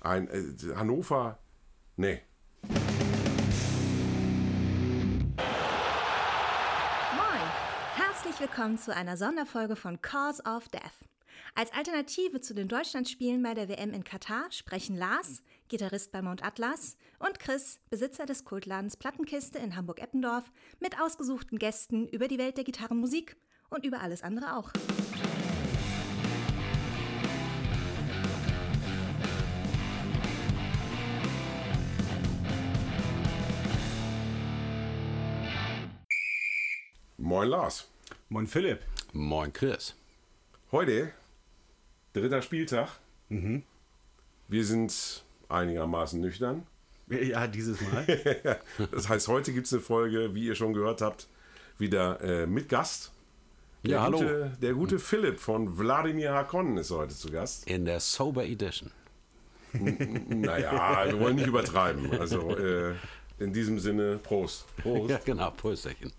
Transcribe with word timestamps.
Ein 0.00 0.28
äh, 0.28 0.74
Hannover, 0.76 1.38
nee. 1.96 2.22
Moin! 7.12 7.46
Herzlich 7.96 8.40
willkommen 8.40 8.78
zu 8.78 8.96
einer 8.96 9.18
Sonderfolge 9.18 9.76
von 9.76 10.00
Cause 10.00 10.42
of 10.44 10.68
Death. 10.68 10.80
Als 11.54 11.72
Alternative 11.74 12.40
zu 12.40 12.54
den 12.54 12.68
Deutschlandspielen 12.68 13.42
bei 13.42 13.52
der 13.52 13.68
WM 13.68 13.92
in 13.92 14.02
Katar 14.02 14.50
sprechen 14.50 14.96
Lars, 14.96 15.42
Gitarrist 15.68 16.12
bei 16.12 16.22
Mount 16.22 16.42
Atlas, 16.42 16.96
und 17.18 17.38
Chris, 17.38 17.78
Besitzer 17.90 18.24
des 18.24 18.44
Kultladens 18.44 18.96
Plattenkiste 18.96 19.58
in 19.58 19.76
Hamburg-Eppendorf, 19.76 20.50
mit 20.78 20.98
ausgesuchten 20.98 21.58
Gästen 21.58 22.08
über 22.08 22.26
die 22.26 22.38
Welt 22.38 22.56
der 22.56 22.64
Gitarrenmusik 22.64 23.36
und 23.68 23.84
über 23.84 24.00
alles 24.00 24.22
andere 24.22 24.56
auch. 24.56 24.72
Moin 37.30 37.48
Lars. 37.48 37.86
Moin 38.28 38.48
Philipp. 38.48 38.80
Moin 39.12 39.52
Chris. 39.52 39.94
Heute, 40.72 41.12
dritter 42.12 42.42
Spieltag. 42.42 42.88
Wir 44.48 44.64
sind 44.64 45.22
einigermaßen 45.48 46.20
nüchtern. 46.20 46.66
Ja, 47.08 47.46
dieses 47.46 47.80
Mal. 47.82 48.58
Das 48.90 49.08
heißt, 49.08 49.28
heute 49.28 49.52
gibt 49.52 49.66
es 49.66 49.72
eine 49.72 49.80
Folge, 49.80 50.34
wie 50.34 50.46
ihr 50.46 50.56
schon 50.56 50.72
gehört 50.72 51.02
habt, 51.02 51.28
wieder 51.78 52.20
äh, 52.20 52.46
mit 52.48 52.68
Gast. 52.68 53.12
Der 53.84 53.92
Ja, 53.92 54.02
hallo. 54.02 54.18
Gute, 54.18 54.56
der 54.60 54.72
gute 54.74 54.98
Philipp 54.98 55.38
von 55.38 55.78
Wladimir 55.78 56.32
Hakon 56.32 56.78
ist 56.78 56.90
heute 56.90 57.14
zu 57.14 57.30
Gast. 57.30 57.70
In 57.70 57.84
der 57.84 58.00
Sober 58.00 58.44
Edition. 58.44 58.90
Naja, 59.72 61.04
wir 61.06 61.20
wollen 61.20 61.36
nicht 61.36 61.46
übertreiben. 61.46 62.10
Also 62.18 62.56
äh, 62.56 62.96
in 63.38 63.52
diesem 63.52 63.78
Sinne, 63.78 64.18
Prost. 64.20 64.66
Prost. 64.82 65.10
Ja, 65.10 65.20
genau, 65.24 65.52
Prösterchen. 65.52 66.10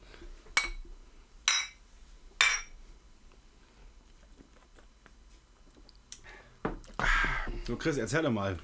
So, 7.67 7.75
Chris, 7.75 7.97
erzähl 7.97 8.23
doch 8.23 8.31
mal. 8.31 8.57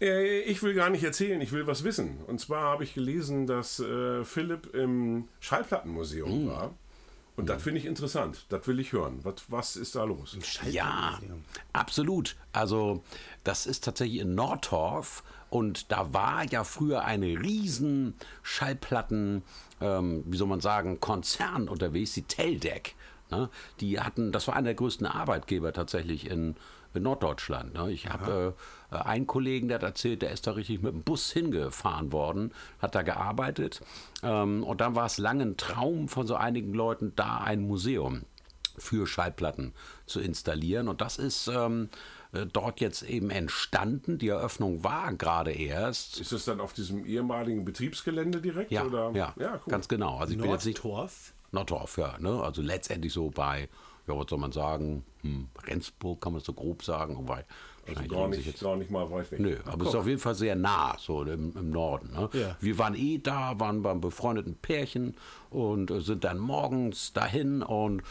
Äh, 0.00 0.40
Ich 0.42 0.62
will 0.62 0.74
gar 0.74 0.90
nicht 0.90 1.04
erzählen, 1.04 1.40
ich 1.40 1.52
will 1.52 1.66
was 1.66 1.84
wissen. 1.84 2.18
Und 2.26 2.40
zwar 2.40 2.62
habe 2.62 2.84
ich 2.84 2.94
gelesen, 2.94 3.46
dass 3.46 3.80
äh, 3.80 4.24
Philipp 4.24 4.74
im 4.74 5.28
Schallplattenmuseum 5.40 6.48
war. 6.48 6.74
Und 7.34 7.48
das 7.48 7.62
finde 7.62 7.78
ich 7.80 7.86
interessant. 7.86 8.44
Das 8.50 8.66
will 8.66 8.78
ich 8.78 8.92
hören. 8.92 9.20
Was, 9.22 9.34
was 9.48 9.76
ist 9.76 9.94
da 9.94 10.04
los? 10.04 10.36
Ja, 10.70 11.18
absolut. 11.72 12.36
Also 12.52 13.02
das 13.42 13.66
ist 13.66 13.84
tatsächlich 13.84 14.20
in 14.20 14.34
Nordtorf 14.34 15.24
und 15.48 15.90
da 15.90 16.12
war 16.12 16.44
ja 16.44 16.62
früher 16.62 17.04
eine 17.04 17.26
riesen 17.26 18.14
Schallplatten, 18.42 19.42
ähm, 19.80 20.24
wie 20.26 20.36
soll 20.36 20.46
man 20.46 20.60
sagen, 20.60 21.00
Konzern 21.00 21.68
unterwegs, 21.70 22.12
die 22.12 22.22
Teldec. 22.22 22.94
Ne? 23.30 23.48
Die 23.80 23.98
hatten, 23.98 24.30
das 24.30 24.46
war 24.46 24.54
einer 24.54 24.66
der 24.66 24.74
größten 24.74 25.06
Arbeitgeber 25.06 25.72
tatsächlich 25.72 26.30
in, 26.30 26.54
in 26.94 27.02
Norddeutschland. 27.02 27.74
Ne? 27.74 27.90
Ich 27.92 28.08
habe 28.08 28.54
äh, 28.90 28.96
einen 28.96 29.26
Kollegen, 29.26 29.68
der 29.68 29.76
hat 29.76 29.82
erzählt, 29.82 30.22
der 30.22 30.30
ist 30.30 30.46
da 30.46 30.52
richtig 30.52 30.82
mit 30.82 30.92
dem 30.92 31.02
Bus 31.02 31.30
hingefahren 31.32 32.12
worden, 32.12 32.52
hat 32.80 32.94
da 32.94 33.02
gearbeitet. 33.02 33.80
Ähm, 34.22 34.64
und 34.64 34.80
dann 34.80 34.94
war 34.94 35.06
es 35.06 35.18
lange 35.18 35.44
ein 35.44 35.56
Traum 35.56 36.08
von 36.08 36.26
so 36.26 36.34
einigen 36.34 36.74
Leuten, 36.74 37.12
da 37.16 37.38
ein 37.38 37.60
Museum 37.60 38.22
für 38.78 39.06
Schallplatten 39.06 39.72
zu 40.06 40.20
installieren. 40.20 40.88
Und 40.88 41.00
das 41.00 41.18
ist 41.18 41.48
ähm, 41.48 41.88
äh, 42.32 42.46
dort 42.46 42.80
jetzt 42.80 43.02
eben 43.02 43.30
entstanden. 43.30 44.18
Die 44.18 44.28
Eröffnung 44.28 44.82
war 44.82 45.12
gerade 45.14 45.52
erst. 45.52 46.20
Ist 46.20 46.32
das 46.32 46.44
dann 46.44 46.60
auf 46.60 46.72
diesem 46.72 47.04
ehemaligen 47.04 47.64
Betriebsgelände 47.64 48.40
direkt? 48.40 48.70
Ja, 48.70 48.84
oder? 48.84 49.10
ja, 49.14 49.34
ja 49.38 49.54
cool. 49.54 49.70
ganz 49.70 49.88
genau. 49.88 50.18
Also 50.18 50.32
ich 50.32 50.40
bin 50.40 50.50
jetzt 50.50 50.66
nicht 50.66 50.82
Nordtorf. 51.52 51.98
Ja. 51.98 52.16
Ne? 52.18 52.42
Also 52.42 52.62
letztendlich 52.62 53.12
so 53.12 53.30
bei, 53.30 53.68
ja, 54.06 54.16
was 54.16 54.26
soll 54.28 54.38
man 54.38 54.52
sagen, 54.52 55.04
hm, 55.22 55.48
Rendsburg 55.64 56.20
kann 56.20 56.32
man 56.32 56.42
so 56.42 56.52
grob 56.52 56.82
sagen. 56.82 57.16
Wobei, 57.16 57.44
Also 57.86 58.02
gar 58.08 58.28
nicht, 58.28 58.46
jetzt 58.46 58.62
gar 58.62 58.76
nicht 58.76 58.90
mal 58.90 59.10
weit 59.10 59.30
weg. 59.30 59.40
Nö, 59.40 59.56
aber 59.64 59.82
es 59.82 59.90
ist 59.90 59.94
auf 59.94 60.06
jeden 60.06 60.18
Fall 60.18 60.34
sehr 60.34 60.56
nah, 60.56 60.96
so 60.98 61.22
im, 61.22 61.56
im 61.56 61.70
Norden. 61.70 62.12
Ne? 62.12 62.28
Ja. 62.32 62.56
Wir 62.60 62.78
waren 62.78 62.94
eh 62.94 63.18
da, 63.18 63.58
waren 63.58 63.82
beim 63.82 64.00
befreundeten 64.00 64.56
Pärchen 64.56 65.14
und 65.50 65.90
äh, 65.90 66.00
sind 66.00 66.24
dann 66.24 66.38
morgens 66.38 67.12
dahin 67.12 67.62
und 67.62 68.02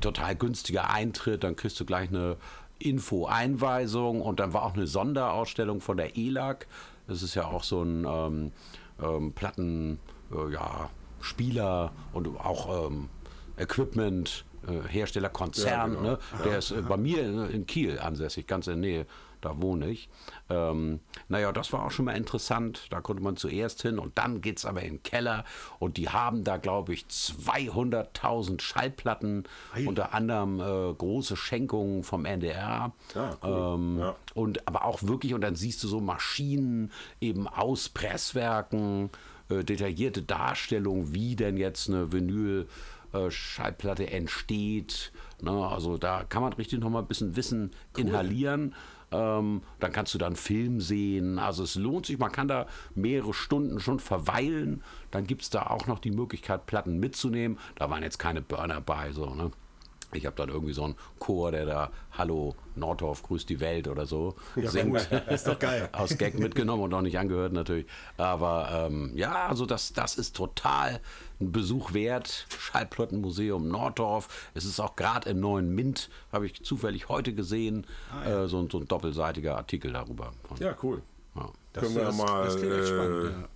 total 0.00 0.36
günstiger 0.36 0.90
Eintritt, 0.90 1.44
dann 1.44 1.56
kriegst 1.56 1.78
du 1.80 1.84
gleich 1.84 2.08
eine 2.08 2.36
Info-Einweisung 2.78 4.22
und 4.22 4.40
dann 4.40 4.52
war 4.52 4.64
auch 4.64 4.74
eine 4.74 4.86
Sonderausstellung 4.86 5.80
von 5.80 5.96
der 5.96 6.16
ELAG. 6.16 6.66
Das 7.06 7.22
ist 7.22 7.34
ja 7.34 7.46
auch 7.46 7.64
so 7.64 7.82
ein 7.82 8.06
ähm, 8.08 8.52
ähm, 9.02 9.32
Platten, 9.32 9.98
äh, 10.32 10.52
ja, 10.52 10.90
Spieler 11.20 11.92
und 12.12 12.28
auch 12.38 12.86
ähm, 12.86 13.08
Equipment. 13.58 14.44
Herstellerkonzern, 14.88 15.92
Ja, 15.92 15.98
genau. 15.98 16.02
ne? 16.12 16.18
der 16.44 16.58
ist 16.58 16.70
äh, 16.70 16.82
bei 16.82 16.96
mir 16.96 17.22
in, 17.22 17.50
in 17.50 17.66
Kiel 17.66 17.98
ansässig, 17.98 18.46
ganz 18.46 18.66
in 18.66 18.80
der 18.82 18.90
Nähe, 18.90 19.06
da 19.40 19.60
wohne 19.62 19.88
ich. 19.88 20.10
Ähm, 20.50 21.00
naja, 21.28 21.50
das 21.52 21.72
war 21.72 21.86
auch 21.86 21.90
schon 21.90 22.04
mal 22.04 22.16
interessant, 22.16 22.86
da 22.90 23.00
konnte 23.00 23.22
man 23.22 23.36
zuerst 23.36 23.80
hin 23.82 23.98
und 23.98 24.18
dann 24.18 24.42
geht 24.42 24.58
es 24.58 24.66
aber 24.66 24.82
in 24.82 24.94
den 24.96 25.02
Keller 25.02 25.44
und 25.78 25.96
die 25.96 26.10
haben 26.10 26.44
da, 26.44 26.58
glaube 26.58 26.92
ich, 26.92 27.06
200.000 27.08 28.60
Schallplatten, 28.60 29.44
unter 29.86 30.14
anderem 30.14 30.60
äh, 30.60 30.92
große 30.94 31.36
Schenkungen 31.36 32.02
vom 32.04 32.24
NDR. 32.24 32.92
Ah, 33.14 33.36
cool. 33.42 33.74
ähm, 33.78 33.98
Ja. 33.98 34.16
und 34.34 34.66
aber 34.68 34.84
auch 34.84 35.02
wirklich, 35.02 35.34
und 35.34 35.40
dann 35.40 35.56
siehst 35.56 35.82
du 35.84 35.88
so 35.88 36.00
Maschinen 36.00 36.92
eben 37.20 37.46
aus 37.48 37.88
Presswerken, 37.88 39.10
äh, 39.48 39.64
detaillierte 39.64 40.22
Darstellung, 40.22 41.14
wie 41.14 41.36
denn 41.36 41.56
jetzt 41.56 41.88
eine 41.88 42.12
Vinyl 42.12 42.68
äh, 43.12 43.30
Schallplatte 43.30 44.10
entsteht. 44.10 45.12
Ne? 45.40 45.50
Also 45.50 45.98
da 45.98 46.24
kann 46.24 46.42
man 46.42 46.52
richtig 46.52 46.80
noch 46.80 46.90
mal 46.90 47.00
ein 47.00 47.08
bisschen 47.08 47.36
Wissen 47.36 47.70
inhalieren. 47.96 48.74
Ähm, 49.12 49.62
dann 49.80 49.92
kannst 49.92 50.14
du 50.14 50.18
dann 50.18 50.36
Film 50.36 50.80
sehen. 50.80 51.38
Also 51.38 51.64
es 51.64 51.74
lohnt 51.74 52.06
sich, 52.06 52.18
man 52.18 52.30
kann 52.30 52.48
da 52.48 52.66
mehrere 52.94 53.34
Stunden 53.34 53.80
schon 53.80 53.98
verweilen. 53.98 54.82
Dann 55.10 55.26
gibt 55.26 55.42
es 55.42 55.50
da 55.50 55.64
auch 55.64 55.86
noch 55.86 55.98
die 55.98 56.12
Möglichkeit, 56.12 56.66
Platten 56.66 56.98
mitzunehmen. 57.00 57.58
Da 57.76 57.90
waren 57.90 58.02
jetzt 58.02 58.18
keine 58.18 58.42
Burner 58.42 58.80
bei, 58.80 59.12
so, 59.12 59.34
ne? 59.34 59.50
Ich 60.12 60.26
habe 60.26 60.34
dann 60.36 60.48
irgendwie 60.48 60.72
so 60.72 60.84
einen 60.84 60.96
Chor, 61.18 61.52
der 61.52 61.66
da 61.66 61.90
Hallo 62.12 62.54
Nordorf, 62.74 63.22
grüßt 63.22 63.48
die 63.48 63.60
Welt 63.60 63.86
oder 63.88 64.06
so 64.06 64.34
singt. 64.56 65.08
Ist 65.30 65.46
doch 65.46 65.58
geil. 65.58 65.88
Aus 65.92 66.18
Gag 66.18 66.38
mitgenommen 66.38 66.82
und 66.84 66.94
auch 66.94 67.00
nicht 67.02 67.18
angehört 67.18 67.52
natürlich. 67.52 67.86
Aber 68.16 68.86
ähm, 68.88 69.12
ja, 69.14 69.46
also 69.46 69.66
das, 69.66 69.92
das 69.92 70.16
ist 70.16 70.34
total 70.34 71.00
ein 71.40 71.52
Besuch 71.52 71.92
wert. 71.94 72.46
Schallplattenmuseum 72.58 73.68
Nordorf. 73.68 74.50
Es 74.54 74.64
ist 74.64 74.80
auch 74.80 74.96
gerade 74.96 75.30
im 75.30 75.40
neuen 75.40 75.74
Mint, 75.74 76.10
habe 76.32 76.46
ich 76.46 76.62
zufällig 76.64 77.08
heute 77.08 77.32
gesehen, 77.34 77.86
äh, 78.26 78.46
so, 78.46 78.58
ein- 78.58 78.70
so 78.70 78.78
ein 78.78 78.86
doppelseitiger 78.88 79.56
Artikel 79.56 79.92
darüber. 79.92 80.32
Ja, 80.58 80.74
cool. 80.82 81.02
Ja. 81.36 81.48
Das- 81.72 81.84
Können 81.84 81.94
wir 81.96 82.04
das- 82.04 82.16
mal 82.16 82.44
das 82.44 82.56
klingt 82.56 82.72
echt 82.74 82.88
spannend, 82.88 83.24
äh, 83.24 83.40
ja. 83.42 83.48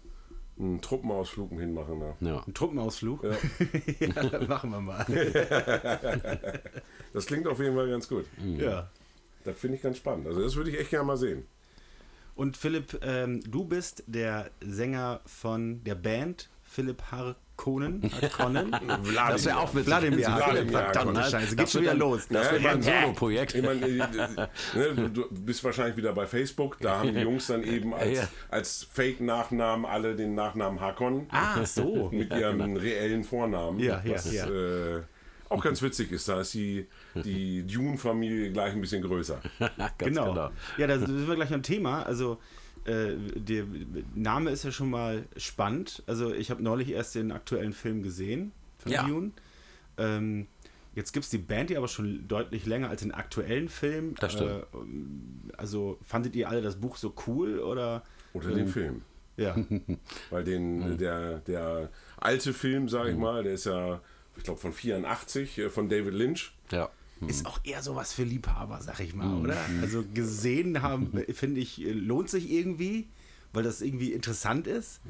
Einen 0.58 0.80
Truppenausflug 0.80 1.50
hinmachen. 1.50 2.00
Da. 2.00 2.16
Ja. 2.20 2.44
Ein 2.46 2.54
Truppenausflug? 2.54 3.24
Ja, 3.24 4.12
das 4.30 4.48
machen 4.48 4.70
wir 4.70 4.80
mal. 4.80 5.04
Das 7.12 7.26
klingt 7.26 7.46
auf 7.46 7.60
jeden 7.60 7.76
Fall 7.76 7.88
ganz 7.88 8.08
gut. 8.08 8.24
Ja. 8.58 8.90
Das 9.44 9.56
finde 9.56 9.76
ich 9.76 9.82
ganz 9.82 9.98
spannend. 9.98 10.26
Also 10.26 10.42
das 10.42 10.56
würde 10.56 10.70
ich 10.70 10.80
echt 10.80 10.90
gerne 10.90 11.06
mal 11.06 11.16
sehen. 11.16 11.46
Und 12.34 12.56
Philipp, 12.56 12.98
ähm, 13.02 13.40
du 13.48 13.64
bist 13.64 14.02
der 14.08 14.50
Sänger 14.60 15.20
von 15.24 15.84
der 15.84 15.94
Band 15.94 16.50
Philipp 16.64 17.04
Harkonnen. 17.56 18.02
Harkonnen. 18.20 18.76
Das 19.14 19.44
wäre 19.46 19.58
auch 19.58 19.68
Philipp 19.70 19.88
Harkonnen. 19.90 20.18
Wladimir 20.20 20.70
Verdammte. 20.70 21.22
Scheiße, 21.22 21.56
Das 21.56 21.56
geht 21.56 21.70
schon 21.70 21.80
wieder 21.82 21.90
dann- 21.92 22.00
los. 22.00 22.26
Das 22.28 22.62
Ja, 22.62 22.70
ein. 22.70 22.82
Solo-Projekt. 22.82 23.54
Ich 23.54 23.62
meine, 23.62 23.86
äh, 23.86 23.96
ne, 23.98 25.10
du, 25.12 25.26
bist 25.30 25.62
wahrscheinlich 25.64 25.96
wieder 25.96 26.12
bei 26.12 26.26
Facebook. 26.26 26.78
Da 26.80 26.98
haben 26.98 27.14
die 27.14 27.20
Jungs 27.20 27.46
dann 27.46 27.62
eben 27.62 27.94
als, 27.94 28.16
Ja. 28.18 28.28
als 28.50 28.86
Fake-Nachnamen 28.92 29.86
alle 29.86 30.16
den 30.16 30.34
Nachnamen 30.34 30.80
Hakon 30.80 31.26
Ah, 31.30 31.64
so. 31.64 32.10
mit 32.12 32.30
ihrem 32.32 32.76
reellen 32.76 33.24
Vornamen. 33.24 33.78
Ja, 33.78 34.02
ja, 34.04 34.14
was 34.14 34.32
ja. 34.32 34.46
Äh, 34.48 35.02
auch 35.48 35.62
ganz 35.62 35.80
witzig 35.82 36.10
ist. 36.10 36.28
Da 36.28 36.40
ist 36.40 36.54
die, 36.54 36.88
die 37.14 37.64
Dune-Familie 37.66 38.50
gleich 38.50 38.72
ein 38.72 38.80
bisschen 38.80 39.02
größer. 39.02 39.40
Ganz 39.58 39.92
Genau. 39.98 40.50
Ja, 40.78 40.86
da 40.88 40.98
sind 40.98 41.28
wir 41.28 41.36
gleich 41.36 41.50
beim 41.50 41.62
Thema. 41.62 42.02
Also, 42.02 42.38
äh, 42.84 43.16
der 43.34 43.64
Name 44.14 44.50
ist 44.50 44.64
ja 44.64 44.72
schon 44.72 44.90
mal 44.90 45.24
spannend. 45.36 46.02
Also, 46.06 46.32
ich 46.32 46.50
habe 46.50 46.62
neulich 46.62 46.90
erst 46.90 47.14
den 47.14 47.32
aktuellen 47.32 47.72
Film 47.72 48.02
gesehen 48.02 48.52
von 48.78 48.92
Ja. 48.92 49.06
Dune. 49.06 49.30
Ähm, 49.96 50.46
jetzt 50.94 51.12
gibt 51.12 51.24
es 51.24 51.30
die 51.30 51.38
Band, 51.38 51.70
die 51.70 51.76
aber 51.76 51.88
schon 51.88 52.26
deutlich 52.28 52.66
länger 52.66 52.88
als 52.90 53.02
den 53.02 53.12
aktuellen 53.12 53.68
Film. 53.68 54.14
Das 54.20 54.32
stimmt. 54.32 54.50
Äh, 54.50 55.56
also, 55.56 55.98
fandet 56.02 56.36
ihr 56.36 56.48
alle 56.48 56.62
das 56.62 56.76
Buch 56.76 56.96
so 56.96 57.14
cool 57.26 57.58
oder? 57.60 58.02
Oder 58.32 58.50
den 58.50 58.68
Film. 58.68 59.02
Ja. 59.36 59.56
Weil 60.30 60.44
den, 60.44 60.98
der, 60.98 61.38
der 61.40 61.90
alte 62.18 62.52
Film, 62.52 62.88
sage 62.88 63.10
ich 63.10 63.16
mal, 63.16 63.42
der 63.42 63.54
ist 63.54 63.66
ja, 63.66 64.00
ich 64.36 64.44
glaube, 64.44 64.60
von 64.60 64.72
84, 64.72 65.58
äh, 65.58 65.70
von 65.70 65.88
David 65.88 66.14
Lynch. 66.14 66.54
Ja. 66.70 66.90
Ist 67.28 67.46
auch 67.46 67.58
eher 67.64 67.82
sowas 67.82 68.12
für 68.12 68.24
Liebhaber, 68.24 68.80
sag 68.80 69.00
ich 69.00 69.14
mal, 69.14 69.34
oder? 69.34 69.56
Also 69.82 70.04
gesehen 70.14 70.82
haben, 70.82 71.12
finde 71.32 71.60
ich, 71.60 71.78
lohnt 71.78 72.30
sich 72.30 72.50
irgendwie, 72.50 73.08
weil 73.52 73.62
das 73.62 73.80
irgendwie 73.80 74.12
interessant 74.12 74.66
ist. 74.66 75.00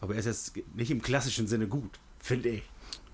Aber 0.00 0.14
er 0.14 0.20
ist 0.20 0.26
jetzt 0.26 0.52
nicht 0.74 0.90
im 0.90 1.02
klassischen 1.02 1.46
Sinne 1.46 1.68
gut, 1.68 1.98
finde 2.18 2.48
ich. 2.50 2.62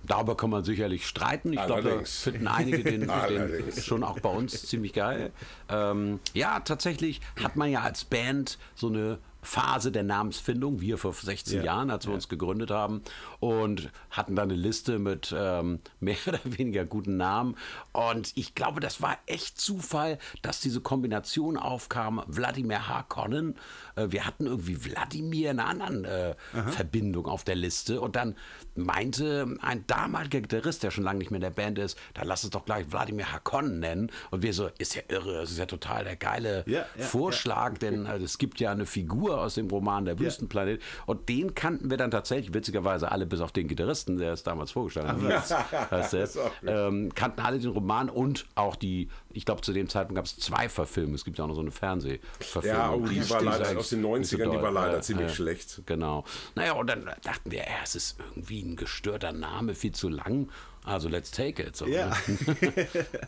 Darüber 0.05 0.37
kann 0.37 0.51
man 0.51 0.65
sicherlich 0.65 1.07
streiten. 1.07 1.53
Ich 1.53 1.65
glaube, 1.65 1.83
da 1.83 1.89
Allerdings. 1.91 2.23
finden 2.23 2.49
einige 2.49 2.83
den, 2.83 3.03
den 3.03 3.73
schon 3.81 4.03
auch 4.03 4.19
bei 4.19 4.31
uns 4.31 4.67
ziemlich 4.67 4.93
geil. 4.93 5.31
Ähm, 5.69 6.19
ja, 6.35 6.59
tatsächlich 6.61 7.21
hat 7.41 7.55
man 7.55 7.71
ja 7.71 7.83
als 7.83 8.05
Band 8.05 8.59
so 8.75 8.89
eine 8.89 9.19
Phase 9.43 9.91
der 9.91 10.05
Namensfindung, 10.05 10.81
wir 10.81 10.99
vor 10.99 11.13
16 11.13 11.59
Ja. 11.59 11.65
Jahren, 11.65 11.91
als 11.91 12.07
wir 12.07 12.15
uns 12.15 12.29
gegründet 12.29 12.71
haben 12.71 13.03
und 13.41 13.91
hatten 14.11 14.37
dann 14.37 14.51
eine 14.51 14.59
Liste 14.59 15.01
mit 15.01 15.35
ähm, 15.37 15.81
mehr 16.01 16.17
oder 16.27 16.41
weniger 16.45 16.85
guten 16.85 17.17
Namen. 17.17 17.57
Und 17.93 18.33
ich 18.37 18.55
glaube, 18.55 18.81
das 18.81 19.03
war 19.03 19.19
echt 19.27 19.61
Zufall, 19.61 20.19
dass 20.43 20.61
diese 20.61 20.81
Kombination 20.81 21.57
aufkam, 21.57 22.23
Wladimir 22.27 22.89
Harkonnen. 22.89 23.57
Äh, 23.97 24.07
wir 24.11 24.27
hatten 24.27 24.47
irgendwie 24.47 24.85
Wladimir 24.85 25.51
in 25.51 25.61
einer 25.61 25.69
anderen 25.69 26.05
äh, 26.05 26.35
Verbindung 26.71 27.27
auf 27.27 27.45
der 27.45 27.55
Liste. 27.57 28.01
Und 28.01 28.17
dann 28.17 28.37
meinte 28.75 29.47
ein 29.61 29.85
damaliger 29.87 30.41
Gitarrist, 30.41 30.83
der 30.83 30.91
schon 30.91 31.05
lange 31.05 31.19
nicht 31.19 31.31
mehr 31.31 31.37
in 31.39 31.43
der 31.43 31.51
Band 31.51 31.79
ist, 31.79 31.99
dann 32.15 32.27
lass 32.27 32.45
es 32.45 32.51
doch 32.51 32.65
gleich 32.65 32.91
Wladimir 32.91 33.31
Harkonnen 33.33 33.81
nennen. 33.81 34.11
Und 34.31 34.43
wir 34.43 34.53
so, 34.55 34.69
ist 34.79 34.95
ja 34.95 35.03
irre, 35.09 35.35
das 35.35 35.51
ist 35.51 35.59
ja 35.59 35.67
total 35.67 36.05
der 36.05 36.17
geile 36.17 36.65
Ja, 36.67 36.87
ja, 36.97 37.05
Vorschlag, 37.05 37.79
denn 37.79 38.07
äh, 38.07 38.17
es 38.17 38.39
gibt 38.39 38.61
ja 38.61 38.73
eine 38.73 38.87
Figur 38.87 39.41
aus 39.41 39.55
dem 39.55 39.69
Roman 39.69 40.05
Der 40.05 40.19
Wüstenplanet. 40.19 40.81
Und 41.07 41.29
den 41.29 41.55
kannten 41.55 41.91
wir 41.91 41.97
dann 41.97 42.11
tatsächlich, 42.11 42.55
witzigerweise 42.55 43.13
alle 43.13 43.27
bis 43.27 43.41
auf 43.41 43.53
den 43.53 43.69
Gitarristen, 43.69 44.17
der 44.19 44.33
es 44.33 44.43
damals 44.43 44.71
vorgestellt 44.73 45.09
hat, 45.09 45.91
heißt 45.91 46.13
der, 46.15 46.29
ähm, 46.67 47.15
kannten 47.15 47.41
alle 47.41 47.59
den 47.59 47.71
Roman 47.71 48.09
und 48.09 48.47
auch 48.55 48.77
die, 48.77 49.09
ich 49.33 49.45
glaube 49.45 49.61
zu 49.63 49.73
dem 49.73 49.89
Zeitpunkt 49.89 50.17
gab 50.17 50.25
es 50.25 50.37
zwei 50.39 50.69
Verfilmungen, 50.69 51.15
es 51.15 51.25
gibt 51.25 51.39
ja 51.39 51.45
auch 51.45 51.49
noch 51.49 51.55
so 51.55 51.61
eine 51.61 51.71
Fernsehverfilmung. 51.71 52.81
Ja, 52.81 52.93
oh, 52.93 53.07
die 53.07 53.17
ist- 53.19 53.31
war 53.31 53.43
leider 53.43 53.75
aus 53.83 53.91
den 53.91 54.01
nicht 54.01 54.27
so 54.31 54.37
90ern, 54.37 54.51
die 54.51 54.63
war 54.63 54.71
leider 54.73 54.95
Ja, 54.95 55.01
ziemlich 55.01 55.29
ja. 55.29 55.35
schlecht. 55.35 55.83
Genau. 55.87 56.25
Naja, 56.55 56.73
und 56.73 56.87
dann 56.89 57.11
dachten 57.23 57.51
wir, 57.51 57.61
ja, 57.61 57.67
es 57.85 57.95
ist 57.95 58.19
irgendwie 58.31 58.63
ein 58.63 58.77
gestörter 58.77 59.33
Name, 59.33 59.75
viel 59.75 59.93
zu 59.93 60.09
lang. 60.09 60.49
Also 60.85 61.09
let's 61.09 61.31
take 61.31 61.63
it. 61.63 61.77
So, 61.77 61.87
Ja. 61.87 62.13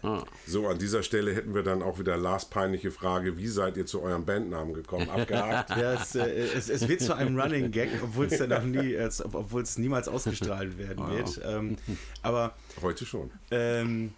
ne? 0.03 0.25
So, 0.47 0.67
an 0.67 0.79
dieser 0.79 1.05
Stelle 1.05 1.33
hätten 1.35 1.55
wir 1.55 1.63
dann 1.63 1.83
auch 1.83 2.01
wieder 2.01 2.17
Lars 2.17 2.47
peinliche 2.47 2.91
Frage, 2.91 3.37
wie 3.37 3.47
seid 3.47 3.77
ihr 3.77 3.87
zu 3.87 4.03
eurem 4.03 4.25
Bandnamen 4.25 4.75
gekommen? 4.75 5.09
Abgehakt. 5.09 5.71
Ja, 5.77 5.95
es, 5.95 6.15
äh, 6.17 6.27
es, 6.29 6.69
es 6.69 6.89
wird 6.89 7.01
zu 7.01 7.15
einem 7.15 7.39
Running 7.39 7.71
Gag, 7.71 7.91
obwohl 8.03 8.27
es 8.27 8.39
ja 8.41 8.47
noch 8.49 8.63
nie, 8.65 8.97
als, 8.97 9.25
obwohl 9.25 9.63
es 9.63 9.79
niemals 9.79 10.09
ausgestrahlt 10.09 10.79
werden 10.79 11.09
wird. 11.11 11.41
Ähm, 11.45 11.77
aber 12.23 12.55
Heute 12.83 13.07
schon. 13.07 13.31
ähm, 13.53 14.15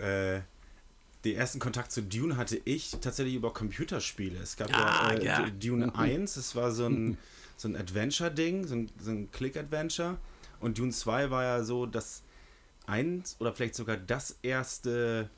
äh, 0.00 0.40
den 1.24 1.36
ersten 1.36 1.58
Kontakt 1.58 1.90
zu 1.92 2.02
Dune 2.02 2.36
hatte 2.36 2.60
ich 2.64 2.92
tatsächlich 3.00 3.34
über 3.34 3.52
Computerspiele. 3.52 4.38
Es 4.38 4.56
gab 4.56 4.70
Ah, 4.70 5.12
ja, 5.22 5.46
äh. 5.46 5.50
D- 5.50 5.68
Dune 5.68 5.94
1, 5.94 6.36
es 6.36 6.54
war 6.54 6.70
so 6.72 6.86
ein, 6.86 7.16
so 7.56 7.68
ein 7.68 7.76
Adventure-Ding, 7.76 8.66
so 8.66 8.74
ein, 8.76 8.90
so 9.00 9.10
ein 9.10 9.30
Click-Adventure. 9.30 10.18
Und 10.60 10.78
Dune 10.78 10.92
2 10.92 11.30
war 11.30 11.42
ja 11.44 11.64
so 11.64 11.86
das 11.86 12.22
eins 12.86 13.36
oder 13.40 13.52
vielleicht 13.52 13.74
sogar 13.74 13.96
das 13.96 14.38
erste 14.42 15.28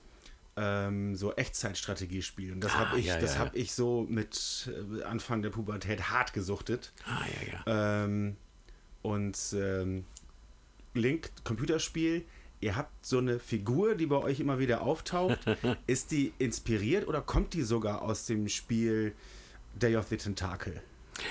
ähm, 0.57 1.15
so 1.17 1.33
Echtzeitstrategiespiel. 1.35 2.53
Und 2.53 2.61
das 2.61 2.75
Ah, 2.75 2.81
habe 2.81 2.99
ich, 2.99 3.07
ja, 3.07 3.19
das 3.19 3.35
ja, 3.35 3.41
hab 3.41 3.57
ich 3.57 3.73
so 3.73 4.07
mit 4.09 4.69
äh, 4.99 5.03
Anfang 5.05 5.43
der 5.43 5.51
Pubertät 5.51 6.11
hart 6.11 6.33
gesuchtet. 6.33 6.93
Ah, 7.07 7.25
ja, 7.27 7.53
ja. 7.67 8.05
Ähm, 8.05 8.37
und 9.03 9.39
ähm, 9.55 10.05
Link, 10.95 11.31
Computerspiel, 11.45 12.25
ihr 12.61 12.77
habt 12.77 13.05
so 13.05 13.19
eine 13.19 13.39
Figur, 13.39 13.95
die 13.95 14.07
bei 14.07 14.17
euch 14.17 14.41
immer 14.41 14.59
wieder 14.59 14.83
auftaucht. 14.83 15.39
Ist 15.87 16.11
die 16.11 16.33
inspiriert 16.39 17.09
oder 17.09 17.21
kommt 17.21 17.55
die 17.55 17.63
sogar 17.63 18.03
aus 18.03 18.27
dem 18.27 18.49
Spiel 18.49 19.15
Day 19.75 19.97
of 19.97 20.09
the 20.09 20.17
Tentacle? 20.17 20.83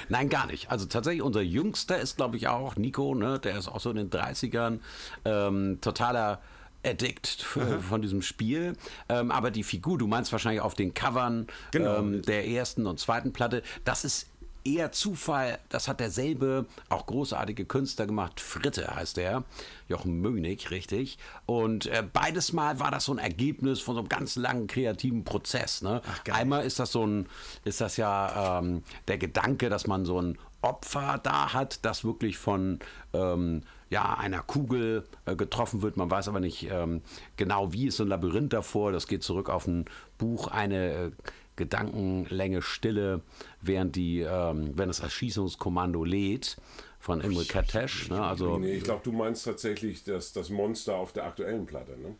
Nein, 0.08 0.30
gar 0.30 0.48
nicht. 0.48 0.70
Also 0.72 0.86
tatsächlich, 0.86 1.24
unser 1.24 1.42
Jüngster 1.42 2.00
ist, 2.00 2.18
glaube 2.18 2.38
ich, 2.38 2.48
auch 2.48 2.76
Nico, 2.76 3.16
ne? 3.16 3.40
der 3.40 3.58
ist 3.58 3.68
auch 3.68 3.80
so 3.80 3.90
in 3.90 3.96
den 3.96 4.10
30ern, 4.12 4.80
ähm, 5.26 5.80
totaler 5.82 6.42
Addict 6.86 7.42
von 7.42 8.02
diesem 8.02 8.22
Spiel. 8.22 8.74
Ähm, 9.10 9.32
aber 9.32 9.52
die 9.52 9.64
Figur, 9.64 9.98
du 9.98 10.08
meinst 10.08 10.32
wahrscheinlich 10.32 10.62
auf 10.62 10.76
den 10.76 10.94
Covern 10.94 11.48
Genau. 11.72 11.98
ähm, 11.98 12.22
der 12.22 12.48
ersten 12.48 12.86
und 12.86 13.00
zweiten 13.00 13.34
Platte, 13.34 13.64
das 13.84 14.06
ist 14.06 14.28
eher 14.64 14.92
Zufall. 14.92 15.60
Das 15.70 15.88
hat 15.88 16.00
derselbe, 16.00 16.66
auch 16.90 17.06
großartige 17.06 17.66
Künstler 17.66 18.08
gemacht. 18.08 18.40
Fritte 18.40 18.96
heißt 18.96 19.18
der. 19.18 19.44
Jochen 19.88 20.22
Mönig, 20.22 20.72
richtig. 20.72 21.18
Und 21.46 21.88
äh, 21.88 22.04
beides 22.12 22.54
Mal 22.54 22.80
war 22.80 22.92
das 22.92 23.06
so 23.06 23.14
ein 23.14 23.18
Ergebnis 23.18 23.80
von 23.80 23.96
so 23.96 24.00
einem 24.00 24.10
ganz 24.10 24.36
langen 24.36 24.68
kreativen 24.68 25.24
Prozess. 25.24 25.82
Ne? 25.82 26.02
geil. 26.24 26.36
Einmal 26.36 26.66
ist 26.66 26.80
das 26.80 26.92
so 26.92 27.06
ein, 27.06 27.28
ist 27.66 27.82
das 27.82 27.98
ja 27.98 28.60
ähm, 28.60 28.84
der 29.08 29.18
Gedanke, 29.18 29.70
dass 29.70 29.88
man 29.88 30.06
so 30.06 30.22
ein 30.22 30.38
Opfer 30.62 31.20
da 31.24 31.54
hat, 31.54 31.86
das 31.86 32.04
wirklich 32.04 32.38
von 32.38 32.80
ähm, 33.14 33.62
ja, 33.90 34.14
einer 34.14 34.42
Kugel 34.42 35.06
äh, 35.26 35.36
getroffen 35.36 35.82
wird. 35.82 35.98
Man 35.98 36.12
weiß 36.12 36.28
aber 36.28 36.40
nicht 36.40 36.70
ähm, 36.70 37.02
genau, 37.38 37.74
wie 37.74 37.88
ist 37.88 37.98
so 37.98 38.04
ein 38.04 38.10
Labyrinth 38.10 38.54
davor. 38.54 38.92
Das 38.92 39.08
geht 39.08 39.24
zurück 39.24 39.50
auf 39.50 39.68
ein 39.68 39.86
Buch, 40.18 40.48
eine 40.48 40.92
äh, 40.92 41.12
Gedankenlänge 41.56 42.62
Stille, 42.62 43.22
während 43.62 43.96
die, 43.96 44.22
ähm, 44.22 44.78
wenn 44.78 44.88
das 44.88 45.00
Erschießungskommando 45.00 46.04
lädt 46.04 46.58
von 47.00 47.22
Imre 47.22 47.46
Katesh. 47.46 48.10
Ne? 48.10 48.22
Also 48.22 48.58
Nee, 48.58 48.74
ich 48.74 48.84
glaube, 48.84 49.02
du 49.04 49.12
meinst 49.12 49.46
tatsächlich 49.46 50.04
das, 50.04 50.34
das 50.34 50.50
Monster 50.50 50.96
auf 50.96 51.14
der 51.14 51.26
aktuellen 51.26 51.66
Platte, 51.66 51.98
ne? 51.98 52.16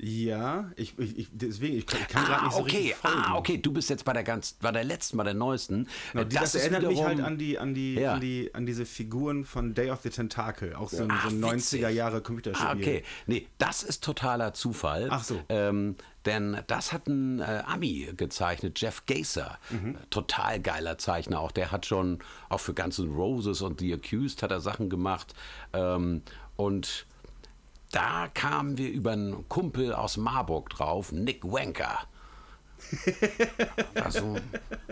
Ja, 0.00 0.70
ich, 0.76 0.96
ich, 0.98 1.26
deswegen, 1.32 1.76
ich, 1.76 1.84
kann- 1.86 2.06
kann 2.06 2.24
gerade 2.24 2.40
Ah, 2.42 2.44
nicht 2.44 2.52
so 2.54 2.60
okay, 2.60 2.76
richtig 2.76 2.94
folgen. 2.96 3.18
ah, 3.24 3.36
okay, 3.36 3.58
du 3.58 3.72
bist 3.72 3.90
jetzt 3.90 4.04
bei 4.04 4.12
der 4.12 4.22
ganz, 4.22 4.52
bei 4.52 4.70
der 4.70 4.84
letzten, 4.84 5.16
bei 5.16 5.24
der 5.24 5.34
neuesten. 5.34 5.88
Genau, 6.12 6.22
die, 6.24 6.36
das, 6.36 6.54
ist 6.54 6.62
erinnert 6.62 6.84
mich 6.86 7.02
halt 7.02 7.18
wiederum- 7.18 7.24
an 7.26 7.38
die, 7.38 7.58
an 7.58 7.74
die, 7.74 7.94
Ja. 7.94 8.14
an 8.14 8.20
die, 8.20 8.54
an 8.54 8.64
diese 8.64 8.86
Figuren 8.86 9.44
von 9.44 9.74
Day 9.74 9.90
of 9.90 10.00
the 10.02 10.10
Tentacle, 10.10 10.76
auch 10.76 10.88
so 10.88 11.02
ein, 11.02 11.10
Ach, 11.10 11.28
so 11.28 11.36
ein 11.36 11.42
witzig. 11.56 11.82
90er 11.82 11.88
Jahre 11.88 12.20
Computerspiel. 12.22 12.68
Ah, 12.68 12.74
okay. 12.74 13.02
Nee, 13.26 13.48
das 13.58 13.82
ist 13.82 14.04
totaler 14.04 14.54
Zufall. 14.54 15.08
Ach 15.10 15.24
so. 15.24 15.40
Ähm, 15.48 15.96
denn 16.26 16.58
das 16.68 16.92
hat 16.92 17.08
ein 17.08 17.40
äh, 17.40 17.62
Ami 17.66 18.08
gezeichnet, 18.16 18.80
Jeff 18.80 19.04
Gazer. 19.06 19.58
Mhm. 19.70 19.96
Total 20.10 20.60
geiler 20.60 20.98
Zeichner 20.98 21.40
auch. 21.40 21.50
Der 21.50 21.72
hat 21.72 21.86
schon 21.86 22.20
auch 22.50 22.60
für 22.60 22.72
Guns 22.74 23.00
N' 23.00 23.10
Roses 23.14 23.62
und 23.62 23.80
The 23.80 23.94
Accused 23.94 24.44
hat 24.44 24.52
er 24.52 24.60
Sachen 24.60 24.90
gemacht. 24.90 25.34
Ähm, 25.72 26.22
und 26.56 27.06
da 27.92 28.28
kamen 28.34 28.76
wir 28.78 28.90
über 28.90 29.12
einen 29.12 29.48
Kumpel 29.48 29.92
aus 29.94 30.16
Marburg 30.16 30.70
drauf, 30.70 31.12
Nick 31.12 31.44
Wanker. 31.44 31.98
Also, 34.02 34.36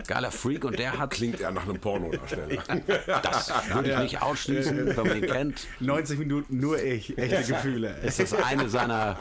geiler 0.07 0.31
Freak 0.31 0.65
und 0.65 0.77
der 0.77 0.97
hat, 0.99 1.11
Klingt 1.11 1.39
eher 1.39 1.51
nach 1.51 1.63
einem 1.63 1.79
Pornodarsteller. 1.79 2.61
das 3.23 3.51
würde 3.73 3.91
ich 3.93 3.99
nicht 3.99 4.21
ausschließen, 4.21 4.95
wenn 4.97 5.07
man 5.07 5.17
ihn 5.23 5.27
kennt. 5.29 5.67
90 5.79 6.19
Minuten 6.19 6.59
nur 6.59 6.81
ich, 6.83 7.17
echte 7.17 7.53
Gefühle. 7.53 7.95
ist 8.03 8.19
das 8.19 8.33
eine 8.33 8.69
seiner, 8.69 9.17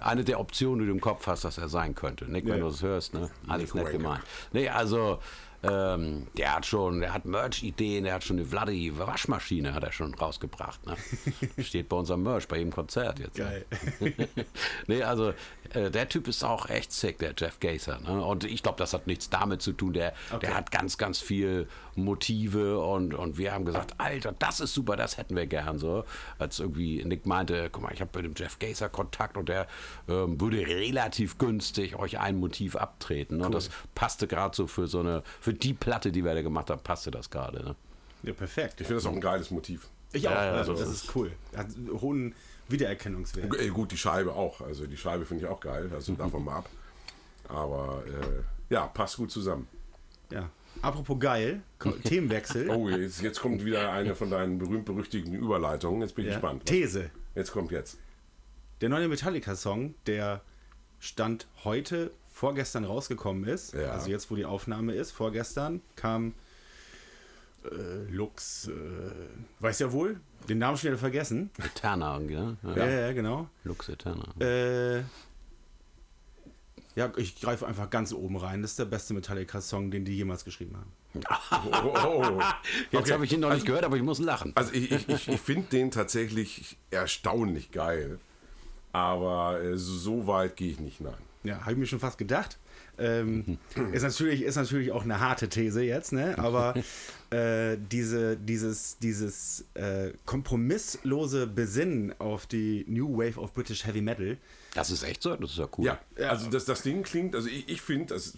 eine 0.00 0.24
der 0.24 0.38
Optionen, 0.38 0.80
die 0.80 0.86
du 0.86 0.92
im 0.92 1.00
Kopf 1.00 1.26
hast, 1.26 1.44
dass 1.44 1.58
er 1.58 1.68
sein 1.68 1.94
könnte. 1.94 2.30
Nick, 2.30 2.44
wenn 2.44 2.58
Ja. 2.58 2.64
du 2.64 2.70
das 2.70 2.82
hörst, 2.82 3.14
ne? 3.14 3.30
Alles 3.48 3.74
Nick 3.74 3.74
nett 3.74 3.84
Wanker. 3.86 3.98
gemeint. 3.98 4.22
Nee, 4.52 4.68
also, 4.68 5.18
ähm, 5.62 6.26
der 6.36 6.56
hat 6.56 6.66
schon, 6.66 7.00
der 7.00 7.12
hat 7.12 7.24
Merch-Ideen, 7.24 8.04
der 8.04 8.14
hat 8.14 8.24
schon 8.24 8.38
eine 8.38 8.46
Vladi 8.46 8.92
Waschmaschine 8.96 9.74
hat 9.74 9.84
er 9.84 9.92
schon 9.92 10.14
rausgebracht, 10.14 10.80
ne? 10.86 10.96
Steht 11.62 11.88
bei 11.88 11.96
unserem 11.96 12.22
Merch, 12.22 12.48
bei 12.48 12.58
jedem 12.58 12.72
Konzert 12.72 13.18
jetzt. 13.18 13.38
ne? 13.38 13.64
Geil. 14.00 14.28
nee, 14.86 15.02
also 15.02 15.34
äh, 15.74 15.90
der 15.90 16.08
Typ 16.08 16.28
ist 16.28 16.44
auch 16.44 16.68
echt 16.68 16.92
sick, 16.92 17.18
der 17.18 17.34
Jeff 17.36 17.60
Gazer. 17.60 18.00
Ne? 18.00 18.24
Und 18.24 18.44
ich 18.44 18.62
glaube, 18.62 18.78
das 18.78 18.92
hat 18.92 19.06
nichts 19.06 19.30
damit 19.30 19.62
zu 19.62 19.72
tun. 19.72 19.92
Der, 19.92 20.14
der 20.40 20.54
hat 20.54 20.70
ganz, 20.70 20.98
ganz 20.98 21.20
viel 21.20 21.68
Motive 21.94 22.78
und, 22.80 23.14
und 23.14 23.38
wir 23.38 23.52
haben 23.52 23.64
gesagt, 23.64 23.94
Alter, 23.98 24.32
das 24.38 24.60
ist 24.60 24.74
super, 24.74 24.96
das 24.96 25.16
hätten 25.16 25.36
wir 25.36 25.46
gern 25.46 25.78
so. 25.78 26.04
Als 26.38 26.58
irgendwie 26.58 27.04
Nick 27.04 27.26
meinte, 27.26 27.68
guck 27.70 27.82
mal, 27.82 27.92
ich 27.92 28.00
habe 28.00 28.10
mit 28.14 28.24
dem 28.24 28.34
Jeff 28.34 28.58
Gazer 28.58 28.88
Kontakt 28.88 29.36
und 29.36 29.48
der 29.48 29.66
ähm, 30.08 30.40
würde 30.40 30.66
relativ 30.66 31.38
günstig 31.38 31.96
euch 31.96 32.18
ein 32.18 32.38
Motiv 32.38 32.76
abtreten. 32.76 33.38
Ne? 33.38 33.46
Und 33.46 33.54
das 33.54 33.70
passte 33.94 34.26
gerade 34.26 34.56
so 34.56 34.66
für 34.66 34.86
so 34.86 35.00
eine, 35.00 35.22
für 35.40 35.49
die 35.52 35.74
Platte, 35.74 36.12
die 36.12 36.24
wir 36.24 36.34
da 36.34 36.42
gemacht 36.42 36.70
haben, 36.70 36.82
passte 36.82 37.10
das 37.10 37.30
gerade. 37.30 37.64
Ne? 37.64 37.76
Ja, 38.22 38.32
perfekt. 38.32 38.80
Ich 38.80 38.86
finde 38.86 39.02
das 39.02 39.06
auch 39.06 39.14
ein 39.14 39.20
geiles 39.20 39.50
Motiv. 39.50 39.88
Ich 40.12 40.26
auch. 40.26 40.32
Ja, 40.32 40.44
ja, 40.46 40.52
also, 40.52 40.74
so 40.74 40.82
das 40.82 40.92
ist 40.92 41.14
cool. 41.14 41.32
Hat 41.56 41.66
einen 41.66 42.00
hohen 42.00 42.34
Wiedererkennungswert. 42.68 43.54
Äh, 43.60 43.68
Gut, 43.68 43.92
die 43.92 43.96
Scheibe 43.96 44.34
auch. 44.34 44.60
Also 44.60 44.86
die 44.86 44.96
Scheibe 44.96 45.24
finde 45.24 45.44
ich 45.44 45.50
auch 45.50 45.60
geil. 45.60 45.90
Also 45.92 46.14
davon 46.14 46.44
mal 46.44 46.58
ab. 46.58 46.68
Aber 47.48 48.02
äh, 48.06 48.74
ja, 48.74 48.86
passt 48.86 49.16
gut 49.16 49.30
zusammen. 49.30 49.68
Ja. 50.30 50.50
Apropos 50.82 51.18
geil, 51.18 51.62
Themenwechsel. 52.04 52.70
Oh, 52.70 52.88
jetzt, 52.88 53.20
jetzt 53.22 53.40
kommt 53.40 53.64
wieder 53.64 53.92
eine 53.92 54.14
von 54.14 54.30
deinen 54.30 54.58
berühmt-berüchtigten 54.58 55.34
Überleitungen. 55.34 56.02
Jetzt 56.02 56.14
bin 56.14 56.24
ich 56.24 56.30
ja. 56.30 56.36
gespannt. 56.36 56.64
These. 56.66 57.10
Jetzt 57.34 57.52
kommt 57.52 57.70
jetzt. 57.70 57.98
Der 58.80 58.88
neue 58.88 59.08
Metallica-Song, 59.08 59.94
der 60.06 60.42
Stand 61.00 61.48
heute, 61.64 62.12
vorgestern 62.40 62.84
rausgekommen 62.84 63.44
ist, 63.44 63.74
Ja. 63.74 63.90
also 63.92 64.08
jetzt, 64.10 64.30
wo 64.30 64.34
die 64.34 64.46
Aufnahme 64.46 64.94
ist, 64.94 65.10
vorgestern 65.12 65.82
kam 65.94 66.32
Äh, 67.62 68.10
Lux, 68.10 68.68
äh, 68.68 68.72
weiß 69.58 69.80
ja 69.80 69.92
wohl, 69.92 70.18
den 70.48 70.56
Namen 70.56 70.78
schon 70.78 70.88
wieder 70.92 70.98
vergessen. 70.98 71.50
Eterna, 71.62 72.18
ne? 72.18 72.56
Ja, 72.62 72.74
ja, 72.74 72.86
ja 73.08 73.12
genau. 73.12 73.48
Lux 73.64 73.90
Eterna. 73.90 74.24
Äh, 74.40 75.00
ja, 76.96 77.12
ich 77.18 77.38
greife 77.38 77.66
einfach 77.66 77.90
ganz 77.90 78.14
oben 78.14 78.36
rein. 78.38 78.62
Das 78.62 78.70
ist 78.70 78.78
der 78.78 78.86
beste 78.86 79.12
Metallica-Song, 79.12 79.90
den 79.90 80.06
die 80.06 80.16
jemals 80.16 80.46
geschrieben 80.46 80.74
haben. 80.78 80.90
Oh, 81.84 81.92
oh, 81.94 82.24
oh. 82.38 82.40
Jetzt 82.90 83.02
Okay. 83.02 83.12
habe 83.12 83.26
ich 83.26 83.32
ihn 83.34 83.40
noch 83.40 83.52
nicht 83.52 83.66
gehört, 83.66 83.84
aber 83.84 83.96
ich 83.98 84.02
muss 84.02 84.20
lachen. 84.20 84.52
Also 84.54 84.72
ich, 84.72 84.90
ich, 84.90 85.06
ich, 85.10 85.28
ich 85.28 85.40
finde 85.40 85.68
den 85.68 85.90
tatsächlich 85.90 86.78
erstaunlich 86.90 87.72
geil. 87.72 88.18
Aber 88.92 89.60
äh, 89.62 89.76
so, 89.76 89.92
so 89.98 90.26
weit 90.26 90.56
gehe 90.56 90.70
ich 90.70 90.80
nicht, 90.80 91.02
nein. 91.02 91.12
Ja, 91.42 91.60
habe 91.60 91.72
ich 91.72 91.78
mir 91.78 91.86
schon 91.86 92.00
fast 92.00 92.18
gedacht. 92.18 92.58
Ähm, 92.98 93.58
ist, 93.92 94.02
natürlich, 94.02 94.42
ist 94.42 94.56
natürlich 94.56 94.92
auch 94.92 95.04
eine 95.04 95.20
harte 95.20 95.48
These 95.48 95.82
jetzt, 95.82 96.12
ne? 96.12 96.36
aber 96.38 96.74
äh, 97.30 97.78
diese, 97.90 98.36
dieses, 98.36 98.98
dieses 98.98 99.64
äh, 99.74 100.12
kompromisslose 100.26 101.46
Besinnen 101.46 102.14
auf 102.18 102.46
die 102.46 102.84
New 102.88 103.16
Wave 103.16 103.40
of 103.40 103.54
British 103.54 103.86
Heavy 103.86 104.02
Metal, 104.02 104.36
Das 104.74 104.90
ist 104.90 105.02
echt 105.02 105.22
so, 105.22 105.34
das 105.36 105.52
ist 105.52 105.58
ja 105.58 105.68
cool. 105.78 105.86
Ja, 105.86 105.98
also 106.28 106.50
das, 106.50 106.66
das 106.66 106.82
Ding 106.82 107.02
klingt, 107.02 107.34
also 107.34 107.48
ich, 107.48 107.68
ich 107.68 107.80
finde, 107.80 108.14
das, 108.14 108.36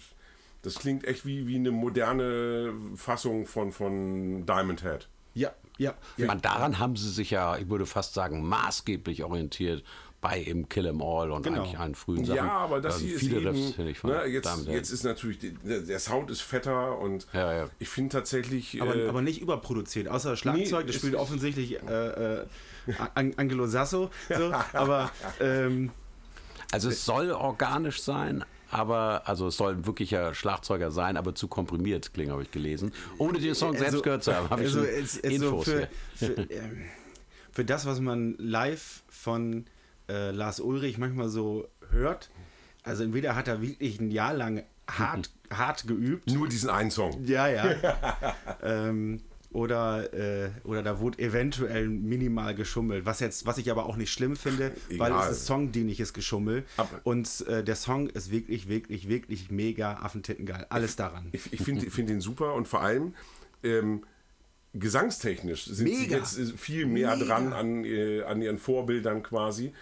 das 0.62 0.76
klingt 0.76 1.04
echt 1.04 1.26
wie, 1.26 1.48
wie 1.48 1.56
eine 1.56 1.72
moderne 1.72 2.72
Fassung 2.94 3.46
von, 3.46 3.72
von 3.72 4.46
Diamond 4.46 4.82
Head. 4.82 5.08
ja, 5.34 5.52
ja, 5.78 5.94
ja. 6.16 6.26
Man, 6.26 6.40
daran 6.40 6.78
haben 6.78 6.96
sie 6.96 7.10
sich 7.10 7.30
ja, 7.30 7.56
ich 7.56 7.68
würde 7.68 7.86
fast 7.86 8.14
sagen, 8.14 8.46
maßgeblich 8.46 9.24
orientiert 9.24 9.82
bei 10.22 10.38
im 10.40 10.68
Kill 10.68 10.86
'em 10.86 11.02
All 11.02 11.32
und 11.32 11.42
Genau. 11.42 11.62
eigentlich 11.62 11.78
allen 11.78 11.94
frühen 11.96 12.24
Sachen. 12.24 12.36
Ja, 12.36 12.48
aber 12.58 12.80
das 12.80 12.94
Also 12.94 13.06
hier 13.06 13.16
ist 13.16 13.22
eben, 13.24 13.46
Riffs, 13.48 13.72
finde 13.74 13.90
ich, 13.90 13.98
von 13.98 14.10
ne, 14.10 14.24
jetzt, 14.26 14.66
jetzt 14.68 14.90
ist 14.90 15.02
natürlich, 15.04 15.40
der, 15.64 15.80
der 15.80 15.98
Sound 15.98 16.30
ist 16.30 16.40
fetter 16.42 16.96
und 16.98 17.26
Ja, 17.32 17.52
ja. 17.52 17.68
ich 17.80 17.88
finde 17.88 18.10
tatsächlich, 18.10 18.80
aber, 18.80 18.94
äh, 18.96 19.08
aber 19.08 19.20
nicht 19.20 19.42
überproduziert. 19.42 20.06
Außer 20.08 20.36
Schlagzeug, 20.36 20.80
Nee, 20.86 20.86
das 20.86 20.96
spielt 20.96 21.16
offensichtlich 21.16 21.82
äh, 21.82 22.38
äh, 22.40 22.46
An 23.14 23.34
Angelo 23.36 23.66
Sasso. 23.66 24.10
So, 24.28 24.52
aber 24.72 25.10
ähm, 25.40 25.90
Also 26.70 26.88
es 26.88 27.04
soll 27.04 27.32
organisch 27.32 28.00
sein, 28.00 28.44
aber 28.70 29.22
also 29.26 29.48
es 29.48 29.56
soll 29.56 29.72
ein 29.74 29.86
wirklicher 29.86 30.34
Schlagzeuger 30.34 30.92
sein, 30.92 31.16
aber 31.16 31.34
zu 31.34 31.48
komprimiert 31.48 32.14
klingen, 32.14 32.30
habe 32.30 32.42
ich 32.44 32.52
gelesen. 32.52 32.92
Ohne 33.18 33.40
den 33.40 33.56
Song 33.56 33.72
selbst 33.72 33.86
also- 33.86 34.02
gehört 34.02 34.22
zu 34.22 34.34
haben, 34.36 34.48
habe 34.50 34.62
ich 34.62 34.68
also, 34.68 34.84
schon 34.84 34.88
es- 34.88 35.16
es 35.18 35.38
so 35.40 35.46
Infos 35.48 35.64
für, 35.64 35.88
hier. 36.20 36.28
für, 36.36 36.42
ähm, 36.52 36.82
für 37.50 37.64
das, 37.64 37.86
was 37.86 37.98
man 38.00 38.36
live 38.38 39.02
von 39.10 39.66
äh, 40.08 40.30
Lars 40.30 40.60
Ulrich 40.60 40.98
manchmal 40.98 41.28
so 41.28 41.68
hört, 41.90 42.30
also 42.82 43.04
entweder 43.04 43.36
hat 43.36 43.48
er 43.48 43.62
wirklich 43.62 44.00
ein 44.00 44.10
Jahr 44.10 44.34
lang 44.34 44.64
hart, 44.88 45.30
hart 45.50 45.86
geübt. 45.86 46.30
nur 46.30 46.48
diesen 46.48 46.70
einen 46.70 46.90
Song. 46.90 47.24
Ja, 47.24 47.48
ja. 47.48 47.74
ähm, 48.62 49.20
oder, 49.52 50.12
äh, 50.14 50.50
oder 50.64 50.82
da 50.82 50.98
wurde 50.98 51.18
eventuell 51.18 51.86
minimal 51.88 52.54
geschummelt, 52.54 53.04
was 53.04 53.20
jetzt, 53.20 53.44
was 53.44 53.58
ich 53.58 53.70
aber 53.70 53.84
auch 53.84 53.96
nicht 53.96 54.10
schlimm 54.10 54.34
finde, 54.34 54.72
weil 54.96 55.12
Egal. 55.12 55.30
es 55.30 55.38
ist 55.38 55.46
songdienliches 55.46 56.14
Geschummel. 56.14 56.64
Aber- 56.78 57.00
und 57.04 57.46
äh, 57.48 57.62
der 57.62 57.76
Song 57.76 58.08
ist 58.08 58.30
wirklich, 58.30 58.68
wirklich, 58.68 59.08
wirklich 59.08 59.50
mega 59.50 59.94
affentittengeil. 59.94 60.66
Alles 60.70 60.96
daran. 60.96 61.28
Ich, 61.32 61.52
ich 61.52 61.60
finde 61.60 61.90
find 61.90 62.08
den 62.08 62.22
super 62.22 62.54
und 62.54 62.66
vor 62.66 62.80
allem 62.80 63.14
ähm, 63.62 64.04
gesangstechnisch 64.74 65.64
sind 65.66 65.86
sie 65.88 66.02
Mega. 66.02 66.16
jetzt 66.18 66.38
äh, 66.38 66.46
viel 66.56 66.86
mehr 66.86 67.14
Mega. 67.16 67.26
dran 67.26 67.52
an, 67.52 67.84
äh, 67.84 68.22
an 68.22 68.40
ihren 68.42 68.58
Vorbildern 68.58 69.22
quasi, 69.22 69.72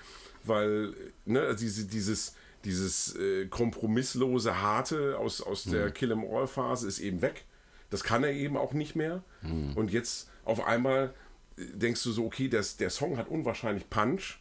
weil 0.44 0.94
äh, 1.26 1.30
ne, 1.30 1.40
also 1.42 1.58
diese, 1.64 1.86
dieses, 1.86 2.34
dieses 2.64 3.14
äh, 3.16 3.46
kompromisslose 3.46 4.60
Harte 4.60 5.16
aus, 5.18 5.40
aus 5.40 5.66
Mhm. 5.66 5.70
der 5.72 5.90
Kill 5.92 6.10
'em 6.12 6.24
All 6.24 6.46
Phase 6.46 6.86
ist 6.88 6.98
eben 6.98 7.22
weg. 7.22 7.44
Das 7.90 8.04
kann 8.04 8.22
er 8.24 8.32
eben 8.32 8.56
auch 8.56 8.72
nicht 8.72 8.94
mehr. 8.96 9.22
Mhm. 9.42 9.72
Und 9.76 9.90
jetzt 9.92 10.28
auf 10.44 10.64
einmal 10.66 11.14
äh, 11.56 11.64
denkst 11.74 12.02
du 12.02 12.12
so, 12.12 12.24
okay, 12.26 12.48
das, 12.48 12.76
der 12.76 12.90
Song 12.90 13.16
hat 13.16 13.28
unwahrscheinlich 13.28 13.88
Punch. 13.90 14.38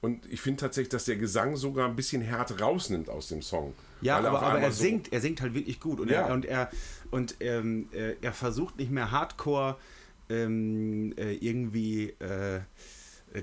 Und 0.00 0.30
ich 0.30 0.40
finde 0.40 0.60
tatsächlich, 0.60 0.90
dass 0.90 1.04
der 1.06 1.16
Gesang 1.16 1.56
sogar 1.56 1.88
ein 1.88 1.96
bisschen 1.96 2.22
Härte 2.22 2.60
rausnimmt 2.60 3.08
aus 3.08 3.28
dem 3.28 3.42
Song. 3.42 3.74
Ja, 4.02 4.18
aber, 4.18 4.42
aber 4.42 4.60
er 4.60 4.70
so- 4.70 4.82
singt, 4.82 5.12
er 5.12 5.20
singt 5.20 5.40
halt 5.40 5.54
wirklich 5.54 5.80
gut 5.80 6.00
und 6.00 6.10
Ja. 6.10 6.26
er 6.28 6.34
und 6.34 6.44
er 6.44 6.70
und 7.10 7.36
ähm, 7.40 7.88
äh, 7.92 8.14
er 8.20 8.32
versucht 8.32 8.76
nicht 8.78 8.90
mehr 8.90 9.10
Hardcore 9.10 9.76
ähm, 10.28 11.14
äh, 11.16 11.32
irgendwie 11.34 12.10
äh, 12.20 12.60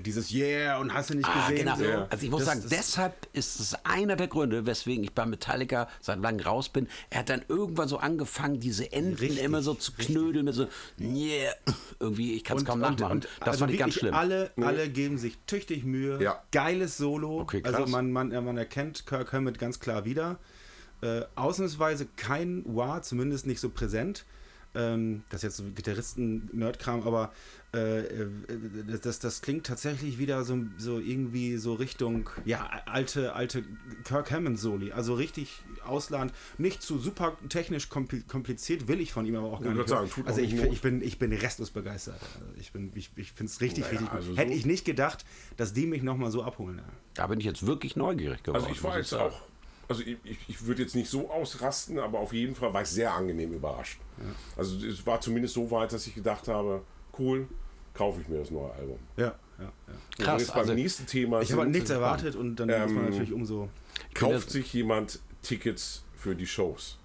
dieses 0.00 0.32
Yeah 0.32 0.78
und 0.78 0.92
hast 0.92 1.10
du 1.10 1.14
nicht 1.14 1.28
Ah, 1.28 1.48
gesehen. 1.48 1.64
genau. 1.66 1.76
So. 1.76 2.06
Also 2.10 2.24
ich 2.24 2.30
muss 2.30 2.40
Das- 2.40 2.48
sagen, 2.48 2.60
das- 2.62 2.70
deshalb 2.70 3.28
ist 3.32 3.60
es 3.60 3.74
einer 3.84 4.16
der 4.16 4.28
Gründe, 4.28 4.66
weswegen 4.66 5.04
ich 5.04 5.12
bei 5.12 5.26
Metallica 5.26 5.88
seit 6.00 6.20
langem 6.20 6.44
raus 6.46 6.68
bin. 6.68 6.88
Er 7.10 7.20
hat 7.20 7.28
dann 7.30 7.42
irgendwann 7.48 7.88
so 7.88 7.98
angefangen, 7.98 8.60
diese 8.60 8.90
Enden 8.92 9.14
Richtig, 9.18 9.42
immer 9.42 9.62
so 9.62 9.74
zu 9.74 9.92
knödeln 9.92 10.44
mit 10.44 10.54
so, 10.54 10.66
yeah, 11.00 11.52
irgendwie, 12.00 12.34
ich 12.34 12.44
kann 12.44 12.56
es 12.58 12.64
kaum 12.64 12.82
und, 12.82 13.00
nachmachen. 13.00 13.12
und, 13.12 13.28
das 13.40 13.48
also 13.48 13.58
fand 13.60 13.72
ich 13.72 13.78
ganz 13.78 13.94
wirklich 13.94 14.00
schlimm. 14.00 14.14
Alle, 14.14 14.50
alle 14.60 14.88
geben 14.88 15.18
sich 15.18 15.38
tüchtig 15.46 15.84
Mühe. 15.84 16.22
Ja. 16.22 16.42
Geiles 16.52 16.96
Solo. 16.96 17.40
Okay, 17.40 17.62
krass. 17.62 17.74
also 17.74 17.86
man, 17.90 18.10
man, 18.12 18.28
man 18.28 18.56
erkennt 18.58 19.06
Kirk 19.06 19.32
Hammett 19.32 19.58
ganz 19.58 19.80
klar 19.80 20.04
wieder. 20.04 20.38
Äh, 21.02 21.22
ausnahmsweise 21.34 22.06
kein 22.16 22.62
Wah, 22.66 23.02
zumindest 23.02 23.46
nicht 23.46 23.60
so 23.60 23.68
präsent. 23.68 24.24
Ähm, 24.74 25.22
das 25.30 25.38
ist 25.38 25.42
jetzt 25.44 25.56
so 25.58 25.64
Gitarristen-Nerdkram, 25.74 27.02
aber 27.06 27.32
äh, 27.74 28.00
äh, 28.00 28.28
das, 29.02 29.18
das, 29.18 29.40
klingt 29.40 29.66
tatsächlich 29.66 30.18
wieder 30.18 30.44
so, 30.44 30.58
so 30.78 30.98
irgendwie 30.98 31.56
so 31.56 31.74
Richtung, 31.74 32.30
ja, 32.44 32.68
alte, 32.86 33.34
alte 33.34 33.64
Kirk 34.04 34.30
Hammond-Soli. 34.30 34.92
Also 34.92 35.14
richtig 35.14 35.62
ausladend. 35.84 36.32
Nicht 36.58 36.82
zu 36.82 36.98
super 36.98 37.36
technisch 37.48 37.86
kompli- 37.88 38.26
kompliziert, 38.26 38.88
will 38.88 39.00
ich 39.00 39.12
von 39.12 39.26
ihm 39.26 39.36
aber 39.36 39.48
auch 39.48 39.60
gar 39.60 39.72
Ich 39.72 39.78
nicht. 39.78 39.88
sagen, 39.88 40.10
also 40.24 40.40
auch 40.40 40.44
ich, 40.44 40.54
ich, 40.54 40.80
bin, 40.80 41.02
ich 41.02 41.18
bin 41.18 41.32
restlos 41.32 41.70
begeistert. 41.70 42.20
Also 42.20 42.46
ich 42.60 42.72
bin, 42.72 42.90
ich, 42.94 43.10
ich 43.16 43.32
finde 43.32 43.50
es 43.50 43.60
richtig, 43.60 43.84
Naja, 43.84 43.90
richtig 43.92 44.08
gut. 44.10 44.16
also 44.18 44.32
so- 44.32 44.38
Hätte 44.38 44.52
ich 44.52 44.66
nicht 44.66 44.84
gedacht, 44.84 45.24
dass 45.56 45.72
die 45.72 45.86
mich 45.86 46.02
nochmal 46.02 46.30
so 46.30 46.42
abholen. 46.42 46.80
Da 47.14 47.26
bin 47.26 47.38
ich 47.40 47.46
jetzt 47.46 47.66
wirklich 47.66 47.96
neugierig 47.96 48.42
geworden. 48.42 48.62
Also 48.62 48.74
ich 48.74 48.82
war 48.82 48.98
jetzt 48.98 49.10
sagen. 49.10 49.32
auch, 49.34 49.42
also 49.88 50.02
ich, 50.02 50.16
ich, 50.48 50.66
würde 50.66 50.82
jetzt 50.82 50.94
nicht 50.94 51.10
so 51.10 51.30
ausrasten, 51.30 51.98
aber 51.98 52.18
auf 52.18 52.32
jeden 52.32 52.54
Fall 52.54 52.72
war 52.72 52.82
ich 52.82 52.88
sehr 52.88 53.12
angenehm 53.12 53.52
überrascht. 53.52 53.98
Also 54.56 54.84
es 54.86 55.04
war 55.06 55.20
zumindest 55.20 55.54
so 55.54 55.70
weit, 55.70 55.92
dass 55.92 56.06
ich 56.06 56.14
gedacht 56.14 56.48
habe, 56.48 56.82
cool, 57.18 57.48
kaufe 57.92 58.20
ich 58.20 58.28
mir 58.28 58.38
das 58.38 58.50
neue 58.50 58.72
Album. 58.72 58.98
Ja, 59.16 59.34
ja, 59.58 59.64
ja. 59.64 60.24
Krass, 60.24 60.42
jetzt 60.42 60.50
beim 60.52 60.60
also 60.60 60.74
nächsten 60.74 61.06
Thema 61.06 61.40
Ich 61.42 61.52
habe 61.52 61.62
sind- 61.62 61.72
nichts 61.72 61.90
erwartet 61.90 62.34
und 62.36 62.56
dann 62.56 62.68
ist 62.68 62.78
man 62.90 63.04
Ähm, 63.04 63.10
natürlich 63.10 63.32
umso. 63.32 63.68
Kauft 64.14 64.50
sich 64.50 64.72
jemand 64.72 65.20
Tickets 65.42 66.04
für 66.16 66.34
die 66.34 66.46
Shows? 66.46 66.98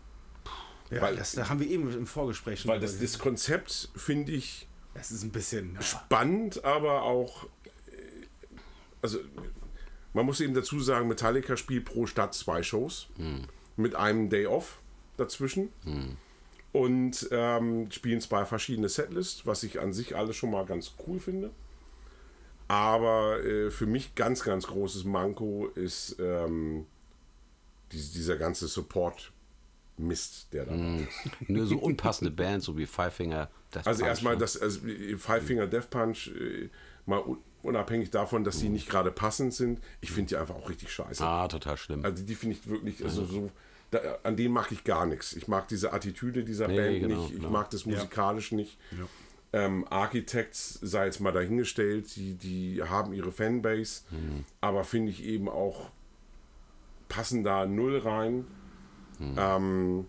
Ja, 0.89 1.01
weil- 1.01 1.15
das, 1.17 1.33
da 1.33 1.50
haben 1.50 1.59
wir 1.59 1.67
eben 1.67 1.91
im 1.93 2.07
Vorgespräch 2.07 2.62
schon 2.62 2.71
Weil 2.71 2.79
das, 2.79 3.00
das 3.00 3.19
Konzept 3.19 3.89
finde 3.95 4.31
ich 4.31 4.67
Das 4.93 5.12
ist 5.12 5.24
ein 5.24 5.31
bisschen. 5.31 5.75
Ja. 5.75 5.81
spannend, 5.81 6.63
aber 6.63 7.03
auch, 7.03 7.43
äh, 7.45 8.25
also 9.01 9.19
man 10.13 10.25
muss 10.25 10.42
eben 10.42 10.54
dazu 10.54 10.80
sagen, 10.80 11.08
Metallica 11.08 11.56
spielt 11.58 11.86
pro 11.86 12.06
Stadt 12.06 12.34
zwei 12.34 12.63
Shows 12.63 13.08
mit 13.78 13.96
einem 13.96 14.30
Day 14.30 14.46
Off 14.48 14.80
dazwischen 15.18 15.70
und 16.72 17.28
ähm, 17.32 17.89
spielen 17.92 18.22
zwei 18.22 18.46
verschiedene 18.46 18.89
Setlists, 18.89 19.46
was 19.46 19.63
ich 19.63 19.80
an 19.80 19.94
sich 19.94 20.16
alles 20.16 20.36
schon 20.36 20.51
mal 20.51 20.66
ganz 20.66 20.94
cool 21.08 21.20
finde. 21.20 21.51
Aber 22.68 23.44
äh, 23.44 23.72
für 23.72 23.86
mich 23.88 24.13
ganz, 24.16 24.44
ganz 24.44 24.68
großes 24.68 25.04
Manko 25.04 25.68
ist 25.75 26.18
ähm, 26.20 26.86
dies- 27.92 28.12
dieser 28.12 28.38
ganze 28.38 28.68
Support-Mist, 28.68 30.54
der 30.54 30.66
da 30.66 30.75
ist. 30.75 31.08
Nur 31.50 31.66
so 31.66 31.78
unpassende 31.80 32.32
Bands, 32.32 32.66
so 32.68 32.78
wie 32.78 32.86
Five 32.86 33.13
Finger. 33.16 33.50
Death 33.74 33.88
Also 33.88 34.00
Punch, 34.01 34.10
erstmal 34.10 34.34
ne? 34.36 34.39
das 34.39 34.58
also 34.62 34.82
Five 35.18 35.44
Finger 35.46 35.68
Death 35.68 35.89
Punch, 35.89 36.28
äh, 36.28 36.70
mal 37.06 37.24
unabhängig 37.63 38.10
davon, 38.12 38.44
dass 38.44 38.60
die 38.60 38.70
nicht 38.70 38.89
gerade 38.89 39.12
passend 39.12 39.54
sind, 39.54 39.80
ich 40.01 40.12
finde 40.12 40.30
die 40.30 40.38
einfach 40.38 40.56
auch 40.56 40.70
richtig 40.70 40.92
scheiße. 40.92 41.24
Ah, 41.24 41.48
total 41.48 41.78
schlimm. 41.78 42.04
Also 42.06 42.24
die 42.24 42.36
finde 42.36 42.56
ich 42.56 42.68
wirklich, 42.70 43.04
also 43.04 43.25
so, 43.25 43.51
da, 43.92 44.00
an 44.24 44.38
denen 44.38 44.54
mag 44.54 44.72
ich 44.72 44.84
gar 44.84 45.06
nichts. 45.06 45.34
Ich 45.34 45.48
mag 45.48 45.68
diese 45.68 45.92
Attitüde 45.94 46.44
dieser 46.44 46.68
Nee, 46.68 46.78
Band 46.78 47.00
genau, 47.01 47.22
nicht, 47.22 47.32
ich 47.32 47.38
genau. 47.38 47.50
mag 47.50 47.70
das 47.72 47.86
musikalisch 47.86 48.51
nicht. 48.51 48.78
Ähm, 49.51 49.86
Architects 49.89 50.75
sei 50.82 51.06
jetzt 51.06 51.20
mal 51.22 51.32
dahingestellt, 51.32 52.16
die, 52.16 52.36
die 52.36 52.84
haben 52.84 53.13
ihre 53.13 53.32
Fanbase, 53.32 54.01
Mhm. 54.12 54.46
aber 54.62 54.84
finde 54.84 55.12
ich 55.12 55.24
eben 55.24 55.50
auch, 55.50 55.89
passen 57.08 57.44
da 57.44 57.66
null 57.66 57.98
rein. 57.98 58.46
Mhm. 59.18 59.36
Ähm, 59.38 60.08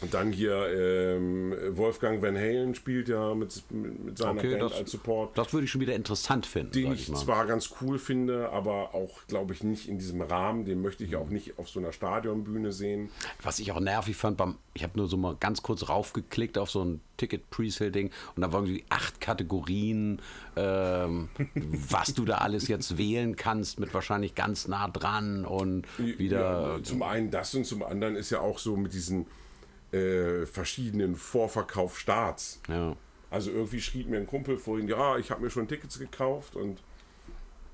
und 0.00 0.14
dann 0.14 0.32
hier 0.32 0.66
ähm, 0.72 1.54
Wolfgang 1.76 2.22
Van 2.22 2.36
Halen 2.36 2.74
spielt 2.74 3.08
ja 3.08 3.34
mit, 3.34 3.62
mit, 3.70 4.18
seiner 4.18 4.38
Okay, 4.38 4.50
Band 4.50 4.62
das, 4.62 4.72
als 4.78 4.90
Support, 4.92 5.36
das 5.36 5.52
würde 5.52 5.64
ich 5.64 5.70
schon 5.70 5.80
wieder 5.80 5.94
interessant 5.94 6.46
finden, 6.46 6.72
den 6.72 6.92
ich 6.92 7.08
ich 7.08 7.14
zwar 7.14 7.46
ganz 7.46 7.70
cool 7.80 7.98
finde, 7.98 8.50
aber 8.50 8.94
auch, 8.94 9.26
glaube 9.28 9.52
ich, 9.52 9.62
nicht 9.62 9.88
in 9.88 9.98
diesem 9.98 10.20
Rahmen. 10.22 10.64
Den 10.64 10.80
möchte 10.82 11.04
ich 11.04 11.16
auch 11.16 11.26
Mhm. 11.26 11.34
nicht 11.34 11.58
auf 11.58 11.68
so 11.68 11.80
einer 11.80 11.92
Stadionbühne 11.92 12.72
sehen. 12.72 13.10
Was 13.42 13.58
ich 13.58 13.72
auch 13.72 13.80
nervig 13.80 14.16
fand, 14.16 14.36
beim, 14.36 14.56
ich 14.74 14.82
habe 14.82 14.98
nur 14.98 15.08
so 15.08 15.16
mal 15.16 15.36
ganz 15.38 15.62
kurz 15.62 15.88
raufgeklickt 15.88 16.58
auf 16.58 16.70
so 16.70 16.84
ein 16.84 17.00
Ticket-Presale-Ding 17.18 18.10
und 18.36 18.40
da 18.42 18.52
waren 18.52 18.64
irgendwie 18.64 18.84
acht 18.88 19.20
Kategorien, 19.20 20.20
ähm, 20.56 21.28
was 21.54 22.14
du 22.14 22.24
da 22.24 22.38
alles 22.38 22.68
jetzt 22.68 22.96
wählen 22.96 23.36
kannst, 23.36 23.78
mit 23.78 23.92
wahrscheinlich 23.92 24.34
ganz 24.34 24.68
nah 24.68 24.88
dran 24.88 25.44
und 25.44 25.86
wieder. 25.98 26.76
Ja, 26.76 26.82
zum 26.82 27.02
einen 27.02 27.30
das 27.30 27.54
und 27.54 27.64
zum 27.66 27.82
anderen 27.82 28.16
ist 28.16 28.30
ja 28.30 28.40
auch 28.40 28.58
so 28.58 28.76
mit 28.76 28.92
diesen 28.94 29.26
äh, 29.92 30.46
verschiedenen 30.46 31.16
Vorverkaufstarts. 31.16 32.60
Ja. 32.68 32.96
Also 33.30 33.50
irgendwie 33.50 33.80
schrieb 33.80 34.08
mir 34.08 34.18
ein 34.18 34.26
Kumpel 34.26 34.56
vorhin, 34.56 34.88
ja, 34.88 35.16
ich 35.16 35.30
habe 35.30 35.42
mir 35.42 35.50
schon 35.50 35.68
Tickets 35.68 35.98
gekauft 35.98 36.56
und, 36.56 36.82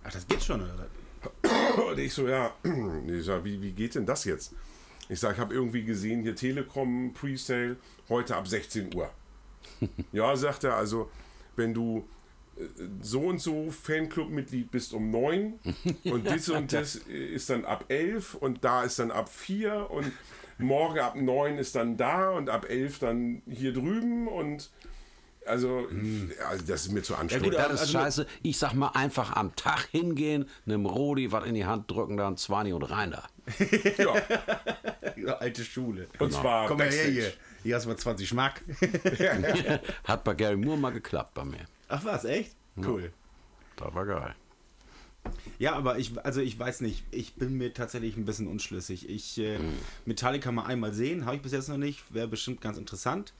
Ach, 0.04 0.12
das 0.12 0.26
geht 0.26 0.42
schon, 0.42 0.62
oder? 0.62 0.86
und 1.88 1.98
ich 1.98 2.12
so, 2.12 2.28
ja, 2.28 2.54
ich 3.06 3.24
sag, 3.24 3.44
wie, 3.44 3.60
wie 3.60 3.72
geht 3.72 3.94
denn 3.94 4.06
das 4.06 4.24
jetzt? 4.24 4.54
Ich 5.08 5.20
sage, 5.20 5.34
ich 5.34 5.40
habe 5.40 5.54
irgendwie 5.54 5.84
gesehen, 5.84 6.22
hier 6.22 6.34
Telekom 6.34 7.12
Presale, 7.12 7.76
heute 8.08 8.36
ab 8.36 8.48
16 8.48 8.94
Uhr. 8.94 9.10
ja, 10.12 10.34
sagt 10.36 10.64
er, 10.64 10.76
also 10.76 11.10
wenn 11.54 11.72
du 11.72 12.06
äh, 12.56 12.64
so 13.00 13.20
und 13.22 13.40
so 13.40 13.70
Fanclub-Mitglied 13.70 14.70
bist 14.70 14.92
um 14.92 15.10
9 15.10 15.58
und 16.04 16.26
das 16.26 16.48
und 16.48 16.72
das 16.72 16.96
ist 16.96 17.50
dann 17.50 17.64
ab 17.64 17.86
11 17.88 18.34
und 18.34 18.64
da 18.64 18.84
ist 18.84 18.98
dann 18.98 19.10
ab 19.10 19.28
4 19.28 19.90
und 19.90 20.12
morgen 20.58 20.98
ab 20.98 21.14
9 21.16 21.58
ist 21.58 21.74
dann 21.76 21.96
da 21.96 22.30
und 22.30 22.48
ab 22.50 22.66
11 22.68 22.98
dann 23.00 23.42
hier 23.50 23.72
drüben 23.72 24.28
und 24.28 24.70
also, 25.46 25.86
also 26.50 26.64
das 26.66 26.86
ist 26.86 26.92
mir 26.92 27.02
zu 27.04 27.14
anstrengend. 27.14 27.50
gut, 27.50 27.54
Das 27.58 27.72
ist 27.74 27.80
Also- 27.82 27.92
scheiße. 27.92 28.26
Ich 28.42 28.58
sag 28.58 28.74
mal 28.74 28.88
einfach 28.94 29.36
am 29.36 29.54
Tag 29.54 29.86
hingehen, 29.92 30.48
einem 30.66 30.86
Rodi 30.86 31.30
was 31.30 31.44
in 31.46 31.54
die 31.54 31.64
Hand 31.64 31.88
drücken, 31.88 32.16
dann 32.16 32.36
20 32.36 32.72
und 32.74 32.82
rein 32.82 33.12
da. 33.12 33.22
ja, 33.98 34.14
Ja, 35.16 35.34
alte 35.38 35.62
Schule. 35.64 36.08
und 36.18 36.32
zwar 36.32 36.66
Komm 36.66 36.78
mal 36.78 36.90
her 36.90 37.04
hier. 37.10 37.32
Hier 37.62 37.76
hast 37.76 37.84
du 37.84 37.90
mal 37.90 37.96
20 37.96 38.28
Schmack. 38.28 38.62
Hat 40.04 40.24
bei 40.24 40.34
Gary 40.34 40.56
Moore 40.56 40.78
mal 40.78 40.90
geklappt 40.92 41.34
bei 41.34 41.44
mir. 41.44 41.64
Ach 41.88 42.04
was, 42.04 42.24
echt? 42.24 42.56
Cool. 42.76 43.12
Das 43.76 43.94
war 43.94 44.04
geil. 44.04 44.34
Ja, 45.58 45.74
aber 45.74 45.98
ich, 45.98 46.18
also 46.24 46.40
ich 46.40 46.58
weiß 46.58 46.80
nicht, 46.82 47.04
ich 47.10 47.34
bin 47.34 47.54
mir 47.56 47.72
tatsächlich 47.72 48.16
ein 48.16 48.24
bisschen 48.24 48.46
unschlüssig. 48.48 49.08
Ich 49.08 49.38
äh, 49.38 49.58
Hm. 49.58 49.72
Metallica 50.04 50.52
mal 50.52 50.66
einmal 50.66 50.92
sehen, 50.92 51.24
habe 51.26 51.36
ich 51.36 51.42
bis 51.42 51.52
jetzt 51.52 51.68
noch 51.68 51.78
nicht, 51.78 52.12
wäre 52.14 52.28
bestimmt 52.28 52.60
ganz 52.60 52.78
interessant. 52.78 53.32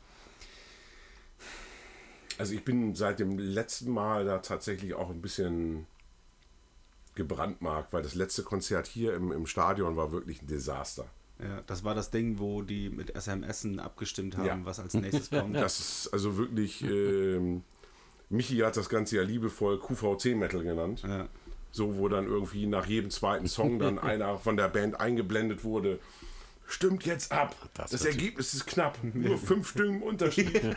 Also 2.38 2.55
ich 2.55 2.64
bin 2.64 2.95
seit 2.95 3.19
dem 3.19 3.38
letzten 3.38 3.90
Mal 3.90 4.25
da 4.25 4.38
tatsächlich 4.38 4.95
auch 4.95 5.11
ein 5.11 5.23
bisschen 5.23 5.87
gebrandmarkt, 7.14 7.93
weil 7.93 8.02
das 8.02 8.14
letzte 8.14 8.43
Konzert 8.43 8.87
hier 8.87 9.14
im, 9.14 9.33
im 9.33 9.47
Stadion 9.47 9.97
war 9.97 10.12
wirklich 10.12 10.43
ein 10.43 10.47
Desaster. 10.47 11.07
Ja, 11.38 11.62
das 11.66 11.83
war 11.85 11.95
das 11.95 12.11
Ding, 12.11 12.38
wo 12.38 12.62
die 12.62 12.90
mit 12.90 13.12
SMSen 13.19 13.78
abgestimmt 13.81 14.37
haben, 14.37 14.47
Ja. 14.47 14.59
was 14.64 14.81
als 14.81 14.95
nächstes 14.95 15.31
kommt. 15.31 15.55
Das 15.57 15.78
ist 15.81 16.09
also 16.12 16.37
wirklich, 16.37 16.83
ähm, 16.83 17.62
Michi 18.28 18.59
hat 18.59 18.76
das 18.76 18.88
Ganze 18.88 19.16
ja 19.16 19.23
liebevoll 19.23 19.78
QVC-Metal 19.78 20.62
genannt. 20.62 21.02
Ja. 21.07 21.28
So, 21.71 21.99
wo 21.99 22.09
dann 22.09 22.27
irgendwie 22.27 22.67
nach 22.67 22.87
jedem 22.87 23.11
zweiten 23.11 23.47
Song 23.49 23.79
dann 23.79 23.99
einer 23.99 24.39
von 24.39 24.57
der 24.57 24.69
Band 24.69 24.99
eingeblendet 25.01 25.65
wurde. 25.65 25.99
Stimmt 26.69 27.07
jetzt 27.07 27.31
ab. 27.31 27.55
Das 27.75 27.91
Das, 27.93 28.05
Ergebnis 28.05 28.53
ist 28.53 28.67
knapp. 28.67 28.99
Nur 29.15 29.39
fünf 29.39 29.71
Stimmen 29.71 30.03
Unterschied. 30.03 30.61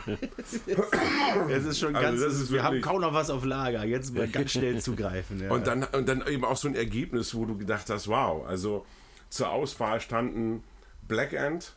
Es 1.48 1.64
ist 1.64 1.80
schon 1.80 1.96
Also 1.96 2.08
ganz, 2.08 2.20
das 2.20 2.40
ist 2.40 2.52
wir 2.52 2.62
haben 2.62 2.80
kaum 2.80 3.00
noch 3.00 3.12
was 3.12 3.28
auf 3.28 3.44
Lager, 3.44 3.84
jetzt 3.84 4.14
mal 4.14 4.28
ganz 4.28 4.52
schnell 4.52 4.80
zugreifen. 4.80 5.40
Ja. 5.40 5.50
Und 5.50 5.66
dann, 5.66 5.82
und 5.84 6.08
dann 6.08 6.24
eben 6.28 6.44
auch 6.44 6.56
so 6.56 6.68
ein 6.68 6.76
Ergebnis, 6.76 7.34
wo 7.34 7.44
du 7.44 7.56
gedacht 7.56 7.90
hast, 7.90 8.06
wow, 8.06 8.46
also 8.46 8.86
zur 9.30 9.50
Auswahl 9.50 10.00
standen 10.00 10.62
Black 11.08 11.34
Ant, 11.34 11.74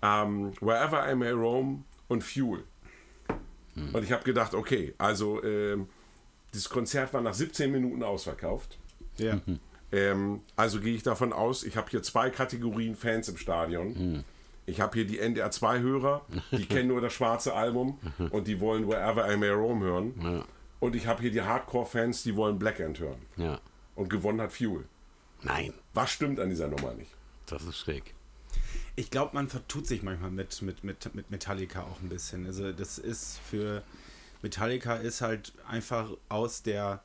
ähm, 0.00 0.52
Wherever 0.60 1.10
I 1.10 1.16
May 1.16 1.30
Roam 1.32 1.84
und 2.06 2.22
Fuel. 2.22 2.62
Und 3.92 4.02
ich 4.02 4.12
habe 4.12 4.24
gedacht, 4.24 4.54
okay, 4.54 4.94
also 4.98 5.42
ähm, 5.42 5.88
das 6.52 6.68
Konzert 6.68 7.12
war 7.14 7.20
nach 7.20 7.34
17 7.34 7.70
Minuten 7.70 8.02
ausverkauft. 8.02 8.78
ja. 9.16 9.40
Ähm, 9.90 10.42
also 10.54 10.80
gehe 10.80 10.94
ich 10.94 11.02
davon 11.02 11.32
aus, 11.32 11.64
ich 11.64 11.78
habe 11.78 11.88
hier 11.90 12.02
zwei 12.02 12.28
Kategorien 12.28 12.94
Fans 12.94 13.26
im 13.30 13.38
Stadion. 13.38 14.22
Ich 14.66 14.82
habe 14.82 14.92
hier 14.92 15.06
die 15.06 15.18
NDR2-Hörer, 15.18 16.26
die 16.52 16.66
kennen 16.68 16.88
nur 16.88 17.00
das 17.00 17.14
schwarze 17.14 17.54
Album 17.54 17.98
und 18.30 18.46
die 18.48 18.60
wollen 18.60 18.86
Wherever 18.86 19.32
I 19.32 19.38
May 19.38 19.48
Roam 19.48 19.82
hören. 19.82 20.44
Und 20.78 20.94
ich 20.94 21.06
habe 21.06 21.22
hier 21.22 21.30
die 21.30 21.40
Hardcore-Fans, 21.40 22.22
die 22.22 22.36
wollen 22.36 22.58
Black 22.58 22.80
Ant 22.80 23.00
hören. 23.00 23.22
Ja. 23.38 23.60
Und 23.94 24.10
gewonnen 24.10 24.42
hat 24.42 24.52
Fuel. 24.52 24.84
Nein, 25.42 25.72
Was 25.94 26.10
stimmt 26.10 26.38
an 26.38 26.50
dieser 26.50 26.68
Nummer 26.68 26.92
nicht? 26.92 27.10
das 27.46 27.62
ist 27.62 27.78
schräg. 27.78 28.12
Ich 28.94 29.10
glaube, 29.10 29.30
man 29.34 29.48
vertut 29.48 29.86
sich 29.86 30.02
manchmal 30.02 30.30
mit, 30.30 30.60
mit, 30.60 30.84
mit, 30.84 31.14
mit 31.14 31.30
Metallica 31.30 31.80
auch 31.84 32.02
ein 32.02 32.10
bisschen. 32.10 32.44
Also 32.44 32.72
das 32.72 32.98
ist 32.98 33.38
für 33.38 33.82
Metallica 34.42 34.94
ist 34.96 35.20
halt 35.20 35.52
einfach 35.66 36.10
aus 36.28 36.62
der 36.62 37.02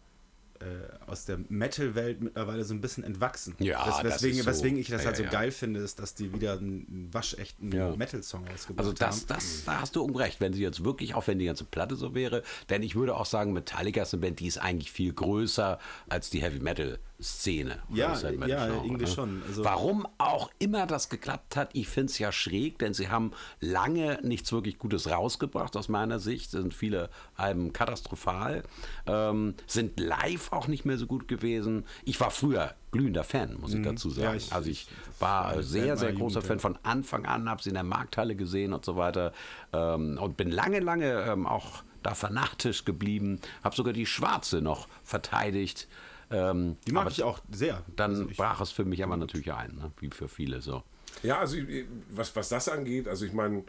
äh, 0.59 0.65
aus 1.07 1.25
der 1.25 1.39
Metal-Welt 1.49 2.21
mittlerweile 2.21 2.63
so 2.63 2.73
ein 2.73 2.79
bisschen 2.79 3.03
entwachsen. 3.03 3.55
Ja, 3.59 3.83
das 3.85 4.03
weswegen, 4.03 4.37
ist 4.37 4.45
so. 4.45 4.51
weswegen 4.51 4.77
ich 4.77 4.87
das 4.87 5.01
Ja, 5.01 5.07
halt 5.07 5.17
so 5.17 5.23
ja, 5.23 5.29
geil 5.29 5.51
finde, 5.51 5.79
ist, 5.81 5.99
dass 5.99 6.13
die 6.15 6.31
wieder 6.31 6.53
einen 6.57 7.09
waschechten 7.11 7.71
Ja. 7.71 7.93
Metal-Song 7.95 8.47
ausgebracht 8.47 8.79
Also 8.79 8.93
das, 8.93 9.21
haben. 9.21 9.27
das, 9.27 9.63
da 9.65 9.81
hast 9.81 9.95
du 9.95 10.03
unrecht, 10.03 10.39
wenn 10.39 10.53
sie 10.53 10.61
jetzt 10.61 10.85
wirklich, 10.85 11.15
auch 11.15 11.27
wenn 11.27 11.39
die 11.39 11.45
ganze 11.45 11.65
Platte 11.65 11.95
so 11.95 12.13
wäre, 12.15 12.43
denn 12.69 12.81
ich 12.83 12.95
würde 12.95 13.15
auch 13.15 13.25
sagen, 13.25 13.51
Metallica 13.51 14.03
ist 14.03 14.13
eine 14.13 14.21
Band, 14.21 14.39
die 14.39 14.47
ist 14.47 14.59
eigentlich 14.59 14.91
viel 14.91 15.11
größer 15.11 15.79
als 16.07 16.29
die 16.29 16.41
Heavy 16.41 16.59
Metal 16.59 16.99
Szene. 17.21 17.79
Ja, 17.89 18.13
ja, 18.49 18.65
Genre, 18.65 18.85
irgendwie 18.85 19.07
schon. 19.07 19.41
Also- 19.47 19.63
Warum 19.63 20.07
auch 20.17 20.49
immer 20.59 20.85
das 20.87 21.09
geklappt 21.09 21.55
hat, 21.55 21.69
ich 21.73 21.87
finde 21.87 22.11
es 22.11 22.19
ja 22.19 22.31
schräg, 22.31 22.79
denn 22.79 22.93
sie 22.93 23.09
haben 23.09 23.31
lange 23.61 24.19
nichts 24.23 24.51
wirklich 24.51 24.77
Gutes 24.79 25.09
rausgebracht 25.09 25.77
aus 25.77 25.89
meiner 25.89 26.19
Sicht, 26.19 26.51
sind 26.51 26.73
viele 26.73 27.09
Alben 27.35 27.71
katastrophal, 27.71 28.63
ähm, 29.05 29.53
sind 29.67 29.99
live 29.99 30.51
auch 30.51 30.67
nicht 30.67 30.85
mehr 30.85 30.97
so 30.97 31.05
gut 31.07 31.27
gewesen. 31.27 31.85
Ich 32.03 32.19
war 32.19 32.31
früher 32.31 32.73
glühender 32.91 33.23
Fan, 33.23 33.57
muss 33.59 33.73
ich 33.73 33.81
dazu 33.83 34.09
sagen. 34.09 34.21
Mhm. 34.27 34.31
Ja, 34.31 34.35
ich- 34.35 34.53
also 34.53 34.69
ich 34.69 34.87
war 35.19 35.63
sehr, 35.63 35.95
sehr 35.97 36.11
großer 36.13 36.39
Jugend, 36.41 36.45
Fan 36.47 36.59
von 36.59 36.77
Anfang 36.83 37.25
an, 37.25 37.49
habe 37.49 37.61
sie 37.63 37.69
in 37.69 37.75
der 37.75 37.83
Markthalle 37.83 38.35
gesehen 38.35 38.73
und 38.73 38.83
so 38.83 38.97
weiter 38.97 39.31
ähm, 39.71 40.17
und 40.21 40.35
bin 40.35 40.51
lange, 40.51 40.79
lange 40.79 41.21
ähm, 41.23 41.45
auch 41.47 41.83
da 42.01 42.15
fanatisch 42.15 42.83
geblieben, 42.83 43.39
habe 43.63 43.75
sogar 43.75 43.93
die 43.93 44.05
Schwarze 44.05 44.61
noch 44.61 44.87
verteidigt. 45.03 45.87
Ähm, 46.33 46.77
die 46.87 46.91
mag 46.91 47.09
ich 47.11 47.23
auch 47.23 47.39
sehr. 47.51 47.81
Dann 47.95 48.11
Also 48.11 48.29
ich, 48.29 48.37
brach 48.37 48.59
es 48.61 48.71
für 48.71 48.85
mich 48.85 49.03
aber 49.03 49.17
natürlich 49.17 49.53
ein, 49.53 49.75
ne? 49.75 49.91
wie 49.99 50.09
für 50.09 50.27
viele 50.27 50.61
so. 50.61 50.83
Ja, 51.21 51.39
also 51.39 51.57
ich- 51.57 51.85
was, 52.09 52.35
was 52.35 52.49
das 52.49 52.67
angeht, 52.69 53.07
also 53.07 53.25
ich 53.25 53.33
meine, 53.33 53.63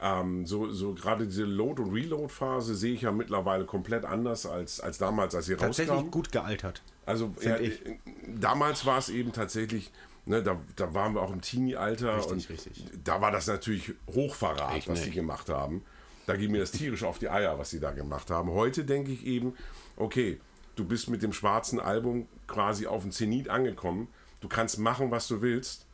ähm, 0.00 0.46
so, 0.46 0.70
so 0.70 0.94
gerade 0.94 1.26
diese 1.26 1.44
Load- 1.44 1.82
und 1.82 1.92
Reload-Phase 1.92 2.74
sehe 2.74 2.94
ich 2.94 3.02
ja 3.02 3.12
mittlerweile 3.12 3.64
komplett 3.64 4.04
anders 4.04 4.46
als, 4.46 4.80
als 4.80 4.98
damals, 4.98 5.34
als 5.34 5.46
sie 5.46 5.56
tatsächlich 5.56 5.94
rauskam. 5.96 6.10
gut 6.10 6.30
gealtert. 6.32 6.82
Also 7.06 7.34
ja, 7.40 7.56
ich. 7.58 7.84
äh, 7.86 7.98
damals 8.38 8.84
war 8.86 8.98
es 8.98 9.08
eben 9.08 9.32
tatsächlich, 9.32 9.90
ne, 10.26 10.42
da, 10.42 10.60
da 10.76 10.92
waren 10.94 11.14
wir 11.14 11.22
auch 11.22 11.32
im 11.32 11.40
Teenie-Alter 11.40 12.16
Richtig, 12.18 12.32
und 12.32 12.50
richtig. 12.50 12.84
da 13.02 13.20
war 13.20 13.30
das 13.32 13.46
natürlich 13.48 13.92
Hochverrat, 14.14 14.76
Ich 14.78 14.88
was 14.88 15.00
die 15.00 15.06
nicht. 15.06 15.14
gemacht 15.16 15.48
haben. 15.48 15.82
Da 16.26 16.36
ging 16.36 16.52
mir 16.52 16.58
das 16.60 16.70
tierisch 16.72 17.04
auf 17.04 17.18
die 17.18 17.30
Eier, 17.30 17.58
was 17.58 17.70
sie 17.70 17.80
da 17.80 17.90
gemacht 17.90 18.30
haben. 18.30 18.50
Heute 18.50 18.84
denke 18.84 19.10
ich 19.12 19.24
eben, 19.26 19.54
okay, 19.96 20.38
du 20.78 20.84
bist 20.84 21.10
mit 21.10 21.22
dem 21.22 21.32
schwarzen 21.32 21.80
Album 21.80 22.28
quasi 22.46 22.86
auf 22.86 23.02
dem 23.02 23.12
Zenit 23.12 23.48
angekommen. 23.48 24.08
Du 24.40 24.48
kannst 24.48 24.78
machen, 24.78 25.10
was 25.10 25.26
du 25.28 25.40
willst. 25.42 25.86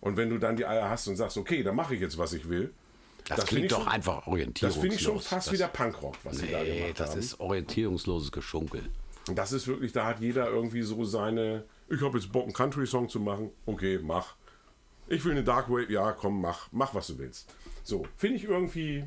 Und 0.00 0.16
wenn 0.16 0.28
du 0.30 0.38
dann 0.38 0.56
die 0.56 0.66
Eier 0.66 0.90
hast 0.90 1.06
und 1.06 1.16
sagst, 1.16 1.36
okay, 1.36 1.62
dann 1.62 1.76
mache 1.76 1.94
ich 1.94 2.00
jetzt, 2.00 2.18
was 2.18 2.32
ich 2.32 2.48
will. 2.48 2.72
Das, 3.28 3.38
find 3.38 3.48
klingt 3.48 3.72
doch 3.72 3.78
schon- 3.84 3.88
einfach 3.88 4.18
Das 4.18 4.26
orientierungslos. 4.26 4.80
finde 4.82 4.96
ich 4.96 5.02
schon 5.02 5.20
fast 5.20 5.46
das, 5.46 5.54
wieder 5.54 5.68
Punkrock, 5.68 6.16
was 6.24 6.38
sie 6.38 6.48
da 6.48 6.60
Nee, 6.60 6.80
gemacht 6.80 7.00
das 7.00 7.10
haben. 7.10 7.18
ist 7.20 7.38
orientierungsloses 7.40 8.32
Geschunkel. 8.32 8.82
Das 9.32 9.52
ist 9.52 9.68
wirklich, 9.68 9.92
da 9.92 10.06
hat 10.06 10.18
jeder 10.18 10.48
irgendwie 10.50 10.82
so 10.82 11.04
seine, 11.04 11.64
ich 11.88 12.02
habe 12.02 12.18
jetzt 12.18 12.32
Bock, 12.32 12.42
einen 12.44 12.52
Country-Song 12.52 13.08
zu 13.08 13.20
machen. 13.20 13.50
Okay, 13.64 14.00
mach. 14.02 14.34
Ich 15.06 15.24
will 15.24 15.32
eine 15.32 15.44
Dark 15.44 15.68
Wave, 15.70 15.92
ja, 15.92 16.10
komm, 16.12 16.40
mach, 16.40 16.66
mach, 16.72 16.94
was 16.94 17.06
du 17.06 17.18
willst. 17.18 17.54
So, 17.84 18.04
finde 18.16 18.36
ich 18.38 18.44
irgendwie, 18.44 19.04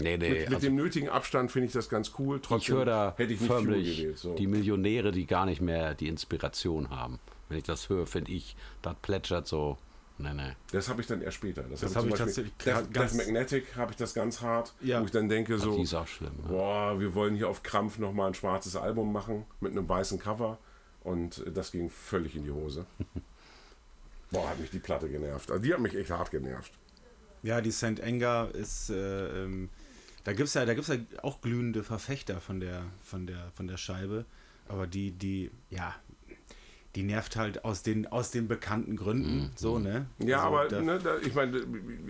Nee, 0.00 0.16
nee, 0.16 0.28
mit, 0.30 0.38
mit 0.40 0.54
also 0.54 0.66
dem 0.66 0.74
nötigen 0.76 1.08
Abstand 1.08 1.50
finde 1.50 1.66
ich 1.66 1.72
das 1.72 1.88
ganz 1.88 2.12
cool. 2.18 2.36
ich 2.36 2.42
Trotzdem 2.42 2.76
höre 2.76 2.84
da 2.84 3.14
hätte 3.16 3.32
ich 3.32 3.40
nicht 3.40 3.50
förmlich 3.50 3.96
gewählt. 3.98 4.18
So. 4.18 4.34
die 4.34 4.46
Millionäre, 4.46 5.12
die 5.12 5.26
gar 5.26 5.46
nicht 5.46 5.60
mehr 5.60 5.94
die 5.94 6.08
Inspiration 6.08 6.90
haben. 6.90 7.18
Wenn 7.48 7.58
ich 7.58 7.64
das 7.64 7.88
höre, 7.88 8.06
finde 8.06 8.32
ich, 8.32 8.56
das 8.80 8.94
plätschert 9.02 9.46
so. 9.46 9.76
Nee, 10.18 10.34
nee. 10.34 10.52
Das 10.70 10.88
habe 10.88 11.00
ich 11.00 11.06
dann 11.06 11.20
erst 11.22 11.36
später. 11.36 11.62
Das, 11.62 11.80
Das 11.80 11.96
habe 11.96 12.10
hab 12.10 12.18
zum 12.18 12.28
ich 12.28 12.34
tatsächlich 12.54 12.54
Death, 12.94 13.14
Magnetic 13.14 13.76
habe 13.76 13.90
ich 13.92 13.96
das 13.96 14.14
ganz 14.14 14.40
hart, 14.40 14.72
Ja. 14.80 15.00
wo 15.00 15.04
ich 15.04 15.10
dann 15.10 15.28
denke 15.28 15.58
so, 15.58 15.76
Die 15.76 15.82
ist 15.82 15.94
auch 15.94 16.06
schlimm. 16.06 16.32
Ne? 16.42 16.48
boah, 16.48 16.98
wir 17.00 17.14
wollen 17.14 17.34
hier 17.34 17.48
auf 17.48 17.62
Krampf 17.62 17.98
nochmal 17.98 18.28
ein 18.28 18.34
schwarzes 18.34 18.76
Album 18.76 19.12
machen 19.12 19.44
mit 19.60 19.72
einem 19.72 19.88
weißen 19.88 20.18
Cover 20.18 20.58
und 21.02 21.42
das 21.52 21.72
ging 21.72 21.90
völlig 21.90 22.36
in 22.36 22.44
die 22.44 22.50
Hose. 22.50 22.86
Boah, 24.30 24.48
hat 24.48 24.58
mich 24.58 24.70
die 24.70 24.78
Platte 24.78 25.10
genervt. 25.10 25.50
Also 25.50 25.62
die 25.62 25.74
hat 25.74 25.80
mich 25.80 25.94
echt 25.94 26.10
hart 26.10 26.30
genervt. 26.30 26.72
Ja, 27.42 27.60
die 27.60 27.70
St. 27.70 28.00
Anger 28.02 28.48
ist, 28.54 28.88
äh, 28.88 29.44
ähm, 29.44 29.68
da 30.24 30.32
gibt 30.32 30.48
es 30.48 30.54
ja, 30.54 30.64
da 30.64 30.74
gibt's 30.74 30.88
ja 30.88 30.96
auch 31.22 31.40
glühende 31.40 31.82
Verfechter 31.82 32.40
von 32.40 32.60
der, 32.60 32.82
von 33.02 33.26
der, 33.26 33.50
von 33.52 33.66
der 33.66 33.76
Scheibe. 33.76 34.24
Aber 34.68 34.86
die, 34.86 35.10
die, 35.12 35.50
ja, 35.70 35.94
die 36.94 37.02
nervt 37.02 37.36
halt 37.36 37.64
aus 37.64 37.82
den, 37.82 38.06
aus 38.06 38.30
den 38.30 38.48
bekannten 38.48 38.96
Gründen. 38.96 39.50
So, 39.56 39.78
ne? 39.78 40.06
Ja, 40.18 40.44
Also 40.44 40.48
aber 40.48 40.68
da- 40.68 40.80
ne, 40.82 40.98
da, 40.98 41.16
ich 41.18 41.34
meine, 41.34 41.60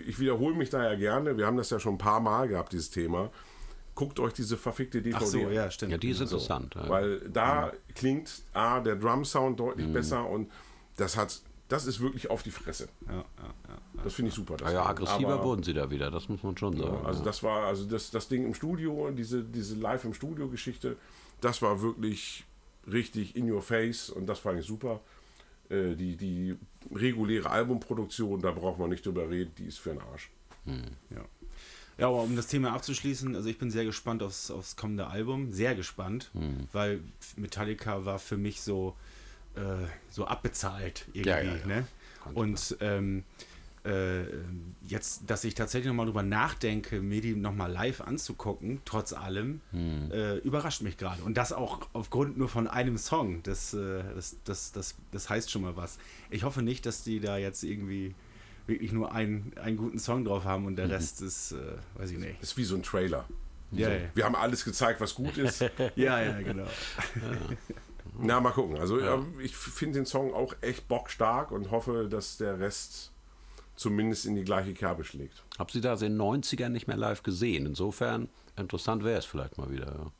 ich 0.05 0.19
wiederhole 0.19 0.55
mich 0.55 0.69
da 0.69 0.83
ja 0.83 0.95
gerne. 0.95 1.37
Wir 1.37 1.45
haben 1.47 1.57
das 1.57 1.69
ja 1.69 1.79
schon 1.79 1.95
ein 1.95 1.99
paar 1.99 2.19
Mal 2.19 2.47
gehabt, 2.47 2.73
dieses 2.73 2.89
Thema. 2.89 3.31
Guckt 3.95 4.19
euch 4.19 4.33
diese 4.33 4.57
verfickte 4.57 5.01
DVD 5.01 5.17
Ach 5.23 5.27
so, 5.27 5.37
ja, 5.49 5.69
stimmt. 5.71 5.91
Ja, 5.91 5.97
die 5.97 6.09
ist 6.09 6.17
So, 6.17 6.23
interessant. 6.23 6.75
ja. 6.75 6.89
Weil 6.89 7.19
da 7.29 7.71
klingt 7.95 8.43
A, 8.53 8.79
der 8.79 8.95
Drum-Sound 8.95 9.59
deutlich 9.59 9.91
besser 9.93 10.27
und 10.27 10.51
das 10.97 11.15
hat 11.15 11.41
das 11.67 11.85
ist 11.85 11.99
wirklich 12.01 12.29
auf 12.29 12.43
die 12.43 12.51
Fresse. 12.51 12.89
Ja, 13.07 13.13
ja, 13.13 13.23
ja. 13.67 14.03
Das 14.03 14.13
finde 14.15 14.29
ich 14.29 14.35
super. 14.35 14.57
das 14.57 14.71
Ja, 14.73 14.85
aggressiver 14.85 15.33
Aber- 15.35 15.43
wurden 15.43 15.63
sie 15.63 15.73
da 15.73 15.89
wieder, 15.89 16.11
das 16.11 16.29
muss 16.29 16.43
man 16.43 16.57
schon 16.57 16.77
sagen. 16.77 16.93
Ja, 16.93 17.03
also 17.03 17.23
das 17.23 17.41
war, 17.43 17.65
also 17.67 17.85
das, 17.85 18.11
das 18.11 18.27
Ding 18.27 18.45
im 18.45 18.53
Studio, 18.53 19.09
diese, 19.11 19.43
diese 19.43 19.75
Live 19.75 20.03
im 20.03 20.13
Studio 20.13 20.49
Geschichte, 20.49 20.97
das 21.41 21.61
war 21.61 21.81
wirklich 21.81 22.43
richtig 22.91 23.35
in 23.35 23.49
your 23.51 23.61
face 23.61 24.09
und 24.09 24.25
das 24.27 24.39
fand 24.39 24.59
ich 24.59 24.65
super. 24.65 24.99
Äh, 25.69 25.95
die, 25.95 26.17
die 26.17 26.55
reguläre 26.93 27.49
Albumproduktion, 27.49 28.41
da 28.41 28.51
braucht 28.51 28.79
man 28.79 28.89
nicht 28.89 29.05
drüber 29.05 29.29
reden, 29.29 29.51
die 29.57 29.65
ist 29.65 29.79
für 29.79 29.91
den 29.91 30.01
Arsch. 30.01 30.29
Ja. 30.65 31.25
Ja, 31.97 32.07
aber 32.07 32.23
um 32.23 32.35
das 32.35 32.47
Thema 32.47 32.73
abzuschließen, 32.73 33.35
also 33.35 33.47
ich 33.49 33.57
bin 33.59 33.69
sehr 33.69 33.85
gespannt 33.85 34.23
aufs, 34.23 34.49
aufs 34.49 34.75
kommende 34.75 35.07
Album, 35.07 35.53
sehr 35.53 35.75
gespannt, 35.75 36.31
weil 36.71 37.01
Metallica 37.37 38.03
war 38.03 38.17
für 38.19 38.35
mich 38.37 38.61
so, 38.61 38.95
äh, 39.55 39.87
so 40.09 40.25
abbezahlt 40.25 41.05
irgendwie. 41.13 41.29
Ja, 41.29 41.41
ja, 41.41 41.55
ja. 41.55 41.65
Ne? 41.65 41.87
Und 42.33 42.77
ähm, 42.79 43.23
äh, 43.85 44.21
jetzt, 44.87 45.23
dass 45.27 45.43
ich 45.43 45.55
tatsächlich 45.55 45.87
nochmal 45.87 46.05
drüber 46.05 46.23
nachdenke, 46.23 47.01
mir 47.01 47.21
die 47.21 47.35
nochmal 47.35 47.71
live 47.71 48.01
anzugucken, 48.01 48.81
trotz 48.85 49.11
allem, 49.11 49.59
äh, 49.73 50.37
überrascht 50.37 50.81
mich 50.81 50.97
gerade. 50.97 51.21
Und 51.23 51.35
das 51.35 51.51
auch 51.51 51.87
aufgrund 51.91 52.37
nur 52.37 52.47
von 52.47 52.67
einem 52.67 52.97
Song. 52.97 53.43
Das, 53.43 53.73
äh, 53.73 54.03
das, 54.15 54.37
das, 54.45 54.71
das, 54.71 54.95
das 55.11 55.29
heißt 55.29 55.51
schon 55.51 55.63
mal 55.63 55.75
was. 55.75 55.97
Ich 56.29 56.43
hoffe 56.43 56.61
nicht, 56.61 56.85
dass 56.85 57.03
die 57.03 57.19
da 57.19 57.37
jetzt 57.37 57.63
irgendwie 57.63 58.15
wirklich 58.67 58.93
nur 58.93 59.11
einen, 59.11 59.51
einen 59.61 59.75
guten 59.75 59.99
Song 59.99 60.23
drauf 60.23 60.45
haben 60.45 60.65
und 60.65 60.77
der 60.77 60.89
Rest 60.89 61.21
ist, 61.21 61.51
äh, 61.51 61.57
weiß 61.95 62.11
ich 62.11 62.17
nicht. 62.17 62.35
Das 62.39 62.51
ist 62.51 62.57
wie 62.57 62.63
so 62.63 62.75
ein 62.75 62.83
Trailer. 62.83 63.25
Ja, 63.71 63.89
ja. 63.89 64.01
Wir 64.13 64.23
haben 64.25 64.35
alles 64.35 64.63
gezeigt, 64.63 65.01
was 65.01 65.15
gut 65.15 65.37
ist. 65.37 65.61
Ja, 65.95 66.21
ja, 66.21 66.41
genau. 66.41 66.67
Na, 68.19 68.39
mal 68.39 68.51
gucken. 68.51 68.77
Also 68.77 68.99
ähm, 68.99 69.33
ich 69.41 69.55
finde 69.55 69.99
den 69.99 70.05
Song 70.05 70.33
auch 70.33 70.53
echt 70.61 70.87
bockstark 70.87 71.51
und 71.51 71.71
hoffe, 71.71 72.07
dass 72.09 72.37
der 72.37 72.59
Rest 72.59 73.11
zumindest 73.75 74.25
in 74.25 74.35
die 74.35 74.43
gleiche 74.43 74.73
Kerbe 74.73 75.03
schlägt. 75.03 75.43
Hab 75.57 75.71
sie 75.71 75.81
da 75.81 75.93
in 75.93 75.99
den 75.99 76.21
90ern 76.21 76.69
nicht 76.69 76.87
mehr 76.87 76.97
live 76.97 77.23
gesehen. 77.23 77.65
Insofern 77.65 78.29
interessant 78.55 79.03
wäre 79.03 79.17
es 79.17 79.25
vielleicht 79.25 79.57
mal 79.57 79.71
wieder. 79.71 79.87
Ja. 79.87 80.11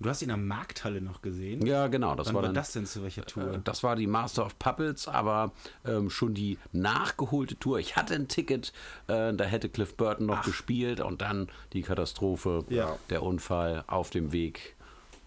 Du 0.00 0.08
hast 0.08 0.22
ihn 0.22 0.30
am 0.30 0.46
Markthalle 0.46 1.00
noch 1.00 1.22
gesehen. 1.22 1.66
Ja, 1.66 1.88
genau. 1.88 2.14
Das 2.14 2.28
Wann 2.28 2.34
war 2.36 2.42
war 2.42 2.48
dann, 2.48 2.54
das 2.54 2.72
denn 2.72 2.86
zu 2.86 3.02
welcher 3.02 3.26
Tour? 3.26 3.54
Äh, 3.54 3.60
Das 3.64 3.82
war 3.82 3.96
die 3.96 4.06
Master 4.06 4.46
of 4.46 4.56
Puppets, 4.58 5.08
aber 5.08 5.50
ähm, 5.84 6.08
schon 6.08 6.34
die 6.34 6.56
nachgeholte 6.72 7.58
Tour. 7.58 7.78
Ich 7.80 7.96
hatte 7.96 8.14
ein 8.14 8.28
Ticket, 8.28 8.72
äh, 9.08 9.34
da 9.34 9.44
hätte 9.44 9.68
Cliff 9.68 9.96
Burton 9.96 10.26
noch 10.26 10.42
gespielt 10.44 11.00
und 11.00 11.20
dann 11.20 11.48
die 11.72 11.82
Katastrophe, 11.82 12.64
Ja. 12.68 12.96
der 13.10 13.24
Unfall 13.24 13.82
auf 13.88 14.10
dem 14.10 14.30
Weg 14.30 14.76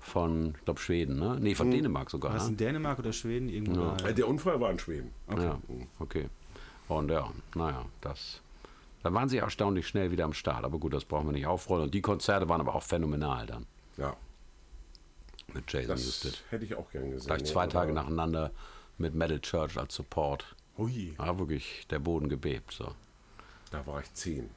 von, 0.02 0.56
ich 0.58 0.66
glaube, 0.66 0.80
Schweden, 0.80 1.18
ne? 1.20 1.38
Nee, 1.40 1.56
von 1.56 1.70
Dänemark 1.72 2.10
sogar. 2.10 2.32
war 2.32 2.38
es 2.38 2.46
Ne? 2.46 2.52
in 2.52 2.58
Dänemark 2.58 3.00
oder 3.00 3.14
Schweden? 3.14 3.50
Irgendwo 3.50 3.82
da. 3.96 4.08
Äh, 4.10 4.14
Der 4.14 4.28
Unfall 4.28 4.60
war 4.60 4.72
in 4.72 4.80
Schweden. 4.80 5.12
Ja, 5.38 5.60
okay. 6.00 6.28
Und 6.88 7.10
ja, 7.12 7.32
naja, 7.56 7.86
das. 8.02 8.42
Da 9.04 9.14
waren 9.14 9.30
sie 9.30 9.38
erstaunlich 9.38 9.88
schnell 9.88 10.12
wieder 10.12 10.26
am 10.26 10.34
Start, 10.34 10.64
aber 10.64 10.78
gut, 10.78 10.94
das 10.94 11.06
brauchen 11.06 11.28
wir 11.28 11.32
nicht 11.34 11.48
aufrollen. 11.48 11.86
Und 11.86 11.94
die 11.94 12.02
Konzerte 12.02 12.48
waren 12.50 12.62
aber 12.62 12.76
auch 12.76 12.84
phänomenal 12.84 13.46
dann 13.48 13.66
Ja, 13.98 14.16
mit 15.54 15.72
Jason 15.72 15.90
das 15.90 16.02
Newsted. 16.06 16.44
hätte 16.50 16.66
ich 16.66 16.76
auch 16.76 16.90
gerne 16.92 17.10
gesehen. 17.10 17.28
Gleich 17.28 17.40
ja, 17.42 17.46
zwei 17.46 17.68
Tage 17.68 17.94
nacheinander 17.94 18.52
mit 18.98 19.16
Metal 19.16 19.40
Church 19.40 19.78
als 19.78 19.96
Support. 19.96 20.56
Hui. 20.78 21.16
Ja, 21.18 21.38
wirklich 21.40 21.88
der 21.90 22.00
Boden 22.00 22.30
gebebt. 22.30 22.74
So. 22.74 22.92
Da 23.72 23.86
war 23.88 24.02
ich 24.02 24.14
zehn. 24.14 24.50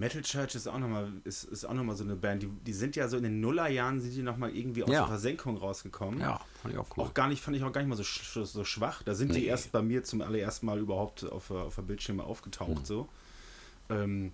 Metal 0.00 0.22
Church 0.22 0.54
ist 0.54 0.66
auch 0.66 0.78
nochmal 0.78 1.12
ist, 1.24 1.44
ist 1.44 1.64
auch 1.66 1.74
noch 1.74 1.84
mal 1.84 1.94
so 1.94 2.02
eine 2.04 2.16
Band, 2.16 2.42
die, 2.42 2.48
die 2.48 2.72
sind 2.72 2.96
ja 2.96 3.06
so 3.06 3.16
in 3.18 3.22
den 3.22 3.40
Nullerjahren 3.40 4.00
sind 4.00 4.14
die 4.16 4.22
nochmal 4.22 4.56
irgendwie 4.56 4.82
aus 4.82 4.90
Ja. 4.90 5.00
der 5.00 5.08
Versenkung 5.08 5.58
rausgekommen. 5.58 6.18
Ja, 6.20 6.40
fand 6.62 6.74
ich 6.74 6.80
auch 6.80 6.86
cool. 6.96 7.04
Auch 7.04 7.14
gar 7.14 7.28
nicht, 7.28 7.42
fand 7.42 7.56
ich 7.56 7.62
auch 7.62 7.70
gar 7.72 7.82
nicht 7.82 7.88
mal 7.90 7.96
so, 7.96 8.02
sch- 8.02 8.44
so 8.46 8.64
schwach. 8.64 9.02
Da 9.02 9.14
sind 9.14 9.34
die 9.34 9.44
erst 9.44 9.72
bei 9.72 9.82
mir 9.82 10.02
zum 10.02 10.22
allerersten 10.22 10.66
Mal 10.66 10.78
überhaupt 10.78 11.24
auf, 11.30 11.48
der- 11.48 11.58
auf 11.58 11.74
der 11.76 11.82
Bildschirme 11.82 12.24
aufgetaucht. 12.24 12.78
Hm. 12.78 12.84
So. 12.84 13.08
Ähm, 13.90 14.32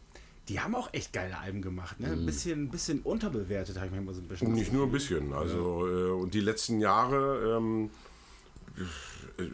die 0.49 0.61
haben 0.61 0.77
auch 0.77 0.91
echt 0.95 1.13
geile 1.13 1.37
Alben 1.39 1.61
gemacht. 1.63 1.99
Ne? 1.99 2.13
Hm. 2.13 2.21
Ein 2.21 2.27
bisschen, 2.27 2.69
bisschen 2.71 3.01
unterbewertet, 3.01 3.77
habe 3.77 3.87
ich 3.87 3.93
manchmal 3.93 4.15
so 4.15 4.21
ein 4.21 4.29
bisschen. 4.29 4.53
Nicht 4.53 4.73
nur 4.73 4.87
ein 4.87 4.93
bisschen. 4.93 5.33
Also, 5.33 5.87
äh, 5.89 6.11
und 6.13 6.33
die 6.35 6.41
letzten 6.41 6.79
Jahre, 6.79 7.57
ähm, 7.59 7.91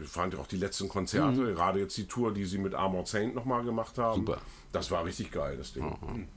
fand 0.05 0.35
auch 0.35 0.47
die 0.47 0.57
letzten 0.57 0.89
Konzerte, 0.89 1.53
gerade 1.53 1.79
jetzt 1.79 1.97
die 1.97 2.07
Tour, 2.07 2.33
die 2.33 2.45
sie 2.45 2.57
mit 2.57 2.73
Armored 2.73 3.07
Saint 3.07 3.35
nochmal 3.35 3.63
gemacht 3.63 3.97
haben. 3.97 4.25
Super. 4.25 4.41
Das 4.71 4.91
war 4.91 5.05
richtig 5.05 5.31
geil, 5.31 5.57
das 5.57 5.73
Ding. 5.73 6.27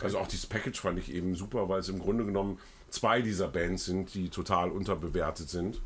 Also 0.00 0.18
auch 0.18 0.26
dieses 0.26 0.46
Package 0.46 0.80
fand 0.80 0.98
ich 0.98 1.12
eben 1.12 1.34
super, 1.34 1.68
weil 1.68 1.80
es 1.80 1.88
im 1.88 1.98
Grunde 1.98 2.24
genommen 2.24 2.58
zwei 2.90 3.22
dieser 3.22 3.48
Bands 3.48 3.84
sind, 3.84 4.14
die 4.14 4.28
total 4.28 4.70
unterbewertet 4.70 5.48
sind. 5.48 5.80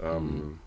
Ähm, 0.00 0.58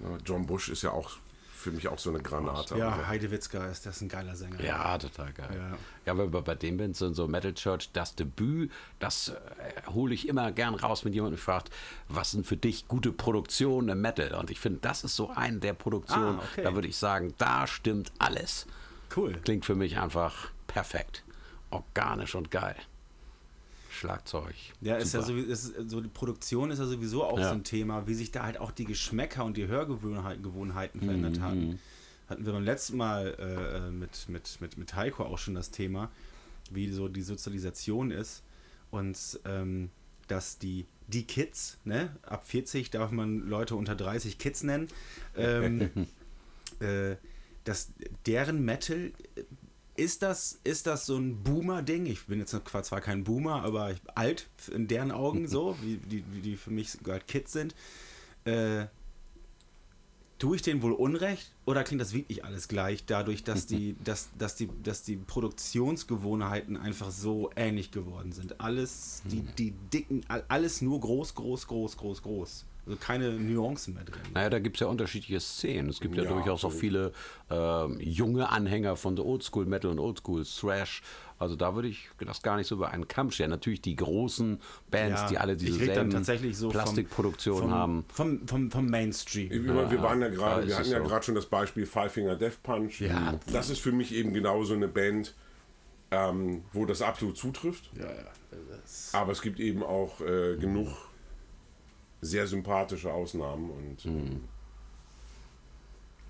ja, 0.00 0.18
John 0.24 0.46
Bush 0.46 0.68
ist 0.68 0.82
ja 0.82 0.92
auch 0.92 1.12
für 1.60 1.70
mich 1.70 1.86
auch 1.88 1.98
so 1.98 2.10
eine 2.10 2.20
Granate. 2.20 2.76
Ja, 2.78 2.90
Also, 2.90 3.06
Heidewitzka 3.06 3.66
ist 3.66 3.86
das 3.86 4.00
ein 4.00 4.08
geiler 4.08 4.34
Sänger. 4.34 4.62
Ja, 4.64 4.96
total 4.98 5.32
geil. 5.32 5.48
Ja. 5.54 5.76
Ja, 6.06 6.12
aber 6.12 6.26
bei- 6.28 6.40
bei 6.40 6.54
dem 6.54 6.76
Band 6.78 6.96
sind 6.96 7.14
so 7.14 7.28
Metal 7.28 7.54
Church, 7.54 7.90
das 7.92 8.14
Debüt, 8.16 8.70
das 8.98 9.28
äh, 9.28 9.90
hole 9.92 10.14
ich 10.14 10.26
immer 10.28 10.50
gern 10.52 10.74
raus, 10.74 11.04
wenn 11.04 11.12
jemand 11.12 11.32
mich 11.32 11.40
fragt, 11.40 11.70
was 12.08 12.30
sind 12.32 12.46
für 12.46 12.56
dich 12.56 12.88
gute 12.88 13.12
Produktionen 13.12 13.88
im 13.90 14.00
Metal? 14.00 14.34
Und 14.34 14.50
ich 14.50 14.58
finde, 14.58 14.80
das 14.82 15.04
ist 15.04 15.14
so 15.16 15.30
eine 15.30 15.58
der 15.58 15.74
Produktionen, 15.74 16.38
Ah, 16.40 16.42
okay. 16.52 16.62
da 16.64 16.74
würde 16.74 16.88
ich 16.88 16.96
sagen, 16.96 17.34
da 17.38 17.66
stimmt 17.66 18.10
alles. 18.18 18.66
Cool. 19.14 19.34
Klingt 19.44 19.64
für 19.64 19.74
mich 19.74 19.98
einfach 19.98 20.50
perfekt. 20.66 21.22
Organisch 21.70 22.34
und 22.34 22.50
geil. 22.50 22.76
Schlagzeug. 24.00 24.54
Ja, 24.80 24.96
ist 24.96 25.12
ja 25.14 25.22
super. 25.22 25.40
so, 25.42 25.46
ist, 25.46 25.90
so 25.90 26.00
die 26.00 26.08
Produktion 26.08 26.70
ist 26.70 26.78
ja 26.78 26.86
sowieso 26.86 27.24
auch 27.24 27.38
Ja. 27.38 27.48
so 27.50 27.54
ein 27.54 27.64
Thema, 27.64 28.06
wie 28.06 28.14
sich 28.14 28.30
da 28.32 28.44
halt 28.44 28.58
auch 28.58 28.70
die 28.70 28.84
Geschmäcker 28.86 29.44
und 29.44 29.56
die 29.56 29.66
Hörgewohnheiten 29.66 30.42
Gewohnheiten 30.42 31.00
verändert 31.00 31.36
Mhm. 31.36 31.42
haben. 31.42 31.78
Hatten 32.28 32.46
wir 32.46 32.52
beim 32.52 32.64
letzten 32.64 32.96
Mal 32.96 33.34
äh, 33.38 33.90
mit, 33.90 34.28
mit, 34.28 34.60
mit, 34.60 34.78
mit 34.78 34.94
Heiko 34.94 35.24
auch 35.24 35.36
schon 35.38 35.54
das 35.54 35.70
Thema, 35.70 36.10
wie 36.70 36.90
so 36.90 37.08
die 37.08 37.22
Sozialisation 37.22 38.10
ist 38.10 38.42
und 38.90 39.18
ähm, 39.44 39.90
dass 40.28 40.58
die, 40.58 40.86
die 41.08 41.24
Kids, 41.24 41.78
ne, 41.84 42.14
ab 42.22 42.46
40 42.46 42.90
darf 42.90 43.10
man 43.10 43.40
Leute 43.48 43.74
unter 43.74 43.96
30 43.96 44.38
Kids 44.38 44.62
nennen, 44.62 44.86
ähm, 45.36 45.90
äh, 46.80 47.16
dass 47.64 47.90
deren 48.26 48.64
Metal 48.64 49.10
ist 50.00 50.22
das, 50.22 50.58
ist 50.64 50.86
das 50.86 51.04
so 51.04 51.16
ein 51.18 51.42
Boomer-Ding? 51.42 52.06
Ich 52.06 52.24
bin 52.26 52.38
jetzt 52.38 52.52
zwar 52.52 53.00
kein 53.02 53.22
Boomer, 53.22 53.62
aber 53.62 53.90
ich, 53.92 54.00
alt 54.14 54.48
in 54.72 54.88
deren 54.88 55.10
Augen 55.12 55.46
so, 55.46 55.76
wie 55.82 55.98
die, 55.98 56.22
die 56.22 56.56
für 56.56 56.70
mich 56.70 56.96
halt 57.06 57.26
Kids 57.28 57.52
sind. 57.52 57.74
Äh, 58.44 58.86
tue 60.38 60.56
ich 60.56 60.62
denen 60.62 60.80
wohl 60.80 60.92
Unrecht 60.92 61.52
oder 61.66 61.84
klingt 61.84 62.00
das 62.00 62.14
wirklich 62.14 62.46
alles 62.46 62.66
gleich, 62.66 63.04
dadurch, 63.04 63.44
dass 63.44 63.66
die, 63.66 63.94
dass, 64.04 64.30
dass 64.38 64.56
die, 64.56 64.70
dass 64.82 65.02
die 65.02 65.16
Produktionsgewohnheiten 65.16 66.78
einfach 66.78 67.10
so 67.10 67.50
ähnlich 67.54 67.90
geworden 67.90 68.32
sind? 68.32 68.58
Alles, 68.58 69.20
die, 69.26 69.42
die 69.42 69.72
dicken, 69.92 70.24
all- 70.28 70.44
alles 70.48 70.80
nur 70.80 70.98
groß, 70.98 71.34
groß, 71.34 71.66
groß, 71.66 71.96
groß, 71.98 72.22
groß. 72.22 72.64
Also 72.86 72.98
keine 72.98 73.30
Nuancen 73.32 73.94
mehr 73.94 74.04
drin. 74.04 74.22
Naja, 74.34 74.50
da 74.50 74.58
gibt 74.58 74.76
es 74.76 74.80
ja 74.80 74.86
unterschiedliche 74.86 75.40
Szenen. 75.40 75.90
Es 75.90 76.00
gibt 76.00 76.16
ja, 76.16 76.24
Ja, 76.24 76.30
durchaus 76.30 76.64
auch 76.64 76.72
viele 76.72 77.12
ähm, 77.50 77.98
junge 78.00 78.48
Anhänger 78.48 78.96
von 78.96 79.16
so 79.16 79.24
Oldschool 79.24 79.66
Metal 79.66 79.90
und 79.90 79.98
Oldschool 79.98 80.44
Thrash. 80.44 81.02
Also 81.38 81.56
da 81.56 81.74
würde 81.74 81.88
ich 81.88 82.10
das 82.18 82.42
gar 82.42 82.56
nicht 82.56 82.66
so 82.66 82.74
über 82.74 82.90
einen 82.90 83.08
Kamm 83.08 83.30
stellen. 83.30 83.50
Natürlich 83.50 83.80
die 83.80 83.96
großen 83.96 84.60
Bands, 84.90 85.22
Ja, 85.22 85.28
die 85.28 85.38
alle 85.38 85.56
diese 85.56 85.78
selben 85.78 86.10
tatsächlich 86.10 86.56
so 86.56 86.68
Plastikproduktionen 86.68 87.62
vom, 87.62 87.72
haben. 87.74 88.04
Vom, 88.12 88.46
vom, 88.46 88.70
vom 88.70 88.86
Mainstream. 88.86 89.50
Wir, 89.50 89.90
wir 89.90 90.02
waren 90.02 90.20
ja 90.20 90.28
ja, 90.28 90.34
gerade, 90.34 90.66
wir 90.66 90.76
hatten 90.76 90.90
ja 90.90 90.98
so. 90.98 91.04
gerade 91.04 91.24
schon 91.24 91.34
das 91.34 91.46
Beispiel 91.46 91.86
Five 91.86 92.12
Finger 92.12 92.36
Death 92.36 92.62
Punch. 92.62 93.00
Ja. 93.00 93.40
Das 93.50 93.70
ist 93.70 93.80
für 93.80 93.92
mich 93.92 94.12
eben 94.14 94.34
genau 94.34 94.64
so 94.64 94.74
eine 94.74 94.88
Band, 94.88 95.34
ähm, 96.10 96.62
wo 96.74 96.84
das 96.84 97.00
absolut 97.00 97.38
zutrifft. 97.38 97.90
Ja, 97.96 98.04
ja. 98.04 98.26
Aber 99.12 99.32
es 99.32 99.40
gibt 99.40 99.60
eben 99.60 99.82
auch 99.82 100.20
äh, 100.20 100.56
genug 100.56 100.88
sehr 102.20 102.46
sympathische 102.46 103.12
Ausnahmen 103.12 103.70
und 103.70 104.06
ähm, 104.06 104.40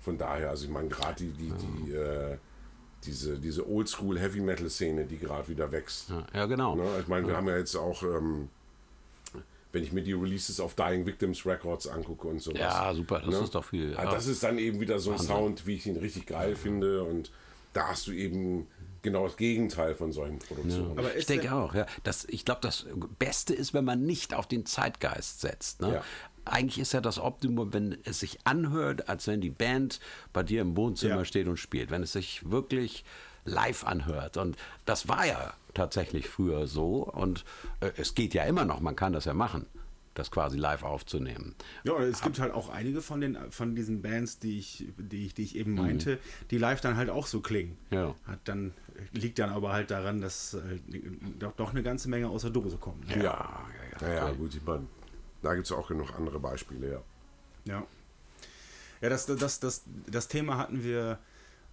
von 0.01 0.17
daher, 0.17 0.49
also 0.49 0.65
ich 0.65 0.71
meine, 0.71 0.89
gerade 0.89 1.15
die, 1.23 1.31
die, 1.31 1.51
die, 1.85 1.91
äh, 1.93 2.37
diese, 3.03 3.37
diese 3.37 3.67
Oldschool 3.69 4.19
Heavy 4.19 4.39
Metal 4.41 4.69
Szene, 4.69 5.05
die 5.05 5.17
gerade 5.17 5.47
wieder 5.47 5.71
wächst. 5.71 6.09
Ja, 6.09 6.25
ja, 6.33 6.45
genau. 6.45 6.75
Ne? 6.75 6.83
Ich 7.01 7.07
meine, 7.07 7.27
wir 7.27 7.35
haben 7.37 7.47
ja 7.47 7.57
jetzt 7.57 7.75
auch, 7.75 8.01
ähm, 8.03 8.49
wenn 9.71 9.83
ich 9.83 9.91
mir 9.91 10.01
die 10.03 10.13
Releases 10.13 10.59
auf 10.59 10.75
Dying 10.75 11.05
Victims 11.05 11.45
Records 11.45 11.87
angucke 11.87 12.27
und 12.27 12.41
sowas. 12.41 12.59
Ja, 12.59 12.93
super, 12.93 13.19
das 13.19 13.29
Ne? 13.29 13.43
ist 13.43 13.55
doch 13.55 13.63
viel. 13.65 13.95
Ah, 13.95 14.05
Ja. 14.05 14.11
Das 14.11 14.27
ist 14.27 14.43
dann 14.43 14.57
eben 14.57 14.79
wieder 14.79 14.99
so 14.99 15.11
ein 15.11 15.19
Sound, 15.19 15.65
wie 15.67 15.75
ich 15.75 15.85
ihn 15.85 15.97
richtig 15.97 16.25
geil 16.25 16.55
finde 16.55 17.03
und 17.03 17.31
da 17.73 17.87
hast 17.89 18.07
du 18.07 18.11
eben 18.11 18.67
genau 19.01 19.25
das 19.27 19.37
Gegenteil 19.37 19.95
von 19.95 20.11
solchen 20.11 20.39
Produktionen. 20.39 20.97
Aber 20.97 21.15
Ich 21.15 21.25
denke 21.25 21.53
auch, 21.53 21.73
ja. 21.73 21.85
Das, 22.03 22.25
ich 22.25 22.45
glaube, 22.45 22.61
das 22.61 22.85
Beste 23.19 23.53
ist, 23.53 23.73
wenn 23.73 23.85
man 23.85 24.03
nicht 24.05 24.33
auf 24.33 24.47
den 24.47 24.65
Zeitgeist 24.65 25.41
setzt. 25.41 25.81
Ne? 25.81 25.95
Ja. 25.95 26.03
Eigentlich 26.45 26.79
ist 26.79 26.93
ja 26.93 27.01
das 27.01 27.19
Optimum, 27.19 27.73
wenn 27.73 27.97
es 28.03 28.19
sich 28.19 28.39
anhört, 28.45 29.09
als 29.09 29.27
wenn 29.27 29.41
die 29.41 29.49
Band 29.51 29.99
bei 30.33 30.43
dir 30.43 30.61
im 30.61 30.75
Wohnzimmer 30.75 31.17
Ja. 31.17 31.25
steht 31.25 31.47
und 31.47 31.57
spielt. 31.57 31.91
Wenn 31.91 32.03
es 32.03 32.13
sich 32.13 32.49
wirklich 32.49 33.03
live 33.45 33.83
anhört. 33.85 34.37
Und 34.37 34.55
das 34.85 35.07
war 35.07 35.25
ja 35.25 35.53
tatsächlich 35.73 36.27
früher 36.29 36.67
so. 36.67 37.03
Und 37.03 37.43
äh, 37.79 37.91
es 37.97 38.15
geht 38.15 38.33
ja 38.33 38.43
immer 38.43 38.65
noch, 38.65 38.79
man 38.81 38.95
kann 38.95 39.13
das 39.13 39.25
ja 39.25 39.33
machen. 39.33 39.65
Das 40.13 40.29
quasi 40.29 40.57
live 40.57 40.83
aufzunehmen. 40.83 41.55
Ja, 41.83 41.97
es 41.99 42.21
gibt 42.21 42.39
halt 42.39 42.53
auch 42.53 42.69
einige 42.69 43.01
von 43.01 43.21
den 43.21 43.37
von 43.49 43.75
diesen 43.75 44.01
Bands, 44.01 44.39
die 44.39 44.59
ich, 44.59 44.87
die 44.97 45.25
ich, 45.25 45.33
die 45.33 45.43
ich 45.43 45.55
eben 45.55 45.73
meinte, 45.75 46.19
die 46.49 46.57
live 46.57 46.81
dann 46.81 46.97
halt 46.97 47.09
auch 47.09 47.27
so 47.27 47.39
klingen. 47.39 47.77
Ja. 47.91 48.13
Hat 48.25 48.39
dann 48.45 48.73
liegt 49.13 49.39
dann 49.39 49.49
aber 49.49 49.71
halt 49.71 49.89
daran, 49.89 50.21
dass 50.21 50.57
halt 50.61 50.81
doch, 51.39 51.53
doch 51.53 51.71
eine 51.71 51.81
ganze 51.81 52.09
Menge 52.09 52.29
aus 52.29 52.41
der 52.41 52.51
Dose 52.51 52.77
kommt. 52.77 53.09
Ja, 53.09 53.23
ja, 53.23 53.67
ja. 54.01 54.13
ja, 54.13 54.31
gut, 54.31 54.53
ich 54.53 54.63
meine, 54.63 54.87
da 55.41 55.53
gibt 55.53 55.65
es 55.65 55.71
auch 55.71 55.87
genug 55.87 56.13
andere 56.15 56.39
Beispiele, 56.39 56.91
ja. 56.91 57.01
Ja. 57.65 57.87
Ja, 59.01 59.09
das, 59.09 59.25
das, 59.25 59.59
das, 59.59 59.83
das 60.07 60.27
Thema 60.27 60.57
hatten 60.57 60.83
wir 60.83 61.19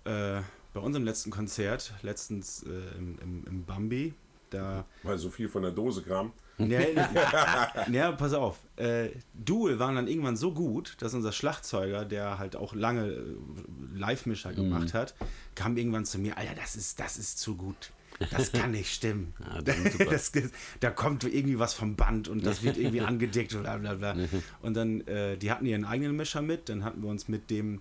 äh, 0.04 0.40
bei 0.72 0.80
unserem 0.80 1.04
letzten 1.04 1.30
Konzert, 1.30 1.92
letztens 2.02 2.62
äh, 2.62 2.96
im, 2.96 3.18
im, 3.18 3.44
im 3.46 3.64
Bambi. 3.64 4.14
Da, 4.50 4.86
Weil 5.02 5.18
so 5.18 5.28
viel 5.28 5.48
von 5.48 5.62
der 5.62 5.72
Dose 5.72 6.02
kam. 6.02 6.32
ja, 6.68 7.86
ja, 7.90 8.12
pass 8.12 8.32
auf. 8.32 8.58
Äh, 8.76 9.10
Duel 9.34 9.78
waren 9.78 9.94
dann 9.94 10.08
irgendwann 10.08 10.36
so 10.36 10.52
gut, 10.52 10.96
dass 11.00 11.14
unser 11.14 11.32
Schlagzeuger, 11.32 12.04
der 12.04 12.38
halt 12.38 12.56
auch 12.56 12.74
lange 12.74 13.06
äh, 13.06 13.22
Live-Mischer 13.94 14.52
gemacht 14.52 14.94
hat, 14.94 15.14
kam 15.54 15.76
irgendwann 15.76 16.04
zu 16.04 16.18
mir, 16.18 16.36
Alter, 16.36 16.54
das 16.54 16.76
ist, 16.76 16.98
das 16.98 17.16
ist 17.16 17.38
zu 17.38 17.56
gut. 17.56 17.92
Das 18.32 18.50
kann 18.50 18.72
nicht 18.72 18.92
stimmen. 18.92 19.34
Ja, 19.54 19.62
das 20.10 20.32
da 20.80 20.90
kommt 20.90 21.24
irgendwie 21.24 21.58
was 21.58 21.74
vom 21.74 21.94
Band 21.94 22.28
und 22.28 22.44
das 22.44 22.62
wird 22.62 22.76
irgendwie 22.76 23.00
angedickt 23.00 23.54
und 23.54 23.62
bla 23.62 23.76
bla 23.76 23.94
bla. 23.94 24.16
Und 24.62 24.74
dann, 24.74 25.02
äh, 25.06 25.36
die 25.36 25.50
hatten 25.50 25.66
ihren 25.66 25.84
eigenen 25.84 26.16
Mischer 26.16 26.42
mit, 26.42 26.68
dann 26.68 26.84
hatten 26.84 27.02
wir 27.02 27.08
uns 27.08 27.28
mit 27.28 27.50
dem 27.50 27.80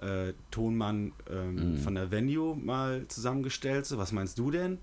äh, 0.00 0.32
Tonmann 0.50 1.12
ähm, 1.30 1.78
von 1.78 1.94
der 1.94 2.10
Venue 2.10 2.56
mal 2.56 3.06
zusammengestellt. 3.08 3.86
So, 3.86 3.98
was 3.98 4.12
meinst 4.12 4.38
du 4.38 4.50
denn? 4.50 4.78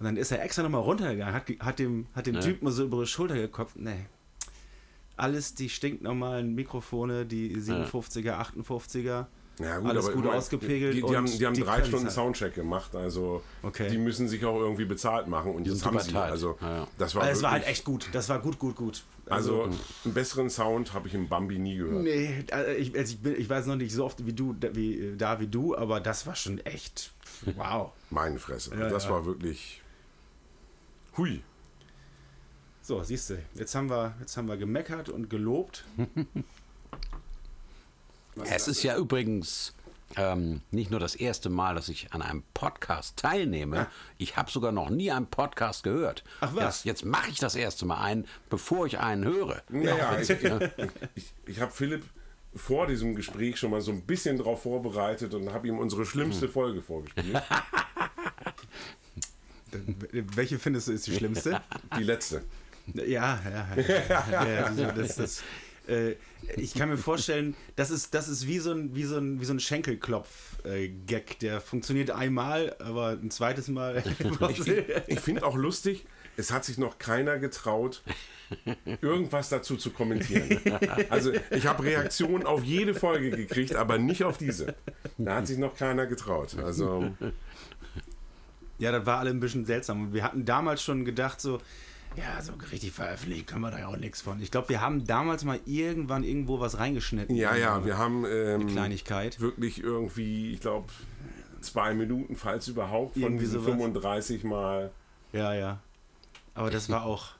Und 0.00 0.06
dann 0.06 0.16
ist 0.16 0.32
er 0.32 0.42
extra 0.42 0.62
nochmal 0.62 0.80
runtergegangen, 0.82 1.34
hat, 1.34 1.44
hat 1.60 1.78
dem, 1.78 2.06
hat 2.14 2.26
dem 2.26 2.34
Ja. 2.36 2.40
Typ 2.40 2.62
mal 2.62 2.72
so 2.72 2.84
über 2.84 3.00
die 3.02 3.06
Schulter 3.06 3.34
geklopft. 3.36 3.76
Nee. 3.76 4.06
Alles 5.16 5.54
die 5.54 5.68
stinknormalen 5.68 6.54
Mikrofone, 6.54 7.24
die 7.24 7.56
57er, 7.56 8.36
58er. 8.36 9.26
Ja, 9.60 9.80
Alles 9.82 10.10
gut 10.10 10.26
ausgepegelt 10.26 10.94
Die, 10.96 11.02
die, 11.02 11.16
haben, 11.16 11.26
die 11.26 11.46
haben 11.46 11.54
die 11.54 11.60
drei 11.62 11.84
Stunden 11.84 12.06
halt. 12.06 12.12
Soundcheck 12.14 12.56
gemacht, 12.56 12.96
also 12.96 13.40
Okay. 13.62 13.88
die 13.88 13.98
müssen 13.98 14.26
sich 14.26 14.44
auch 14.44 14.58
irgendwie 14.58 14.84
bezahlt 14.84 15.28
machen 15.28 15.54
und 15.54 15.64
das 15.68 15.78
sind 15.78 15.86
haben 15.86 16.00
sie. 16.00 16.12
Also, 16.16 16.58
Ja, 16.60 16.78
ja. 16.78 16.88
das 16.98 17.14
war, 17.14 17.22
Also 17.22 17.38
es 17.38 17.42
war 17.44 17.52
halt 17.52 17.64
echt 17.68 17.84
gut. 17.84 18.08
Das 18.10 18.28
war 18.28 18.40
gut, 18.40 18.58
gut, 18.58 18.74
gut. 18.74 19.04
Also 19.26 19.70
einen 20.04 20.12
besseren 20.12 20.50
Sound 20.50 20.92
habe 20.92 21.06
ich 21.06 21.14
im 21.14 21.28
Bambi 21.28 21.60
nie 21.60 21.76
gehört. 21.76 22.02
Nee, 22.02 22.44
also 22.50 22.70
ich, 22.72 22.98
also 22.98 23.12
ich, 23.14 23.20
bin, 23.20 23.40
ich 23.40 23.48
weiß 23.48 23.66
noch 23.66 23.76
nicht 23.76 23.94
so 23.94 24.04
oft 24.04 24.26
wie 24.26 24.32
du, 24.32 24.54
da- 24.54 24.74
wie, 24.74 25.14
da 25.16 25.38
wie 25.38 25.46
du, 25.46 25.76
aber 25.76 26.00
das 26.00 26.26
war 26.26 26.34
schon 26.34 26.58
echt 26.66 27.12
wow. 27.54 27.92
Meine 28.10 28.40
Fresse. 28.40 28.74
Ja, 28.76 28.88
das 28.88 29.04
ja. 29.04 29.10
war 29.10 29.24
wirklich. 29.24 29.80
Hui. 31.16 31.42
So, 32.82 33.02
siehst 33.02 33.30
du, 33.30 33.38
jetzt 33.54 33.74
haben 33.74 33.88
wir, 33.88 34.14
jetzt 34.20 34.36
haben 34.36 34.48
wir 34.48 34.56
gemeckert 34.56 35.08
und 35.08 35.30
gelobt. 35.30 35.84
Es 38.50 38.66
ist 38.66 38.82
ja 38.82 38.96
übrigens 38.96 39.74
ähm, 40.16 40.60
nicht 40.72 40.90
nur 40.90 40.98
das 40.98 41.14
erste 41.14 41.50
Mal, 41.50 41.76
dass 41.76 41.88
ich 41.88 42.12
an 42.12 42.20
einem 42.20 42.42
Podcast 42.52 43.16
teilnehme. 43.16 43.86
Ich 44.18 44.36
habe 44.36 44.50
sogar 44.50 44.72
noch 44.72 44.90
nie 44.90 45.12
einen 45.12 45.28
Podcast 45.28 45.84
gehört. 45.84 46.24
Ach 46.40 46.52
was? 46.52 46.82
Jetzt, 46.82 47.02
jetzt 47.02 47.04
mache 47.04 47.30
ich 47.30 47.38
das 47.38 47.54
erste 47.54 47.86
Mal 47.86 48.02
einen, 48.02 48.26
bevor 48.50 48.86
ich 48.86 48.98
einen 48.98 49.24
höre. 49.24 49.62
Ja, 49.70 49.96
ja, 49.96 50.18
ich, 50.18 50.30
ich, 50.30 50.42
ich, 51.14 51.32
ich 51.46 51.60
habe 51.60 51.70
Philipp 51.70 52.02
vor 52.56 52.88
diesem 52.88 53.14
Gespräch 53.14 53.56
schon 53.56 53.70
mal 53.70 53.80
so 53.80 53.92
ein 53.92 54.02
bisschen 54.02 54.36
darauf 54.36 54.62
vorbereitet 54.62 55.32
und 55.34 55.52
habe 55.52 55.68
ihm 55.68 55.78
unsere 55.78 56.04
schlimmste 56.04 56.48
Folge 56.48 56.82
vorgespielt. 56.82 57.40
Welche 60.12 60.58
findest 60.58 60.88
du 60.88 60.92
ist 60.92 61.06
die 61.06 61.14
schlimmste? 61.14 61.60
Die 61.98 62.02
letzte. 62.02 62.42
Ja, 62.92 63.40
ja, 63.44 63.68
ja. 63.76 64.26
ja 64.30 64.64
also 64.64 64.84
das, 64.92 65.16
das, 65.16 65.42
äh, 65.88 66.16
ich 66.56 66.74
kann 66.74 66.88
mir 66.88 66.96
vorstellen, 66.96 67.54
das 67.76 67.90
ist, 67.90 68.14
das 68.14 68.28
ist 68.28 68.46
wie 68.46 68.58
so 68.58 68.72
ein, 68.72 68.94
wie 68.94 69.04
so 69.04 69.16
ein, 69.16 69.40
wie 69.40 69.44
so 69.44 69.54
ein 69.54 69.60
Schenkelklopf-Gag. 69.60 71.38
Der 71.40 71.60
funktioniert 71.60 72.10
einmal, 72.10 72.76
aber 72.78 73.10
ein 73.10 73.30
zweites 73.30 73.68
Mal. 73.68 74.02
Ich 75.06 75.20
finde 75.20 75.44
auch 75.44 75.56
lustig, 75.56 76.06
es 76.36 76.50
hat 76.50 76.64
sich 76.64 76.78
noch 76.78 76.98
keiner 76.98 77.38
getraut, 77.38 78.02
irgendwas 79.00 79.48
dazu 79.48 79.76
zu 79.76 79.90
kommentieren. 79.90 80.60
Also 81.08 81.32
ich 81.50 81.66
habe 81.66 81.84
Reaktionen 81.84 82.46
auf 82.46 82.62
jede 82.62 82.94
Folge 82.94 83.30
gekriegt, 83.30 83.74
aber 83.74 83.98
nicht 83.98 84.24
auf 84.24 84.38
diese. 84.38 84.74
Da 85.18 85.36
hat 85.36 85.46
sich 85.46 85.58
noch 85.58 85.76
keiner 85.76 86.06
getraut. 86.06 86.56
Also 86.58 87.10
Ja, 88.78 88.92
das 88.92 89.06
war 89.06 89.18
alle 89.18 89.30
ein 89.30 89.40
bisschen 89.40 89.64
seltsam. 89.64 90.02
Und 90.02 90.12
wir 90.14 90.24
hatten 90.24 90.44
damals 90.44 90.82
schon 90.82 91.04
gedacht, 91.04 91.40
so, 91.40 91.60
ja, 92.16 92.40
so 92.42 92.52
richtig 92.72 92.92
veröffentlichen 92.92 93.46
können 93.46 93.60
wir 93.62 93.70
da 93.70 93.78
ja 93.80 93.86
auch 93.88 93.96
nichts 93.96 94.20
von. 94.20 94.40
Ich 94.40 94.50
glaube, 94.50 94.68
wir 94.68 94.80
haben 94.80 95.04
damals 95.06 95.44
mal 95.44 95.60
irgendwann 95.66 96.24
irgendwo 96.24 96.60
was 96.60 96.78
reingeschnitten. 96.78 97.34
ja, 97.36 97.54
ja, 97.56 97.84
wir 97.84 97.98
haben 97.98 98.24
ähm, 98.28 98.66
Kleinigkeit. 98.68 99.40
wirklich 99.40 99.82
irgendwie, 99.82 100.52
ich 100.52 100.60
glaube, 100.60 100.88
zwei 101.60 101.94
Minuten, 101.94 102.36
falls 102.36 102.68
überhaupt, 102.68 103.14
von 103.14 103.22
Irgendwie 103.22 103.44
diesen 103.44 103.60
sowas. 103.60 103.74
35 103.74 104.44
Mal. 104.44 104.90
Ja, 105.32 105.54
ja. 105.54 105.80
Aber 106.54 106.70
das 106.70 106.88
war 106.90 107.04
auch. 107.04 107.30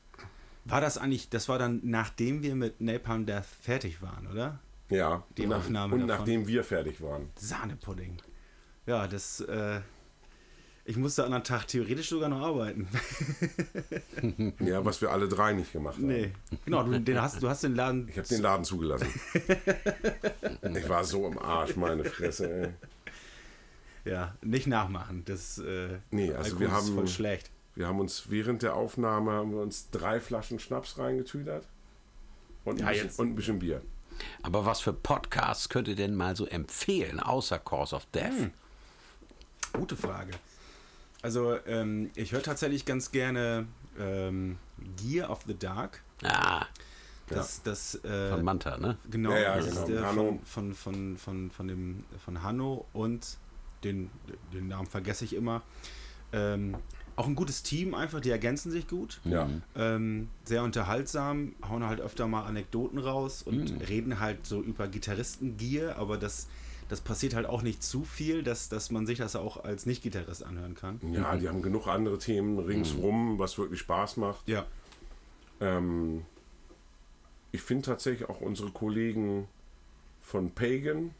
War 0.64 0.80
das 0.80 0.96
eigentlich, 0.98 1.28
das 1.28 1.48
war 1.50 1.58
dann 1.58 1.80
nachdem 1.84 2.42
wir 2.42 2.54
mit 2.54 2.80
Napalm 2.80 3.26
Death 3.26 3.44
fertig 3.44 4.00
waren, 4.02 4.26
oder? 4.26 4.58
Ja, 4.88 5.22
Die 5.36 5.42
und 5.42 5.50
nach- 5.50 5.58
Aufnahme 5.58 5.94
Und 5.94 6.06
davon. 6.08 6.18
nachdem 6.24 6.46
wir 6.46 6.64
fertig 6.64 7.02
waren. 7.02 7.28
Sahnepudding. 7.36 8.16
Ja, 8.86 9.06
das, 9.06 9.40
äh, 9.40 9.80
ich 10.86 10.96
musste 10.96 11.24
an 11.24 11.32
einem 11.32 11.44
Tag 11.44 11.66
theoretisch 11.66 12.08
sogar 12.10 12.28
noch 12.28 12.40
arbeiten. 12.42 12.88
Ja, 14.60 14.84
was 14.84 15.00
wir 15.02 15.10
alle 15.10 15.28
drei 15.28 15.52
nicht 15.52 15.72
gemacht 15.72 15.96
haben. 15.96 16.06
nee. 16.06 16.32
Genau, 16.64 16.82
du, 16.82 16.98
den 17.00 17.20
hast, 17.20 17.42
du 17.42 17.48
hast 17.48 17.62
den 17.62 17.74
Laden. 17.74 18.08
Ich 18.08 18.16
habe 18.16 18.26
den 18.28 18.40
Laden 18.42 18.64
zugelassen. 18.64 19.08
ich 20.74 20.88
war 20.88 21.04
so 21.04 21.26
im 21.26 21.38
Arsch, 21.38 21.76
meine 21.76 22.04
Fresse. 22.04 22.50
Ey. 24.04 24.10
Ja, 24.10 24.34
nicht 24.42 24.66
nachmachen. 24.66 25.22
Das, 25.26 25.58
äh, 25.58 25.98
Nee, 26.10 26.30
also 26.32 26.42
Alkohol 26.56 26.60
wir 26.60 26.66
ist 26.68 26.72
haben- 26.74 26.94
voll 26.94 27.08
schlecht. 27.08 27.50
Wir 27.74 27.88
haben 27.88 27.98
uns 28.00 28.30
während 28.30 28.62
der 28.62 28.74
Aufnahme 28.76 29.32
haben 29.32 29.50
wir 29.52 29.60
uns 29.60 29.90
drei 29.90 30.20
Flaschen 30.20 30.58
Schnaps 30.60 30.96
reingetüdert. 30.98 31.66
Und 32.64 32.76
ein, 32.80 32.84
Ja, 32.86 32.88
bisschen, 32.90 33.06
jetzt. 33.06 33.18
und 33.18 33.28
ein 33.30 33.34
bisschen 33.34 33.58
Bier. 33.58 33.82
Aber 34.42 34.64
was 34.64 34.80
für 34.80 34.92
Podcasts 34.92 35.68
könnt 35.68 35.88
ihr 35.88 35.96
denn 35.96 36.14
mal 36.14 36.36
so 36.36 36.46
empfehlen, 36.46 37.18
außer 37.20 37.58
Cause 37.58 37.96
of 37.96 38.06
Death? 38.14 38.30
Hm. 38.38 38.50
Gute 39.72 39.96
Frage. 39.96 40.32
Also, 41.24 41.56
ähm, 41.66 42.10
ich 42.16 42.32
höre 42.32 42.42
tatsächlich 42.42 42.84
ganz 42.84 43.10
gerne 43.10 43.66
ähm, 43.98 44.58
Gear 45.02 45.30
of 45.30 45.40
the 45.46 45.54
Dark. 45.58 46.02
Ah, 46.22 46.66
Das, 47.28 47.62
das, 47.62 47.94
äh, 48.04 48.28
von 48.28 48.44
Manta, 48.44 48.76
ne? 48.76 48.98
Genau, 49.10 49.30
Ja, 49.30 49.38
ja, 49.38 49.56
das 49.56 49.68
genau. 49.68 49.80
ist 49.80 49.88
der 49.88 50.06
Hanno. 50.06 50.38
von, 50.44 50.74
von, 50.74 50.74
von, 50.74 51.16
von, 51.16 51.50
von, 51.50 51.68
dem, 51.68 52.04
von 52.22 52.42
Hanno 52.42 52.84
und 52.92 53.38
den, 53.84 54.10
den 54.52 54.68
Namen 54.68 54.86
vergesse 54.86 55.24
ich 55.24 55.34
immer. 55.34 55.62
Ähm, 56.34 56.76
auch 57.16 57.26
ein 57.26 57.34
gutes 57.34 57.62
Team 57.62 57.94
einfach, 57.94 58.20
die 58.20 58.30
ergänzen 58.30 58.70
sich 58.70 58.86
gut. 58.86 59.20
Ja. 59.24 59.48
Ähm, 59.76 60.28
sehr 60.44 60.62
unterhaltsam, 60.62 61.54
hauen 61.66 61.84
halt 61.84 62.00
öfter 62.00 62.26
mal 62.26 62.44
Anekdoten 62.44 62.98
raus 62.98 63.42
und 63.42 63.70
reden 63.88 64.20
halt 64.20 64.44
so 64.46 64.60
über 64.60 64.88
Gitarristengier, 64.88 65.96
aber 65.96 66.18
das, 66.18 66.48
das 66.88 67.00
passiert 67.00 67.34
halt 67.34 67.46
auch 67.46 67.62
nicht 67.62 67.82
zu 67.82 68.04
viel, 68.04 68.42
dass, 68.42 68.68
dass 68.68 68.90
man 68.90 69.06
sich 69.06 69.18
das 69.18 69.36
auch 69.36 69.64
als 69.64 69.86
Nicht-Gitarrist 69.86 70.42
anhören 70.44 70.74
kann. 70.74 71.00
Ja, 71.12 71.34
die 71.36 71.48
haben 71.48 71.62
genug 71.62 71.86
andere 71.88 72.18
Themen 72.18 72.58
ringsrum, 72.58 73.38
was 73.38 73.56
wirklich 73.58 73.80
Spaß 73.80 74.16
macht. 74.18 74.46
Ja. 74.48 74.66
Ähm, 75.60 76.24
ich 77.52 77.62
finde 77.62 77.82
tatsächlich 77.86 78.28
auch 78.28 78.40
unsere 78.40 78.70
Kollegen 78.70 79.48
von 80.20 80.50
Pagan, 80.50 81.12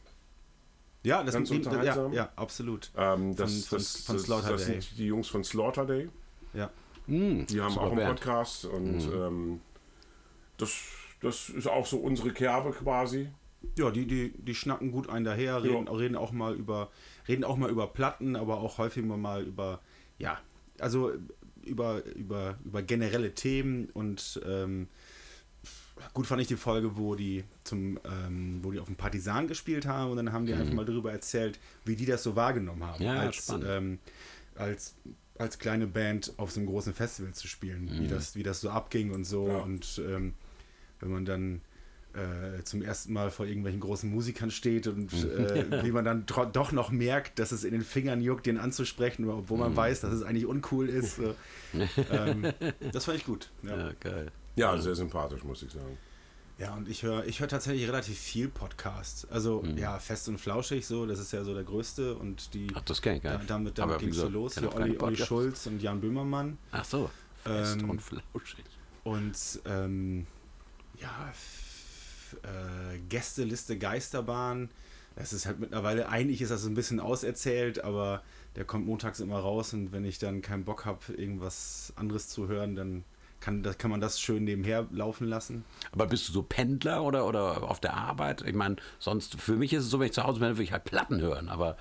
Ja, 1.03 1.23
das 1.23 1.35
Ganz 1.35 1.49
ja, 1.49 1.55
unterhaltsam. 1.57 2.13
ja, 2.13 2.29
absolut. 2.35 2.91
ähm, 2.97 3.35
das, 3.35 3.65
Von- 3.65 3.77
das, 3.77 3.91
von- 3.97 4.03
von 4.05 4.15
das, 4.15 4.23
Slaughter 4.25 4.51
das 4.51 4.65
sind 4.65 4.97
die 4.97 5.05
Jungs 5.05 5.27
von 5.27 5.43
Slaughter 5.43 5.85
Day. 5.85 6.09
Ja. 6.53 6.69
Hm, 7.07 7.45
Die 7.45 7.61
haben 7.61 7.77
auch 7.77 7.87
einen 7.91 7.97
Band. 7.97 8.19
Podcast 8.19 8.65
und 8.65 8.99
ähm, 9.13 9.61
das, 10.57 10.71
das 11.21 11.49
ist 11.49 11.67
auch 11.67 11.85
so 11.85 11.97
unsere 11.99 12.31
Kerbe 12.31 12.71
quasi. 12.71 13.29
Ja, 13.77 13.91
die, 13.91 14.05
die, 14.05 14.33
die 14.37 14.55
schnacken 14.55 14.91
gut 14.91 15.09
ein 15.09 15.23
daher, 15.23 15.63
reden, 15.63 15.87
Ja. 15.87 15.91
reden 15.93 16.15
auch 16.15 16.31
mal 16.31 16.55
über, 16.55 16.89
reden 17.27 17.43
auch 17.43 17.57
mal 17.57 17.69
über 17.69 17.87
Platten, 17.87 18.35
aber 18.35 18.57
auch 18.59 18.77
häufig 18.77 19.03
mal 19.05 19.43
über, 19.43 19.81
ja, 20.17 20.39
also 20.79 21.11
über, 21.63 22.03
über, 22.15 22.57
über 22.63 22.81
generelle 22.83 23.33
Themen 23.33 23.89
und 23.93 24.39
ähm, 24.45 24.87
gut 26.13 26.27
fand 26.27 26.41
ich 26.41 26.47
die 26.47 26.57
Folge, 26.57 26.97
wo 26.97 27.15
die 27.15 27.43
zum, 27.63 27.99
ähm, 28.05 28.59
wo 28.61 28.71
die 28.71 28.79
auf 28.79 28.87
dem 28.87 28.95
Partisan 28.95 29.47
gespielt 29.47 29.85
haben 29.85 30.11
und 30.11 30.17
dann 30.17 30.31
haben 30.31 30.45
die 30.45 30.53
einfach 30.53 30.73
mal 30.73 30.85
darüber 30.85 31.11
erzählt, 31.11 31.59
wie 31.85 31.95
die 31.95 32.05
das 32.05 32.23
so 32.23 32.35
wahrgenommen 32.35 32.83
haben, 32.83 33.03
Ja, 33.03 33.15
als, 33.15 33.49
ähm, 33.65 33.99
als 34.55 34.95
als 35.37 35.59
kleine 35.59 35.85
Band 35.85 36.31
auf 36.37 36.51
so 36.51 36.61
einem 36.61 36.69
großen 36.69 36.93
Festival 36.93 37.33
zu 37.33 37.49
spielen, 37.49 37.91
wie 37.99 38.07
das, 38.07 38.37
wie 38.37 38.43
das 38.43 38.61
so 38.61 38.69
abging 38.69 39.11
und 39.11 39.25
so 39.25 39.49
Ja. 39.49 39.57
und 39.57 40.01
ähm, 40.07 40.33
wenn 41.01 41.11
man 41.11 41.25
dann 41.25 41.61
äh, 42.15 42.63
zum 42.63 42.81
ersten 42.81 43.13
Mal 43.13 43.29
vor 43.29 43.45
irgendwelchen 43.45 43.79
großen 43.81 44.09
Musikern 44.09 44.49
steht 44.51 44.87
und 44.87 45.11
äh, 45.13 45.83
wie 45.83 45.91
man 45.91 46.05
dann 46.05 46.25
doch 46.25 46.71
noch 46.71 46.89
merkt, 46.91 47.39
dass 47.39 47.51
es 47.51 47.63
in 47.63 47.71
den 47.71 47.83
Fingern 47.83 48.21
juckt, 48.21 48.45
den 48.45 48.57
anzusprechen, 48.57 49.27
obwohl 49.29 49.57
man 49.57 49.75
weiß, 49.75 50.01
dass 50.01 50.13
es 50.13 50.23
eigentlich 50.23 50.45
uncool 50.45 50.87
ist. 50.89 51.17
So. 51.17 51.35
ähm, 52.11 52.51
das 52.91 53.05
fand 53.05 53.17
ich 53.17 53.25
gut. 53.25 53.49
Ja. 53.63 53.77
Ja, 53.77 53.91
geil. 53.99 54.31
Ja, 54.55 54.77
sehr 54.77 54.95
sympathisch, 54.95 55.43
muss 55.43 55.61
ich 55.63 55.71
sagen. 55.71 55.97
Ja, 56.57 56.73
und 56.75 56.87
ich 56.87 57.03
höre 57.03 57.25
ich 57.25 57.41
hör 57.41 57.49
tatsächlich 57.49 57.85
relativ 57.85 58.17
viel 58.17 58.47
Podcasts. 58.47 59.27
Also 59.29 59.61
Mhm. 59.61 59.77
ja, 59.77 59.99
fest 59.99 60.29
und 60.29 60.37
flauschig 60.37 60.87
so, 60.87 61.05
das 61.05 61.19
ist 61.19 61.33
ja 61.33 61.43
so 61.43 61.53
der 61.53 61.63
größte 61.65 62.15
und 62.15 62.53
die 62.53 62.67
Ach, 62.73 62.81
das 62.81 63.01
kenn 63.01 63.17
ich 63.17 63.23
gar 63.23 63.37
nicht. 63.37 63.49
damit, 63.49 63.77
damit 63.77 63.99
ging 63.99 64.09
es 64.09 64.15
so 64.15 64.29
los. 64.29 64.57
Hier 64.57 64.73
Olli, 64.73 64.97
Olli. 64.99 65.17
Schulz 65.17 65.67
und 65.67 65.81
Jan 65.81 65.99
Böhmermann. 65.99 66.57
Ach 66.71 66.85
so, 66.85 67.09
fest 67.43 67.81
Ähm, 67.81 67.89
und 67.89 68.01
flauschig. 68.01 68.63
Und 69.03 69.35
ähm, 69.65 70.25
ja, 71.01 71.33
äh, 72.43 72.97
Gästeliste 73.09 73.77
Geisterbahn. 73.77 74.69
Das 75.15 75.31
ist 75.31 75.45
halt 75.45 75.59
mittlerweile, 75.59 76.09
eigentlich 76.09 76.41
ist 76.41 76.51
das 76.51 76.61
so 76.63 76.69
ein 76.69 76.73
bisschen 76.73 76.99
auserzählt, 76.99 77.83
aber 77.83 78.21
der 78.55 78.65
kommt 78.65 78.85
montags 78.85 79.19
immer 79.19 79.39
raus 79.39 79.73
und 79.73 79.91
wenn 79.91 80.03
ich 80.03 80.19
dann 80.19 80.41
keinen 80.41 80.65
Bock 80.65 80.85
habe, 80.85 81.13
irgendwas 81.13 81.93
anderes 81.95 82.27
zu 82.27 82.47
hören, 82.47 82.75
dann 82.75 83.03
kann, 83.39 83.63
das, 83.63 83.77
kann 83.77 83.91
man 83.91 84.01
das 84.01 84.19
schön 84.19 84.43
nebenher 84.43 84.87
laufen 84.91 85.27
lassen. 85.27 85.63
Aber 85.91 86.07
bist 86.07 86.27
du 86.27 86.33
so 86.33 86.43
Pendler 86.43 87.03
oder, 87.03 87.27
oder 87.27 87.63
auf 87.63 87.79
der 87.79 87.93
Arbeit? 87.93 88.43
Ich 88.45 88.55
meine, 88.55 88.77
sonst, 88.99 89.39
für 89.39 89.55
mich 89.55 89.71
ist 89.71 89.83
es 89.85 89.89
so, 89.89 89.99
wenn 89.99 90.07
ich 90.07 90.13
zu 90.13 90.23
Hause 90.23 90.39
bin, 90.39 90.57
will 90.57 90.63
ich 90.63 90.71
halt 90.71 90.83
Platten 90.83 91.21
hören, 91.21 91.47
aber 91.47 91.77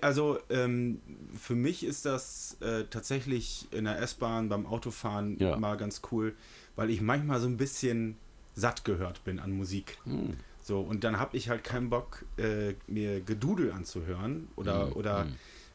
Also 0.00 0.38
ähm, 0.50 1.00
für 1.40 1.54
mich 1.54 1.84
ist 1.84 2.04
das 2.04 2.56
äh, 2.60 2.84
tatsächlich 2.90 3.68
in 3.70 3.84
der 3.84 4.00
S-Bahn 4.00 4.48
beim 4.48 4.66
Autofahren 4.66 5.38
Ja. 5.38 5.56
mal 5.56 5.76
ganz 5.76 6.02
cool, 6.10 6.34
weil 6.76 6.90
ich 6.90 7.00
manchmal 7.00 7.40
so 7.40 7.46
ein 7.46 7.56
bisschen 7.56 8.16
satt 8.54 8.84
gehört 8.84 9.24
bin 9.24 9.38
an 9.38 9.52
Musik. 9.52 9.98
Hm. 10.04 10.36
So, 10.60 10.80
und 10.80 11.02
dann 11.04 11.18
habe 11.18 11.36
ich 11.36 11.48
halt 11.48 11.64
keinen 11.64 11.90
Bock, 11.90 12.24
äh, 12.36 12.74
mir 12.86 13.20
Gedudel 13.20 13.72
anzuhören 13.72 14.48
oder, 14.56 14.86
Hm, 14.86 14.92
oder 14.92 15.26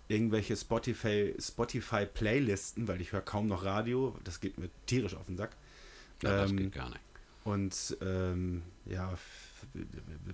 irgendwelche 0.08 0.56
Spotify, 0.56 1.36
Spotify-Playlisten, 1.38 2.88
weil 2.88 3.02
ich 3.02 3.12
höre 3.12 3.22
kaum 3.22 3.48
noch 3.48 3.66
Radio. 3.66 4.16
Das 4.24 4.40
geht 4.40 4.58
mir 4.58 4.70
tierisch 4.86 5.16
auf 5.16 5.26
den 5.26 5.38
Sack. 5.38 5.56
ja, 6.24 6.38
das 6.42 6.52
Ähm, 6.52 6.58
geht 6.58 6.72
gar 6.74 6.90
nicht. 6.90 7.02
Und 7.44 7.98
ähm, 8.02 8.62
ja, 8.86 9.14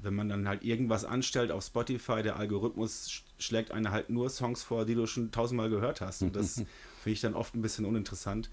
wenn 0.02 0.16
man 0.16 0.30
dann 0.30 0.48
halt 0.48 0.64
irgendwas 0.64 1.06
anstellt 1.06 1.52
auf 1.52 1.64
Spotify, 1.64 2.22
der 2.24 2.38
Algorithmus 2.38 3.08
sch- 3.10 3.22
schlägt 3.40 3.72
eine 3.72 3.92
halt 3.92 4.10
nur 4.10 4.30
Songs 4.30 4.64
vor, 4.64 4.86
die 4.86 4.96
du 4.96 5.06
schon 5.06 5.32
tausendmal 5.32 5.70
gehört 5.70 6.02
hast. 6.02 6.22
Und 6.24 6.36
das 6.36 6.56
finde 7.02 7.14
ich 7.14 7.22
dann 7.22 7.34
oft 7.36 7.56
ein 7.56 7.62
bisschen 7.62 7.86
uninteressant. 7.86 8.50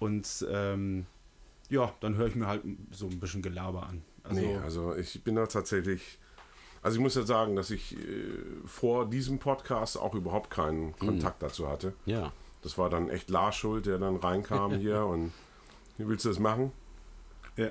Und 0.00 0.44
ähm, 0.50 1.06
ja, 1.70 1.92
dann 2.00 2.16
höre 2.16 2.26
ich 2.26 2.34
mir 2.34 2.46
halt 2.46 2.62
so 2.90 3.06
ein 3.06 3.18
bisschen 3.20 3.42
Gelaber 3.42 3.86
an. 3.86 4.02
Also, 4.22 4.40
nee, 4.40 4.56
also 4.56 4.94
ich 4.96 5.22
bin 5.24 5.34
da 5.34 5.46
tatsächlich. 5.46 6.18
Also 6.82 6.96
ich 6.96 7.02
muss 7.02 7.14
ja 7.14 7.22
sagen, 7.22 7.56
dass 7.56 7.70
ich 7.70 7.96
äh, 7.96 8.32
vor 8.66 9.08
diesem 9.08 9.38
Podcast 9.38 9.98
auch 9.98 10.14
überhaupt 10.14 10.50
keinen 10.50 10.94
Kontakt 10.98 11.42
dazu 11.42 11.68
hatte. 11.68 11.94
Ja. 12.04 12.32
Das 12.62 12.76
war 12.78 12.90
dann 12.90 13.08
echt 13.08 13.30
Lars 13.30 13.56
schuld, 13.56 13.86
der 13.86 13.98
dann 13.98 14.16
reinkam 14.16 14.74
hier 14.78 15.04
und 15.04 15.32
wie 15.98 16.06
willst 16.08 16.24
du 16.24 16.28
das 16.30 16.38
machen? 16.38 16.72
ja. 17.56 17.70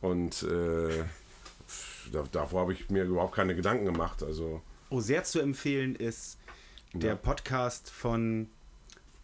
Und 0.00 0.42
äh, 0.42 1.04
davor 2.32 2.62
habe 2.62 2.72
ich 2.72 2.90
mir 2.90 3.04
überhaupt 3.04 3.34
keine 3.36 3.54
Gedanken 3.54 3.84
gemacht. 3.84 4.22
Also 4.22 4.60
Oh, 4.90 5.00
sehr 5.00 5.22
zu 5.24 5.40
empfehlen 5.40 5.94
ist 5.94 6.38
der 6.92 7.10
Ja. 7.10 7.16
Podcast 7.16 7.88
von 7.90 8.48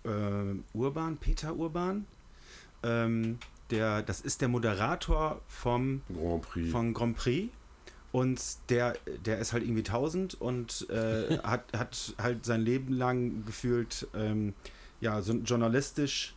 äh, 0.04 0.54
Urban, 0.72 1.16
Peter 1.18 1.54
Urban. 1.56 2.06
Ähm, 2.82 3.38
der, 3.70 4.02
das 4.02 4.20
ist 4.20 4.40
der 4.40 4.48
Moderator 4.48 5.40
vom 5.48 6.02
Grand 6.14 6.42
Prix. 6.42 6.70
von 6.70 6.94
Grand 6.94 7.16
Prix 7.16 7.50
und 8.12 8.40
der, 8.70 8.94
der 9.24 9.38
ist 9.38 9.52
halt 9.52 9.62
irgendwie 9.64 9.80
1000 9.84 10.40
und 10.40 10.86
äh, 10.90 11.38
hat, 11.42 11.64
hat 11.76 12.14
halt 12.20 12.44
sein 12.46 12.62
Leben 12.62 12.92
lang 12.94 13.44
gefühlt 13.44 14.06
ähm, 14.14 14.54
ja, 15.00 15.20
so 15.22 15.32
journalistisch 15.34 16.34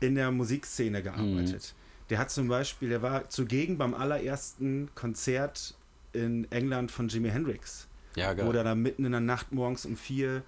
in 0.00 0.16
der 0.16 0.30
Musikszene 0.30 1.02
gearbeitet. 1.02 1.74
Der 2.10 2.18
hat 2.18 2.30
zum 2.30 2.48
Beispiel, 2.48 2.90
der 2.90 3.00
war 3.00 3.30
zugegen 3.30 3.78
beim 3.78 3.94
allerersten 3.94 4.90
Konzert 4.94 5.74
in 6.12 6.50
England 6.52 6.90
von 6.90 7.08
Jimi 7.08 7.30
Hendrix, 7.30 7.86
Ja, 8.14 8.34
geil. 8.34 8.46
wo 8.46 8.52
der 8.52 8.62
da 8.64 8.74
mitten 8.74 9.04
in 9.06 9.12
der 9.12 9.20
Nacht 9.22 9.52
morgens 9.52 9.86
um 9.86 9.96
vier 9.96 10.42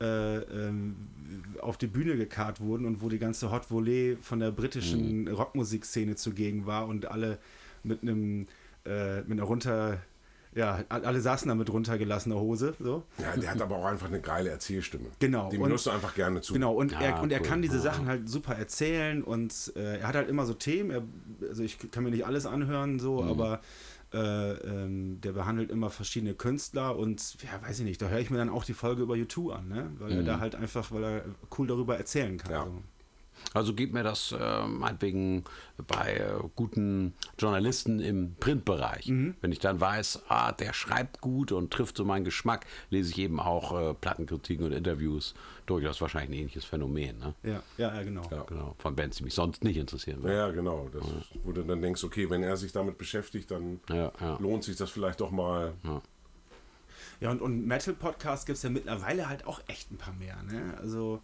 äh, 0.00 0.36
ähm, 0.38 0.96
auf 1.60 1.76
die 1.76 1.86
Bühne 1.88 2.16
gekarrt 2.16 2.60
wurden 2.60 2.84
und 2.86 3.02
wo 3.02 3.08
die 3.08 3.18
ganze 3.18 3.50
Hot 3.50 3.70
Volley 3.70 4.16
von 4.20 4.40
der 4.40 4.50
britischen 4.52 5.22
Mhm. 5.22 5.28
Rockmusikszene 5.28 6.16
zugegen 6.16 6.66
war 6.66 6.86
und 6.86 7.06
alle 7.10 7.38
mit 7.82 8.02
einem 8.02 8.46
äh, 8.86 9.18
mit 9.22 9.32
einer 9.32 9.42
runter 9.44 9.98
ja 10.54 10.82
alle 10.88 11.20
saßen 11.20 11.46
da 11.48 11.54
mit 11.54 11.70
runtergelassener 11.70 12.36
Hose 12.36 12.74
so 12.80 13.02
ja, 13.20 13.36
der 13.36 13.50
hat 13.50 13.60
aber 13.60 13.76
auch 13.76 13.84
einfach 13.84 14.06
eine 14.08 14.20
geile 14.20 14.48
Erzählstimme. 14.50 15.06
Genau, 15.18 15.50
Dem 15.50 15.66
hörst 15.66 15.86
du 15.86 15.90
einfach 15.90 16.14
gerne 16.14 16.40
zu. 16.40 16.54
Genau, 16.54 16.72
und, 16.74 16.92
Ja, 16.92 17.00
er, 17.00 17.22
und 17.22 17.30
er 17.30 17.40
cool. 17.40 17.46
kann 17.46 17.62
diese. 17.62 17.78
Sachen 17.80 18.06
halt 18.06 18.28
super 18.28 18.54
erzählen 18.54 19.22
und 19.22 19.72
äh, 19.76 19.98
er 19.98 20.08
hat 20.08 20.14
halt 20.14 20.28
immer 20.28 20.46
so 20.46 20.54
Themen. 20.54 20.90
Er, 20.90 21.02
also 21.48 21.62
ich 21.62 21.78
kann 21.90 22.02
mir 22.02 22.10
nicht 22.10 22.24
alles 22.24 22.46
anhören, 22.46 22.98
so, 22.98 23.22
Mhm. 23.22 23.28
aber 23.28 23.60
äh, 24.12 24.52
ähm, 24.52 25.20
der 25.20 25.32
behandelt 25.32 25.70
immer 25.70 25.90
verschiedene 25.90 26.34
Künstler 26.34 26.96
und 26.96 27.42
ja, 27.42 27.60
weiß 27.62 27.80
ich 27.80 27.84
nicht, 27.84 28.00
da 28.00 28.08
höre 28.08 28.20
ich 28.20 28.30
mir 28.30 28.38
dann 28.38 28.48
auch 28.48 28.64
die 28.64 28.74
Folge 28.74 29.02
über 29.02 29.14
U2 29.14 29.52
an, 29.52 29.68
ne? 29.68 29.90
Weil 29.98 30.12
er 30.12 30.22
da 30.22 30.40
halt 30.40 30.54
einfach, 30.54 30.90
weil 30.92 31.04
er 31.04 31.24
cool 31.58 31.66
darüber 31.66 31.96
erzählen 31.96 32.38
kann. 32.38 32.50
Ja. 32.50 32.64
So. 32.64 32.82
Also 33.54 33.74
gib 33.74 33.92
mir 33.92 34.02
das 34.02 34.32
äh, 34.32 34.66
meinetwegen 34.66 35.44
bei 35.86 36.16
äh, 36.16 36.34
guten 36.54 37.14
Journalisten 37.38 38.00
im 38.00 38.34
Printbereich. 38.38 39.08
Mhm. 39.08 39.34
Wenn 39.40 39.52
ich 39.52 39.58
dann 39.58 39.80
weiß, 39.80 40.22
ah, 40.28 40.52
der 40.52 40.72
schreibt 40.72 41.20
gut 41.20 41.52
und 41.52 41.72
trifft 41.72 41.96
so 41.96 42.04
meinen 42.04 42.24
Geschmack, 42.24 42.66
lese 42.90 43.10
ich 43.10 43.18
eben 43.18 43.40
auch 43.40 43.78
äh, 43.90 43.94
Plattenkritiken 43.94 44.66
und 44.66 44.72
Interviews. 44.72 45.34
Durchaus 45.66 46.00
wahrscheinlich 46.00 46.30
ein 46.30 46.40
ähnliches 46.40 46.64
Phänomen. 46.64 47.18
Ne? 47.18 47.34
Ja, 47.42 47.62
ja, 47.76 47.94
ja, 47.94 48.02
genau. 48.02 48.22
Ja. 48.30 48.42
Genau, 48.44 48.74
von 48.78 48.96
Bands, 48.96 49.18
die 49.18 49.24
mich 49.24 49.34
sonst 49.34 49.64
nicht 49.64 49.76
interessieren 49.76 50.22
würden. 50.22 50.36
Ja, 50.36 50.50
genau. 50.50 50.88
Das, 50.92 51.04
Wo 51.44 51.52
du 51.52 51.62
dann 51.62 51.82
denkst, 51.82 52.04
okay, 52.04 52.28
wenn 52.30 52.42
er 52.42 52.56
sich 52.56 52.72
damit 52.72 52.98
beschäftigt, 52.98 53.50
dann 53.50 53.80
Ja, 53.88 54.12
ja. 54.20 54.36
lohnt 54.40 54.64
sich 54.64 54.76
das 54.76 54.90
vielleicht 54.90 55.20
doch 55.20 55.30
mal. 55.30 55.74
Ja, 57.20 57.30
und, 57.30 57.40
und 57.42 57.66
Metal-Podcasts 57.66 58.46
gibt 58.46 58.56
es 58.58 58.62
ja 58.62 58.70
mittlerweile 58.70 59.28
halt 59.28 59.46
auch 59.46 59.60
echt 59.66 59.90
ein 59.90 59.96
paar 59.98 60.14
mehr, 60.14 60.42
ne? 60.44 60.76
Also 60.80 61.20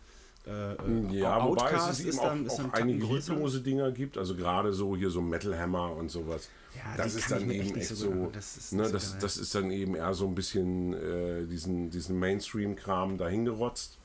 äh, 0.46 0.72
äh, 0.74 1.16
Ja, 1.18 1.42
wobei 1.44 1.66
es 1.66 1.72
Outcast 1.72 2.00
ist 2.00 2.06
eben 2.06 2.18
auch, 2.18 2.24
dann- 2.24 2.48
auch 2.50 2.72
einige 2.72 3.04
lieblose 3.06 3.60
Dinger 3.62 3.90
gibt. 3.92 4.18
Also 4.18 4.34
gerade 4.36 4.72
so 4.72 4.96
hier 4.96 5.10
so 5.10 5.20
Metal 5.20 5.58
Hammer 5.58 5.94
und 5.96 6.10
sowas. 6.10 6.48
Ja, 6.74 6.96
das 6.96 7.14
ist 7.14 7.30
dann 7.30 7.48
eben 7.50 7.74
echt 7.76 7.88
so 7.88 7.94
so. 7.94 8.30
das 8.32 8.56
ist 8.56 8.72
ne, 8.72 8.90
das, 8.90 9.16
das 9.18 9.36
ist 9.36 9.54
dann 9.54 9.70
eben 9.70 9.94
eher 9.94 10.12
so 10.12 10.26
ein 10.26 10.34
bisschen 10.34 10.92
äh, 10.92 11.46
diesen, 11.46 11.88
diesen 11.90 12.18
Mainstream-Kram 12.18 13.16
dahingerotzt. 13.16 13.98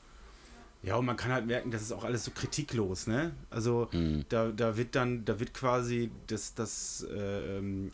Ja, 0.82 0.96
und 0.96 1.04
man 1.04 1.16
kann 1.18 1.30
halt 1.30 1.46
merken, 1.46 1.70
das 1.70 1.82
ist 1.82 1.92
auch 1.92 2.04
alles 2.04 2.24
so 2.24 2.30
kritiklos, 2.30 3.06
ne? 3.06 3.32
Also 3.50 3.88
Mhm. 3.92 4.24
da, 4.30 4.48
da 4.50 4.78
wird 4.78 4.94
dann, 4.96 5.26
da 5.26 5.38
wird 5.38 5.52
quasi 5.52 6.10
das, 6.26 6.54
das 6.54 7.06
äh, 7.14 7.58
ähm, 7.58 7.92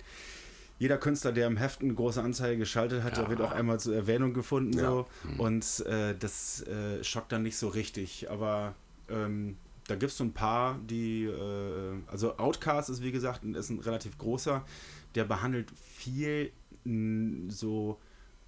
jeder 0.79 0.99
Künstler, 0.99 1.33
der 1.33 1.47
im 1.47 1.57
Heft 1.57 1.81
eine 1.83 1.95
große 1.95 2.23
Anzeige 2.23 2.59
geschaltet 2.59 3.03
hat, 3.03 3.17
da 3.17 3.29
wird 3.31 3.41
auch 3.41 3.53
einmal 3.53 3.81
zur 3.81 3.95
Erwähnung 3.95 4.35
gefunden 4.35 4.77
Ja. 4.79 4.91
so. 4.91 5.07
Und 5.39 5.85
äh, 5.87 6.15
das 6.19 6.63
äh, 6.63 7.03
schockt 7.03 7.33
dann 7.33 7.43
nicht 7.43 7.57
so 7.57 7.69
richtig. 7.69 8.31
Aber 8.31 8.75
ähm, 9.09 9.57
da 9.89 9.95
gibt 9.95 10.13
es 10.13 10.19
so 10.19 10.25
ein 10.25 10.33
paar, 10.33 10.79
die, 10.91 11.25
äh, 11.25 11.95
also 12.09 12.37
Outcast 12.39 12.91
ist 12.91 13.03
wie 13.03 13.13
gesagt, 13.13 13.43
ein- 13.45 13.55
ist 13.55 13.71
ein 13.71 13.79
relativ 13.81 14.19
großer, 14.19 14.65
der 15.15 15.25
behandelt 15.25 15.71
viel 15.79 16.51
mh, 16.85 17.51
so 17.53 17.99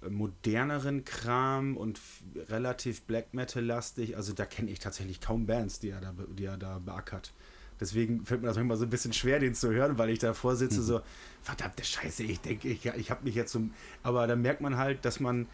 äh, 0.03 0.09
moderneren 0.09 1.05
Kram 1.05 1.75
und 1.77 1.99
relativ 2.49 3.01
Black 3.03 3.33
Metal-lastig. 3.33 4.15
Also 4.17 4.33
da 4.33 4.45
kenne 4.45 4.69
ich 4.69 4.79
tatsächlich 4.79 5.19
kaum 5.19 5.45
Bands, 5.47 5.79
die 5.79 5.89
er 5.89 6.01
da, 6.01 6.13
die 6.37 6.45
er 6.45 6.57
da 6.57 6.77
beackert. 6.79 7.33
Deswegen 7.79 8.25
fällt 8.25 8.41
mir 8.41 8.47
das 8.47 8.57
manchmal 8.57 8.77
so 8.77 8.83
ein 8.85 8.89
bisschen 8.89 9.13
schwer, 9.13 9.39
den 9.39 9.53
zu 9.55 9.71
hören, 9.71 9.97
weil 9.97 10.09
ich 10.09 10.19
davor 10.19 10.55
sitze 10.55 10.81
so, 10.81 11.01
verdammte 11.41 11.83
Scheiße, 11.83 12.23
ich 12.23 12.41
denke, 12.41 12.67
ich, 12.67 12.85
ich 12.85 13.11
habe 13.11 13.23
mich 13.23 13.35
jetzt 13.35 13.51
zum... 13.51 13.73
Aber 14.03 14.27
da 14.27 14.35
merkt 14.35 14.61
man 14.61 14.77
halt, 14.77 15.05
dass 15.05 15.19
man 15.19 15.47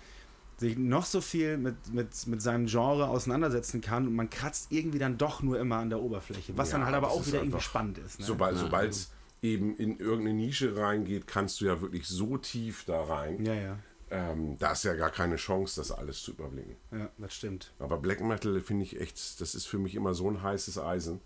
sich 0.58 0.78
noch 0.78 1.06
so 1.06 1.22
viel 1.22 1.58
mit, 1.58 1.76
mit, 1.94 2.28
mit 2.28 2.42
seinem 2.42 2.66
Genre 2.68 3.08
auseinandersetzen 3.10 3.82
kann 3.82 4.08
und 4.08 4.16
man 4.16 4.30
kratzt 4.30 4.72
irgendwie 4.72 5.00
dann 5.00 5.18
doch 5.18 5.44
nur 5.44 5.60
immer 5.60 5.78
an 5.78 5.90
der 5.90 6.02
Oberfläche, 6.02 6.58
was 6.58 6.72
Ja, 6.72 6.78
dann 6.78 6.86
halt 6.86 6.96
aber 6.96 7.12
auch 7.12 7.26
wieder 7.28 7.40
irgendwie 7.40 7.62
spannend 7.62 7.98
ist. 7.98 8.20
Ne? 8.20 8.26
Sobald 8.26 8.92
es 8.92 9.12
eben 9.42 9.76
in 9.76 10.00
irgendeine 10.00 10.34
Nische 10.34 10.76
reingeht, 10.78 11.28
kannst 11.28 11.62
du 11.62 11.66
ja 11.66 11.82
wirklich 11.82 12.08
so 12.08 12.38
tief 12.38 12.86
da 12.86 13.04
rein. 13.04 13.44
Ja, 13.46 13.54
ja, 13.54 13.80
Ähm, 14.10 14.58
da 14.58 14.72
ist 14.72 14.84
ja 14.86 14.94
gar 14.94 15.10
keine 15.10 15.36
Chance, 15.36 15.82
das 15.82 15.92
alles 15.92 16.22
zu 16.22 16.32
überblicken. 16.32 16.78
ja, 16.92 17.10
das 17.18 17.34
stimmt. 17.36 17.74
Aber 17.80 17.98
Black 17.98 18.22
Metal 18.22 18.60
finde 18.62 18.84
ich 18.86 19.00
echt, 19.00 19.42
das 19.42 19.56
ist 19.56 19.66
für 19.66 19.78
mich 19.78 19.94
immer 19.94 20.14
so 20.14 20.30
ein 20.30 20.42
heißes 20.42 20.80
Eisen. 20.80 21.20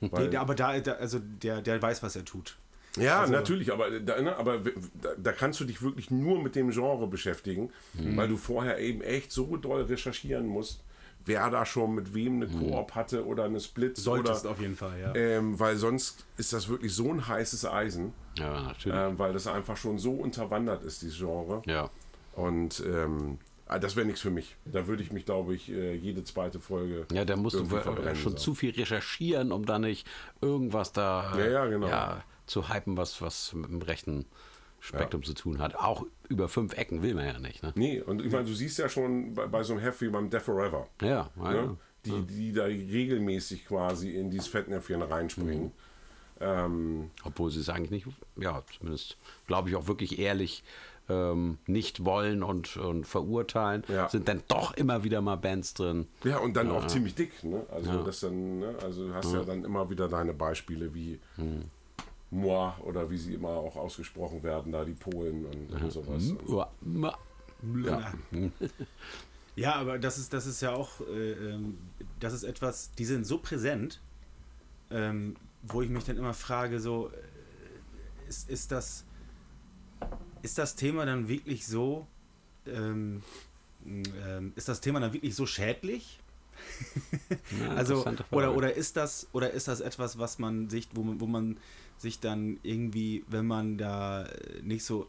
Nee, 0.00 0.36
aber 0.36 0.54
da, 0.54 0.78
da, 0.80 0.92
also 0.92 1.18
der, 1.20 1.62
der 1.62 1.80
weiß, 1.80 2.02
was 2.02 2.16
er 2.16 2.24
tut. 2.24 2.56
Ja, 2.96 3.20
Also- 3.20 3.32
natürlich, 3.32 3.72
aber, 3.72 4.00
da, 4.00 4.20
ne, 4.22 4.34
aber 4.36 4.58
da, 4.58 5.10
da 5.18 5.32
kannst 5.32 5.60
du 5.60 5.64
dich 5.64 5.82
wirklich 5.82 6.10
nur 6.10 6.42
mit 6.42 6.54
dem 6.56 6.70
Genre 6.70 7.06
beschäftigen, 7.06 7.70
Mhm. 7.94 8.16
weil 8.16 8.28
du 8.28 8.36
vorher 8.36 8.78
eben 8.78 9.02
echt 9.02 9.32
so 9.32 9.56
doll 9.58 9.82
recherchieren 9.82 10.46
musst, 10.46 10.82
wer 11.24 11.50
da 11.50 11.66
schon 11.66 11.94
mit 11.94 12.14
wem 12.14 12.36
eine 12.42 12.46
Koop 12.48 12.94
hatte 12.94 13.26
oder 13.26 13.44
eine 13.44 13.60
Split. 13.60 13.96
Solltest 13.98 14.44
oder, 14.44 14.52
auf 14.52 14.60
jeden 14.60 14.76
Fall, 14.76 14.98
ja. 14.98 15.14
ähm, 15.14 15.58
weil 15.60 15.76
sonst 15.76 16.24
ist 16.38 16.52
das 16.54 16.68
wirklich 16.68 16.94
so 16.94 17.10
ein 17.12 17.26
heißes 17.26 17.66
Eisen, 17.66 18.12
Ja, 18.38 18.62
natürlich. 18.62 18.96
ähm, 18.98 19.18
weil 19.18 19.32
das 19.34 19.46
einfach 19.46 19.76
schon 19.76 19.98
so 19.98 20.12
unterwandert 20.12 20.82
ist, 20.84 21.02
dieses 21.02 21.18
Genre. 21.18 21.62
ja. 21.66 21.90
Und 22.34 22.82
ähm, 22.86 23.38
Ah, 23.66 23.78
Das 23.78 23.96
wäre 23.96 24.06
nichts 24.06 24.20
für 24.20 24.30
mich. 24.30 24.56
Da 24.64 24.86
würde 24.86 25.02
ich 25.02 25.10
mich, 25.12 25.24
glaube 25.24 25.54
ich, 25.54 25.70
äh, 25.70 25.94
jede 25.94 26.22
zweite 26.22 26.60
Folge. 26.60 27.06
Ja, 27.12 27.24
da 27.24 27.36
musst 27.36 27.56
du 27.56 27.66
schon 28.14 28.14
so. 28.14 28.30
zu 28.30 28.54
viel 28.54 28.70
recherchieren, 28.70 29.50
um 29.52 29.66
da 29.66 29.78
nicht 29.78 30.06
irgendwas 30.40 30.92
da 30.92 31.36
Ja, 31.36 31.46
ja, 31.46 31.66
genau. 31.66 31.88
ja, 31.88 32.22
zu 32.46 32.68
hypen, 32.68 32.96
was, 32.96 33.20
was 33.20 33.52
mit 33.54 33.68
dem 33.70 33.82
rechten 33.82 34.24
Spektrum 34.78 35.24
zu 35.24 35.34
tun 35.34 35.58
hat. 35.58 35.74
Auch 35.74 36.06
über 36.28 36.48
fünf 36.48 36.76
Ecken 36.78 37.02
will 37.02 37.14
man 37.14 37.26
ja 37.26 37.38
nicht. 37.40 37.62
Ne? 37.64 37.72
Nee, 37.74 38.00
und 38.00 38.24
ich 38.24 38.30
meine, 38.30 38.44
du 38.46 38.54
siehst 38.54 38.78
ja 38.78 38.88
schon 38.88 39.34
bei, 39.34 39.46
bei 39.46 39.62
so 39.64 39.72
einem 39.72 39.82
Heft 39.82 40.00
wie 40.00 40.08
beim 40.08 40.30
Death 40.30 40.42
Forever, 40.42 40.86
Ja, 41.02 41.30
ne? 41.36 41.76
die, 42.04 42.22
die 42.22 42.52
da 42.52 42.64
regelmäßig 42.64 43.66
quasi 43.66 44.12
in 44.12 44.30
dieses 44.30 44.46
Fettnäpfchen 44.46 45.02
reinspringen. 45.02 45.72
Ähm, 46.38 47.10
Obwohl 47.24 47.50
sie 47.50 47.60
es 47.60 47.68
eigentlich 47.68 47.90
nicht, 47.90 48.06
ja, 48.36 48.62
zumindest 48.76 49.16
glaube 49.46 49.70
ich 49.70 49.76
auch 49.76 49.86
wirklich 49.88 50.18
ehrlich 50.18 50.62
ähm, 51.08 51.58
nicht 51.66 52.04
wollen 52.04 52.42
und, 52.42 52.76
und 52.76 53.06
verurteilen, 53.06 53.84
Ja. 53.88 54.08
sind 54.08 54.26
dann 54.28 54.42
doch 54.48 54.74
immer 54.74 55.04
wieder 55.04 55.20
mal 55.20 55.36
Bands 55.36 55.74
drin. 55.74 56.06
ja, 56.24 56.38
und 56.38 56.54
dann 56.56 56.70
auch 56.70 56.86
ziemlich 56.88 57.14
dick. 57.14 57.44
Ne? 57.44 57.64
Also, 57.70 58.02
das 58.02 58.20
dann, 58.20 58.58
ne? 58.60 58.74
also 58.82 59.08
du 59.08 59.14
hast 59.14 59.32
ja 59.32 59.44
dann 59.44 59.64
immer 59.64 59.88
wieder 59.90 60.08
deine 60.08 60.34
Beispiele 60.34 60.92
wie 60.94 61.20
Moi 62.30 62.72
oder 62.82 63.08
wie 63.08 63.18
sie 63.18 63.34
immer 63.34 63.50
auch 63.50 63.76
ausgesprochen 63.76 64.42
werden, 64.42 64.72
da 64.72 64.84
die 64.84 64.94
Polen 64.94 65.46
und, 65.46 65.80
und 65.82 65.92
sowas. 65.92 66.32
Uah, 66.48 66.70
ma- 66.80 67.16
Ja. 67.84 68.12
ja, 69.56 69.74
aber 69.76 69.98
das 69.98 70.18
ist, 70.18 70.32
das 70.32 70.44
ist 70.46 70.60
ja 70.60 70.72
auch, 70.74 71.00
äh, 71.02 71.32
ähm, 71.32 71.78
das 72.18 72.32
ist 72.32 72.42
etwas, 72.42 72.90
die 72.98 73.04
sind 73.04 73.26
so 73.26 73.38
präsent, 73.38 74.00
ähm, 74.90 75.36
wo 75.62 75.82
ich 75.82 75.88
mich 75.88 76.04
dann 76.04 76.16
immer 76.16 76.34
frage, 76.34 76.80
so, 76.80 77.08
äh, 77.10 78.28
ist, 78.28 78.50
ist 78.50 78.72
das, 78.72 79.04
ist 80.46 80.58
das 80.58 80.76
Thema 80.76 81.04
dann 81.04 81.26
wirklich 81.26 81.66
so, 81.66 82.06
ähm, 82.68 83.20
ähm, 83.84 84.52
ist 84.54 84.68
das 84.68 84.80
Thema 84.80 85.00
dann 85.00 85.12
wirklich 85.12 85.34
so 85.34 85.44
schädlich? 85.44 86.20
Ja, 87.60 87.70
Also 87.76 88.06
oder 88.30 88.56
oder 88.56 88.72
ist 88.72 88.96
das 88.96 89.26
oder 89.32 89.50
ist 89.50 89.66
das 89.66 89.80
etwas, 89.80 90.20
was 90.20 90.38
man 90.38 90.70
sich, 90.70 90.88
wo 90.94 91.02
man, 91.02 91.20
wo 91.20 91.26
man 91.26 91.56
sich 91.98 92.20
dann 92.20 92.60
irgendwie, 92.62 93.24
wenn 93.26 93.44
man 93.44 93.76
da 93.76 94.28
nicht 94.62 94.84
so, 94.84 95.08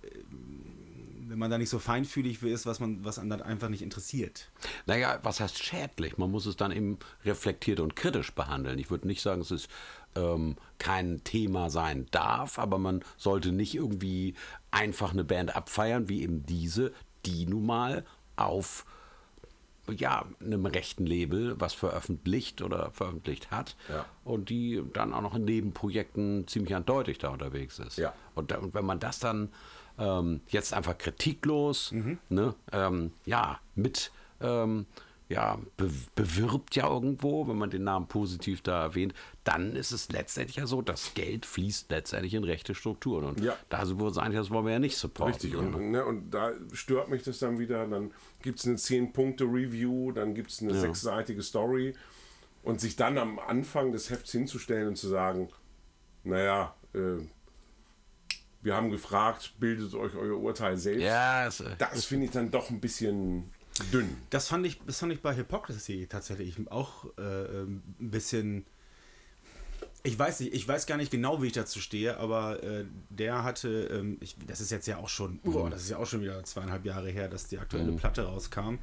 wenn 1.28 1.38
man 1.38 1.52
da 1.52 1.60
nicht 1.60 1.70
so 1.70 1.78
feinfühlig 1.78 2.40
für 2.40 2.50
ist, 2.50 2.66
was 2.66 2.80
man, 2.80 3.06
was 3.06 3.16
dann 3.18 3.32
einfach 3.32 3.70
nicht 3.70 3.84
interessiert. 3.84 4.50
Naja, 4.88 5.20
was 5.22 5.40
heißt 5.40 5.64
schädlich? 5.64 6.18
Man 6.18 6.32
muss 6.32 6.48
es 6.48 6.56
dann 6.56 6.72
eben 6.72 6.98
reflektiert 7.26 7.80
und 7.80 7.96
kritisch 7.96 8.34
behandeln. 8.34 8.80
Ich 8.80 8.90
würde 8.90 9.06
nicht 9.08 9.22
sagen, 9.22 9.42
es 9.42 9.68
ähm, 10.18 10.56
kein 10.80 11.24
Thema 11.24 11.70
sein 11.70 12.08
darf, 12.12 12.60
aber 12.60 12.78
man 12.78 13.04
sollte 13.18 13.52
nicht 13.52 13.76
irgendwie 13.76 14.34
einfach 14.72 15.12
eine 15.14 15.24
Band 15.24 15.56
abfeiern, 15.56 16.10
wie 16.10 16.22
eben 16.24 16.46
diese, 16.46 16.92
die 17.26 17.46
nun 17.46 17.66
mal 17.66 18.06
auf 18.36 18.86
ja, 19.90 20.26
einem 20.42 20.66
rechten 20.66 21.06
Label 21.06 21.56
was 21.60 21.74
veröffentlicht 21.74 22.62
oder 22.62 22.92
veröffentlicht 22.92 23.52
hat 23.52 23.78
Ja. 23.90 24.06
und 24.26 24.50
die 24.50 24.84
dann 24.94 25.14
auch 25.14 25.22
noch 25.22 25.36
in 25.36 25.46
Nebenprojekten 25.46 26.46
ziemlich 26.48 26.76
eindeutig 26.76 27.20
da 27.20 27.30
unterwegs 27.30 27.80
ist. 27.80 27.98
Ja. 27.98 28.14
Und, 28.36 28.52
da, 28.52 28.58
und 28.58 28.74
wenn 28.74 28.86
man 28.86 29.00
das 29.00 29.20
dann 29.20 29.50
ähm, 29.98 30.42
jetzt 30.50 30.74
einfach 30.74 30.98
kritiklos, 30.98 31.94
ne, 32.30 32.54
ähm, 32.74 33.14
ja, 33.26 33.60
mit 33.76 34.12
ähm, 34.42 34.86
ja, 35.30 35.60
be 35.76 35.90
bewirbt 36.16 36.76
ja 36.76 36.88
irgendwo, 36.88 37.48
wenn 37.48 37.58
man 37.58 37.70
den 37.70 37.84
Namen 37.84 38.08
positiv 38.08 38.62
da 38.62 38.84
erwähnt, 38.84 39.14
dann 39.44 39.76
ist 39.76 39.92
es 39.92 40.10
letztendlich 40.10 40.56
ja 40.58 40.68
so, 40.68 40.82
das 40.82 41.14
Geld 41.16 41.46
fließt 41.46 41.92
letztendlich 41.92 42.34
in 42.34 42.44
rechte 42.46 42.74
Strukturen. 42.74 43.26
Und 43.26 43.42
Ja. 43.42 43.56
da 43.70 43.86
sind 43.86 44.00
wir 44.00 44.06
uns 44.06 44.18
eigentlich, 44.18 44.40
das 44.40 44.50
wollen 44.50 44.66
wir 44.66 44.74
ja 44.74 44.80
nicht 44.80 44.98
supporten. 44.98 45.34
Richtig, 45.34 45.56
und, 45.56 45.92
ne? 45.92 46.06
und 46.06 46.32
da 46.32 46.52
stört 46.72 47.10
mich 47.10 47.24
das 47.24 47.40
dann 47.40 47.60
wieder. 47.60 47.86
Dann 47.88 48.12
gibt 48.42 48.60
es 48.60 48.66
eine 48.68 48.76
10-Punkte-Review, 48.78 50.14
dann 50.14 50.34
gibt 50.34 50.52
es 50.52 50.62
eine 50.62 50.74
sechsseitige 50.74 51.42
Story. 51.42 51.94
Und 52.64 52.82
sich 52.82 52.96
dann 52.96 53.18
am 53.18 53.40
Anfang 53.40 53.92
des 53.92 54.10
Hefts 54.10 54.32
hinzustellen 54.32 54.90
und 54.90 54.98
zu 54.98 55.08
sagen, 55.08 55.50
naja, 56.24 56.76
äh, 56.94 57.18
wir 58.62 58.76
haben 58.76 58.90
gefragt, 58.92 59.54
bildet 59.60 59.94
euch 59.94 60.16
euer 60.16 60.38
Urteil 60.38 60.78
selbst. 60.78 61.04
Ja, 61.04 61.48
es, 61.48 61.60
äh, 61.62 61.76
Das 61.78 62.06
finde 62.06 62.26
ich 62.26 62.32
dann 62.32 62.52
doch 62.52 62.70
ein 62.70 62.82
bisschen 62.82 63.52
dünn. 63.92 64.16
Das 64.30 64.48
fand 64.48 64.66
ich, 64.66 64.80
das 64.86 65.00
fand 65.00 65.14
ich 65.14 65.22
bei 65.22 65.36
Hypocrisy 65.36 66.08
tatsächlich 66.10 66.56
auch 66.70 67.06
äh, 67.18 67.22
ähm, 67.22 67.84
ein 68.00 68.12
bisschen. 68.12 68.66
Ich 70.04 70.18
weiß 70.18 70.40
nicht, 70.40 70.54
ich 70.54 70.68
weiß 70.68 70.86
gar 70.86 70.98
nicht 70.98 71.12
genau, 71.12 71.42
wie 71.42 71.48
ich 71.48 71.54
dazu 71.54 71.80
stehe, 71.80 72.18
aber 72.18 72.64
äh, 72.64 72.86
der 73.10 73.44
hatte, 73.44 73.90
ähm, 73.92 74.18
ich, 74.22 74.36
das 74.46 74.62
ist 74.62 74.72
jetzt 74.72 74.88
ja 74.88 74.98
auch 74.98 75.10
schon, 75.10 75.40
oh, 75.44 75.68
das 75.70 75.84
ist 75.84 75.90
ja 75.90 75.98
auch 75.98 76.06
schon 76.06 76.22
wieder 76.22 76.42
zweieinhalb 76.44 76.86
Jahre 76.86 77.10
her, 77.10 77.28
dass 77.28 77.48
die 77.48 77.58
aktuelle 77.58 77.92
Platte 77.94 78.24
rauskam, 78.24 78.76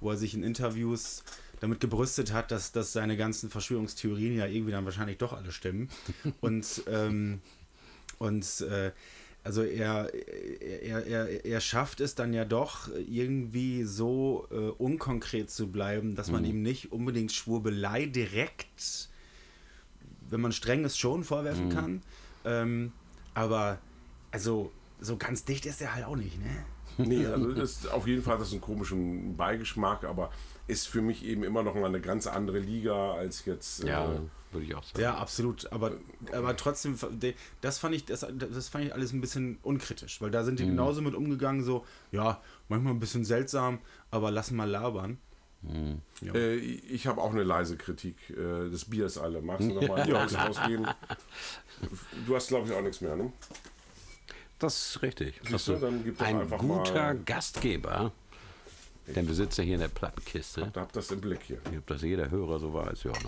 wo 0.00 0.10
er 0.10 0.16
sich 0.16 0.34
in 0.34 0.42
Interviews 0.42 1.22
damit 1.60 1.78
gebrüstet 1.78 2.32
hat, 2.32 2.50
dass, 2.50 2.72
dass 2.72 2.92
seine 2.92 3.16
ganzen 3.16 3.48
Verschwörungstheorien 3.48 4.36
ja 4.36 4.46
irgendwie 4.46 4.72
dann 4.72 4.84
wahrscheinlich 4.84 5.18
doch 5.18 5.32
alle 5.32 5.52
stimmen. 5.52 5.88
Und 6.40 6.82
ähm, 6.88 7.40
und 8.18 8.60
äh, 8.62 8.92
also 9.44 9.62
er, 9.62 10.12
er, 10.60 11.06
er, 11.06 11.44
er 11.44 11.60
schafft 11.60 12.00
es 12.00 12.14
dann 12.14 12.32
ja 12.32 12.44
doch 12.44 12.88
irgendwie 12.94 13.82
so 13.84 14.46
äh, 14.50 14.54
unkonkret 14.54 15.50
zu 15.50 15.68
bleiben, 15.70 16.14
dass 16.14 16.30
man 16.30 16.44
ihm 16.44 16.62
nicht 16.62 16.92
unbedingt 16.92 17.32
Schwurbelei 17.32 18.06
direkt, 18.06 19.08
wenn 20.28 20.40
man 20.40 20.52
streng 20.52 20.84
ist, 20.84 20.98
schon 20.98 21.24
vorwerfen 21.24 21.68
kann. 21.70 22.02
Ähm, 22.44 22.92
aber 23.34 23.78
also 24.30 24.70
so 25.00 25.16
ganz 25.16 25.44
dicht 25.44 25.66
ist 25.66 25.80
er 25.82 25.94
halt 25.94 26.06
auch 26.06 26.16
nicht, 26.16 26.38
ne? 26.38 26.64
Nee, 26.98 27.26
also 27.26 27.52
das 27.52 27.70
ist 27.70 27.90
auf 27.90 28.06
jeden 28.06 28.22
Fall 28.22 28.36
das 28.36 28.48
ist 28.48 28.52
einen 28.52 28.60
komischen 28.60 29.34
Beigeschmack, 29.36 30.04
aber 30.04 30.30
ist 30.66 30.88
für 30.88 31.00
mich 31.00 31.24
eben 31.24 31.42
immer 31.42 31.62
noch 31.62 31.74
mal 31.74 31.86
eine 31.86 32.00
ganz 32.00 32.26
andere 32.26 32.58
Liga 32.58 33.14
als 33.14 33.44
jetzt. 33.46 33.82
ja, 33.82 34.12
Äh, 34.12 34.20
würde 34.52 34.66
ich 34.66 34.74
auch 34.74 34.84
sagen. 34.84 35.00
Ja, 35.00 35.16
absolut. 35.16 35.70
Aber, 35.72 35.92
aber 36.32 36.56
trotzdem, 36.56 36.98
das 37.60 37.78
fand 37.78 37.94
ich, 37.94 38.04
das, 38.04 38.26
das 38.32 38.68
fand 38.68 38.84
ich 38.86 38.94
alles 38.94 39.12
ein 39.12 39.20
bisschen 39.20 39.58
unkritisch, 39.62 40.20
weil 40.20 40.30
da 40.30 40.44
sind 40.44 40.58
die 40.58 40.66
genauso 40.66 41.02
mit 41.02 41.14
umgegangen, 41.14 41.62
so, 41.62 41.84
ja, 42.10 42.40
manchmal 42.68 42.92
ein 42.94 43.00
bisschen 43.00 43.24
seltsam, 43.24 43.78
aber 44.10 44.30
lass 44.30 44.50
mal 44.50 44.68
labern. 44.68 45.18
Äh, 46.34 46.56
ich 46.56 47.06
habe 47.06 47.20
auch 47.20 47.30
eine 47.32 47.44
leise 47.44 47.76
Kritik 47.76 48.16
äh, 48.30 48.68
des 48.68 48.84
Biers 48.86 49.16
alle. 49.16 49.40
Magst 49.42 49.68
du 49.70 49.74
nochmal 49.74 50.08
ja, 50.32 50.48
ausgeben? 50.48 50.86
Du 52.26 52.34
hast, 52.34 52.48
glaube 52.48 52.68
ich, 52.68 52.74
auch 52.74 52.82
nichts 52.82 53.00
mehr, 53.00 53.16
ne? 53.16 53.32
Das 54.58 54.94
ist 54.94 55.02
richtig. 55.02 55.40
Siehst 55.48 55.68
du, 55.68 55.76
dann 55.76 56.04
gib 56.04 56.18
doch 56.18 56.26
ein 56.26 56.40
einfach 56.40 56.58
guter 56.58 56.92
mal- 56.94 57.18
Gastgeber, 57.24 58.12
denn 59.06 59.26
wir 59.26 59.34
sitzen 59.34 59.62
ja 59.62 59.64
hier 59.64 59.74
in 59.74 59.80
der 59.80 59.88
Plattenkiste. 59.88 60.70
Da 60.72 60.82
habt 60.82 60.94
das 60.96 61.10
im 61.10 61.20
Blick 61.20 61.40
hier. 61.42 61.58
Ich 61.64 61.70
glaube, 61.70 61.82
dass 61.86 62.02
jeder 62.02 62.30
Hörer 62.30 62.58
so 62.60 62.72
weiß, 62.72 63.04
ja. 63.04 63.12
Ne? 63.12 63.18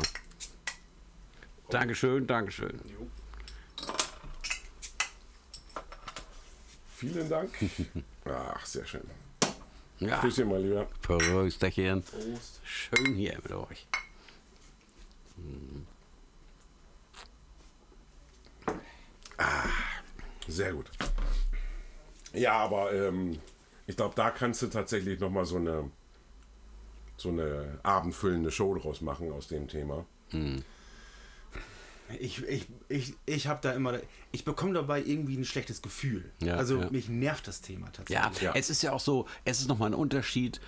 Dankeschön, 1.71 2.27
Dankeschön. 2.27 2.81
Vielen 6.97 7.29
Dank. 7.29 7.51
Ach, 8.25 8.65
sehr 8.65 8.87
schön. 8.87 9.03
Ja, 10.01 10.21
Grüß 10.21 10.39
mal 10.45 10.63
lieber. 10.63 10.89
Verrösterchen. 11.01 12.03
Schön 12.65 13.15
hier 13.15 13.39
mit 13.43 13.53
euch. 13.53 13.87
Sehr 20.47 20.73
gut. 20.73 20.91
Ja, 22.33 22.53
aber 22.59 22.93
ähm, 22.93 23.39
ich 23.87 23.97
glaube, 23.97 24.15
da 24.15 24.31
kannst 24.31 24.63
du 24.63 24.67
tatsächlich 24.67 25.19
nochmal 25.21 25.45
so 25.45 25.57
eine, 25.57 25.91
so 27.17 27.31
eine 27.31 27.79
abendfüllende 27.83 28.51
Show 28.51 28.75
draus 28.75 29.01
machen 29.01 29.33
aus 29.33 29.49
dem 29.49 29.69
Thema. 29.69 30.05
Ich, 32.21 32.43
ich, 32.45 32.67
ich, 32.89 33.15
ich 33.25 33.47
habe 33.47 33.61
da 33.63 33.73
immer, 33.73 33.99
ich 34.31 34.45
bekomme 34.45 34.75
dabei 34.75 35.03
irgendwie 35.03 35.37
ein 35.37 35.45
schlechtes 35.45 35.81
Gefühl. 35.81 36.31
Ja, 36.43 36.57
also 36.57 36.79
ja. 36.81 36.91
mich 36.91 37.09
nervt 37.09 37.49
das 37.49 37.61
Thema 37.63 37.87
Ja, 37.87 37.93
tatsächlich. 38.25 38.43
Ja. 38.43 38.53
es 38.55 38.71
ist 38.71 38.83
ja 38.83 38.93
auch 38.93 39.01
so, 39.01 39.27
es 39.45 39.61
ist 39.61 39.69
nochmal 39.69 39.91
ein 39.91 39.95
Unterschied, 39.95 40.61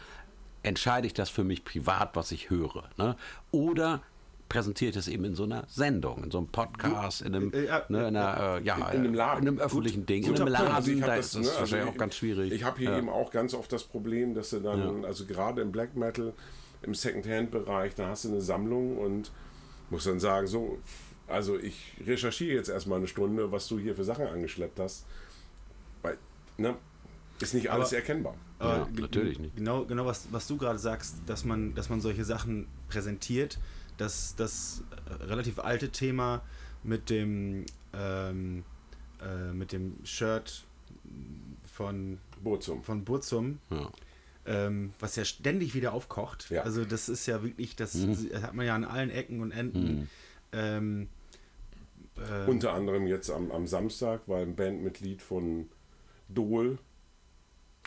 entscheide 0.62 1.07
ich 1.07 1.14
das 1.14 1.28
für 1.28 1.45
mich 1.45 1.64
privat, 1.64 2.16
was 2.16 2.32
ich 2.32 2.49
höre, 2.49 2.89
ne? 2.97 3.16
oder 3.53 4.03
präsentiere 4.49 4.91
ich 4.91 4.95
das 4.95 5.09
eben 5.09 5.24
in 5.24 5.34
so 5.34 5.43
einer 5.43 5.64
Sendung, 5.68 6.22
in 6.24 6.30
so 6.30 6.39
einem 6.39 6.47
Podcast, 6.49 7.20
in 7.20 7.34
einem, 7.34 7.53
Äh, 7.53 7.66
ja, 7.66 7.82
ne, 7.89 7.99
in, 7.99 8.16
einer, 8.16 8.59
äh, 8.59 8.62
ja, 8.62 8.76
in 8.76 8.82
einem 8.84 9.14
Laden. 9.14 9.43
in 9.43 9.49
einem 9.49 9.59
öffentlichen 9.59 10.07
Ding, 10.07 10.22
in 10.24 10.37
einem. 10.37 10.47
Laden, 10.49 10.68
Also 10.68 10.95
da 11.01 11.16
das, 11.16 11.26
ist 11.26 11.34
ne, 11.34 11.41
das 11.43 11.49
also 11.51 11.61
wahrscheinlich 11.61 11.89
ich- 11.89 11.95
auch 11.95 11.99
ganz 11.99 12.14
schwierig. 12.14 12.53
Ich 12.53 12.62
habe 12.64 12.78
hier 12.78 12.91
ja. 12.93 12.99
eben 12.99 13.09
auch 13.09 13.30
ganz 13.32 13.55
oft 13.55 13.72
das 13.72 13.82
Problem, 13.84 14.34
dass 14.34 14.51
du 14.51 14.61
dann, 14.61 15.05
also 15.05 15.26
gerade 15.26 15.62
im 15.62 15.72
Black 15.72 15.97
Metal, 15.97 16.32
im 16.82 16.95
Second-Hand-Bereich, 16.95 17.95
da 17.97 18.09
hast 18.09 18.24
du 18.24 18.28
eine 18.28 18.41
Sammlung 18.41 18.97
und 18.99 19.32
musst 19.91 20.07
dann 20.07 20.20
sagen, 20.20 20.47
so, 20.47 20.78
also 21.27 21.59
ich 21.59 21.93
recherchiere 22.07 22.55
jetzt 22.57 22.68
erstmal 22.68 22.99
eine 22.99 23.07
Stunde, 23.09 23.51
was 23.53 23.68
du 23.68 23.79
hier 23.79 23.95
für 23.95 24.05
Sachen 24.05 24.27
angeschleppt 24.27 24.79
hast. 24.81 25.05
Weil, 26.03 26.18
ne, 26.59 26.77
ist 27.41 27.55
nicht 27.55 27.70
alles 27.70 27.89
Aber- 27.89 27.97
erkennbar. 27.97 28.35
Ja, 28.61 28.85
ge- 28.85 29.03
natürlich 29.03 29.39
nicht. 29.39 29.57
Genau, 29.57 29.85
genau 29.85 30.07
was, 30.07 30.29
was 30.33 30.47
du 30.47 30.57
gerade 30.57 30.79
sagst, 30.79 31.16
dass 31.27 31.45
man, 31.45 31.74
dass 31.74 31.91
man 31.91 32.01
solche 32.01 32.24
Sachen 32.24 32.66
präsentiert. 32.89 33.59
Das, 33.99 34.35
das 34.37 34.83
äh, 35.20 35.24
relativ 35.24 35.59
alte 35.59 35.91
Thema 35.91 36.43
mit 36.83 37.11
dem, 37.11 37.66
ähm, 37.95 38.64
äh, 39.22 39.53
mit 39.53 39.72
dem 39.72 39.97
Shirt 40.05 40.64
von, 41.64 42.18
Burzum. 42.43 42.83
von 42.83 43.05
Burzum. 43.05 43.59
Ja. 43.70 43.91
ähm, 44.47 44.93
was 45.01 45.16
ja 45.16 45.24
ständig 45.24 45.74
wieder 45.74 45.93
aufkocht. 45.93 46.49
Ja. 46.51 46.62
Also 46.62 46.85
das 46.85 47.09
ist 47.09 47.27
ja 47.27 47.43
wirklich, 47.43 47.74
das, 47.77 47.93
das 47.93 48.43
hat 48.43 48.55
man 48.55 48.64
ja 48.66 48.74
an 48.74 48.85
allen 48.85 49.11
Ecken 49.11 49.41
und 49.43 49.51
Enden. 49.51 50.09
Ähm, 50.53 51.09
äh, 52.19 52.49
Unter 52.51 52.73
anderem 52.73 53.07
jetzt 53.07 53.31
am, 53.31 53.51
am 53.53 53.67
Samstag, 53.67 54.23
weil 54.27 54.43
ein 54.43 54.57
Bandmitglied 54.57 55.23
von 55.23 55.69
Dole 56.29 56.79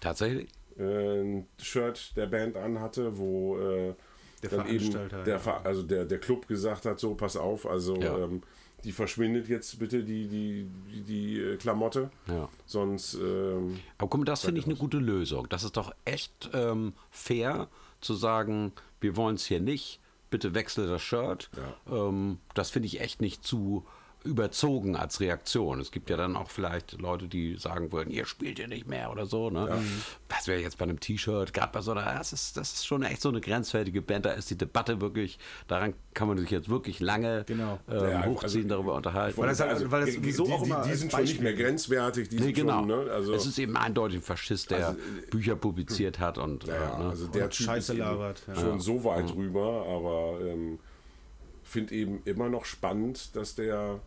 Tatsächlich? 0.01 0.49
äh, 0.77 1.21
ein 1.21 1.47
Shirt 1.61 2.15
der 2.15 2.27
Band 2.27 2.55
anhatte, 2.57 3.17
wo 3.17 3.57
äh, 3.57 3.95
Der 4.43 4.49
dann 4.49 4.67
eben 4.67 4.91
der, 5.25 5.25
ja. 5.45 5.61
Also 5.63 5.83
der, 5.83 6.05
der 6.05 6.19
Club 6.19 6.47
gesagt 6.47 6.85
hat, 6.85 6.99
so 6.99 7.15
pass 7.15 7.35
auf, 7.35 7.65
also 7.65 7.95
Ja. 8.01 8.17
ähm, 8.19 8.41
die 8.85 8.93
verschwindet 8.93 9.49
jetzt 9.49 9.77
bitte 9.77 10.05
die, 10.05 10.27
die, 10.29 10.65
die, 10.89 11.01
die 11.01 11.39
äh, 11.41 11.57
Klamotte, 11.57 12.11
Ja. 12.29 12.47
sonst 12.65 13.15
ähm, 13.15 13.77
Aber 13.97 14.09
guck 14.09 14.19
mal, 14.21 14.25
das 14.25 14.41
finde 14.45 14.59
ich 14.61 14.67
eine 14.67 14.75
gute 14.75 14.99
Lösung. 14.99 15.49
Das 15.49 15.63
ist 15.65 15.75
doch 15.75 15.93
echt 16.05 16.49
ähm, 16.53 16.93
fair 17.11 17.67
zu 17.99 18.13
sagen, 18.13 18.71
wir 19.01 19.17
wollen 19.17 19.35
es 19.35 19.45
hier 19.45 19.59
nicht, 19.59 19.99
bitte 20.29 20.53
wechsel 20.55 20.87
das 20.87 21.01
Shirt. 21.01 21.49
Ähm, 21.91 22.37
das 22.53 22.69
finde 22.69 22.85
ich 22.87 23.01
echt 23.01 23.19
nicht 23.19 23.43
zu 23.43 23.85
überzogen 24.25 24.97
als 24.97 25.21
Reaktion. 25.21 25.79
Es 25.79 25.91
gibt 25.91 26.09
ja 26.09 26.17
dann 26.17 26.35
auch 26.35 26.49
vielleicht 26.49 26.99
Leute, 26.99 27.27
die 27.29 27.55
sagen 27.57 27.91
würden, 27.93 28.11
ihr 28.11 28.25
spielt 28.25 28.57
hier 28.57 28.67
nicht 28.67 28.85
mehr 28.85 29.11
oder 29.11 29.25
so. 29.25 29.49
Ne? 29.49 29.81
Das 30.27 30.47
wäre 30.47 30.59
jetzt 30.61 30.77
bei 30.77 30.83
einem 30.83 30.99
T-Shirt, 30.99 31.53
gerade 31.53 31.71
bei 31.71 31.81
so 31.81 31.91
einer, 31.91 32.03
das 32.03 32.33
ist, 32.33 32.57
das 32.57 32.73
ist 32.73 32.85
schon 32.85 33.03
echt 33.03 33.21
so 33.21 33.29
eine 33.29 33.39
grenzwertige 33.39 34.01
Band. 34.01 34.25
Da 34.25 34.31
ist 34.31 34.49
die 34.49 34.57
Debatte 34.57 34.99
wirklich, 34.99 35.39
daran 35.67 35.93
kann 36.13 36.27
man 36.27 36.37
sich 36.37 36.49
jetzt 36.51 36.67
wirklich 36.67 36.99
lange 36.99 37.45
Genau. 37.47 37.79
ähm, 37.89 37.95
Ja, 37.95 38.01
also- 38.21 38.29
hochziehen, 38.31 38.67
darüber 38.67 38.95
unterhalten. 38.95 39.37
Weil 39.37 39.47
das 39.47 39.59
halt- 39.61 39.71
also, 39.71 39.89
weil 39.89 40.01
das 40.01 40.09
die- 40.09 40.15
sowieso 40.17 40.45
die, 40.47 40.51
auch 40.53 40.63
immer 40.63 40.81
die, 40.83 40.89
die 40.89 40.95
sind 40.95 41.11
schon 41.11 41.21
nicht 41.21 41.39
mehr 41.41 41.53
grenzwertig, 41.53 42.27
die 42.27 42.35
Nee, 42.35 42.41
sind 42.43 42.53
genau. 42.55 42.79
schon, 42.79 42.87
ne? 42.87 43.11
also, 43.11 43.33
es 43.33 43.45
ist 43.45 43.57
eben 43.57 43.77
eindeutig 43.77 44.17
ein 44.17 44.23
Faschist, 44.23 44.71
der 44.71 44.87
Also, 44.89 44.99
Bücher 45.31 45.55
publiziert 45.55 46.19
hat 46.19 46.37
und 46.37 46.65
Ja, 46.65 46.73
äh, 46.73 47.03
ne? 47.03 47.09
also 47.09 47.27
der 47.27 47.45
Und 47.45 47.55
Scheiße 47.55 47.93
labert, 47.93 48.41
ja. 48.47 48.55
schon 48.55 48.79
so 48.81 49.01
weit 49.05 49.29
drüber, 49.29 49.85
aber 49.87 50.45
ähm, 50.45 50.79
finde 51.63 51.93
eben 51.93 52.21
immer 52.25 52.49
noch 52.49 52.65
spannend, 52.65 53.35
dass 53.35 53.53
der, 53.55 53.99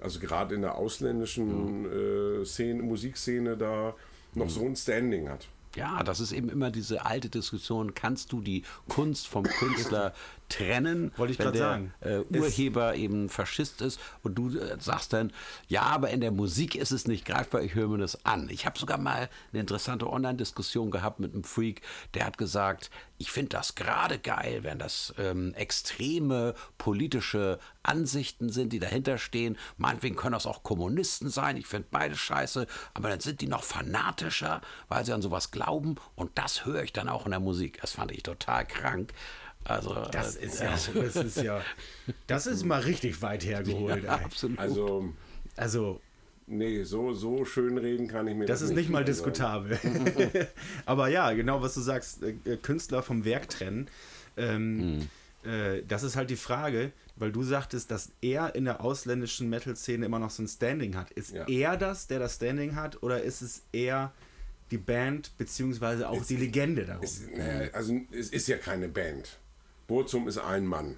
also 0.00 0.20
gerade 0.20 0.54
in 0.54 0.62
der 0.62 0.76
ausländischen 0.76 1.86
äh, 1.86 2.44
Szene, 2.44 2.82
Musikszene 2.82 3.56
da 3.56 3.94
noch 4.34 4.50
so 4.50 4.64
ein 4.64 4.76
Standing 4.76 5.28
hat. 5.28 5.48
Ja, 5.74 6.02
das 6.02 6.20
ist 6.20 6.32
eben 6.32 6.48
immer 6.48 6.70
diese 6.70 7.04
alte 7.04 7.28
Diskussion, 7.28 7.94
kannst 7.94 8.32
du 8.32 8.40
die 8.40 8.62
Kunst 8.88 9.28
vom 9.28 9.44
Künstler 9.44 10.14
trennen, 10.48 11.12
Wollte 11.16 11.32
ich 11.32 11.38
der 11.38 11.54
sagen. 11.54 11.94
Äh, 12.00 12.20
Ist- 12.22 12.40
Urheber 12.40 12.94
eben 12.94 13.28
Faschist 13.28 13.80
ist 13.82 14.00
und 14.22 14.34
du 14.36 14.56
äh, 14.58 14.76
sagst 14.80 15.12
dann, 15.12 15.32
ja, 15.68 15.82
aber 15.82 16.10
in 16.10 16.20
der 16.20 16.30
Musik 16.32 16.74
ist 16.74 16.92
es 16.92 17.06
nicht 17.06 17.24
greifbar, 17.24 17.62
ich 17.62 17.74
höre 17.74 17.88
mir 17.88 17.98
das 17.98 18.24
an. 18.24 18.48
Ich 18.50 18.66
habe 18.66 18.78
sogar 18.78 18.98
mal 18.98 19.28
eine 19.52 19.60
interessante 19.60 20.08
Online-Diskussion 20.10 20.90
gehabt 20.90 21.20
mit 21.20 21.34
einem 21.34 21.44
Freak, 21.44 21.82
der 22.14 22.26
hat 22.26 22.38
gesagt, 22.38 22.90
ich 23.18 23.30
finde 23.32 23.50
das 23.50 23.74
gerade 23.74 24.18
geil, 24.18 24.60
wenn 24.62 24.78
das 24.78 25.14
ähm, 25.18 25.54
extreme 25.54 26.54
politische 26.78 27.58
Ansichten 27.82 28.50
sind, 28.50 28.72
die 28.72 28.78
dahinter 28.78 29.16
stehen. 29.18 29.56
Meinetwegen 29.78 30.16
können 30.16 30.32
das 30.32 30.46
auch 30.46 30.62
Kommunisten 30.62 31.30
sein, 31.30 31.56
ich 31.56 31.66
finde 31.66 31.88
beide 31.90 32.14
scheiße, 32.16 32.66
aber 32.94 33.08
dann 33.08 33.20
sind 33.20 33.40
die 33.40 33.46
noch 33.48 33.62
fanatischer, 33.64 34.60
weil 34.88 35.04
sie 35.04 35.12
an 35.12 35.22
sowas 35.22 35.50
glauben 35.50 35.96
und 36.14 36.30
das 36.36 36.64
höre 36.66 36.82
ich 36.82 36.92
dann 36.92 37.08
auch 37.08 37.24
in 37.24 37.30
der 37.30 37.40
Musik. 37.40 37.78
Das 37.80 37.92
fand 37.92 38.12
ich 38.12 38.22
total 38.22 38.66
krank. 38.66 39.12
Also, 39.68 39.94
das 40.12 40.36
äh, 40.36 40.46
ist 40.46 40.60
ja, 40.60 40.78
das 40.94 41.16
ist 41.16 41.36
ja, 41.42 41.62
das 42.26 42.46
ist 42.46 42.64
mal 42.64 42.80
richtig 42.80 43.20
weit 43.22 43.44
hergeholt. 43.44 44.04
ja, 44.04 44.14
absolut. 44.16 44.58
Also, 44.58 45.12
Also, 45.56 46.00
nee, 46.46 46.82
so, 46.84 47.12
so 47.12 47.44
schön 47.44 47.78
reden 47.78 48.08
kann 48.08 48.26
ich 48.28 48.34
mir 48.36 48.46
das 48.46 48.62
ist 48.62 48.74
nicht 48.74 48.90
mal 48.90 48.98
also, 48.98 49.12
diskutabel. 49.12 49.78
Aber 50.86 51.08
ja, 51.08 51.32
genau 51.32 51.62
was 51.62 51.74
du 51.74 51.80
sagst, 51.80 52.22
äh, 52.22 52.34
äh, 52.44 52.56
Künstler 52.56 53.02
vom 53.02 53.24
Werk 53.24 53.48
trennen. 53.48 53.88
Ähm, 54.36 55.08
äh, 55.44 55.82
das 55.88 56.02
ist 56.02 56.14
halt 56.16 56.30
die 56.30 56.36
Frage, 56.36 56.92
weil 57.16 57.32
du 57.32 57.42
sagtest, 57.42 57.90
dass 57.90 58.12
er 58.20 58.54
in 58.54 58.66
der 58.66 58.82
ausländischen 58.82 59.48
Metal-Szene 59.48 60.04
immer 60.06 60.18
noch 60.18 60.30
so 60.30 60.42
ein 60.42 60.48
Standing 60.48 60.96
hat. 60.96 61.10
Ist 61.12 61.32
Ja. 61.32 61.46
er 61.48 61.76
das, 61.76 62.06
der 62.06 62.18
das 62.18 62.34
Standing 62.36 62.76
hat, 62.76 63.02
oder 63.02 63.22
ist 63.22 63.40
es 63.40 63.62
eher 63.72 64.12
die 64.70 64.78
Band, 64.78 65.30
beziehungsweise 65.38 66.08
auch 66.08 66.24
die 66.24 66.36
Legende 66.36 66.84
darum? 66.84 67.02
Es, 67.04 67.22
naja, 67.34 67.70
also 67.72 67.98
es 68.12 68.30
ist 68.30 68.48
ja 68.48 68.58
keine 68.58 68.88
Band. 68.88 69.38
Burzum 69.86 70.28
ist 70.28 70.38
ein 70.38 70.66
Mann. 70.66 70.96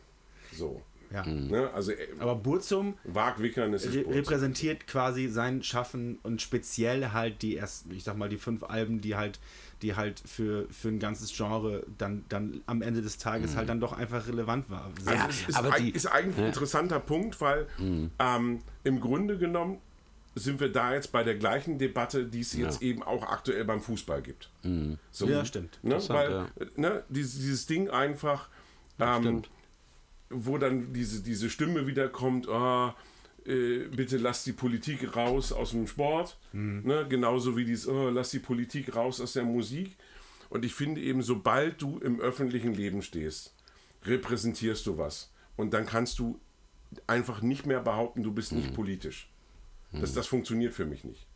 So. 0.53 0.83
ja. 1.13 1.25
Ne? 1.27 1.71
Also 1.75 1.93
äh, 1.93 1.97
Aber 2.19 2.35
Burzum 2.35 2.95
Wag 3.05 3.41
Wickern 3.43 3.73
ist 3.75 3.87
re 3.87 3.99
Burzum. 4.03 4.13
repräsentiert 4.13 4.87
quasi 4.87 5.29
sein 5.29 5.63
Schaffen 5.63 6.19
und 6.23 6.41
speziell 6.43 7.11
halt 7.13 7.43
die 7.43 7.57
ersten, 7.57 7.93
ich 7.95 8.05
sag 8.05 8.17
mal, 8.17 8.29
die 8.29 8.37
fünf 8.39 8.63
Alben, 8.65 9.01
die 9.01 9.15
halt, 9.15 9.39
die 9.83 9.95
halt 9.95 10.21
für, 10.27 10.67
für 10.71 10.89
ein 10.89 10.99
ganzes 10.99 11.37
Genre 11.37 11.85
dann, 11.99 12.25
dann 12.29 12.63
am 12.67 12.83
Ende 12.83 13.01
des 13.03 13.19
Tages 13.19 13.57
halt 13.57 13.69
dann 13.69 13.79
doch 13.81 13.93
einfach 13.93 14.27
relevant 14.27 14.69
war. 14.71 14.91
Ja, 15.07 15.13
Also 15.13 15.29
es 15.29 15.49
ist, 15.51 15.57
aber 15.57 15.71
eig- 15.75 15.79
die- 15.83 15.91
ist 15.91 16.07
eigentlich 16.07 16.39
ein 16.39 16.47
interessanter 16.47 16.99
Punkt, 17.01 17.41
weil 17.41 17.67
ähm, 18.19 18.61
im 18.85 19.01
Grunde 19.01 19.39
genommen 19.39 19.79
sind 20.35 20.61
wir 20.61 20.71
da 20.71 20.95
jetzt 20.95 21.11
bei 21.11 21.25
der 21.25 21.35
gleichen 21.37 21.79
Debatte, 21.79 22.25
die 22.25 22.41
es 22.41 22.53
jetzt 22.55 22.81
eben 22.81 23.03
auch 23.03 23.25
aktuell 23.25 23.65
beim 23.65 23.81
Fußball 23.81 24.23
gibt. 24.23 24.51
So, 25.11 25.27
Ja, 25.29 25.45
stimmt. 25.45 25.79
Ne, 25.83 25.99
weil 26.09 26.31
ja. 26.31 26.47
ne, 26.77 27.03
dieses, 27.09 27.35
dieses 27.35 27.67
Ding 27.67 27.91
einfach, 27.91 28.49
ähm, 28.99 29.23
stimmt. 29.23 29.51
wo 30.31 30.59
dann 30.59 30.93
diese, 30.93 31.23
diese 31.23 31.51
Stimme 31.51 31.87
wieder 31.87 32.09
kommt, 32.09 32.49
ah, 32.49 32.97
äh, 33.45 33.85
bitte 33.89 34.19
lass 34.19 34.45
die 34.45 34.53
Politik 34.53 35.17
raus 35.17 35.53
aus 35.53 35.71
dem 35.71 35.87
Sport. 35.87 36.39
Ne, 36.85 37.07
genauso 37.09 37.57
wie 37.57 37.65
dieses, 37.65 37.89
oh, 37.89 38.11
lass 38.11 38.31
die 38.31 38.39
Politik 38.39 38.95
raus 38.95 39.21
aus 39.21 39.33
der 39.33 39.45
Musik. 39.45 39.97
Und 40.51 40.65
ich 40.65 40.75
finde 40.75 41.01
eben, 41.01 41.23
sobald 41.23 41.81
du 41.81 41.99
im 41.99 42.21
öffentlichen 42.21 42.75
Leben 42.75 43.03
stehst, 43.03 43.55
repräsentierst 44.05 44.87
du 44.87 44.99
was. 44.99 45.31
Und 45.57 45.75
dann 45.75 45.87
kannst 45.87 46.19
du 46.19 46.41
einfach 47.07 47.43
nicht 47.43 47.67
mehr 47.67 47.81
behaupten, 47.81 48.23
du 48.23 48.33
bist 48.33 48.53
nicht 48.53 48.75
politisch. 48.75 49.29
Das, 49.93 50.13
das 50.15 50.27
funktioniert 50.27 50.75
für 50.75 50.87
mich 50.87 51.05
nicht. 51.05 51.27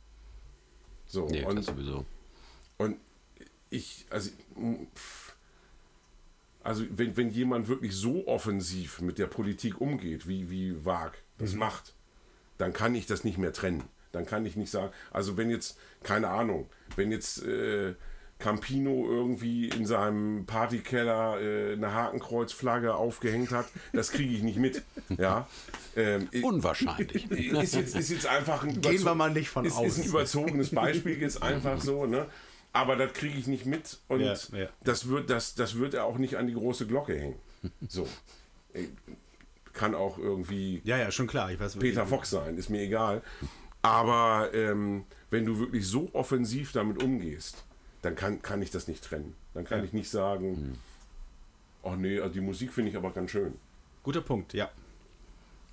So, 1.06 1.26
nee, 1.26 1.44
und, 1.44 1.62
sowieso. 1.62 2.06
und 2.78 2.96
ich, 3.70 4.06
also, 4.10 4.30
pff, 4.94 5.21
also 6.64 6.84
wenn, 6.90 7.16
wenn 7.16 7.30
jemand 7.30 7.68
wirklich 7.68 7.92
so 7.94 8.26
offensiv 8.26 9.00
mit 9.00 9.18
der 9.18 9.26
Politik 9.26 9.80
umgeht, 9.80 10.28
wie, 10.28 10.50
wie 10.50 10.84
Wag 10.84 11.12
das 11.38 11.54
macht, 11.54 11.94
dann 12.58 12.72
kann 12.72 12.94
ich 12.94 13.06
das 13.06 13.24
nicht 13.24 13.38
mehr 13.38 13.52
trennen. 13.52 13.84
Dann 14.12 14.26
kann 14.26 14.44
ich 14.46 14.56
nicht 14.56 14.70
sagen, 14.70 14.92
also 15.10 15.36
wenn 15.36 15.50
jetzt, 15.50 15.78
keine 16.02 16.28
Ahnung, 16.28 16.68
wenn 16.96 17.10
jetzt 17.10 17.42
äh, 17.44 17.94
Campino 18.38 19.06
irgendwie 19.08 19.68
in 19.68 19.86
seinem 19.86 20.44
Partykeller 20.46 21.40
äh, 21.40 21.72
eine 21.74 21.94
Hakenkreuzflagge 21.94 22.94
aufgehängt 22.94 23.52
hat, 23.52 23.66
das 23.92 24.10
kriege 24.10 24.34
ich 24.34 24.42
nicht 24.42 24.58
mit. 24.58 24.82
Ja. 25.18 25.46
Ähm, 25.94 26.28
Unwahrscheinlich. 26.42 27.30
ist 27.30 27.74
jetzt, 27.74 27.94
ist 27.94 28.10
jetzt 28.10 28.26
einfach 28.26 28.64
ein, 28.64 28.80
Gehen 28.80 29.04
wir 29.04 29.14
mal 29.14 29.30
nicht 29.30 29.50
von 29.50 29.64
ist, 29.64 29.76
aus. 29.76 29.86
ist 29.86 29.98
ein 29.98 30.08
überzogenes 30.08 30.70
Beispiel, 30.70 31.20
jetzt 31.20 31.42
einfach 31.42 31.80
so, 31.80 32.06
ne? 32.06 32.26
Aber 32.72 32.96
das 32.96 33.12
kriege 33.12 33.38
ich 33.38 33.46
nicht 33.46 33.66
mit 33.66 33.98
und 34.08 34.20
Ja, 34.20 34.34
ja. 34.52 34.68
Das, 34.82 35.08
wird, 35.08 35.28
das, 35.30 35.54
das 35.54 35.76
wird 35.78 35.94
er 35.94 36.04
auch 36.04 36.16
nicht 36.16 36.36
an 36.36 36.46
die 36.46 36.54
große 36.54 36.86
Glocke 36.86 37.18
hängen. 37.18 37.38
So. 37.88 38.08
Kann 39.72 39.94
auch 39.94 40.18
irgendwie 40.18 40.80
Ja, 40.84 40.96
ja, 40.96 41.10
schon 41.10 41.26
klar. 41.26 41.52
Ich 41.52 41.60
weiß, 41.60 41.76
Peter 41.76 42.06
Fox 42.06 42.30
sein, 42.30 42.56
ist 42.56 42.70
mir 42.70 42.82
egal. 42.82 43.22
Aber 43.82 44.50
ähm, 44.54 45.04
wenn 45.30 45.44
du 45.44 45.58
wirklich 45.58 45.86
so 45.86 46.10
offensiv 46.12 46.72
damit 46.72 47.02
umgehst, 47.02 47.64
dann 48.00 48.14
kann, 48.14 48.42
kann 48.42 48.62
ich 48.62 48.70
das 48.70 48.88
nicht 48.88 49.04
trennen. 49.04 49.34
Dann 49.54 49.64
kann 49.64 49.84
ich 49.84 49.92
nicht 49.92 50.10
sagen, 50.10 50.78
oh 51.82 51.94
nee, 51.94 52.18
also 52.18 52.32
die 52.34 52.40
Musik 52.40 52.72
finde 52.72 52.90
ich 52.90 52.96
aber 52.96 53.10
ganz 53.10 53.30
schön. 53.30 53.54
Guter 54.02 54.22
Punkt, 54.22 54.54
ja. 54.54 54.70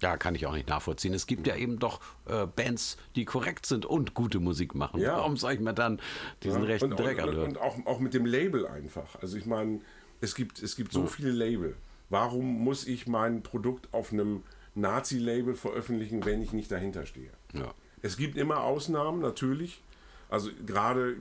Ja, 0.01 0.17
kann 0.17 0.35
ich 0.35 0.45
auch 0.45 0.53
nicht 0.53 0.69
nachvollziehen. 0.69 1.13
Es 1.13 1.27
gibt 1.27 1.45
ja 1.47 1.55
eben 1.55 1.79
doch 1.79 1.99
äh, 2.25 2.45
Bands, 2.45 2.97
die 3.15 3.25
korrekt 3.25 3.65
sind 3.65 3.85
und 3.85 4.13
gute 4.13 4.39
Musik 4.39 4.75
machen. 4.75 5.01
Ja. 5.01 5.17
Warum 5.17 5.35
soll 5.35 5.53
ich 5.53 5.59
mir 5.59 5.73
dann 5.73 5.99
diesen 6.43 6.63
rechten 6.63 6.91
und, 6.91 6.99
Dreck 6.99 7.17
und, 7.17 7.29
anhören? 7.29 7.49
und 7.49 7.57
auch, 7.57 7.85
auch 7.85 7.99
mit 7.99 8.13
dem 8.13 8.25
Label 8.25 8.65
einfach. 8.67 9.15
Also 9.21 9.37
ich 9.37 9.45
meine, 9.45 9.81
es 10.21 10.35
gibt, 10.35 10.61
es 10.61 10.75
gibt 10.75 10.93
so 10.93 11.05
viele 11.05 11.31
Label. 11.31 11.75
Warum 12.09 12.63
muss 12.63 12.87
ich 12.87 13.07
mein 13.07 13.43
Produkt 13.43 13.93
auf 13.93 14.11
einem 14.11 14.43
Nazi-Label 14.75 15.55
veröffentlichen, 15.55 16.25
wenn 16.25 16.41
ich 16.41 16.53
nicht 16.53 16.71
dahinter 16.71 17.05
stehe? 17.05 17.31
Ja. 17.53 17.73
Es 18.01 18.17
gibt 18.17 18.37
immer 18.37 18.63
Ausnahmen, 18.63 19.19
natürlich. 19.19 19.83
Also 20.29 20.49
gerade 20.65 21.17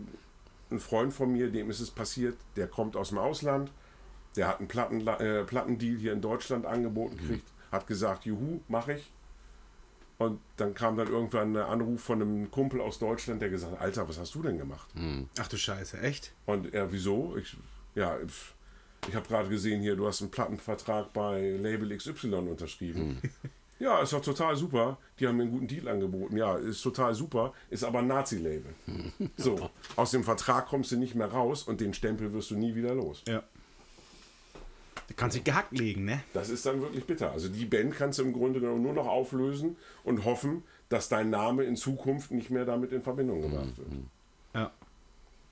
ein 0.71 0.79
Freund 0.79 1.13
von 1.13 1.33
mir, 1.33 1.51
dem 1.51 1.71
ist 1.71 1.81
es 1.81 1.91
passiert, 1.91 2.37
der 2.57 2.69
kommt 2.69 2.97
aus 2.97 3.09
dem 3.09 3.19
Ausland, 3.19 3.73
der 4.37 4.49
hat 4.49 4.59
einen 4.59 4.69
Platten, 4.69 5.07
äh, 5.07 5.45
Plattendeal 5.45 5.97
hier 5.97 6.13
in 6.13 6.21
Deutschland 6.21 6.67
angeboten 6.67 7.17
gekriegt, 7.17 7.49
hat 7.71 7.87
gesagt, 7.87 8.25
juhu, 8.25 8.61
mache 8.69 8.95
ich. 8.95 9.11
Und 10.19 10.41
dann 10.57 10.75
kam 10.75 10.97
dann 10.97 11.07
irgendwann 11.07 11.57
ein 11.57 11.63
Anruf 11.63 12.03
von 12.03 12.21
einem 12.21 12.51
Kumpel 12.51 12.81
aus 12.81 12.99
Deutschland, 12.99 13.41
der 13.41 13.51
gesagt 13.51 13.73
hat, 13.73 13.81
Alter, 13.81 14.09
was 14.09 14.19
hast 14.19 14.35
du 14.35 14.43
denn 14.43 14.59
gemacht? 14.59 14.89
Ach 15.39 15.47
du 15.47 15.57
Scheiße, 15.57 16.01
echt? 16.01 16.33
Und 16.45 16.75
er, 16.75 16.91
wieso? 16.91 17.37
Ich, 17.37 17.57
ja, 17.95 18.17
ich 19.09 19.15
habe 19.15 19.29
gerade 19.29 19.49
gesehen 19.49 19.81
hier, 19.81 19.95
du 19.95 20.09
hast 20.09 20.21
einen 20.21 20.33
Plattenvertrag 20.33 21.13
bei 21.13 21.57
Label 21.61 21.97
XY 21.97 22.35
unterschrieben. 22.35 23.21
Ja, 23.81 24.01
ist 24.01 24.13
doch 24.13 24.21
total 24.21 24.57
super. 24.57 24.99
Die 25.19 25.29
haben 25.29 25.37
mir 25.37 25.45
einen 25.45 25.53
guten 25.53 25.69
Deal 25.69 25.87
angeboten. 25.87 26.37
Ja, 26.37 26.57
ist 26.57 26.83
total 26.83 27.15
super. 27.15 27.53
Ist 27.71 27.85
aber 27.85 28.01
ein 28.01 28.09
Nazi-Label. 28.09 28.75
So, 29.37 29.71
aus 29.97 30.11
dem 30.11 30.25
Vertrag 30.25 30.67
kommst 30.67 30.91
du 30.91 30.97
nicht 30.97 31.15
mehr 31.15 31.29
raus 31.29 31.63
und 31.63 31.81
den 31.81 31.95
Stempel 31.95 32.33
wirst 32.33 32.51
du 32.51 32.57
nie 32.57 32.75
wieder 32.75 32.95
los. 32.95 33.23
Ja. 33.29 33.45
Du 35.09 35.15
kannst 35.15 35.37
dich 35.37 35.45
gehackt 35.45 35.77
legen, 35.77 36.05
ne? 36.05 36.23
Das 36.35 36.51
ist 36.51 36.65
dann 36.67 36.81
wirklich 36.81 37.05
bitter. 37.05 37.33
Also 37.33 37.49
die 37.49 37.65
Band 37.65 37.95
kannst 37.95 38.19
du 38.19 38.23
im 38.23 38.33
Grunde 38.33 38.61
genommen 38.61 38.83
nur 38.83 38.93
noch 38.93 39.07
auflösen 39.07 39.77
und 40.05 40.25
hoffen, 40.25 40.63
dass 40.91 41.09
dein 41.09 41.31
Name 41.31 41.65
in 41.65 41.77
Zukunft 41.77 42.31
nicht 42.31 42.51
mehr 42.51 42.65
damit 42.65 42.93
in 42.93 43.03
Verbindung 43.03 43.43
gebracht 43.43 43.77
wird. 43.79 43.89
Ja. 44.55 44.71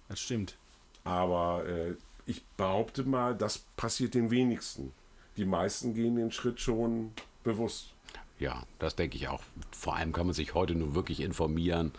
Das 0.09 0.21
stimmt. 0.21 0.57
Aber 1.05 1.67
äh, 1.67 1.95
ich 2.27 2.45
behaupte 2.57 3.05
mal, 3.05 3.35
das 3.35 3.59
passiert 3.77 4.15
den 4.15 4.31
wenigsten. 4.31 4.93
Die 5.37 5.45
meisten 5.45 5.95
gehen 5.95 6.17
den 6.17 6.31
Schritt 6.31 6.61
schon 6.61 7.13
bewusst. 7.45 7.93
Ja, 8.39 8.65
das 8.79 8.97
denke 8.97 9.17
ich 9.17 9.29
auch. 9.29 9.43
Vor 9.71 9.97
allem 9.97 10.13
kann 10.13 10.27
man 10.27 10.35
sich 10.35 10.53
heute 10.55 10.75
nur 10.75 10.95
wirklich 10.95 11.21
informieren 11.21 11.93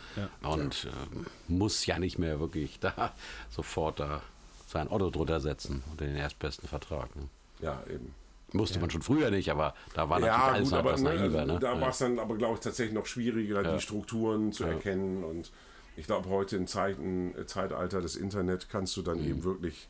und 0.44 0.88
ähm, 1.14 1.26
muss 1.48 1.86
ja 1.86 1.98
nicht 1.98 2.20
mehr 2.20 2.40
wirklich 2.40 2.80
da 2.82 3.14
sofort 3.50 4.00
da 4.00 4.22
sein 4.68 4.90
Otto 4.90 5.10
drunter 5.10 5.40
setzen 5.40 5.84
und 5.90 6.02
den 6.02 6.16
erstbesten 6.16 6.68
Vertrag. 6.68 7.16
Ne? 7.16 7.24
Ja, 7.60 7.84
eben. 7.90 8.14
Musste 8.54 8.80
man 8.80 8.90
schon 8.90 9.02
früher 9.02 9.30
nicht, 9.30 9.50
aber 9.52 9.74
da 9.94 10.10
war 10.10 10.20
natürlich 10.20 10.38
Ja, 10.42 10.52
alles 10.52 10.64
gut, 10.64 10.72
noch 10.72 10.80
aber 10.80 10.90
etwas 10.92 11.02
ne, 11.02 11.16
naiver. 11.16 11.46
Ne? 11.46 11.60
da 11.60 11.74
Ja. 11.74 11.82
war 11.82 11.90
es 11.90 11.98
dann 11.98 12.18
aber, 12.20 12.38
glaube 12.38 12.54
ich, 12.56 12.60
tatsächlich 12.62 12.94
noch 12.96 13.06
schwieriger, 13.06 13.62
die 13.76 13.82
Strukturen 13.82 14.54
zu 14.54 14.64
erkennen. 14.64 15.24
Und 15.24 15.52
ich 15.98 16.06
glaube, 16.06 16.30
heute 16.30 16.56
im 16.56 16.66
Zeiten, 16.68 17.34
Zeitalter 17.46 18.02
des 18.02 18.16
Internet 18.16 18.70
kannst 18.70 18.96
du 18.96 19.02
Mhm. 19.02 19.06
dann 19.06 19.26
eben 19.26 19.44
wirklich 19.44 19.90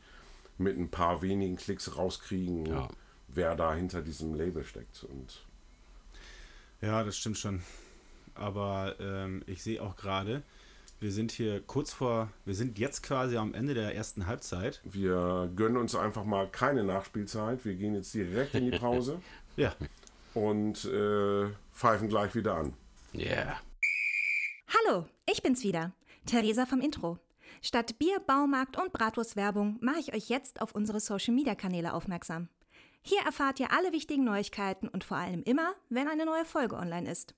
mit 0.57 0.75
ein 0.77 0.89
paar 0.89 1.21
wenigen 1.21 1.55
Klicks 1.55 1.97
rauskriegen, 1.97 2.65
Ja. 2.65 2.87
wer 3.27 3.55
da 3.55 3.75
hinter 3.75 4.01
diesem 4.01 4.33
Label 4.33 4.63
steckt. 4.63 5.03
Und 5.03 5.45
Ja, 6.81 7.03
das 7.03 7.17
stimmt 7.17 7.37
schon. 7.37 7.61
Aber 8.35 8.95
ähm, 8.99 9.43
ich 9.47 9.61
sehe 9.63 9.81
auch 9.81 9.95
gerade, 9.95 10.41
wir 10.99 11.11
sind 11.11 11.31
hier 11.31 11.61
kurz 11.61 11.93
vor, 11.93 12.29
wir 12.45 12.55
sind 12.55 12.79
jetzt 12.79 13.03
quasi 13.03 13.37
am 13.37 13.53
Ende 13.53 13.73
der 13.73 13.93
ersten 13.95 14.25
Halbzeit. 14.25 14.81
wir 14.83 15.51
gönnen 15.55 15.77
uns 15.77 15.95
einfach 15.95 16.23
mal 16.25 16.49
keine 16.49 16.83
Nachspielzeit. 16.83 17.63
Wir 17.65 17.75
gehen 17.75 17.93
jetzt 17.93 18.13
direkt 18.13 18.55
in 18.55 18.71
die 18.71 18.77
Pause 18.77 19.19
Ja. 19.57 19.73
und 20.33 20.85
äh, 20.85 21.49
pfeifen 21.71 22.09
gleich 22.09 22.33
wieder 22.35 22.55
an. 22.55 22.73
Yeah. 23.13 23.59
Hallo, 24.67 25.05
ich 25.29 25.41
bin's 25.41 25.63
wieder, 25.63 25.93
Theresa 26.25 26.65
vom 26.65 26.81
Intro. 26.81 27.19
Statt 27.61 27.97
Bier, 27.97 28.19
Baumarkt 28.19 28.77
und 28.79 28.91
Bratwurstwerbung 28.93 29.77
mache 29.81 29.99
ich 29.99 30.13
euch 30.13 30.29
jetzt 30.29 30.61
auf 30.61 30.73
unsere 30.75 30.99
Social-Media-Kanäle 30.99 31.93
aufmerksam. 31.93 32.49
Hier 33.01 33.21
erfahrt 33.25 33.59
ihr 33.59 33.71
alle 33.71 33.93
wichtigen 33.93 34.23
Neuigkeiten 34.25 34.87
und 34.87 35.03
vor 35.03 35.17
allem 35.17 35.41
immer, 35.43 35.73
wenn 35.89 36.07
eine 36.07 36.25
neue 36.25 36.45
Folge 36.45 36.75
online 36.75 37.09
ist. 37.09 37.33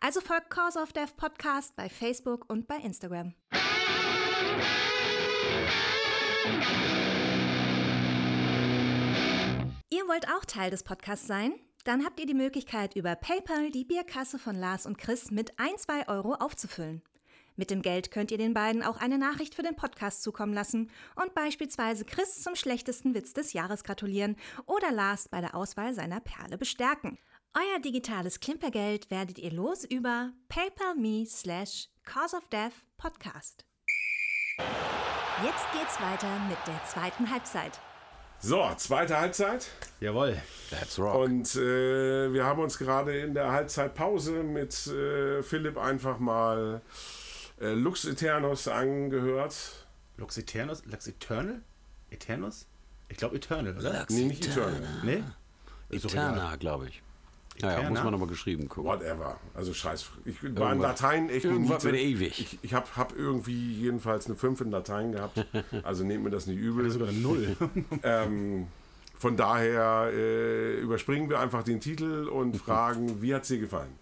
Also 0.00 0.20
folgt 0.20 0.50
Cause 0.50 0.78
of 0.80 0.92
Death 0.92 1.16
Podcast 1.16 1.74
bei 1.76 1.88
Facebook 1.88 2.50
und 2.50 2.66
bei 2.66 2.76
Instagram. 2.76 3.34
Ihr 9.90 10.08
wollt 10.08 10.28
auch 10.28 10.44
Teil 10.44 10.70
des 10.70 10.82
Podcasts 10.82 11.26
sein? 11.26 11.54
Dann 11.84 12.04
habt 12.04 12.18
ihr 12.18 12.26
die 12.26 12.34
Möglichkeit, 12.34 12.96
über 12.96 13.14
PayPal 13.14 13.70
die 13.70 13.84
Bierkasse 13.84 14.38
von 14.38 14.56
Lars 14.56 14.86
und 14.86 14.98
Chris 14.98 15.30
mit 15.30 15.58
1, 15.58 15.82
2 15.82 16.08
Euro 16.08 16.34
aufzufüllen. 16.34 17.02
Mit 17.56 17.70
dem 17.70 17.82
Geld 17.82 18.10
könnt 18.10 18.32
ihr 18.32 18.38
den 18.38 18.54
beiden 18.54 18.82
auch 18.82 18.96
eine 18.96 19.18
Nachricht 19.18 19.54
für 19.54 19.62
den 19.62 19.76
Podcast 19.76 20.22
zukommen 20.22 20.54
lassen 20.54 20.90
und 21.14 21.34
beispielsweise 21.34 22.04
Chris 22.04 22.42
zum 22.42 22.56
schlechtesten 22.56 23.14
Witz 23.14 23.32
des 23.32 23.52
Jahres 23.52 23.84
gratulieren 23.84 24.36
oder 24.66 24.90
Lars 24.90 25.28
bei 25.28 25.40
der 25.40 25.54
Auswahl 25.54 25.94
seiner 25.94 26.20
Perle 26.20 26.58
bestärken. 26.58 27.18
Euer 27.56 27.78
digitales 27.80 28.40
Klimpergeld 28.40 29.12
werdet 29.12 29.38
ihr 29.38 29.52
los 29.52 29.84
über 29.84 30.32
paypal.me 30.48 31.24
slash 31.24 31.88
cause 32.04 32.36
of 32.36 32.42
death 32.48 32.72
podcast. 32.96 33.64
Jetzt 34.58 35.64
geht's 35.72 36.00
weiter 36.00 36.36
mit 36.48 36.58
der 36.66 36.84
zweiten 36.84 37.30
Halbzeit. 37.30 37.78
So, 38.40 38.68
zweite 38.76 39.16
Halbzeit. 39.20 39.70
Jawohl. 40.00 40.36
That's 40.70 40.98
rock. 40.98 41.14
Und 41.14 41.54
äh, 41.54 42.32
wir 42.32 42.44
haben 42.44 42.60
uns 42.60 42.76
gerade 42.76 43.20
in 43.20 43.34
der 43.34 43.52
Halbzeitpause 43.52 44.42
mit 44.42 44.88
äh, 44.88 45.44
Philipp 45.44 45.78
einfach 45.78 46.18
mal 46.18 46.82
äh, 47.60 47.72
Lux 47.74 48.04
Eternus 48.04 48.66
angehört. 48.66 49.86
Lux 50.16 50.36
Eternus? 50.38 50.84
Lux 50.86 51.06
Eternal? 51.06 51.62
Eternus? 52.10 52.66
Ich 53.08 53.16
glaube 53.16 53.36
Eternal, 53.36 53.78
oder? 53.78 54.00
Lux 54.00 54.12
Nee, 54.12 54.24
nicht 54.24 54.44
Eternal. 54.44 54.82
Nee? 55.04 55.22
Doch 55.90 56.10
egal. 56.10 56.32
Eterna, 56.32 56.56
glaube 56.56 56.88
ich. 56.88 57.00
Naja, 57.60 57.74
Eterna? 57.74 57.90
muss 57.90 58.02
man 58.02 58.12
nochmal 58.12 58.28
geschrieben 58.28 58.68
gucken. 58.68 58.90
Whatever. 58.90 59.38
Also 59.54 59.72
scheiß. 59.72 60.10
Ich 60.24 60.42
war 60.56 60.72
in 60.72 60.80
Latein 60.80 61.30
echt 61.30 61.44
eine 61.46 61.54
irgendwas 61.54 61.84
mit 61.84 61.94
ewig. 61.94 62.40
Ich, 62.40 62.58
ich 62.62 62.74
habe 62.74 62.86
hab 62.96 63.16
irgendwie 63.16 63.74
jedenfalls 63.74 64.26
eine 64.26 64.34
5 64.34 64.60
in 64.62 64.70
Latein 64.70 65.12
gehabt. 65.12 65.44
Also 65.82 66.04
nehmt 66.04 66.24
mir 66.24 66.30
das 66.30 66.46
nicht 66.46 66.58
Das 66.58 66.64
übel. 66.66 66.86
ist 66.86 66.94
sogar 66.94 67.08
eine 67.08 67.18
Null. 67.18 67.56
Ähm, 68.02 68.66
von 69.16 69.36
daher 69.36 70.10
äh, 70.12 70.80
überspringen 70.80 71.30
wir 71.30 71.38
einfach 71.38 71.62
den 71.62 71.80
Titel 71.80 72.28
und 72.28 72.56
fragen, 72.64 73.22
wie 73.22 73.34
hat 73.34 73.42
es 73.42 73.48
dir 73.48 73.58
gefallen? 73.58 73.92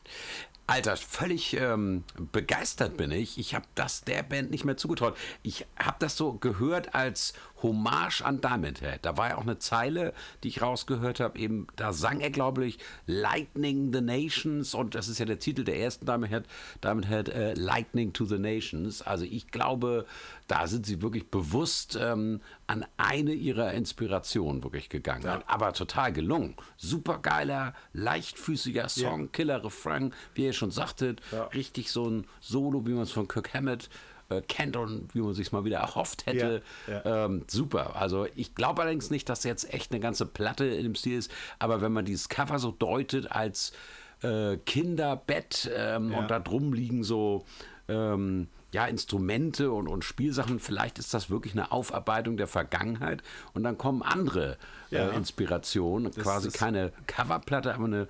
Alter, 0.67 0.97
völlig 0.97 1.55
ähm, 1.59 2.05
begeistert 2.33 2.97
bin 2.97 3.11
ich. 3.11 3.37
Ich 3.37 3.55
habe 3.55 3.67
das 3.75 4.05
der 4.05 4.23
Band 4.23 4.51
nicht 4.51 4.65
mehr 4.65 4.77
zugetraut. 4.77 5.17
Ich 5.43 5.67
habe 5.77 5.97
das 5.99 6.17
so 6.17 6.33
gehört 6.35 6.95
als 6.95 7.35
Hommage 7.63 8.23
an 8.23 8.41
Diamond 8.41 8.81
Head. 8.81 9.01
Da 9.03 9.17
war 9.17 9.31
ja 9.31 9.39
auch 9.39 9.43
eine 9.43 9.59
Zeile, 9.59 10.13
die 10.43 10.49
ich 10.49 10.63
rausgehört 10.63 11.21
habe. 11.21 11.39
Eben, 11.39 11.67
da 11.77 11.93
sang 11.93 12.21
er, 12.21 12.31
glaube 12.31 12.65
ich, 12.65 12.79
Lightning 13.07 13.93
the 13.93 14.01
Nations. 14.01 14.75
Und 14.75 14.95
das 14.95 15.09
ist 15.09 15.19
ja 15.19 15.27
der 15.27 15.39
Titel 15.39 15.65
der 15.65 15.79
ersten 15.79 16.07
Diamond 16.07 16.33
Head, 16.33 16.45
Diamond 16.83 17.09
Head 17.09 17.29
äh, 17.29 17.55
Lightning 17.55 18.13
to 18.13 18.25
the 18.25 18.39
Nations. 18.39 19.03
Also 19.03 19.25
ich 19.25 19.51
glaube, 19.51 20.07
da 20.49 20.67
sind 20.67 20.87
sie 20.87 21.01
wirklich 21.03 21.29
bewusst 21.29 21.99
ähm, 22.01 22.41
an 22.67 22.85
eine 22.97 23.33
ihrer 23.33 23.73
Inspirationen 23.73 24.63
wirklich 24.63 24.89
gegangen. 24.89 25.43
Aber 25.47 25.73
total 25.73 26.13
gelungen. 26.13 26.57
Super 26.77 27.19
geiler, 27.19 27.75
leichtfüßiger 27.93 28.89
Song, 28.89 29.31
Killer 29.33 29.65
Refrain, 29.65 30.13
wie 30.35 30.45
ihr 30.45 30.53
schon 30.53 30.71
sagtet. 30.71 31.21
Richtig 31.55 31.91
so 31.91 32.09
ein 32.09 32.27
Solo, 32.41 32.87
wie 32.87 32.93
man 32.93 33.05
es 33.05 33.13
von 33.13 33.29
Kirk 33.29 33.55
Hammett 33.55 33.89
äh, 34.39 34.43
kennt 34.43 34.77
und 34.77 35.15
wie 35.15 35.21
man 35.21 35.35
sich 35.35 35.53
mal 35.53 35.65
wieder 35.65 35.79
erhofft 35.79 36.27
hätte. 36.27 36.63
Ja, 36.87 37.25
Ähm, 37.27 37.45
super. 37.49 37.97
Also 37.97 38.27
ich 38.35 38.55
glaube 38.55 38.83
allerdings 38.83 39.11
nicht, 39.11 39.29
dass 39.29 39.45
jetzt 39.45 39.73
echt 39.73 39.93
eine 39.93 40.01
ganze 40.01 40.27
Platte 40.27 40.65
in 40.67 40.83
dem 40.85 40.95
Stil 40.95 41.19
ist. 41.19 41.31
Aber 41.59 41.81
wenn 41.81 41.93
man 41.93 42.05
dieses 42.05 42.29
Cover 42.29 42.59
so 42.59 42.71
deutet 42.71 43.31
als 43.33 43.73
äh, 44.23 44.57
Kinderbett 44.67 45.71
ähm, 45.77 46.13
Ja. 46.13 46.19
und 46.19 46.31
da 46.31 46.39
drum 46.39 46.73
liegen 46.73 47.05
so 47.05 47.45
ähm, 47.89 48.49
ja, 48.73 48.87
Instrumente 48.87 49.71
und, 49.71 49.87
und 49.89 50.03
Spielsachen, 50.05 50.59
vielleicht 50.59 50.99
ist 50.99 51.13
das 51.13 51.29
wirklich 51.29 51.53
eine 51.53 51.73
Aufarbeitung 51.73 52.37
der 52.39 52.47
Vergangenheit 52.47 53.23
und 53.53 53.65
dann 53.65 53.77
kommen 53.77 54.03
andere 54.03 54.57
Ja. 54.91 55.09
äh, 55.11 55.17
Inspirationen. 55.17 56.11
Quasi 56.13 56.49
ist- 56.49 56.57
keine 56.57 56.93
Coverplatte, 57.07 57.75
aber 57.75 57.85
eine 57.85 58.09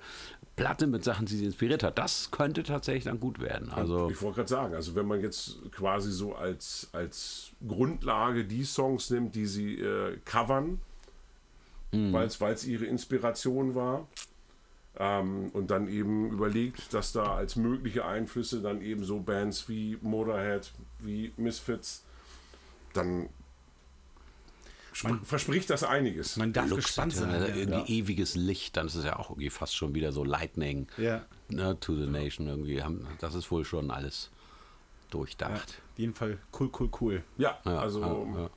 Platte 0.55 0.85
mit 0.87 1.03
Sachen, 1.03 1.25
die 1.25 1.35
sie 1.35 1.45
inspiriert 1.45 1.83
hat. 1.83 1.97
Das 1.97 2.29
könnte 2.31 2.63
tatsächlich 2.63 3.05
dann 3.05 3.19
gut 3.19 3.39
werden. 3.39 3.71
Also 3.71 4.09
Ich 4.09 4.21
wollte 4.21 4.37
gerade 4.37 4.49
sagen, 4.49 4.75
also 4.75 4.95
wenn 4.95 5.07
man 5.07 5.21
jetzt 5.21 5.57
quasi 5.71 6.11
so 6.11 6.35
als, 6.35 6.89
als 6.91 7.51
Grundlage 7.67 8.45
die 8.45 8.63
Songs 8.63 9.09
nimmt, 9.09 9.33
die 9.35 9.47
sie 9.47 9.79
äh, 9.79 10.17
covern, 10.25 10.79
weil 11.91 12.27
es 12.27 12.65
ihre 12.65 12.85
Inspiration 12.85 13.75
war, 13.75 14.07
ähm, 14.97 15.49
und 15.53 15.71
dann 15.71 15.87
eben 15.87 16.31
überlegt, 16.31 16.93
dass 16.93 17.11
da 17.11 17.35
als 17.35 17.55
mögliche 17.55 18.05
Einflüsse 18.05 18.61
dann 18.61 18.81
eben 18.81 19.03
so 19.03 19.19
Bands 19.19 19.67
wie 19.69 19.97
Motorhead, 20.01 20.71
wie 20.99 21.33
Misfits, 21.37 22.03
dann 22.93 23.29
sp- 24.93 25.21
verspricht 25.23 25.69
das 25.69 25.83
einiges. 25.83 26.37
Man 26.37 26.53
darf 26.53 26.69
Lux 26.69 26.85
gespannt 26.85 27.13
Eternal, 27.15 27.39
sein. 27.47 27.57
irgendwie 27.57 27.99
ewiges 27.99 28.35
Licht, 28.35 28.77
dann 28.77 28.87
ist 28.87 28.95
es 28.95 29.03
ja 29.05 29.17
auch 29.19 29.29
irgendwie 29.31 29.49
fast 29.49 29.75
schon 29.75 29.93
wieder 29.95 30.11
so 30.11 30.23
Lightning 30.23 30.87
Ja. 30.97 31.25
ne, 31.49 31.77
to 31.79 31.95
the 31.95 32.07
Nation 32.07 32.47
irgendwie. 32.47 32.81
Haben, 32.83 33.07
das 33.19 33.35
ist 33.35 33.49
wohl 33.51 33.65
schon 33.65 33.91
alles 33.91 34.29
Ja. 34.33 34.39
durchdacht. 35.11 35.81
Auf 35.93 35.99
jeden 35.99 36.13
Fall 36.15 36.37
cool, 36.59 36.69
cool, 36.79 36.89
cool. 37.01 37.23
Ja, 37.37 37.59
Ja, 37.65 37.79
also 37.79 38.01
ja, 38.01 38.41
ja. 38.41 38.49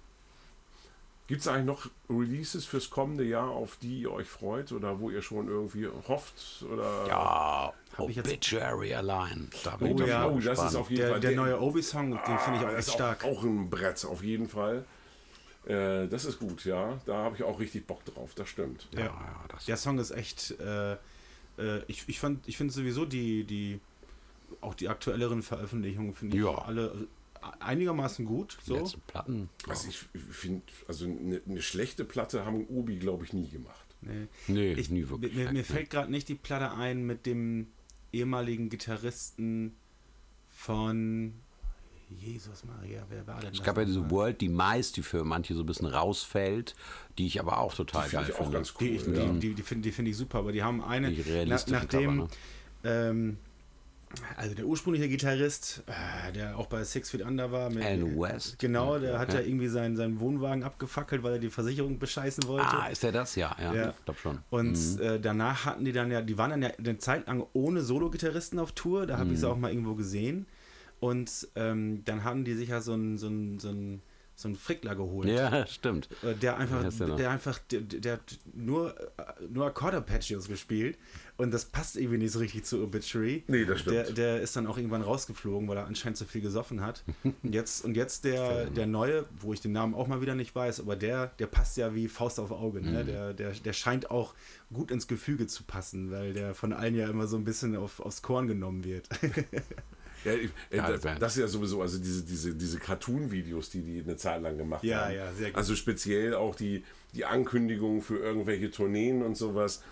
Gibt 1.28 1.40
es 1.40 1.48
eigentlich 1.48 1.64
noch 1.66 1.90
Releases 2.08 2.64
fürs 2.66 2.88
kommende 2.88 3.24
Jahr, 3.24 3.50
auf 3.50 3.78
die 3.82 4.02
ihr 4.02 4.12
euch 4.12 4.28
freut 4.28 4.70
oder 4.70 5.00
wo 5.00 5.10
ihr 5.10 5.22
schon 5.22 5.48
irgendwie 5.48 5.88
hofft? 6.06 6.64
Oder 6.72 7.06
Ja, 7.08 7.72
Hab 7.98 8.08
ich 8.08 8.14
jetzt- 8.14 8.28
Obituary 8.28 8.94
allein. 8.94 9.50
Da 9.64 9.76
Oh 9.80 9.86
ja. 10.06 10.28
Oh, 10.28 10.38
das 10.38 10.62
ist 10.62 10.76
auf 10.76 10.88
jeden 10.88 11.02
Der, 11.02 11.10
Fall 11.10 11.20
der 11.20 11.32
neue 11.32 11.60
Obi-Song, 11.60 12.12
den 12.12 12.38
finde 12.38 12.60
ich 12.60 12.64
auch 12.64 12.68
Ah, 12.68 12.76
echt 12.76 12.78
ist 12.86 12.92
stark. 12.92 13.24
Auch, 13.24 13.38
auch 13.38 13.42
ein 13.42 13.68
Brett, 13.68 14.04
auf 14.04 14.22
jeden 14.22 14.48
Fall. 14.48 14.84
Äh, 15.66 16.06
das 16.08 16.24
ist 16.24 16.38
gut, 16.38 16.64
ja. 16.64 16.98
Da 17.06 17.16
habe 17.24 17.36
ich 17.36 17.42
auch 17.42 17.58
richtig 17.60 17.86
Bock 17.86 18.04
drauf, 18.04 18.34
das 18.34 18.48
stimmt. 18.48 18.88
Ja. 18.92 19.00
ja, 19.06 19.44
das- 19.48 19.66
Der 19.66 19.76
Song 19.76 19.98
ist 19.98 20.10
echt. 20.12 20.52
Äh, 20.60 20.92
äh, 21.58 21.82
ich 21.88 22.04
ich, 22.08 22.20
fand- 22.20 22.46
ich 22.48 22.56
finde 22.56 22.72
sowieso 22.72 23.04
die, 23.04 23.44
die. 23.44 23.80
Auch 24.60 24.74
die 24.74 24.88
aktuelleren 24.88 25.42
Veröffentlichungen 25.42 26.14
finde 26.14 26.36
ich 26.36 26.42
Ja. 26.44 26.54
alle 26.56 27.08
einigermaßen 27.60 28.24
gut. 28.24 28.58
Die 28.62 28.66
So. 28.70 28.76
letzten 28.76 29.00
Platten. 29.02 29.48
Also 29.68 29.88
ich 29.88 29.98
finde, 30.32 30.62
also 30.88 31.04
eine, 31.04 31.40
eine 31.48 31.62
schlechte 31.62 32.04
Platte 32.04 32.44
haben 32.44 32.66
Obi, 32.68 32.96
glaube 32.98 33.24
ich, 33.24 33.32
nie 33.32 33.48
gemacht. 33.48 33.86
Nee, 34.02 34.28
Nee, 34.46 34.72
ich, 34.74 34.90
nie 34.90 35.08
wirklich. 35.08 35.34
Mir, 35.34 35.50
mir 35.52 35.64
fällt 35.64 35.90
gerade 35.90 36.10
nicht 36.10 36.28
die 36.28 36.34
Platte 36.36 36.72
ein 36.72 37.04
mit 37.06 37.26
dem 37.26 37.66
ehemaligen 38.12 38.68
Gitarristen 38.68 39.74
von 40.54 41.34
Jesus 42.08 42.62
Maria, 42.64 43.02
wer 43.08 43.26
war 43.26 43.40
denn 43.40 43.50
das? 43.50 43.58
Es 43.58 43.64
gab 43.64 43.76
ja 43.78 43.84
diese? 43.84 44.08
World 44.10 44.40
Demise, 44.40 44.92
die 44.94 45.02
für 45.02 45.24
manche 45.24 45.54
so 45.54 45.60
ein 45.62 45.66
bisschen 45.66 45.86
rausfällt, 45.86 46.74
die 47.18 47.26
ich 47.26 47.40
aber 47.40 47.58
auch 47.58 47.74
total 47.74 48.02
Finde 48.04 48.16
geil 48.26 48.26
ich 48.28 48.34
auch 48.36 48.42
finde. 48.44 48.58
ganz 48.58 48.74
cool. 48.80 48.86
Die, 48.88 48.94
ich, 48.94 49.06
ja. 49.06 49.12
die, 49.32 49.38
die, 49.40 49.54
die 49.54 49.62
finde 49.62 49.82
die 49.82 49.92
find 49.92 50.08
ich 50.08 50.16
super, 50.16 50.38
aber 50.38 50.52
die 50.52 50.62
haben 50.62 50.82
eine, 50.84 51.10
Die 51.10 51.18
nach, 51.20 51.26
realistischen 51.26 51.72
nachdem, 51.82 52.16
Cover, 52.18 52.28
ähm, 52.84 53.36
also 54.36 54.54
der 54.54 54.66
ursprüngliche 54.66 55.08
Gitarrist, 55.08 55.82
äh, 55.88 56.32
der 56.32 56.56
auch 56.56 56.66
bei 56.66 56.84
Six 56.84 57.10
Feet 57.10 57.22
Under 57.22 57.50
war, 57.50 57.70
mit, 57.70 57.82
Alan 57.84 58.18
West. 58.18 58.56
genau, 58.60 58.98
der 59.00 59.18
hat 59.18 59.32
ja. 59.34 59.40
ja 59.40 59.46
irgendwie 59.46 59.66
seinen, 59.66 59.96
seinen 59.96 60.20
Wohnwagen 60.20 60.62
abgefackelt, 60.62 61.24
weil 61.24 61.32
er 61.32 61.38
die 61.40 61.50
Versicherung 61.50 61.98
bescheißen 61.98 62.44
wollte. 62.46 62.66
Ah, 62.68 62.86
ist 62.86 63.02
der 63.02 63.10
das? 63.12 63.34
Ja, 63.34 63.56
ja, 63.60 63.74
Ja. 63.74 63.88
ich 63.90 64.04
glaube 64.04 64.20
schon. 64.20 64.38
Und 64.48 65.00
äh, 65.00 65.18
danach 65.20 65.64
hatten 65.66 65.84
die 65.84 65.92
dann 65.92 66.10
ja, 66.12 66.22
die 66.22 66.38
waren 66.38 66.50
dann 66.50 66.62
ja 66.62 66.68
eine 66.78 66.98
Zeit 66.98 67.26
lang 67.26 67.44
ohne 67.52 67.82
Solo-Gitarristen 67.82 68.60
auf 68.60 68.72
Tour, 68.72 69.06
da 69.06 69.16
habe 69.18 69.26
Mhm. 69.26 69.34
ich 69.34 69.40
sie 69.40 69.48
auch 69.48 69.58
mal 69.58 69.70
irgendwo 69.72 69.96
gesehen. 69.96 70.46
Und 71.00 71.48
ähm, 71.56 72.02
dann 72.04 72.24
haben 72.24 72.44
die 72.44 72.54
sich 72.54 72.70
ja 72.70 72.80
so 72.80 72.92
einen 72.94 73.18
so 73.18 73.26
einen- 73.26 73.58
so 73.58 73.68
einen- 73.68 74.02
so 74.38 74.48
einen 74.48 74.56
Frickler 74.58 74.94
geholt. 74.94 75.30
Ja, 75.30 75.66
stimmt. 75.66 76.10
Äh, 76.22 76.34
Der 76.34 76.58
einfach, 76.58 76.84
heißt 76.84 77.00
der 77.00 77.30
einfach, 77.30 77.58
der, 77.70 77.80
der 77.80 78.12
hat 78.14 78.38
nur, 78.52 78.94
äh, 79.18 79.22
nur 79.48 79.64
Accordarpeggios 79.64 80.46
gespielt 80.46 80.98
und 81.38 81.52
das 81.54 81.64
passt 81.64 81.96
irgendwie 81.96 82.18
nicht 82.18 82.32
so 82.32 82.40
richtig 82.40 82.64
zu 82.64 82.82
Obituary. 82.82 83.44
Nee, 83.48 83.64
das 83.64 83.80
stimmt. 83.80 83.96
Der, 83.96 84.12
der 84.12 84.40
ist 84.42 84.54
dann 84.54 84.66
auch 84.66 84.76
irgendwann 84.76 85.00
rausgeflogen, 85.00 85.66
weil 85.68 85.78
er 85.78 85.86
anscheinend 85.86 86.18
zu 86.18 86.26
viel 86.26 86.42
gesoffen 86.42 86.82
hat. 86.82 87.02
Und 87.42 87.54
jetzt, 87.54 87.82
und 87.82 87.96
jetzt 87.96 88.24
der, 88.26 88.66
der 88.66 88.86
neue, 88.86 89.24
wo 89.40 89.54
ich 89.54 89.62
den 89.62 89.72
Namen 89.72 89.94
auch 89.94 90.06
mal 90.06 90.20
wieder 90.20 90.34
nicht 90.34 90.54
weiß, 90.54 90.80
aber 90.80 90.96
der, 90.96 91.28
der 91.38 91.46
passt 91.46 91.78
ja 91.78 91.94
wie 91.94 92.06
Faust 92.06 92.38
auf 92.38 92.50
Auge. 92.50 92.82
Ne? 92.82 93.04
Mhm. 93.04 93.06
Der, 93.06 93.32
der, 93.32 93.52
der 93.52 93.72
scheint 93.72 94.10
auch 94.10 94.34
gut 94.70 94.90
ins 94.90 95.08
Gefüge 95.08 95.46
zu 95.46 95.62
passen, 95.64 96.10
weil 96.10 96.34
der 96.34 96.54
von 96.54 96.74
allen 96.74 96.94
ja 96.94 97.08
immer 97.08 97.26
so 97.26 97.38
ein 97.38 97.44
bisschen 97.44 97.74
auf, 97.74 98.00
aufs 98.00 98.20
Korn 98.20 98.48
genommen 98.48 98.84
wird. 98.84 99.08
Ja, 100.26 100.34
ich, 100.34 100.50
äh, 100.70 100.78
das, 100.78 101.18
das 101.18 101.36
ist 101.36 101.40
ja 101.40 101.48
sowieso, 101.48 101.80
also 101.82 101.98
diese, 101.98 102.24
diese, 102.24 102.54
diese 102.54 102.78
Cartoon-Videos, 102.78 103.70
die 103.70 103.82
die 103.82 104.00
eine 104.02 104.16
Zeit 104.16 104.42
lang 104.42 104.58
gemacht 104.58 104.84
Ja, 104.84 105.06
haben. 105.06 105.14
ja, 105.14 105.32
sehr 105.32 105.50
gut. 105.50 105.56
Also 105.56 105.74
speziell 105.74 106.34
auch 106.34 106.54
die, 106.54 106.84
die 107.14 107.24
Ankündigungen 107.24 108.02
für 108.02 108.18
irgendwelche 108.18 108.70
Tourneen 108.70 109.22
und 109.22 109.36
sowas. 109.36 109.82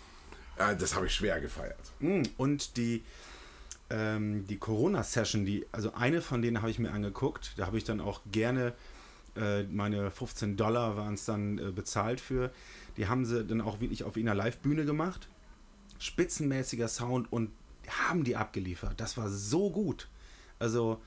Äh, 0.59 0.77
das 0.77 0.95
habe 0.95 1.07
ich 1.07 1.15
schwer 1.15 1.41
gefeiert. 1.41 1.79
Mm, 2.01 2.23
Und 2.37 2.77
die, 2.77 3.03
ähm, 3.91 4.47
die 4.47 4.59
Corona-Session, 4.59 5.45
die, 5.45 5.67
also 5.73 5.93
eine 5.95 6.21
von 6.21 6.43
denen 6.43 6.59
habe 6.61 6.71
ich 6.71 6.79
mir 6.79 6.91
angeguckt. 6.93 7.53
Da 7.57 7.67
habe 7.67 7.79
ich 7.79 7.85
dann 7.85 8.01
auch 8.01 8.21
gerne 8.31 8.73
äh, 9.37 9.65
meine 9.65 10.11
15 10.11 10.57
Dollar 10.57 10.97
waren 10.97 11.15
es 11.15 11.25
dann 11.25 11.59
äh, 11.59 11.71
bezahlt 11.73 12.21
für. 12.21 12.53
Die 12.97 13.09
haben 13.09 13.25
sie 13.25 13.45
dann 13.45 13.61
auch 13.61 13.81
wirklich 13.81 14.05
auf 14.05 14.17
einer 14.17 14.35
Live-Bühne 14.35 14.85
gemacht. 14.85 15.29
Spitzenmäßiger 15.99 16.89
Sound 16.89 17.33
und 17.33 17.51
haben 17.89 18.25
die 18.25 18.37
abgeliefert. 18.37 19.01
Das 19.01 19.17
war 19.17 19.29
so 19.29 19.71
gut. 19.71 20.09
Also 20.65 20.99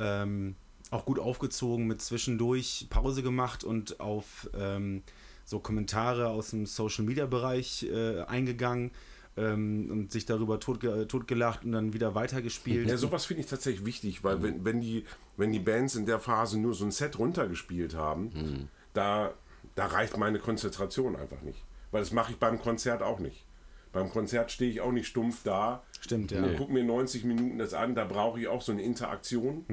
ähm, 0.00 0.56
auch 0.90 1.04
gut 1.04 1.18
aufgezogen, 1.18 1.86
mit 1.86 2.00
zwischendurch 2.00 2.86
Pause 2.88 3.22
gemacht 3.22 3.62
und 3.62 4.00
auf 4.00 4.48
ähm, 4.58 5.02
so 5.44 5.58
Kommentare 5.58 6.28
aus 6.28 6.50
dem 6.50 6.64
Social 6.64 7.04
Media 7.04 7.26
Bereich 7.26 7.82
äh, 7.84 8.22
eingegangen 8.22 8.90
ähm, 9.36 9.90
und 9.90 10.12
sich 10.12 10.24
darüber 10.24 10.60
totge 10.60 11.06
totgelacht 11.08 11.62
und 11.66 11.72
dann 11.72 11.92
wieder 11.92 12.14
weitergespielt. 12.14 12.88
Ja, 12.88 12.96
sowas 12.96 13.26
finde 13.26 13.42
ich 13.42 13.50
tatsächlich 13.50 13.84
wichtig, 13.84 14.24
weil 14.24 14.42
wenn, 14.42 14.64
wenn, 14.64 14.80
die, 14.80 15.04
wenn 15.36 15.52
die 15.52 15.58
Bands 15.58 15.94
in 15.94 16.06
der 16.06 16.18
Phase 16.18 16.58
nur 16.58 16.72
so 16.72 16.86
ein 16.86 16.90
Set 16.90 17.18
runtergespielt 17.18 17.94
haben, 17.94 18.70
da, 18.94 19.34
da 19.74 19.86
reicht 19.86 20.16
meine 20.16 20.38
Konzentration 20.38 21.16
einfach 21.16 21.42
nicht. 21.42 21.62
Weil 21.90 22.00
das 22.00 22.12
mache 22.12 22.32
ich 22.32 22.38
beim 22.38 22.58
Konzert 22.58 23.02
auch 23.02 23.18
nicht. 23.18 23.44
Beim 23.92 24.10
Konzert 24.10 24.50
stehe 24.50 24.70
ich 24.70 24.80
auch 24.80 24.92
nicht 24.92 25.06
stumpf 25.06 25.42
da 25.44 25.82
Stimmt, 26.00 26.30
ja. 26.30 26.42
und 26.42 26.56
gucke 26.56 26.72
mir 26.72 26.82
90 26.82 27.24
Minuten 27.24 27.58
das 27.58 27.74
an, 27.74 27.94
da 27.94 28.04
brauche 28.04 28.40
ich 28.40 28.48
auch 28.48 28.62
so 28.62 28.72
eine 28.72 28.82
Interaktion. 28.82 29.64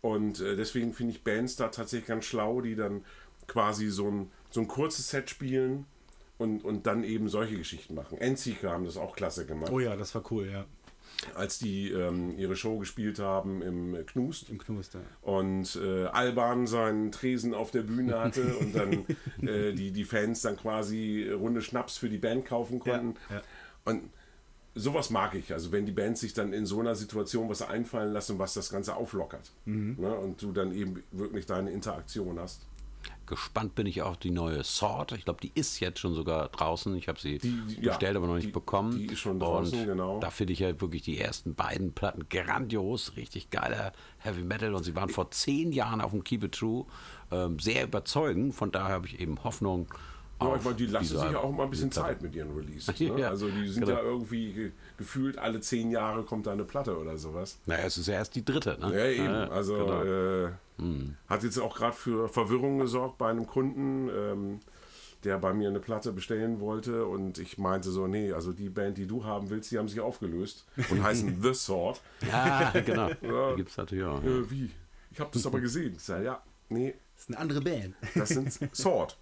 Und 0.00 0.40
äh, 0.40 0.56
deswegen 0.56 0.92
finde 0.92 1.12
ich 1.12 1.24
Bands 1.24 1.56
da 1.56 1.68
tatsächlich 1.68 2.08
ganz 2.08 2.24
schlau, 2.24 2.60
die 2.60 2.74
dann 2.74 3.04
quasi 3.46 3.88
so 3.88 4.08
ein, 4.08 4.30
so 4.50 4.60
ein 4.60 4.68
kurzes 4.68 5.10
Set 5.10 5.30
spielen 5.30 5.86
und, 6.38 6.64
und 6.64 6.86
dann 6.86 7.04
eben 7.04 7.28
solche 7.28 7.56
Geschichten 7.56 7.94
machen. 7.94 8.18
Endseeker 8.18 8.70
haben 8.70 8.84
das 8.84 8.96
auch 8.96 9.14
klasse 9.14 9.46
gemacht 9.46 9.70
Oh 9.70 9.80
ja, 9.80 9.96
das 9.96 10.14
war 10.14 10.22
cool, 10.30 10.50
ja. 10.50 10.64
Als 11.34 11.58
die 11.58 11.90
ähm, 11.90 12.36
ihre 12.38 12.56
Show 12.56 12.78
gespielt 12.78 13.18
haben 13.18 13.62
im 13.62 13.96
Knust 14.06 14.50
Im 14.50 14.58
Knuster. 14.58 15.00
und 15.20 15.78
äh, 15.82 16.06
Alban 16.06 16.66
seinen 16.66 17.12
Tresen 17.12 17.54
auf 17.54 17.70
der 17.70 17.82
Bühne 17.82 18.18
hatte 18.18 18.56
und 18.56 18.74
dann 18.74 19.06
äh, 19.46 19.72
die, 19.72 19.92
die 19.92 20.04
Fans 20.04 20.42
dann 20.42 20.56
quasi 20.56 21.30
Runde 21.30 21.62
Schnaps 21.62 21.96
für 21.96 22.08
die 22.08 22.18
Band 22.18 22.46
kaufen 22.46 22.80
konnten. 22.80 23.14
Ja, 23.30 23.36
ja. 23.36 23.42
Und 23.84 24.10
sowas 24.74 25.10
mag 25.10 25.34
ich. 25.34 25.52
Also 25.52 25.72
wenn 25.72 25.86
die 25.86 25.92
Bands 25.92 26.20
sich 26.20 26.34
dann 26.34 26.52
in 26.52 26.66
so 26.66 26.80
einer 26.80 26.94
Situation 26.94 27.48
was 27.48 27.62
einfallen 27.62 28.12
lassen, 28.12 28.38
was 28.38 28.54
das 28.54 28.70
Ganze 28.70 28.96
auflockert. 28.96 29.52
Mhm. 29.64 29.96
Ne? 29.98 30.14
Und 30.14 30.42
du 30.42 30.52
dann 30.52 30.72
eben 30.74 31.02
wirklich 31.10 31.46
deine 31.46 31.70
Interaktion 31.70 32.38
hast. 32.38 32.66
Gespannt 33.32 33.74
bin 33.74 33.86
ich 33.86 34.02
auf 34.02 34.18
die 34.18 34.30
neue 34.30 34.62
Sword. 34.62 35.12
Ich 35.12 35.24
glaube, 35.24 35.40
die 35.40 35.52
ist 35.54 35.80
jetzt 35.80 35.98
schon 36.00 36.12
sogar 36.12 36.48
draußen. 36.50 36.94
Ich 36.96 37.08
habe 37.08 37.18
sie 37.18 37.38
Die- 37.38 37.48
die- 37.66 37.80
ja, 37.80 37.92
bestellt, 37.92 38.14
aber 38.14 38.26
noch 38.26 38.34
nicht 38.34 38.48
die- 38.48 38.52
bekommen. 38.52 38.98
die 38.98 39.06
ist 39.06 39.20
schon 39.20 39.40
draußen, 39.40 39.80
und 39.80 39.86
genau. 39.86 40.20
Da 40.20 40.28
finde 40.28 40.52
ich 40.52 40.58
ja 40.58 40.78
wirklich 40.82 41.00
die 41.00 41.18
ersten 41.18 41.54
beiden 41.54 41.94
Platten 41.94 42.26
grandios, 42.28 43.16
richtig 43.16 43.48
geiler 43.48 43.92
Heavy 44.18 44.42
Metal. 44.42 44.74
Und 44.74 44.84
sie 44.84 44.94
waren 44.94 45.08
vor 45.08 45.30
zehn 45.30 45.72
Jahren 45.72 46.02
auf 46.02 46.10
dem 46.10 46.22
Keep 46.24 46.44
It 46.44 46.52
True 46.52 46.84
ähm, 47.30 47.58
sehr 47.58 47.84
überzeugend. 47.84 48.54
Von 48.54 48.70
daher 48.70 48.96
habe 48.96 49.06
ich 49.06 49.18
eben 49.18 49.42
Hoffnung. 49.42 49.86
Ja, 50.38 50.48
auf 50.48 50.56
ich 50.58 50.64
meine, 50.64 50.76
die 50.76 50.86
lassen 50.86 51.06
sich 51.18 51.30
ja 51.30 51.38
auch 51.38 51.52
mal 51.52 51.64
ein 51.64 51.70
bisschen. 51.70 51.90
Zeit 51.90 52.20
mit 52.20 52.34
ihren 52.34 52.54
Releases. 52.54 52.86
Ne? 53.00 53.18
Ja, 53.18 53.28
also 53.30 53.48
die 53.48 53.66
sind 53.68 53.86
genau. 53.86 53.96
ja 53.96 54.02
irgendwie 54.04 54.52
ge 54.52 54.72
gefühlt 54.98 55.38
alle 55.38 55.60
zehn 55.60 55.90
Jahre 55.90 56.22
kommt 56.24 56.46
da 56.46 56.52
eine 56.52 56.64
Platte 56.64 56.98
oder 56.98 57.16
sowas. 57.16 57.58
Naja, 57.64 57.84
es 57.86 57.96
ist 57.96 58.08
ja 58.08 58.14
erst 58.14 58.34
die 58.34 58.44
dritte. 58.44 58.76
Ne? 58.78 58.92
Ja, 58.94 59.06
eben. 59.06 59.24
Ja, 59.24 59.48
also 59.48 59.74
genau. 59.76 60.02
äh, 60.02 60.50
hat 61.28 61.42
jetzt 61.42 61.58
auch 61.58 61.76
gerade 61.76 61.94
für 61.94 62.28
Verwirrung 62.28 62.78
gesorgt 62.78 63.18
bei 63.18 63.30
einem 63.30 63.46
Kunden, 63.46 64.08
ähm, 64.08 64.60
der 65.24 65.38
bei 65.38 65.52
mir 65.54 65.68
eine 65.68 65.78
Platte 65.80 66.12
bestellen 66.12 66.58
wollte 66.60 67.06
und 67.06 67.38
ich 67.38 67.56
meinte 67.58 67.90
so, 67.90 68.06
nee, 68.08 68.32
also 68.32 68.52
die 68.52 68.68
Band, 68.68 68.98
die 68.98 69.06
du 69.06 69.24
haben 69.24 69.50
willst, 69.50 69.70
die 69.70 69.78
haben 69.78 69.86
sich 69.88 70.00
aufgelöst 70.00 70.66
und 70.90 71.02
heißen 71.04 71.40
The 71.42 71.54
Sword. 71.54 72.00
Ja, 72.28 72.70
genau. 72.80 73.08
Ja. 73.22 73.50
Die 73.50 73.56
gibt 73.56 73.70
es 73.70 73.76
natürlich 73.76 74.04
auch. 74.04 74.22
Äh, 74.22 74.50
wie? 74.50 74.70
Ich 75.10 75.20
habe 75.20 75.30
das 75.32 75.46
aber 75.46 75.60
gesehen. 75.60 75.94
Ich 75.96 76.02
sage, 76.02 76.24
ja, 76.24 76.42
nee, 76.70 76.94
Das 77.14 77.22
ist 77.24 77.28
eine 77.30 77.38
andere 77.38 77.60
Band. 77.60 77.94
das 78.14 78.30
sind 78.30 78.52
Sword. 78.74 79.16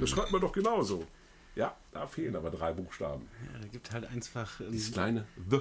Das 0.00 0.10
schreibt 0.10 0.32
man 0.32 0.40
doch 0.40 0.52
genauso. 0.52 1.06
Ja, 1.54 1.76
da 1.92 2.06
fehlen 2.06 2.34
aber 2.36 2.50
drei 2.50 2.72
Buchstaben. 2.72 3.28
Ja, 3.52 3.60
da 3.60 3.68
gibt 3.68 3.92
halt 3.92 4.06
einfach 4.06 4.60
ähm, 4.60 4.72
Das 4.72 4.90
kleine 4.92 5.26
The. 5.48 5.60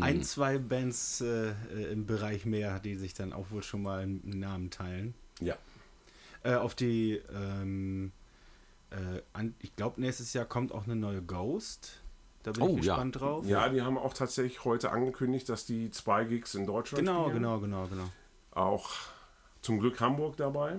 Ein, 0.00 0.22
zwei 0.22 0.58
Bands 0.58 1.20
äh, 1.20 1.50
äh, 1.50 1.92
im 1.92 2.06
Bereich 2.06 2.44
mehr, 2.46 2.80
die 2.80 2.96
sich 2.96 3.14
dann 3.14 3.32
auch 3.32 3.50
wohl 3.50 3.62
schon 3.62 3.82
mal 3.82 4.00
einen 4.02 4.38
Namen 4.40 4.70
teilen. 4.70 5.14
Ja. 5.40 5.56
Äh, 6.42 6.54
auf 6.56 6.74
die, 6.74 7.20
ähm, 7.32 8.12
äh, 8.90 9.22
an, 9.32 9.54
ich 9.60 9.74
glaube, 9.76 10.00
nächstes 10.00 10.32
Jahr 10.32 10.44
kommt 10.44 10.72
auch 10.72 10.84
eine 10.84 10.96
neue 10.96 11.22
Ghost. 11.22 12.00
Da 12.42 12.52
bin 12.52 12.62
Oh, 12.62 12.76
ich 12.78 12.84
ja. 12.84 12.94
gespannt 12.94 13.20
drauf. 13.20 13.46
Ja, 13.46 13.68
die 13.68 13.80
haben 13.82 13.96
auch 13.96 14.12
tatsächlich 14.14 14.64
heute 14.64 14.90
angekündigt, 14.90 15.48
dass 15.48 15.64
die 15.64 15.90
zwei 15.90 16.24
Gigs 16.24 16.54
in 16.54 16.66
Deutschland 16.66 17.06
Genau, 17.06 17.22
spielen. 17.28 17.36
genau, 17.42 17.58
genau, 17.60 17.86
genau. 17.86 18.10
Auch 18.50 18.90
zum 19.62 19.78
Glück 19.78 20.00
Hamburg 20.00 20.36
dabei. 20.36 20.76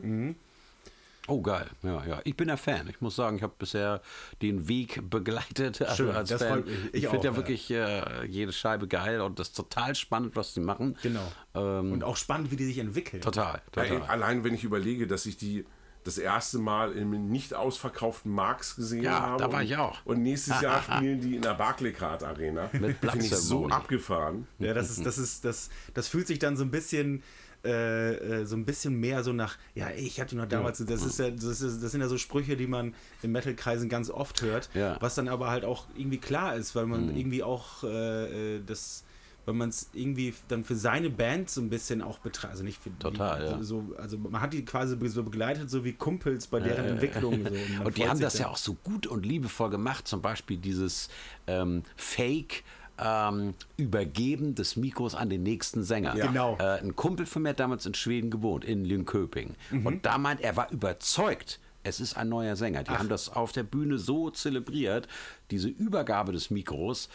Oh, 1.28 1.42
geil. 1.42 1.68
Ja, 1.82 2.06
ja. 2.06 2.22
Ich 2.24 2.36
bin 2.38 2.50
ja 2.50 2.58
Fan. 2.58 2.88
Ich 2.88 3.02
muss 3.02 3.16
sagen, 3.16 3.38
ich 3.38 3.44
habe 3.44 3.54
bisher 3.58 4.02
den 4.42 4.68
Weg 4.68 5.02
begleitet 5.10 5.82
also 5.82 5.96
Schön, 6.06 6.16
als 6.16 6.30
das 6.30 6.42
Fan. 6.44 6.64
freut 6.64 6.66
mich. 6.68 6.78
Ich 6.94 7.04
Ich, 7.04 7.08
finde 7.10 7.26
ja 7.26 7.32
ja. 7.32 7.38
wirklich 7.38 7.72
äh, 7.72 8.26
jede 8.28 8.52
Scheibe 8.52 8.88
geil 8.88 9.22
und 9.22 9.40
das 9.40 9.48
ist 9.50 9.58
total 9.58 9.96
spannend, 9.96 10.36
was 10.36 10.54
sie 10.54 10.60
machen. 10.60 10.98
Genau. 11.02 11.32
Ähm, 11.56 11.94
Und 11.94 12.04
auch 12.04 12.18
spannend, 12.18 12.52
wie 12.52 12.56
die 12.56 12.66
sich 12.66 12.78
entwickeln. 12.78 13.22
total, 13.22 13.62
total. 13.72 13.94
Ja, 13.94 14.04
allein 14.06 14.44
wenn 14.44 14.54
ich 14.54 14.64
überlege, 14.64 15.08
dass 15.08 15.26
ich 15.26 15.38
die 15.38 15.66
das 16.04 16.20
erste 16.20 16.60
Mal 16.60 16.92
im 16.92 17.30
nicht 17.32 17.56
ausverkauften 17.56 18.32
Marx 18.32 18.76
gesehen 18.76 19.04
Ja, 19.06 19.22
habe. 19.22 19.44
da 19.44 19.52
war 19.52 19.60
und, 19.62 19.66
ich 19.66 19.76
auch. 19.76 20.06
Und 20.06 20.22
nächstes 20.22 20.62
Jahr 20.62 20.84
spielen 20.98 21.20
die 21.20 21.36
in 21.36 21.42
der 21.42 21.56
Barclaycard 21.56 22.24
Arena. 22.24 22.70
Mit 22.74 22.98
Finde 23.00 23.26
ich 23.26 23.36
so 23.36 23.68
abgefahren. 23.68 24.48
Ja, 24.60 24.76
das 24.76 24.92
ist, 24.92 25.04
das 25.04 25.18
ist, 25.18 25.44
das, 25.46 25.72
das 25.96 26.08
fühlt 26.08 26.28
sich 26.28 26.38
dann 26.38 26.58
so 26.58 26.64
ein 26.64 26.70
bisschen, 26.70 27.24
äh, 27.66 28.42
äh, 28.42 28.46
so 28.46 28.56
ein 28.56 28.66
bisschen 28.66 29.00
mehr 29.00 29.24
so 29.24 29.34
nach, 29.34 29.58
ja, 29.74 29.90
ich 29.92 30.20
hatte 30.22 30.36
noch 30.38 30.48
damals, 30.48 30.78
das 30.86 31.04
ist 31.04 31.20
ja, 31.20 31.30
das, 31.32 31.62
ist, 31.62 31.82
das 31.84 31.92
sind 31.92 32.02
ja 32.02 32.08
so 32.08 32.18
Sprüche, 32.18 32.56
die 32.56 32.68
man 32.68 32.94
in 33.22 33.32
Metal-Kreisen 33.32 33.90
ganz 33.90 34.10
oft 34.10 34.42
hört, 34.42 34.70
Ja. 34.74 34.98
was 35.02 35.16
dann 35.16 35.28
aber 35.28 35.50
halt 35.50 35.66
auch 35.66 35.86
irgendwie 35.98 36.20
klar 36.20 36.56
ist, 36.56 36.76
weil 36.76 36.86
man 36.86 37.16
irgendwie 37.16 37.44
auch 37.44 37.84
äh, 37.84 38.56
äh, 38.58 38.62
das, 38.66 39.04
weil 39.46 39.54
man 39.54 39.70
es 39.70 39.90
irgendwie 39.94 40.34
dann 40.48 40.64
für 40.64 40.76
seine 40.76 41.10
Band 41.10 41.50
so 41.50 41.62
ein 41.62 41.70
bisschen 41.70 42.02
auch 42.02 42.18
betrachtet, 42.20 42.50
also 42.52 42.64
nicht 42.64 42.82
für 42.82 42.90
Total, 42.98 43.40
wie, 43.42 43.46
ja. 43.46 43.64
so, 43.64 43.94
also 43.98 44.18
man 44.18 44.42
hat 44.42 44.54
die 44.54 44.66
quasi 44.66 44.98
so 45.08 45.24
begleitet, 45.24 45.70
so 45.70 45.84
wie 45.86 45.94
Kumpels 45.94 46.48
bei 46.48 46.60
deren 46.60 46.86
Entwicklung. 46.86 47.44
So, 47.46 47.52
man 47.78 47.86
Und 47.88 47.98
die 47.98 48.08
haben 48.08 48.20
das 48.20 48.34
dann. 48.34 48.44
ja 48.44 48.48
auch 48.50 48.58
so 48.58 48.74
gut 48.74 49.06
und 49.08 49.26
liebevoll 49.26 49.70
gemacht. 49.70 50.08
Zum 50.08 50.22
Beispiel 50.22 50.58
dieses 50.58 51.10
ähm, 51.48 51.84
Fake. 51.96 52.64
Ähm, 52.98 53.54
Übergeben 53.78 54.56
des 54.56 54.76
Mikros 54.78 55.16
an 55.16 55.30
den 55.30 55.44
nächsten 55.44 55.84
Sänger. 55.84 56.16
Ja. 56.16 56.28
Genau. 56.28 56.58
Äh, 56.60 56.80
ein 56.80 56.96
Kumpel 56.96 57.26
von 57.26 57.42
mir 57.44 57.50
hat 57.50 57.60
damals 57.60 57.86
in 57.86 57.94
Schweden 57.94 58.30
gewohnt, 58.32 58.64
in 58.64 58.86
Linköping. 58.86 59.56
Mhm. 59.72 59.86
Und 59.86 60.06
da 60.06 60.18
meint 60.18 60.40
er, 60.42 60.56
war 60.56 60.72
überzeugt, 60.72 61.60
es 61.84 62.00
ist 62.00 62.16
ein 62.18 62.30
neuer 62.30 62.56
Sänger. 62.56 62.84
Die 62.84 62.92
haben 62.92 63.10
das 63.10 63.30
auf 63.30 63.52
der 63.52 63.64
Bühne 63.64 63.98
so 63.98 64.30
zelebriert, 64.30 65.08
diese 65.52 65.68
Übergabe 65.68 66.32
des 66.32 66.50
Mikros. 66.50 67.10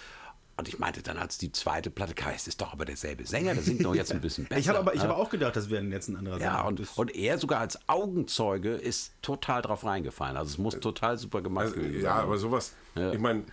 Und 0.57 0.69
ich 0.69 0.79
meinte 0.79 1.01
dann, 1.03 1.17
als 1.17 1.39
die 1.39 1.51
zweite 1.51 1.91
Platte 1.91 2.13
kam, 2.15 2.33
es 2.37 2.47
ist 2.47 2.61
doch 2.61 2.75
aber 2.75 2.85
derselbe 2.85 3.25
Sänger, 3.27 3.55
der 3.55 3.63
singt 3.63 3.83
doch 3.83 3.95
jetzt 3.95 4.13
ein 4.13 4.21
bisschen 4.21 4.45
besser. 4.49 4.61
Ich 4.61 4.69
habe 4.69 4.79
aber, 4.81 4.93
ich 4.95 5.03
ne? 5.03 5.09
habe 5.09 5.17
auch 5.17 5.31
gedacht, 5.31 5.57
das 5.57 5.71
wäre 5.71 5.83
jetzt 5.87 6.09
ein 6.09 6.17
anderer 6.17 6.39
Ja, 6.39 6.57
Sänger. 6.57 6.65
und, 6.67 6.81
Das- 6.81 6.91
und 6.99 7.17
er 7.17 7.39
sogar 7.39 7.61
als 7.61 7.79
Augenzeuge 7.89 8.75
ist 8.75 9.13
total 9.23 9.63
drauf 9.63 9.85
reingefallen. 9.85 10.37
Also 10.37 10.51
es 10.51 10.59
muss 10.59 10.79
total 10.79 11.17
super 11.17 11.41
gemacht 11.41 11.69
Also, 11.69 11.77
gewesen 11.77 12.05
ja, 12.05 12.17
aber 12.17 12.37
sowas, 12.37 12.75
Ja. 12.95 13.11
ich 13.13 13.19
meine, 13.19 13.45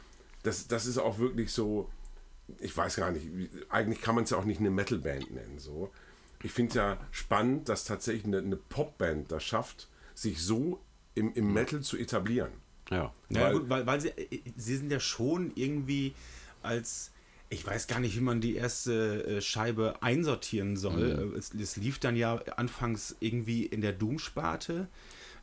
das, 0.44 0.68
das 0.68 0.86
ist 0.86 0.98
auch 0.98 1.18
wirklich 1.18 1.52
so, 1.54 1.90
ich 2.60 2.76
weiß 2.76 2.95
gar 2.98 3.12
nicht, 3.12 3.26
wie- 3.36 3.50
eigentlich 3.70 4.02
kann 4.02 4.16
man 4.16 4.24
es 4.24 4.30
ja 4.32 4.38
auch 4.38 4.45
nicht 4.45 4.60
eine 4.60 4.70
Metalband 4.72 5.32
nennen. 5.32 5.60
So. 5.60 5.91
Ich 6.43 6.52
finde 6.52 6.70
es 6.70 6.76
ja 6.76 6.98
spannend, 7.12 7.68
dass 7.70 7.84
tatsächlich 7.86 8.26
eine, 8.26 8.38
eine 8.39 8.56
Popband 8.56 9.32
das 9.32 9.43
schafft, 9.43 9.88
sich 10.14 10.41
so 10.41 10.80
im, 11.16 11.34
im 11.34 11.52
Metal 11.54 11.82
zu 11.82 11.98
etablieren. 11.98 12.52
ja. 12.91 13.14
Ja, 13.30 13.41
Weil- 13.41 13.54
gut, 13.54 13.70
weil, 13.70 13.86
weil 13.88 14.02
sie, 14.02 14.10
äh, 14.10 14.41
sie 14.56 14.78
sind 14.78 14.91
ja 14.91 15.00
schon 15.00 15.52
irgendwie 15.56 16.14
als, 16.64 17.12
ich 17.50 17.66
weiß 17.66 17.88
gar 17.88 18.00
nicht, 18.00 18.16
wie 18.16 18.22
man 18.22 18.39
die 18.41 18.56
erste 18.56 19.26
äh, 19.26 19.41
Scheibe 19.41 20.02
einsortieren 20.02 20.78
soll. 20.78 21.32
Äh, 21.34 21.38
Es, 21.38 21.54
es 21.54 21.76
lief 21.78 22.00
dann 22.00 22.16
ja 22.16 22.36
anfangs 22.56 23.16
irgendwie 23.20 23.66
in 23.66 23.82
der 23.82 23.93
Doom-Sparte. 23.93 24.88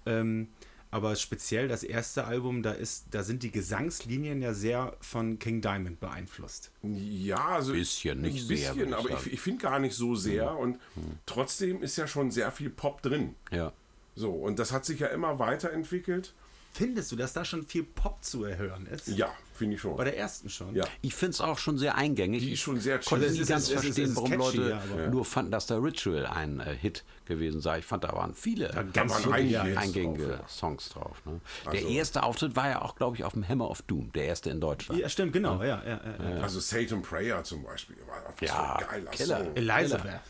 Ähm, 0.06 0.48
aber 0.94 1.16
speziell 1.16 1.66
das 1.66 1.82
erste 1.82 2.24
Album, 2.24 2.62
da 2.62 2.70
ist, 2.70 3.06
da 3.10 3.24
sind 3.24 3.42
die 3.42 3.50
Gesangslinien 3.50 4.40
ja 4.40 4.54
sehr 4.54 4.96
von 5.00 5.40
King 5.40 5.60
Diamond 5.60 5.98
beeinflusst. 5.98 6.70
Ja, 6.84 7.48
also 7.48 7.72
Bisschen, 7.72 8.20
nicht 8.20 8.44
ein 8.44 8.46
sehr, 8.46 8.74
bisschen, 8.74 8.90
ich 8.90 8.94
aber 8.94 9.10
ich, 9.10 9.32
ich 9.32 9.40
finde 9.40 9.60
gar 9.60 9.80
nicht 9.80 9.96
so 9.96 10.14
sehr 10.14 10.56
und 10.56 10.78
trotzdem 11.26 11.82
ist 11.82 11.96
ja 11.96 12.06
schon 12.06 12.30
sehr 12.30 12.52
viel 12.52 12.70
Pop 12.70 13.02
drin. 13.02 13.34
ja. 13.50 13.72
So, 14.14 14.30
und 14.30 14.60
das 14.60 14.70
hat 14.70 14.84
sich 14.84 15.00
ja 15.00 15.08
immer 15.08 15.40
weiterentwickelt. 15.40 16.32
Findest 16.72 17.10
du, 17.10 17.16
dass 17.16 17.32
da 17.32 17.44
schon 17.44 17.66
viel 17.66 17.82
Pop 17.82 18.22
zu 18.22 18.44
erhören 18.44 18.86
ist? 18.86 19.08
Ja, 19.08 19.34
finde 19.54 19.76
ich 19.76 19.80
schon. 19.80 19.96
Bei 19.96 20.04
der 20.04 20.18
ersten 20.18 20.48
schon? 20.50 20.74
Ja. 20.74 20.84
Ich 21.00 21.14
finde 21.14 21.30
es 21.32 21.40
auch 21.40 21.58
schon 21.58 21.78
sehr 21.78 21.96
eingängig. 21.96 22.42
Die 22.42 22.52
ist 22.52 22.60
schon 22.60 22.78
sehr 22.80 23.00
Ich 23.00 23.06
konnte 23.06 23.30
nie 23.30 23.38
ist- 23.38 23.48
ganz 23.48 23.68
verstehen, 23.70 24.04
ist 24.10 24.16
warum 24.16 24.30
catchy, 24.30 24.56
Leute 24.58 24.80
ja, 24.98 25.08
nur 25.10 25.24
fanden, 25.24 25.50
dass 25.52 25.66
der 25.66 25.82
Ritual 25.82 26.26
ein 26.26 26.60
äh, 26.60 26.74
Hit 26.74 27.04
gewesen 27.24 27.60
sei. 27.60 27.78
Ich 27.78 27.84
fand, 27.86 28.04
da 28.04 28.12
waren 28.12 28.34
viele 28.34 28.68
ganz 28.92 29.12
waren 29.24 29.34
viele, 29.34 29.48
ja. 29.50 29.62
Eingängige 29.62 30.26
drauf, 30.28 30.38
ja. 30.42 30.48
Songs 30.48 30.88
drauf. 30.90 31.22
Ne? 31.24 31.40
Also- 31.64 31.78
der 31.78 31.88
erste 31.88 32.22
Auftritt 32.22 32.56
war 32.56 32.68
ja 32.68 32.82
auch, 32.82 32.96
glaube 32.96 33.16
ich, 33.16 33.24
auf 33.24 33.32
dem 33.32 33.46
Hammer 33.48 33.70
of 33.70 33.82
Doom, 33.82 34.10
der 34.12 34.26
erste 34.26 34.50
in 34.50 34.60
Deutschland. 34.60 35.00
Ja, 35.00 35.08
stimmt, 35.08 35.32
genau. 35.32 35.62
Ja, 35.62 35.82
ja, 35.84 36.00
ja, 36.18 36.30
ja. 36.36 36.42
Also 36.42 36.60
Satan 36.60 37.02
Prayer 37.02 37.42
zum 37.44 37.62
Beispiel. 37.62 37.96
War 38.06 38.22
was 38.26 38.48
Ja, 38.48 38.76
ein 38.76 38.86
geiler 38.88 39.10
Killer. 39.10 39.38
Song. 39.44 39.56
Elizabeth. 39.56 40.20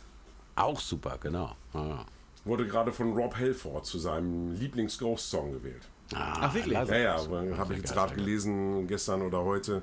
Auch 0.56 0.80
super, 0.80 1.18
genau. 1.20 1.56
Ja. 1.72 2.04
Wurde 2.44 2.66
gerade 2.66 2.92
von 2.92 3.12
Rob 3.14 3.34
Halford 3.36 3.86
zu 3.86 3.98
seinem 3.98 4.52
Lieblings-Ghost-Song 4.52 5.52
gewählt. 5.52 5.82
Ah, 6.14 6.36
Ach, 6.42 6.54
wirklich? 6.54 6.74
Ja, 6.74 6.84
ja, 6.96 7.56
habe 7.56 7.72
ich 7.74 7.80
jetzt 7.80 7.92
gerade 7.92 8.14
gelesen, 8.14 8.86
gestern 8.86 9.22
oder 9.22 9.42
heute, 9.42 9.82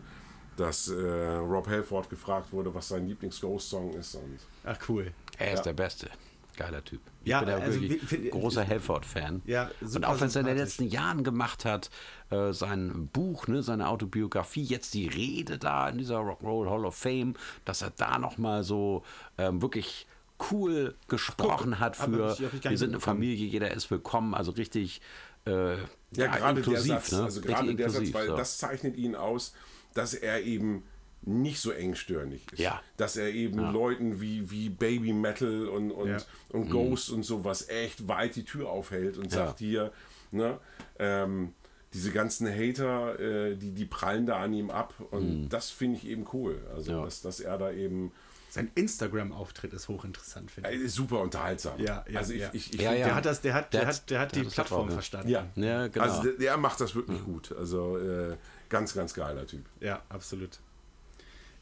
dass 0.57 0.87
äh, 0.89 0.93
Rob 1.37 1.67
Halford 1.67 2.09
gefragt 2.09 2.51
wurde, 2.51 2.73
was 2.75 2.89
sein 2.89 3.07
Lieblings-Ghost-Song 3.07 3.93
ist. 3.93 4.15
Und 4.15 4.37
Ach, 4.63 4.77
cool. 4.89 5.11
Er 5.37 5.53
ist 5.53 5.63
der 5.63 5.73
Beste. 5.73 6.09
Geiler 6.57 6.83
Typ. 6.83 6.99
Ja, 7.23 7.39
ich 7.39 7.45
bin 7.45 7.57
ja 7.57 7.63
also 7.63 7.81
wirklich 7.81 8.01
wie- 8.01 8.05
find- 8.05 8.31
großer 8.31 8.67
Halford-Fan. 8.67 9.41
Ja, 9.45 9.71
Und 9.81 10.05
auch 10.05 10.19
wenn 10.19 10.27
es 10.27 10.35
er 10.35 10.41
in 10.41 10.47
den 10.47 10.57
letzten 10.57 10.83
Jahren 10.83 11.23
gemacht 11.23 11.65
hat, 11.65 11.89
äh, 12.29 12.51
sein 12.53 13.07
Buch, 13.13 13.47
ne, 13.47 13.63
seine 13.63 13.87
Autobiografie, 13.87 14.63
jetzt 14.63 14.93
die 14.93 15.07
Rede 15.07 15.57
da 15.57 15.87
in 15.89 15.97
dieser 15.97 16.17
Rock'n'Roll 16.19 16.69
Hall 16.69 16.85
of 16.85 16.95
Fame, 16.95 17.33
dass 17.65 17.81
er 17.81 17.91
da 17.97 18.19
nochmal 18.19 18.63
so 18.63 19.03
ähm, 19.37 19.61
wirklich 19.61 20.05
cool 20.51 20.95
gesprochen 21.07 21.79
hat 21.79 21.97
hab 21.99 22.05
für 22.09 22.37
wir 22.37 22.77
sind 22.77 22.89
eine. 22.91 22.99
Familie, 22.99 23.47
jeder 23.47 23.71
ist 23.71 23.89
willkommen, 23.89 24.33
also 24.35 24.51
richtig 24.51 25.01
äh, 25.45 25.75
ja, 26.15 26.27
gerade 26.27 26.59
inklusiv, 26.59 26.87
der 26.87 26.99
Satz, 26.99 27.11
ne? 27.11 27.23
also 27.23 27.41
gerade 27.41 27.75
der 27.75 27.89
Satz, 27.89 28.13
weil 28.13 28.27
so. 28.27 28.35
das 28.35 28.57
zeichnet 28.57 28.95
ihn 28.97 29.15
aus, 29.15 29.53
dass 29.93 30.13
er 30.13 30.41
eben 30.41 30.83
nicht 31.23 31.59
so 31.59 31.71
engstirnig 31.71 32.41
ist. 32.51 32.59
Ja. 32.59 32.81
Dass 32.97 33.15
er 33.15 33.29
eben 33.29 33.59
Leuten 33.71 34.21
wie, 34.21 34.49
wie 34.49 34.69
Baby 34.69 35.13
Metal 35.13 35.67
und, 35.67 35.91
und, 35.91 36.09
Ja. 36.09 36.17
und 36.49 36.69
Ghost 36.69 37.09
und 37.11 37.23
sowas 37.23 37.69
echt 37.69 38.07
weit 38.07 38.35
die 38.35 38.43
Tür 38.43 38.69
aufhält 38.69 39.17
und 39.17 39.31
sagt 39.31 39.59
hier, 39.59 39.91
ne, 40.31 40.59
ähm, 40.97 41.53
diese 41.93 42.11
ganzen 42.11 42.47
Hater, 42.47 43.19
äh, 43.19 43.55
die, 43.55 43.71
die 43.71 43.85
prallen 43.85 44.25
da 44.25 44.37
an 44.41 44.53
ihm 44.53 44.71
ab 44.71 44.93
und 45.11 45.49
das 45.49 45.69
finde 45.69 45.97
ich 45.97 46.07
eben 46.07 46.25
cool. 46.33 46.61
Also, 46.73 46.91
Ja. 46.93 47.03
dass, 47.03 47.21
dass 47.21 47.39
er 47.39 47.57
da 47.57 47.71
eben 47.71 48.11
Sein 48.53 48.69
Instagram-Auftritt 48.75 49.71
ist 49.71 49.87
hochinteressant, 49.87 50.51
finde 50.51 50.71
ich. 50.73 50.81
äh, 50.81 50.87
super 50.89 51.21
unterhaltsam. 51.21 51.79
Ja, 51.79 52.03
ja, 52.09 52.19
also 52.19 52.33
ich, 52.33 52.41
ja. 52.41 52.49
ich, 52.51 52.73
ich 52.73 52.81
Ja, 52.81 52.91
ja. 52.91 53.05
Der 53.05 53.15
hat 53.15 53.25
das, 53.25 53.39
der 53.39 53.53
hat, 53.53 53.73
der, 53.73 53.79
Der 53.81 53.87
hat, 53.87 54.09
der 54.09 54.19
hat 54.19 54.35
der 54.35 54.41
die 54.41 54.47
hat 54.47 54.53
Plattform 54.53 54.87
ja. 54.89 54.93
verstanden. 54.93 55.29
Ja, 55.29 55.47
Ja, 55.55 55.87
genau. 55.87 56.03
Also 56.03 56.23
der, 56.23 56.33
der 56.33 56.57
macht 56.57 56.81
das 56.81 56.93
wirklich 56.93 57.23
gut. 57.23 57.53
Also 57.57 57.97
äh, 57.97 58.35
ganz, 58.67 58.93
ganz 58.93 59.13
geiler 59.13 59.47
Typ. 59.47 59.63
Ja, 59.79 60.01
absolut. 60.09 60.59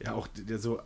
Ja, 0.02 0.14
auch 0.14 0.26
der 0.34 0.58
so, 0.58 0.82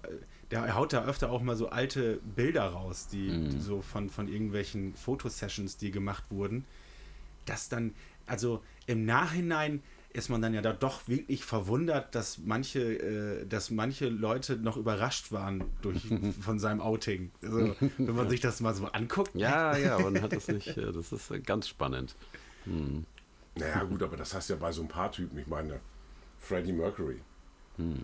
der 0.50 0.74
haut 0.74 0.92
da 0.92 1.06
öfter 1.06 1.30
auch 1.30 1.40
mal 1.40 1.56
so 1.56 1.70
alte 1.70 2.18
Bilder 2.36 2.64
raus, 2.66 3.08
die, 3.10 3.30
Mhm. 3.30 3.48
die 3.48 3.60
so 3.60 3.80
von, 3.80 4.10
von 4.10 4.28
irgendwelchen 4.28 4.94
Fotosessions, 4.94 5.78
die 5.78 5.90
gemacht 5.90 6.24
wurden. 6.28 6.66
Das 7.46 7.70
dann, 7.70 7.94
also 8.26 8.62
im 8.86 9.06
Nachhinein 9.06 9.82
ist 10.14 10.28
man 10.30 10.40
dann 10.40 10.54
ja 10.54 10.62
da 10.62 10.72
doch 10.72 11.06
wirklich 11.08 11.44
verwundert, 11.44 12.14
dass 12.14 12.38
manche, 12.38 12.80
äh, 12.80 13.46
dass 13.46 13.70
manche 13.70 14.08
Leute 14.08 14.56
noch 14.56 14.76
überrascht 14.76 15.32
waren 15.32 15.64
durch, 15.82 16.02
von 16.40 16.58
seinem 16.58 16.80
Outing. 16.80 17.30
Also, 17.42 17.74
wenn 17.98 18.14
man 18.14 18.30
sich 18.30 18.40
das 18.40 18.60
mal 18.60 18.74
so 18.74 18.86
anguckt. 18.86 19.34
Ja, 19.34 19.76
ja, 19.76 19.98
man 19.98 20.22
hat 20.22 20.32
das 20.32 20.48
nicht, 20.48 20.68
äh, 20.76 20.92
das 20.92 21.12
ist 21.12 21.30
äh, 21.30 21.40
ganz 21.40 21.68
spannend. 21.68 22.14
Naja, 23.56 23.82
gut, 23.84 24.02
aber 24.02 24.16
das 24.16 24.32
hast 24.34 24.48
du 24.48 24.54
ja 24.54 24.58
bei 24.58 24.72
so 24.72 24.82
ein 24.82 24.88
paar 24.88 25.12
Typen. 25.12 25.36
Ich 25.38 25.46
meine, 25.46 25.80
Freddie 26.38 26.72
Mercury. 26.72 27.20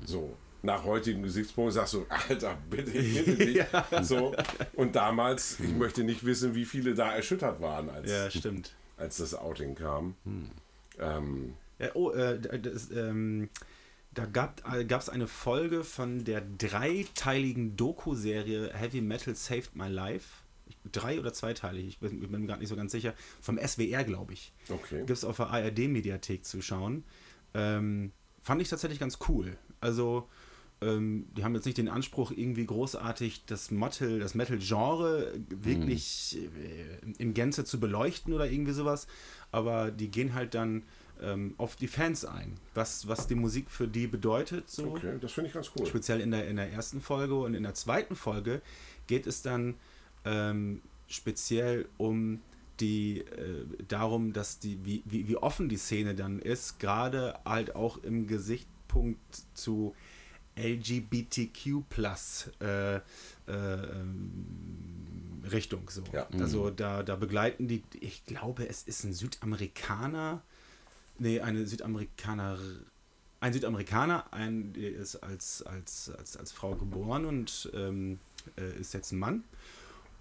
So, 0.04 0.36
nach 0.62 0.84
heutigem 0.84 1.22
Gesichtspunkt 1.22 1.72
sagst 1.72 1.94
du, 1.94 2.04
Alter, 2.08 2.58
bitte, 2.68 2.90
bitte 2.92 3.36
dich. 3.36 3.64
So, 4.02 4.34
und 4.74 4.96
damals, 4.96 5.60
ich 5.60 5.72
möchte 5.74 6.02
nicht 6.02 6.24
wissen, 6.24 6.54
wie 6.56 6.64
viele 6.64 6.94
da 6.94 7.12
erschüttert 7.14 7.60
waren, 7.60 7.88
als, 7.88 8.10
Ja, 8.10 8.28
stimmt. 8.30 8.74
als 8.96 9.18
das 9.18 9.34
Outing 9.34 9.76
kam. 9.76 10.14
Ähm, 10.98 11.54
Ja, 11.80 11.90
oh, 11.94 12.10
äh, 12.10 12.38
das, 12.60 12.90
ähm, 12.90 13.48
da 14.12 14.26
gab 14.26 14.62
es 14.64 15.08
eine 15.08 15.26
Folge 15.26 15.84
von 15.84 16.24
der 16.24 16.40
dreiteiligen 16.40 17.76
Doku-Serie 17.76 18.72
Heavy 18.74 19.00
Metal 19.00 19.34
Saved 19.34 19.76
My 19.76 19.88
Life. 19.88 20.42
Drei 20.90 21.18
oder 21.18 21.32
zweiteilig, 21.32 21.86
ich 21.86 21.98
bin, 21.98 22.20
bin 22.20 22.30
mir 22.30 22.46
gerade 22.46 22.60
nicht 22.60 22.68
so 22.68 22.76
ganz 22.76 22.92
sicher. 22.92 23.14
Vom 23.40 23.58
SWR, 23.58 24.04
glaube 24.04 24.32
ich. 24.32 24.52
Okay. 24.68 24.98
Gibt 24.98 25.10
es 25.10 25.24
auf 25.24 25.36
der 25.36 25.50
ARD-Mediathek 25.50 26.44
zu 26.44 26.62
schauen. 26.62 27.04
Ähm, 27.54 28.12
fand 28.42 28.62
ich 28.62 28.68
tatsächlich 28.68 28.98
ganz 28.98 29.18
cool. 29.28 29.56
Also, 29.80 30.28
ähm, 30.80 31.26
die 31.36 31.44
haben 31.44 31.54
jetzt 31.54 31.66
nicht 31.66 31.78
den 31.78 31.88
Anspruch, 31.88 32.30
irgendwie 32.30 32.66
großartig 32.66 33.44
das 33.46 33.70
Metal, 33.70 34.18
das 34.18 34.34
Metal-Genre 34.34 35.34
wirklich 35.48 36.38
äh, 36.38 37.12
in 37.18 37.34
Gänze 37.34 37.64
zu 37.64 37.78
beleuchten 37.78 38.32
oder 38.32 38.50
irgendwie 38.50 38.72
sowas. 38.72 39.06
Aber 39.52 39.90
die 39.90 40.10
gehen 40.10 40.34
halt 40.34 40.54
dann 40.54 40.82
ähm, 41.22 41.54
auf 41.58 41.76
die 41.76 41.88
Fans 41.88 42.24
ein, 42.24 42.56
was, 42.74 43.08
was 43.08 43.26
die 43.26 43.34
Musik 43.34 43.70
für 43.70 43.88
die 43.88 44.06
bedeutet. 44.06 44.68
So. 44.70 44.88
okay, 44.88 45.16
das 45.20 45.32
finde 45.32 45.48
ich 45.48 45.54
ganz 45.54 45.70
cool. 45.76 45.86
Speziell 45.86 46.20
in 46.20 46.30
der, 46.30 46.46
in 46.48 46.56
der 46.56 46.72
ersten 46.72 47.00
Folge 47.00 47.34
und 47.36 47.54
in 47.54 47.62
der 47.62 47.74
zweiten 47.74 48.16
Folge 48.16 48.62
geht 49.06 49.26
es 49.26 49.42
dann 49.42 49.74
ähm, 50.24 50.82
speziell 51.08 51.88
um 51.98 52.40
die 52.80 53.20
äh, 53.20 53.66
darum, 53.88 54.32
dass 54.32 54.58
die, 54.58 54.84
wie, 54.84 55.02
wie, 55.04 55.28
wie 55.28 55.36
offen 55.36 55.68
die 55.68 55.76
Szene 55.76 56.14
dann 56.14 56.38
ist, 56.40 56.78
gerade 56.78 57.38
halt 57.44 57.74
auch 57.76 58.02
im 58.02 58.26
Gesichtspunkt 58.26 59.20
zu 59.54 59.94
LGBTQ 60.56 61.88
plus 61.88 62.50
äh, 62.60 62.96
äh, 62.96 63.00
ähm, 63.48 65.42
Richtung 65.50 65.88
so. 65.88 66.02
Ja. 66.12 66.28
Also 66.38 66.70
da, 66.70 67.02
da 67.02 67.16
begleiten 67.16 67.68
die, 67.68 67.82
ich 68.00 68.24
glaube, 68.24 68.68
es 68.68 68.82
ist 68.82 69.04
ein 69.04 69.12
Südamerikaner, 69.12 70.42
nee, 71.20 71.40
eine 71.40 71.66
Südamerikaner, 71.66 72.58
ein 73.40 73.52
Südamerikaner, 73.52 74.32
ein, 74.32 74.72
der 74.72 74.90
ist 74.90 75.16
als, 75.16 75.62
als, 75.62 76.10
als, 76.18 76.36
als 76.36 76.52
Frau 76.52 76.74
geboren 76.74 77.24
und 77.24 77.70
ähm, 77.74 78.18
äh, 78.58 78.80
ist 78.80 78.94
jetzt 78.94 79.12
ein 79.12 79.18
Mann 79.18 79.44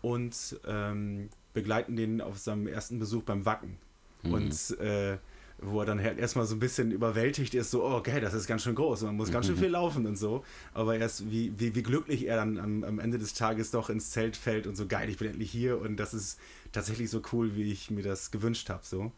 und 0.02 0.60
ähm, 0.68 1.30
begleiten 1.54 1.96
den 1.96 2.22
auf 2.22 2.38
seinem 2.38 2.68
ersten 2.68 3.00
Besuch 3.00 3.24
beim 3.24 3.46
Wacken. 3.46 3.78
Und 4.24 4.80
äh, 4.80 5.18
wo 5.62 5.82
er 5.82 5.86
dann 5.86 6.02
halt 6.02 6.20
erstmal 6.20 6.46
so 6.46 6.56
ein 6.56 6.60
bisschen 6.60 6.92
überwältigt 6.92 7.54
ist, 7.54 7.72
so, 7.72 7.84
oh, 7.84 7.96
okay, 7.96 8.22
das 8.22 8.34
ist 8.34 8.48
ganz 8.48 8.64
schön 8.64 8.76
groß, 8.76 9.02
man 9.04 9.16
muss 9.16 9.32
ganz 9.32 9.46
schön 9.46 9.58
viel 9.58 9.70
laufen 9.70 10.06
und 10.06 10.18
so. 10.18 10.46
Aber 10.74 10.98
erst, 10.98 11.30
wie, 11.30 11.54
wie, 11.58 11.76
wie 11.76 11.84
glücklich 11.84 12.28
er 12.28 12.38
dann 12.38 12.58
am, 12.58 12.84
am 12.84 13.00
Ende 13.00 13.18
des 13.18 13.34
Tages 13.34 13.72
doch 13.72 13.90
ins 13.90 14.12
Zelt 14.12 14.38
fällt 14.38 14.68
und 14.68 14.76
so, 14.76 14.88
geil, 14.88 15.10
ich 15.10 15.18
bin 15.18 15.30
endlich 15.30 15.52
hier 15.52 15.80
und 15.80 15.98
das 15.98 16.14
ist 16.14 16.40
tatsächlich 16.72 17.10
so 17.10 17.22
cool, 17.34 17.56
wie 17.56 17.72
ich 17.72 17.92
mir 17.92 18.04
das 18.04 18.32
gewünscht 18.32 18.70
habe, 18.70 18.86
so. 18.86 19.12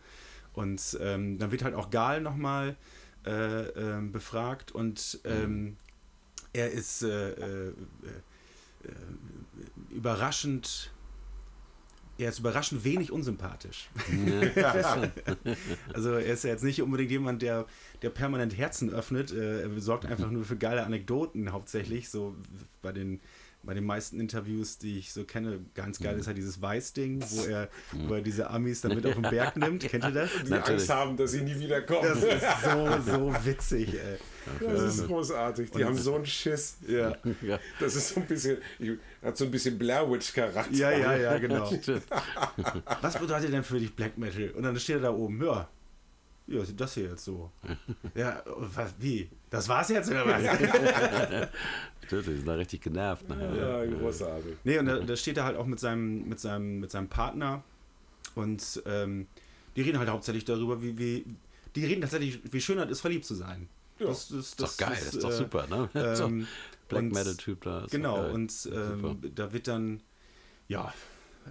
Und 0.53 0.97
ähm, 1.01 1.37
dann 1.39 1.51
wird 1.51 1.63
halt 1.63 1.75
auch 1.75 1.89
Gal 1.89 2.21
nochmal 2.21 2.75
äh, 3.25 3.31
ähm, 3.31 4.11
befragt 4.11 4.71
und 4.71 5.19
ähm, 5.25 5.77
er 6.53 6.71
ist 6.71 7.03
äh, 7.03 7.31
äh, 7.31 7.67
äh, 7.69 7.73
überraschend 9.91 10.91
er 12.17 12.29
ist 12.29 12.39
überraschend 12.39 12.83
wenig 12.83 13.11
unsympathisch. 13.11 13.89
also 15.93 16.11
er 16.11 16.33
ist 16.33 16.43
ja 16.43 16.51
jetzt 16.51 16.63
nicht 16.63 16.81
unbedingt 16.81 17.09
jemand, 17.09 17.41
der, 17.41 17.65
der 18.03 18.11
permanent 18.11 18.55
Herzen 18.55 18.91
öffnet. 18.91 19.31
Äh, 19.31 19.61
Er 19.61 19.79
sorgt 19.79 20.05
einfach 20.05 20.29
nur 20.29 20.45
für 20.45 20.55
geile 20.55 20.83
Anekdoten 20.83 21.51
hauptsächlich. 21.51 22.09
So 22.09 22.35
bei 22.83 22.91
den, 22.91 23.21
bei 23.63 23.73
den 23.73 23.85
meisten 23.85 24.19
Interviews, 24.19 24.77
die 24.77 24.97
ich 24.97 25.13
so 25.13 25.23
kenne, 25.23 25.59
ganz 25.75 25.99
geil 25.99 26.17
ist 26.17 26.27
halt 26.27 26.37
dieses 26.37 26.61
Weiß-Ding, 26.61 27.23
wo 27.29 27.43
er, 27.43 27.69
wo 28.07 28.15
er 28.15 28.21
diese 28.21 28.49
Amis 28.49 28.81
dann 28.81 28.95
mit 28.95 29.05
auf 29.05 29.13
den 29.13 29.21
Berg 29.23 29.55
nimmt. 29.57 29.83
Kennt 29.83 30.03
ihr 30.03 30.11
das? 30.11 30.29
Die 30.45 30.49
Natürlich. 30.49 30.79
Angst 30.81 30.89
haben, 30.89 31.17
dass 31.17 31.31
sie 31.31 31.41
nie 31.41 31.59
wieder 31.59 31.81
kommen. 31.81 32.01
Das 32.03 32.23
ist 32.23 32.43
so, 32.63 33.11
so 33.11 33.45
witzig, 33.45 33.93
ey. 33.93 34.17
Das 34.59 34.95
ist 34.95 35.07
großartig. 35.07 35.69
Die 35.71 35.85
haben 35.85 35.97
so 35.97 36.15
einen 36.15 36.25
Schiss. 36.25 36.77
Ja. 36.87 37.15
Ja. 37.41 37.59
Das 37.79 37.95
ist 37.95 38.09
so 38.09 38.19
ein 38.19 38.25
bisschen, 38.25 38.57
hat 39.23 39.37
so 39.37 39.45
ein 39.45 39.51
bisschen 39.51 39.77
Blair 39.77 40.09
Witch 40.09 40.33
Charakter. 40.33 40.73
Ja, 40.73 40.91
ja, 40.91 41.15
ja, 41.15 41.37
genau. 41.37 41.69
Was 43.01 43.19
bedeutet 43.19 43.53
denn 43.53 43.63
für 43.63 43.79
dich 43.79 43.95
Black 43.95 44.17
Metal? 44.17 44.49
Und 44.51 44.63
dann 44.63 44.77
steht 44.79 44.97
er 44.97 45.01
da 45.03 45.11
oben, 45.11 45.43
ja. 45.43 45.69
Ja, 46.47 46.61
das 46.75 46.93
hier 46.95 47.03
jetzt 47.09 47.23
so. 47.23 47.51
Ja, 48.15 48.43
was, 48.45 48.93
wie? 48.99 49.29
Das 49.49 49.67
war's 49.69 49.89
jetzt 49.89 50.09
oder 50.09 50.25
was? 50.25 50.41
Die 52.11 52.21
sind 52.21 52.45
da 52.47 52.55
richtig 52.55 52.81
genervt. 52.81 53.27
nachher. 53.29 53.55
Ja, 53.55 53.85
großartig. 53.97 54.57
Nee, 54.63 54.77
und 54.79 54.85
da, 54.87 54.99
da 54.99 55.15
steht 55.15 55.37
er 55.37 55.45
halt 55.45 55.55
auch 55.55 55.65
mit 55.65 55.79
seinem, 55.79 56.27
mit 56.27 56.39
seinem, 56.39 56.79
mit 56.81 56.91
seinem 56.91 57.07
Partner 57.07 57.63
und 58.35 58.81
ähm, 58.85 59.27
die 59.75 59.81
reden 59.81 59.97
halt 59.99 60.09
hauptsächlich 60.09 60.43
darüber, 60.43 60.81
wie, 60.81 60.97
wie 60.97 61.25
die 61.75 61.85
reden 61.85 62.01
tatsächlich, 62.01 62.41
wie 62.51 62.59
schön 62.59 62.79
es 62.79 62.89
ist, 62.91 63.01
verliebt 63.01 63.23
zu 63.25 63.35
sein. 63.35 63.69
Ja. 63.99 64.07
Das, 64.07 64.27
das, 64.27 64.37
Ist 64.39 64.61
doch 64.61 64.77
geil, 64.77 64.97
ist 64.99 65.23
doch 65.23 65.29
äh, 65.29 65.33
super, 65.33 65.67
ne? 65.67 65.89
so, 66.15 66.25
ähm, 66.25 66.47
Black 66.89 67.03
und- 67.03 67.13
Metal 67.13 67.35
Typ 67.35 67.61
da. 67.61 67.85
ist 67.85 67.91
Genau, 67.91 68.29
und 68.29 68.51
Super. 68.51 68.93
ähm, 68.93 69.31
da 69.35 69.53
wird 69.53 69.67
dann, 69.69 70.01
ja, 70.67 70.93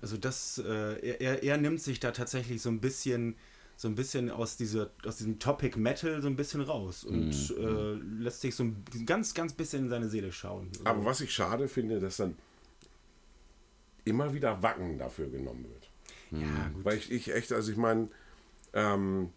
also 0.03 0.18
das, 0.18 0.59
äh, 0.59 0.99
er, 1.01 1.20
er, 1.22 1.43
er 1.43 1.57
nimmt 1.57 1.80
sich 1.80 2.01
da 2.01 2.11
tatsächlich 2.11 2.61
so 2.61 2.68
ein 2.68 2.80
bisschen, 2.80 3.36
so 3.81 3.89
ein 3.89 3.95
bisschen 3.95 4.31
aus, 4.31 4.59
dieser, 4.59 4.91
aus 5.07 5.16
diesem 5.16 5.39
Topic 5.39 5.78
Metal 5.78 6.20
so 6.20 6.28
ein 6.28 6.37
bisschen 6.37 6.61
raus 6.61 7.03
und 7.03 7.31
Mhm. 7.31 7.57
äh, 7.59 8.22
lässt 8.24 8.43
sich 8.43 8.55
so 8.55 8.64
ein 8.64 8.85
ganz, 9.07 9.33
ganz 9.33 9.55
bisschen 9.55 9.85
in 9.85 9.89
seine 9.89 10.11
Seele 10.11 10.33
schauen. 10.33 10.68
Also, 10.72 10.85
Aber 10.85 11.05
was 11.07 11.22
ich 11.22 11.33
schade 11.33 11.66
finde, 11.66 11.99
dass 11.99 12.18
dann 12.18 12.37
immer 14.05 14.35
wieder 14.35 14.62
Wacken 14.62 14.99
dafür 14.99 15.31
genommen 15.31 15.64
wird. 15.64 15.91
ja, 16.31 16.68
gut. 16.74 16.85
Weil 16.85 16.99
ich, 16.99 17.11
ich 17.11 17.33
echt, 17.33 17.53
also 17.53 17.72
ich 17.72 17.78
meine, 17.78 18.09
ähm, 18.74 19.31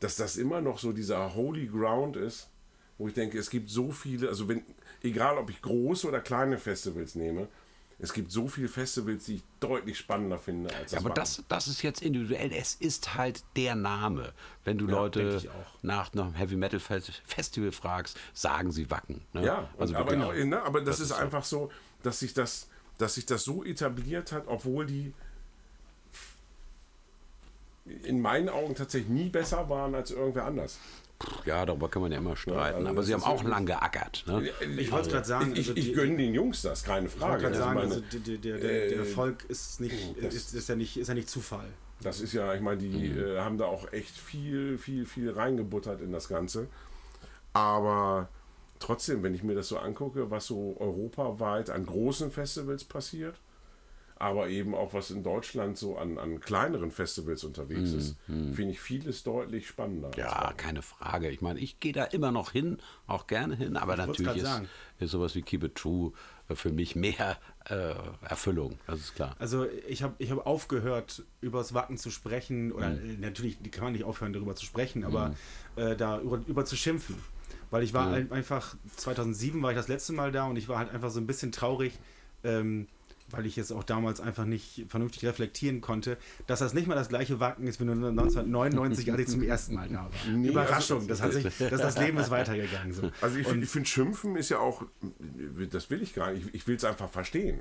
dass 0.00 0.16
das 0.16 0.36
immer 0.36 0.60
noch 0.60 0.80
so 0.80 0.92
dieser 0.92 1.32
Holy 1.36 1.68
Ground 1.68 2.16
ist, 2.16 2.48
wo 2.98 3.06
ich 3.06 3.14
denke, 3.14 3.38
es 3.38 3.50
gibt 3.50 3.70
so 3.70 3.92
viele, 3.92 4.28
also 4.28 4.48
wenn, 4.48 4.64
egal 5.00 5.38
ob 5.38 5.48
ich 5.48 5.62
große 5.62 6.08
oder 6.08 6.20
kleine 6.20 6.58
Festivals 6.58 7.14
nehme, 7.14 7.46
es 7.98 8.12
gibt 8.12 8.30
so 8.30 8.46
viele 8.46 8.68
Festivals, 8.68 9.24
die 9.24 9.36
ich 9.36 9.42
deutlich 9.58 9.96
spannender 9.96 10.38
finde 10.38 10.68
als 10.74 10.90
das 10.90 10.92
Ja, 10.92 10.98
aber 10.98 11.08
Wacken. 11.10 11.20
das, 11.22 11.42
das 11.48 11.66
ist 11.68 11.82
jetzt 11.82 12.02
individuell. 12.02 12.52
Es 12.52 12.74
ist 12.74 13.14
halt 13.14 13.42
der 13.56 13.74
Name. 13.74 14.32
Wenn 14.64 14.76
du 14.76 14.86
denke 14.86 15.00
Leute 15.00 15.50
nach 15.82 16.12
einem 16.12 16.34
Heavy 16.34 16.56
Metal 16.56 16.78
Fest- 16.80 17.22
Festival 17.24 17.72
fragst, 17.72 18.18
sagen 18.34 18.70
sie 18.70 18.90
Wacken. 18.90 19.22
Ne? 19.32 19.44
Ja, 19.46 19.70
also 19.78 19.94
aber, 19.96 20.10
wirklich. 20.18 20.44
ne, 20.44 20.62
aber 20.62 20.80
das, 20.80 20.98
Das 20.98 21.06
ist, 21.06 21.10
ist 21.12 21.16
einfach 21.16 21.44
so, 21.44 21.70
dass 22.02 22.18
sich 22.20 22.34
das, 22.34 22.68
dass 22.98 23.14
sich 23.14 23.24
das 23.24 23.44
so 23.44 23.64
etabliert 23.64 24.30
hat, 24.32 24.44
obwohl 24.46 24.84
die 24.86 25.14
in 28.02 28.20
meinen 28.20 28.48
Augen 28.48 28.74
tatsächlich 28.74 29.08
nie 29.10 29.28
besser 29.28 29.68
waren 29.68 29.94
als 29.94 30.10
irgendwer 30.10 30.44
anders. 30.44 30.78
Ja, 31.44 31.64
darüber 31.64 31.88
kann 31.88 32.02
man 32.02 32.12
ja 32.12 32.18
immer 32.18 32.36
streiten. 32.36 32.78
also 32.78 32.88
aber 32.88 33.02
sie 33.02 33.14
haben 33.14 33.22
auch 33.24 33.42
lang 33.42 33.64
geackert. 33.66 34.24
Ne? 34.26 34.50
Ich 34.78 34.90
wollte 34.92 35.10
gerade 35.10 35.26
sagen, 35.26 35.52
ich, 35.52 35.68
also 35.68 35.74
ich 35.74 35.86
die- 35.86 35.92
gönne 35.92 36.16
den 36.16 36.34
Jungs 36.34 36.62
das, 36.62 36.84
keine 36.84 37.06
Ich 37.06 37.12
wollte 37.20 37.26
Frage. 37.26 37.42
gerade 37.42 37.54
Also 37.54 37.64
sagen, 37.64 37.74
meine, 37.74 37.88
also 37.94 38.00
der, 38.00 38.20
der, 38.20 38.38
der, 38.38 38.58
der 38.58 38.92
äh, 38.92 38.94
Erfolg 38.96 39.44
ist 39.48 39.80
nicht, 39.80 40.22
das- 40.22 40.34
ist, 40.34 40.54
ist, 40.54 40.68
ja 40.68 40.76
nicht, 40.76 40.96
ist 40.96 41.08
ja 41.08 41.14
nicht 41.14 41.28
Zufall. 41.30 41.68
das 42.02 42.20
ist 42.20 42.32
ja, 42.34 42.54
ich 42.54 42.60
meine, 42.60 42.76
die 42.78 43.08
Mhm. 43.08 43.18
äh, 43.18 43.38
haben 43.40 43.56
da 43.58 43.64
auch 43.64 43.90
echt 43.92 44.16
viel, 44.16 44.76
viel, 44.78 45.06
viel 45.06 45.30
reingebuttert 45.30 46.00
in 46.02 46.12
das 46.12 46.28
Ganze. 46.28 46.68
Aber 47.52 48.28
trotzdem, 48.78 49.22
wenn 49.22 49.34
ich 49.34 49.42
mir 49.42 49.54
das 49.54 49.68
so 49.68 49.78
angucke, 49.78 50.30
was 50.30 50.46
so 50.46 50.76
europaweit 50.78 51.70
an 51.70 51.86
großen 51.86 52.30
Festivals 52.30 52.84
passiert, 52.84 53.36
aber 54.18 54.48
eben 54.48 54.74
auch 54.74 54.94
was 54.94 55.10
in 55.10 55.22
Deutschland 55.22 55.76
so 55.76 55.96
an, 55.98 56.18
an 56.18 56.40
kleineren 56.40 56.90
Festivals 56.90 57.44
unterwegs 57.44 57.92
ist, 57.92 58.16
finde 58.26 58.70
ich 58.72 58.80
vieles 58.80 59.22
deutlich 59.22 59.68
spannender. 59.68 60.10
Ja, 60.16 60.52
keine 60.56 60.82
Frage. 60.82 61.28
Ich 61.30 61.40
meine, 61.42 61.60
ich 61.60 61.80
gehe 61.80 61.92
da 61.92 62.04
immer 62.04 62.32
noch 62.32 62.52
hin, 62.52 62.78
auch 63.06 63.26
gerne 63.26 63.54
hin, 63.56 63.76
aber 63.76 63.96
wollt's 63.98 64.18
natürlich 64.20 64.42
ist, 64.42 64.62
ist 64.98 65.10
sowas 65.10 65.34
wie 65.34 65.42
Keep 65.42 65.64
It 65.64 65.74
True 65.74 66.12
äh, 66.48 66.54
für 66.54 66.70
mich 66.72 66.96
mehr 66.96 67.36
äh, 67.68 67.94
Erfüllung, 68.22 68.78
das 68.86 69.00
ist 69.00 69.14
klar. 69.14 69.36
Also 69.38 69.66
ich 69.88 70.02
habe 70.02 70.14
ich 70.18 70.30
hab 70.30 70.46
aufgehört, 70.46 71.22
über 71.40 71.58
das 71.58 71.74
Wacken 71.74 71.98
zu 71.98 72.10
sprechen, 72.10 72.72
oder 72.72 72.90
Mhm. 72.90 73.10
äh, 73.10 73.16
natürlich 73.18 73.58
kann 73.70 73.84
man 73.84 73.92
nicht 73.92 74.04
aufhören, 74.04 74.32
darüber 74.32 74.54
zu 74.56 74.64
sprechen, 74.64 75.04
aber 75.04 75.34
äh, 75.76 75.94
da 75.96 76.20
über, 76.20 76.40
über 76.46 76.64
zu 76.64 76.76
schimpfen. 76.76 77.16
Weil 77.70 77.82
ich 77.82 77.92
war 77.92 78.12
ein- 78.12 78.30
einfach, 78.32 78.76
2007 78.96 79.60
war 79.62 79.72
ich 79.72 79.76
das 79.76 79.88
letzte 79.88 80.12
Mal 80.12 80.30
da 80.32 80.46
und 80.46 80.56
ich 80.56 80.68
war 80.68 80.78
halt 80.78 80.90
einfach 80.90 81.10
so 81.10 81.20
ein 81.20 81.26
bisschen 81.26 81.50
traurig, 81.52 81.98
ähm, 82.44 82.86
weil 83.30 83.46
ich 83.46 83.56
jetzt 83.56 83.72
auch 83.72 83.84
damals 83.84 84.20
einfach 84.20 84.44
nicht 84.44 84.86
vernünftig 84.88 85.24
reflektieren 85.24 85.80
konnte, 85.80 86.16
dass 86.46 86.60
das 86.60 86.74
nicht 86.74 86.86
mal 86.86 86.94
das 86.94 87.08
gleiche 87.08 87.40
Wacken 87.40 87.66
ist 87.66 87.80
wie 87.80 87.84
nur 87.84 87.94
1999, 88.08 89.10
als 89.10 89.20
ich 89.20 89.28
zum 89.28 89.42
ersten 89.42 89.74
Mal 89.74 89.88
da 89.88 90.04
war. 90.04 90.10
Nee, 90.30 90.48
Überraschung, 90.48 91.06
das, 91.08 91.22
hat 91.22 91.32
sich, 91.32 91.44
das, 91.44 91.80
das 91.80 91.98
Leben 91.98 92.18
ist 92.18 92.30
weitergegangen. 92.30 92.92
So. 92.92 93.10
Also 93.20 93.38
ich, 93.38 93.48
ich 93.48 93.68
finde, 93.68 93.86
Schimpfen 93.86 94.36
ist 94.36 94.50
ja 94.50 94.58
auch, 94.58 94.84
das 95.70 95.90
will 95.90 96.02
ich 96.02 96.14
gar 96.14 96.32
nicht, 96.32 96.48
ich, 96.48 96.54
ich 96.54 96.68
will 96.68 96.76
es 96.76 96.84
einfach 96.84 97.10
verstehen. 97.10 97.60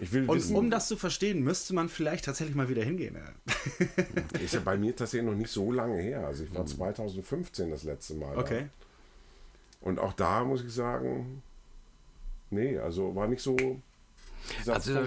Und 0.00 0.28
wissen, 0.28 0.56
um 0.56 0.70
das 0.70 0.88
zu 0.88 0.96
verstehen, 0.96 1.42
müsste 1.42 1.72
man 1.72 1.88
vielleicht 1.88 2.24
tatsächlich 2.24 2.56
mal 2.56 2.68
wieder 2.68 2.82
hingehen. 2.82 3.16
ja. 3.16 4.40
ist 4.40 4.54
ja 4.54 4.60
bei 4.60 4.76
mir 4.76 4.94
tatsächlich 4.94 5.30
noch 5.30 5.36
nicht 5.36 5.50
so 5.50 5.70
lange 5.70 6.00
her. 6.00 6.26
Also 6.26 6.44
ich 6.44 6.54
war 6.54 6.66
2015 6.66 7.70
das 7.70 7.84
letzte 7.84 8.14
Mal. 8.14 8.36
Okay. 8.36 8.68
Da. 9.80 9.88
Und 9.88 9.98
auch 10.00 10.12
da 10.12 10.44
muss 10.44 10.64
ich 10.64 10.72
sagen, 10.72 11.42
nee, 12.50 12.76
also 12.78 13.14
war 13.14 13.28
nicht 13.28 13.42
so 13.42 13.56
Also 14.66 14.98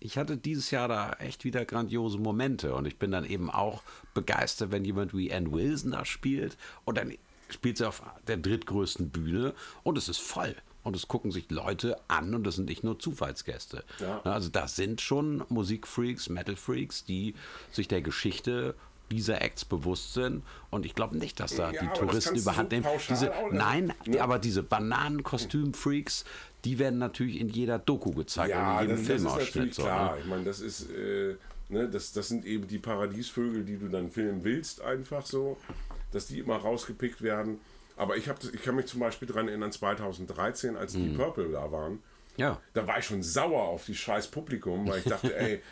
ich 0.00 0.18
hatte 0.18 0.36
dieses 0.36 0.70
Jahr 0.70 0.88
da 0.88 1.12
echt 1.18 1.44
wieder 1.44 1.64
grandiose 1.64 2.18
Momente 2.18 2.74
und 2.74 2.86
ich 2.86 2.98
bin 2.98 3.10
dann 3.10 3.24
eben 3.24 3.50
auch 3.50 3.82
begeistert, 4.14 4.70
wenn 4.70 4.84
jemand 4.84 5.14
wie 5.14 5.32
Ann 5.32 5.52
Wilson 5.52 5.92
da 5.92 6.04
spielt 6.04 6.56
und 6.84 6.96
dann 6.98 7.12
spielt 7.48 7.78
sie 7.78 7.86
auf 7.86 8.02
der 8.26 8.36
drittgrößten 8.38 9.10
Bühne 9.10 9.54
und 9.82 9.98
es 9.98 10.08
ist 10.08 10.20
voll. 10.20 10.54
Und 10.82 10.94
es 10.94 11.08
gucken 11.08 11.32
sich 11.32 11.50
Leute 11.50 11.96
an 12.06 12.32
und 12.32 12.44
das 12.44 12.54
sind 12.56 12.68
nicht 12.68 12.84
nur 12.84 12.96
Zufallsgäste. 13.00 13.82
Ja. 13.98 14.20
Also 14.22 14.50
das 14.50 14.76
sind 14.76 15.00
schon 15.00 15.42
Musikfreaks, 15.48 16.28
Metalfreaks, 16.28 17.04
die 17.04 17.34
sich 17.72 17.88
der 17.88 18.02
Geschichte 18.02 18.76
dieser 19.10 19.42
Acts 19.42 19.64
bewusst 19.64 20.14
sind. 20.14 20.44
Und 20.70 20.86
ich 20.86 20.94
glaube 20.94 21.16
nicht, 21.16 21.40
dass 21.40 21.56
da 21.56 21.72
Ja, 21.72 21.80
die 21.82 21.98
Touristen 21.98 22.36
überhand 22.36 22.70
nehmen. 22.70 22.86
Diese, 23.08 23.32
nein, 23.50 23.92
Ne? 24.04 24.20
aber 24.20 24.38
diese 24.38 24.62
Bananenkostüm-Freaks, 24.62 26.24
die 26.64 26.78
werden 26.78 26.98
natürlich 26.98 27.40
in 27.40 27.48
jeder 27.48 27.78
Doku 27.78 28.10
gezeigt 28.12 28.50
Ja, 28.50 28.80
in 28.82 28.88
das, 28.90 29.00
jedem 29.00 29.06
das 29.06 29.16
ist 29.16 29.22
Filmausschnitt. 29.22 29.54
natürlich 29.54 29.74
so, 29.74 29.82
klar. 29.82 30.14
ne? 30.14 30.20
Ich 30.20 30.26
meine, 30.26 30.44
das 30.44 30.60
ist, 30.60 30.90
äh, 30.90 31.36
ne, 31.68 31.88
das, 31.88 32.12
das 32.12 32.28
sind 32.28 32.44
eben 32.44 32.66
die 32.66 32.78
Paradiesvögel, 32.78 33.64
die 33.64 33.76
du 33.76 33.88
dann 33.88 34.10
filmen 34.10 34.42
willst, 34.44 34.80
einfach 34.80 35.24
so, 35.26 35.56
dass 36.12 36.26
die 36.26 36.38
immer 36.40 36.56
rausgepickt 36.56 37.22
werden. 37.22 37.60
Aber 37.96 38.16
ich, 38.16 38.28
hab 38.28 38.40
das, 38.40 38.50
ich 38.52 38.62
kann 38.62 38.74
mich 38.76 38.86
zum 38.86 39.00
Beispiel 39.00 39.28
daran 39.28 39.48
erinnern, 39.48 39.72
2013, 39.72 40.76
als 40.76 40.94
Mhm. 40.94 41.02
die 41.02 41.08
Purple 41.16 41.50
da 41.50 41.70
waren, 41.72 42.00
Ja. 42.36 42.60
da 42.74 42.86
war 42.86 42.98
ich 42.98 43.04
schon 43.06 43.22
sauer 43.22 43.62
auf 43.62 43.84
die 43.86 43.94
scheiß 43.94 44.28
Publikum, 44.28 44.86
weil 44.88 44.98
ich 44.98 45.04
dachte, 45.04 45.34
ey, 45.38 45.62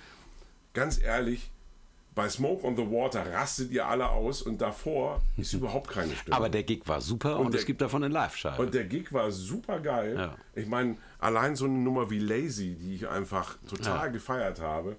ganz 0.72 1.01
ehrlich, 1.03 1.51
bei 2.14 2.28
Smoke 2.28 2.64
on 2.66 2.76
the 2.76 2.82
Water 2.82 3.24
rastet 3.32 3.70
ihr 3.72 3.86
alle 3.86 4.08
aus 4.08 4.42
und 4.42 4.60
davor 4.60 5.20
ist 5.36 5.52
überhaupt 5.54 5.90
keine 5.90 6.14
Stimme. 6.14 6.36
Aber 6.36 6.48
der 6.48 6.62
Gig 6.62 6.82
war 6.86 7.00
super 7.00 7.38
und, 7.40 7.52
der- 7.52 7.60
es 7.60 7.66
gibt 7.66 7.80
davon 7.80 8.04
eine 8.04 8.12
Live-Scheibe. 8.14 8.62
Und 8.62 8.72
der 8.74 8.84
Gig 8.84 9.12
war 9.12 9.30
super 9.32 9.80
geil. 9.80 10.14
Ja. 10.16 10.36
Ich 10.54 10.66
meine, 10.68 10.96
allein 11.18 11.56
so 11.56 11.64
eine 11.64 11.74
Nummer 11.74 12.10
wie 12.10 12.18
Lazy, 12.20 12.76
die 12.76 12.94
ich 12.94 13.08
einfach 13.08 13.56
total 13.68 14.06
Ja. 14.06 14.12
gefeiert 14.12 14.60
habe. 14.60 14.96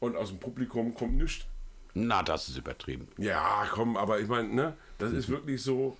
Und 0.00 0.14
aus 0.16 0.28
dem 0.28 0.38
Publikum 0.38 0.94
kommt 0.94 1.16
nichts. 1.16 1.44
Na, 1.94 2.22
das 2.22 2.48
ist 2.48 2.56
übertrieben. 2.58 3.08
Ja, 3.16 3.66
komm, 3.72 3.96
aber 3.96 4.20
ich 4.20 4.28
meine, 4.28 4.48
ne, 4.54 4.74
das 4.98 5.12
ist 5.12 5.28
wirklich 5.28 5.60
so. 5.62 5.96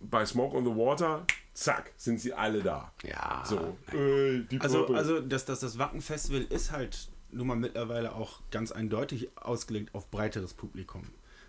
Bei 0.00 0.26
Smoke 0.26 0.56
on 0.56 0.64
the 0.64 0.70
Water, 0.70 1.24
zack, 1.54 1.92
sind 1.96 2.18
sie 2.20 2.32
alle 2.34 2.60
da. 2.60 2.90
Ja. 3.04 3.44
So, 3.46 3.76
ey, 3.92 4.44
die 4.50 4.60
Also, 4.60 4.86
also 4.88 5.20
das, 5.20 5.44
das, 5.44 5.60
das 5.60 5.78
Wacken-Festival 5.78 6.40
ist 6.50 6.72
halt 6.72 7.08
nun 7.32 7.46
mal 7.46 7.56
mittlerweile 7.56 8.14
auch 8.14 8.40
ganz 8.50 8.72
eindeutig 8.72 9.30
ausgelegt 9.36 9.94
auf 9.94 10.10
breiteres 10.10 10.54
Publikum. 10.54 11.04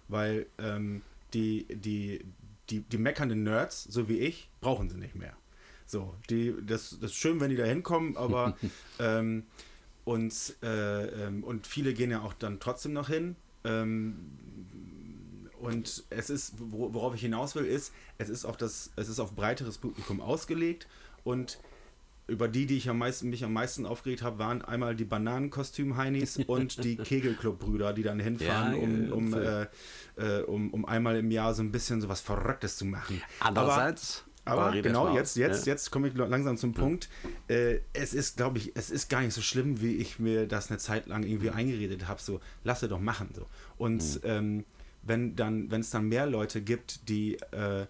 Weil 0.07 0.47
ähm, 0.57 1.01
die, 1.33 1.65
die, 1.69 2.25
die, 2.69 2.81
die 2.81 2.97
meckernden 2.97 3.43
Nerds, 3.43 3.83
so 3.83 4.07
wie 4.09 4.19
ich, 4.19 4.49
brauchen 4.61 4.89
sie 4.89 4.97
nicht 4.97 5.15
mehr. 5.15 5.35
So, 5.85 6.15
die, 6.29 6.53
das, 6.65 6.97
das 7.01 7.11
ist 7.11 7.15
schön, 7.15 7.39
wenn 7.39 7.49
die 7.49 7.55
da 7.55 7.65
hinkommen, 7.65 8.17
aber 8.17 8.57
ähm, 8.99 9.45
und, 10.05 10.55
äh, 10.61 11.27
ähm, 11.27 11.43
und 11.43 11.67
viele 11.67 11.93
gehen 11.93 12.11
ja 12.11 12.21
auch 12.21 12.33
dann 12.33 12.59
trotzdem 12.59 12.93
noch 12.93 13.09
hin. 13.09 13.35
Ähm, 13.63 14.15
und 15.59 16.03
es 16.09 16.29
ist, 16.29 16.55
wo- 16.57 16.93
worauf 16.93 17.15
ich 17.15 17.21
hinaus 17.21 17.55
will, 17.55 17.65
ist, 17.65 17.93
es 18.17 18.29
ist 18.29 18.43
auf 18.45 18.57
das, 18.57 18.91
es 18.97 19.07
ist 19.07 19.19
auf 19.19 19.33
breiteres 19.33 19.77
Publikum 19.77 20.19
ausgelegt 20.19 20.87
und 21.23 21.59
über 22.27 22.47
die, 22.47 22.65
die 22.65 22.77
ich 22.77 22.89
am 22.89 22.97
meisten, 22.97 23.29
mich 23.29 23.43
am 23.43 23.53
meisten 23.53 23.85
aufgeregt 23.85 24.21
habe, 24.21 24.39
waren 24.39 24.61
einmal 24.61 24.95
die 24.95 25.05
Bananenkostüm-Heinis 25.05 26.37
und 26.47 26.83
die 26.83 26.95
Kegelclub-Brüder, 26.95 27.93
die 27.93 28.03
dann 28.03 28.19
hinfahren, 28.19 28.73
Ja, 28.73 28.79
um, 28.79 29.07
ja, 29.07 29.13
um, 29.13 29.33
äh, 29.33 30.39
äh, 30.39 30.43
um, 30.43 30.73
um 30.73 30.85
einmal 30.85 31.17
im 31.17 31.31
Jahr 31.31 31.53
so 31.53 31.61
ein 31.61 31.71
bisschen 31.71 32.01
so 32.01 32.09
was 32.09 32.21
Verrücktes 32.21 32.77
zu 32.77 32.85
machen. 32.85 33.21
Andererseits, 33.39 34.23
Aber, 34.45 34.63
aber 34.67 34.81
genau, 34.81 35.13
jetzt, 35.15 35.35
jetzt, 35.35 35.65
Ja. 35.65 35.73
jetzt 35.73 35.91
komme 35.91 36.07
ich 36.07 36.13
langsam 36.15 36.57
zum 36.57 36.73
Punkt. 36.73 37.09
Äh, 37.47 37.79
es 37.91 38.13
ist, 38.13 38.37
glaube 38.37 38.57
ich, 38.57 38.71
es 38.75 38.89
ist 38.89 39.09
gar 39.09 39.21
nicht 39.21 39.33
so 39.33 39.41
schlimm, 39.41 39.81
wie 39.81 39.95
ich 39.97 40.19
mir 40.19 40.47
das 40.47 40.69
eine 40.69 40.77
Zeit 40.79 41.07
lang 41.07 41.23
irgendwie 41.23 41.49
eingeredet 41.49 42.07
habe. 42.07 42.21
So, 42.21 42.39
lasse 42.63 42.87
doch 42.87 42.99
machen. 42.99 43.29
So. 43.33 43.47
Und 43.77 44.21
ähm, 44.23 44.63
wenn 45.01 45.35
dann, 45.35 45.69
wenn 45.71 45.81
es 45.81 45.89
dann 45.89 46.07
mehr 46.07 46.25
Leute 46.25 46.61
gibt, 46.61 47.09
die, 47.09 47.35
äh, 47.51 47.85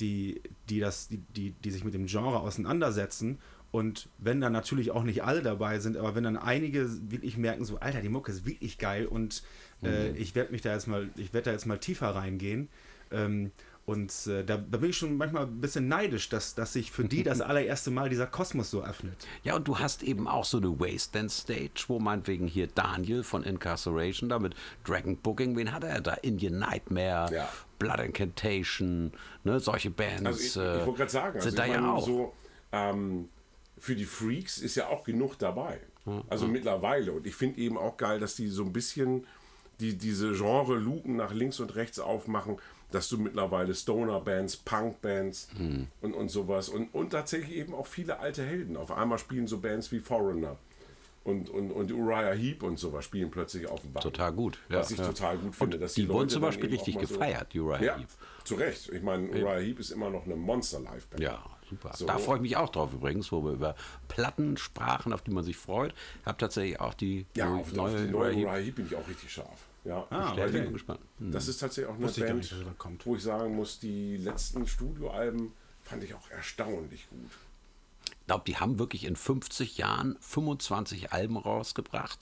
die, 0.00 0.42
die, 0.68 0.80
das, 0.80 1.08
die, 1.08 1.18
die, 1.18 1.52
die 1.52 1.70
sich 1.70 1.84
mit 1.84 1.94
dem 1.94 2.06
Genre 2.06 2.40
auseinandersetzen 2.40 3.38
und 3.76 4.08
wenn 4.16 4.40
dann 4.40 4.54
natürlich 4.54 4.90
auch 4.90 5.02
nicht 5.02 5.22
alle 5.22 5.42
dabei 5.42 5.80
sind, 5.80 5.98
aber 5.98 6.14
wenn 6.14 6.24
dann 6.24 6.38
einige 6.38 6.88
wirklich 7.10 7.36
merken, 7.36 7.66
so, 7.66 7.78
Alter, 7.78 8.00
die 8.00 8.08
Mucke 8.08 8.32
ist 8.32 8.46
wirklich 8.46 8.78
geil 8.78 9.04
und 9.04 9.42
äh, 9.82 10.12
ich 10.12 10.34
werde 10.34 10.50
mich 10.52 10.62
da 10.62 10.72
jetzt 10.72 10.86
mal, 10.86 11.10
ich 11.14 11.34
werde 11.34 11.44
da 11.44 11.52
jetzt 11.52 11.66
mal 11.66 11.76
tiefer 11.76 12.08
reingehen. 12.08 12.70
Ähm, 13.10 13.52
und 13.84 14.10
äh, 14.28 14.44
da, 14.44 14.56
da 14.56 14.78
bin 14.78 14.88
ich 14.88 14.96
schon 14.96 15.18
manchmal 15.18 15.42
ein 15.44 15.60
bisschen 15.60 15.88
neidisch, 15.88 16.30
dass, 16.30 16.54
dass 16.54 16.72
sich 16.72 16.90
für 16.90 17.04
die 17.04 17.22
das 17.22 17.42
allererste 17.42 17.90
Mal 17.90 18.08
dieser 18.08 18.26
Kosmos 18.26 18.70
so 18.70 18.82
öffnet. 18.82 19.26
Ja, 19.42 19.56
und 19.56 19.68
du 19.68 19.78
hast 19.78 20.02
eben 20.02 20.26
auch 20.26 20.46
so 20.46 20.56
eine 20.56 20.80
Wasteland 20.80 21.30
Stage, 21.30 21.84
wo 21.88 21.98
meinetwegen 21.98 22.46
hier 22.46 22.68
Daniel 22.68 23.24
von 23.24 23.42
Incarceration 23.42 24.30
da 24.30 24.38
mit 24.38 24.54
Dragon 24.86 25.18
Booking, 25.18 25.54
wen 25.54 25.70
hat 25.70 25.84
er 25.84 26.00
da? 26.00 26.14
Indian 26.14 26.58
Nightmare, 26.58 27.30
Ja. 27.30 27.48
Blood 27.78 28.00
Incantation, 28.00 29.12
ne, 29.44 29.60
solche 29.60 29.90
Bands. 29.90 30.24
Also 30.24 30.40
ich, 30.40 30.46
ich 30.46 30.56
äh, 30.56 30.86
wollte 30.86 30.98
gerade 31.00 31.10
sagen, 31.10 31.36
also 31.36 31.48
sind 31.50 31.58
da 31.58 31.66
ich 31.66 31.72
ja 31.72 31.92
auch. 31.92 32.06
so 32.06 32.32
ähm, 32.72 33.28
für 33.78 33.94
die 33.94 34.04
Freaks 34.04 34.58
ist 34.58 34.74
ja 34.74 34.88
auch 34.88 35.04
genug 35.04 35.38
dabei. 35.38 35.80
Also 36.28 36.46
mittlerweile. 36.46 37.10
Und 37.12 37.26
ich 37.26 37.34
finde 37.34 37.58
eben 37.60 37.76
auch 37.76 37.96
geil, 37.96 38.20
dass 38.20 38.36
die 38.36 38.46
so 38.46 38.62
ein 38.62 38.72
bisschen 38.72 39.26
die, 39.80 39.98
diese 39.98 40.32
Genre-Luken 40.34 41.16
nach 41.16 41.32
links 41.34 41.58
und 41.60 41.74
rechts 41.74 41.98
aufmachen, 41.98 42.58
dass 42.92 43.08
du 43.08 43.18
mittlerweile 43.18 43.74
Stoner-Bands, 43.74 44.58
Punk-Bands 44.58 45.48
Hm. 45.56 45.88
und, 46.02 46.14
und 46.14 46.28
sowas 46.30 46.68
und, 46.68 46.94
und 46.94 47.10
tatsächlich 47.10 47.56
eben 47.56 47.74
auch 47.74 47.86
viele 47.88 48.20
alte 48.20 48.44
Helden. 48.44 48.76
Auf 48.76 48.92
einmal 48.92 49.18
spielen 49.18 49.48
so 49.48 49.58
Bands 49.58 49.90
wie 49.90 49.98
Foreigner 49.98 50.56
und, 51.24 51.50
und, 51.50 51.72
und 51.72 51.90
Uriah 51.92 52.32
Heep 52.32 52.62
und 52.62 52.78
sowas 52.78 53.04
spielen 53.04 53.30
plötzlich 53.32 53.66
auf 53.66 53.80
dem 53.80 53.92
Band. 53.92 54.04
Total 54.04 54.32
gut, 54.32 54.60
ja, 54.68 54.78
was 54.78 54.92
ich 54.92 54.98
ja. 54.98 55.06
total 55.08 55.36
gut 55.38 55.56
finde. 55.56 55.76
Und 55.76 55.82
dass 55.82 55.94
die 55.94 56.08
wurden 56.08 56.18
Leute 56.18 56.32
zum 56.34 56.42
Beispiel 56.42 56.70
richtig 56.70 56.94
mal 56.94 57.06
so- 57.06 57.14
gefeiert, 57.14 57.52
Uriah 57.54 57.82
ja, 57.82 57.98
Heep. 57.98 58.06
zu 58.44 58.54
Recht. 58.54 58.88
Ich 58.92 59.02
meine, 59.02 59.28
Uriah 59.28 59.58
Heep 59.58 59.80
ist 59.80 59.90
immer 59.90 60.08
noch 60.08 60.24
eine 60.24 60.36
Monster-Live-Band. 60.36 61.20
Ja, 61.20 61.44
super. 61.68 61.92
So. 61.94 62.06
Da 62.06 62.18
freue 62.18 62.36
ich 62.36 62.42
mich 62.42 62.56
auch 62.56 62.68
drauf 62.70 62.92
übrigens, 62.92 63.30
wo 63.32 63.44
wir 63.44 63.52
über 63.52 63.74
Platten 64.08 64.56
sprachen, 64.56 65.12
auf 65.12 65.22
die 65.22 65.30
man 65.30 65.44
sich 65.44 65.56
freut. 65.56 65.94
Ich 66.20 66.26
habe 66.26 66.38
tatsächlich 66.38 66.80
auch 66.80 66.94
die 66.94 67.26
Ja, 67.34 67.46
neue, 67.50 67.60
auf, 67.60 67.78
auf 67.78 67.94
die 67.94 68.06
neue 68.08 68.34
Heep 68.62 68.76
bin 68.76 68.86
ich 68.86 68.96
auch 68.96 69.06
richtig 69.08 69.32
scharf. 69.32 69.66
Ja, 69.84 70.04
Ah, 70.10 70.34
Ja, 70.36 70.46
ich 70.46 70.52
bin 70.52 70.66
die- 70.66 70.72
gespannt. 70.72 71.00
Das 71.18 71.46
ist 71.48 71.58
tatsächlich 71.58 71.86
auch 71.92 71.96
eine 71.98 72.06
Band, 72.10 72.36
nicht, 72.38 73.06
wo 73.06 73.14
ich 73.16 73.22
sagen 73.22 73.54
muss, 73.54 73.78
die 73.78 74.16
letzten 74.16 74.66
Studioalben 74.66 75.52
fand 75.82 76.02
ich 76.02 76.14
auch 76.14 76.28
erstaunlich 76.30 77.08
gut. 77.08 77.30
Ich 78.08 78.26
glaube, 78.26 78.42
die 78.48 78.56
haben 78.56 78.80
wirklich 78.80 79.04
in 79.04 79.14
50 79.14 79.78
Jahren 79.78 80.16
25 80.20 81.12
Alben 81.12 81.36
rausgebracht. 81.36 82.18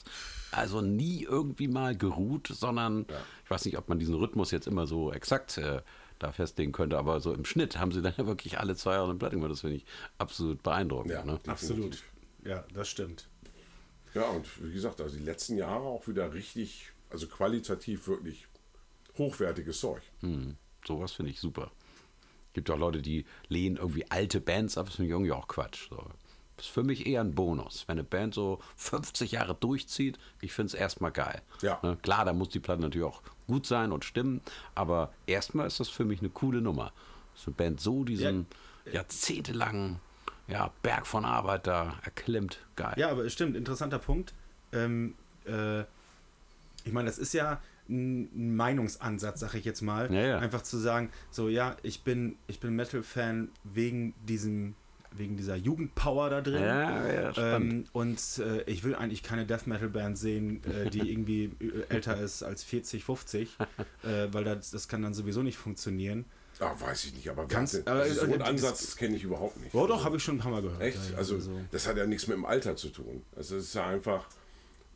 Also 0.50 0.82
nie 0.82 1.22
irgendwie 1.24 1.66
mal 1.68 1.96
geruht, 1.96 2.48
sondern 2.52 3.06
ich 3.44 3.50
weiß 3.50 3.64
nicht, 3.64 3.78
ob 3.78 3.88
man 3.88 3.98
diesen 3.98 4.14
Rhythmus 4.14 4.50
jetzt 4.50 4.66
immer 4.66 4.86
so 4.86 5.10
exakt 5.12 5.56
äh, 5.56 5.80
da 6.18 6.32
festlegen 6.32 6.72
könnte, 6.72 6.98
aber 6.98 7.20
so 7.20 7.32
im 7.32 7.44
Schnitt 7.44 7.78
haben 7.78 7.92
sie 7.92 8.02
dann 8.02 8.14
ja 8.18 8.26
wirklich 8.26 8.58
alle 8.58 8.76
zwei 8.76 8.94
Jahre 8.94 9.10
eine 9.10 9.18
Platte 9.18 9.36
gemacht. 9.36 9.50
Das 9.50 9.60
finde 9.60 9.76
ich 9.76 9.84
absolut 10.18 10.62
beeindruckend. 10.62 11.12
Ja, 11.12 11.24
ne? 11.24 11.38
Absolut. 11.46 12.02
Ja, 12.44 12.64
das 12.74 12.88
stimmt. 12.88 13.28
Ja, 14.14 14.28
und 14.28 14.46
wie 14.62 14.72
gesagt, 14.72 15.00
also 15.00 15.16
die 15.16 15.24
letzten 15.24 15.56
Jahre 15.56 15.84
auch 15.84 16.06
wieder 16.06 16.32
richtig, 16.32 16.92
also 17.10 17.26
qualitativ 17.26 18.06
wirklich 18.06 18.46
hochwertiges 19.18 19.80
Zeug. 19.80 20.02
Hm, 20.20 20.56
sowas 20.86 21.12
finde 21.12 21.32
ich 21.32 21.40
super. 21.40 21.70
Gibt 22.52 22.70
auch 22.70 22.78
Leute, 22.78 23.02
die 23.02 23.24
lehnen 23.48 23.76
irgendwie 23.76 24.08
alte 24.10 24.40
Bands 24.40 24.78
ab. 24.78 24.86
Das 24.86 24.96
finde 24.96 25.08
ich 25.08 25.12
irgendwie 25.12 25.32
auch 25.32 25.48
Quatsch. 25.48 25.88
So. 25.90 25.96
Das 26.56 26.66
ist 26.66 26.72
für 26.72 26.84
mich 26.84 27.06
eher 27.06 27.20
ein 27.20 27.34
Bonus. 27.34 27.84
Wenn 27.88 27.98
eine 27.98 28.04
Band 28.04 28.34
so 28.34 28.60
50 28.76 29.32
Jahre 29.32 29.56
durchzieht, 29.56 30.18
ich 30.40 30.52
finde 30.52 30.68
es 30.68 30.74
erstmal 30.74 31.10
geil. 31.10 31.42
Ja. 31.62 31.80
Ne, 31.82 31.98
Klar, 32.00 32.24
da 32.24 32.32
muss 32.32 32.50
die 32.50 32.60
Platte 32.60 32.82
natürlich 32.82 33.06
auch 33.06 33.22
gut 33.46 33.66
sein 33.66 33.92
und 33.92 34.04
stimmen, 34.04 34.40
aber 34.74 35.12
erstmal 35.26 35.66
ist 35.66 35.80
das 35.80 35.88
für 35.88 36.04
mich 36.04 36.20
eine 36.20 36.30
coole 36.30 36.60
Nummer. 36.60 36.92
Dass 37.34 37.46
eine 37.46 37.56
Band 37.56 37.80
so 37.80 38.04
diesen 38.04 38.46
jahrzehntelangen 38.90 40.00
ja, 40.46 40.70
Berg 40.82 41.06
von 41.06 41.24
Arbeit 41.24 41.66
da 41.66 41.98
erklimmt. 42.04 42.58
Geil. 42.76 42.94
Ja, 42.96 43.10
aber 43.10 43.24
es 43.24 43.32
stimmt, 43.32 43.56
interessanter 43.56 43.98
Punkt. 43.98 44.34
Ähm, 44.72 45.14
äh, 45.46 45.80
ich 46.84 46.92
meine, 46.92 47.06
das 47.06 47.18
ist 47.18 47.32
ja 47.32 47.60
ein 47.88 48.28
ein 48.34 48.56
Meinungsansatz, 48.56 49.40
sag 49.40 49.54
ich 49.54 49.64
jetzt 49.64 49.82
mal. 49.82 50.12
Ja, 50.12 50.20
ja. 50.20 50.38
Einfach 50.38 50.62
zu 50.62 50.78
sagen, 50.78 51.10
so 51.30 51.48
ja, 51.48 51.76
ich 51.82 52.02
bin, 52.02 52.36
ich 52.46 52.60
bin 52.60 52.74
Metal-Fan 52.76 53.48
wegen 53.64 54.14
diesem, 54.26 54.74
wegen 55.16 55.36
dieser 55.36 55.56
Jugendpower 55.56 56.28
da 56.30 56.40
drin. 56.40 56.62
Ja, 56.62 57.12
ja, 57.12 57.32
spannend. 57.32 57.72
ähm, 57.72 57.84
und 57.92 58.20
äh, 58.38 58.62
ich 58.64 58.82
will 58.84 58.94
eigentlich 58.94 59.22
keine 59.22 59.46
Death 59.46 59.66
Metal 59.66 59.88
Band 59.88 60.18
sehen, 60.18 60.62
äh, 60.64 60.90
die 60.90 61.00
irgendwie 61.10 61.52
äh, 61.60 61.84
älter 61.94 62.18
ist 62.20 62.42
als 62.42 62.64
40, 62.64 63.04
50, 63.04 63.56
äh, 64.02 64.28
weil 64.32 64.44
das, 64.44 64.70
das 64.70 64.88
kann 64.88 65.02
dann 65.02 65.14
sowieso 65.14 65.42
nicht 65.42 65.56
funktionieren. 65.56 66.24
Ah, 66.60 66.72
weiß 66.78 67.06
ich 67.06 67.14
nicht, 67.14 67.28
aber, 67.28 67.46
Ganz- 67.46 67.74
aber- 67.84 68.02
also 68.02 68.14
so 68.14 68.22
einen 68.26 68.38
das- 68.38 68.48
Ansatz 68.48 68.96
kenne 68.96 69.16
ich 69.16 69.24
überhaupt 69.24 69.56
nicht. 69.60 69.74
Oh, 69.74 69.86
doch, 69.86 70.04
habe 70.04 70.16
ich 70.18 70.22
schon 70.22 70.36
ein 70.36 70.40
paar 70.40 70.52
Mal 70.52 70.62
gehört. 70.62 70.80
Echt? 70.80 70.98
Ja, 71.10 71.18
Also, 71.18 71.38
das 71.72 71.86
hat 71.88 71.96
ja 71.96 72.06
nichts 72.06 72.26
mit 72.28 72.36
dem 72.36 72.44
Alter 72.44 72.76
zu 72.76 72.90
tun. 72.90 73.22
Also, 73.36 73.56
es 73.56 73.64
ist 73.64 73.74
ja 73.74 73.86
einfach, 73.88 74.26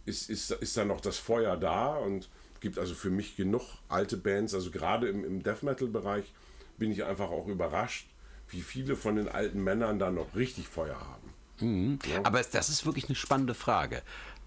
ist, 0.05 0.31
ist, 0.31 0.51
ist 0.53 0.77
da 0.77 0.85
noch 0.85 1.01
das 1.01 1.19
Feuer 1.19 1.57
da 1.57 1.97
und 1.97 2.29
gibt 2.61 2.79
also 2.79 2.95
für 2.95 3.11
mich 3.11 3.37
genug 3.37 3.63
alte 3.89 4.17
Bands. 4.17 4.55
Also, 4.55 4.71
gerade 4.71 5.09
im, 5.09 5.25
im 5.25 5.43
Death 5.43 5.63
Metal-Bereich 5.65 6.33
bin 6.77 6.93
ich 6.93 7.03
einfach 7.03 7.31
auch 7.31 7.49
überrascht, 7.49 8.09
wie 8.51 8.63
viele 8.63 8.97
von 8.97 9.17
den 9.17 9.29
alten 9.29 9.63
Männern 9.63 9.99
da 9.99 10.11
noch 10.11 10.35
richtig 10.35 10.69
Feuer 10.69 10.99
haben. 10.99 11.35
Mhm. 11.61 11.99
Aber 12.25 12.41
es- 12.41 12.51
das 12.51 12.69
ist 12.69 12.87
wirklich 12.87 13.07
eine 13.07 13.15
spannende 13.17 13.55
Frage. 13.55 14.03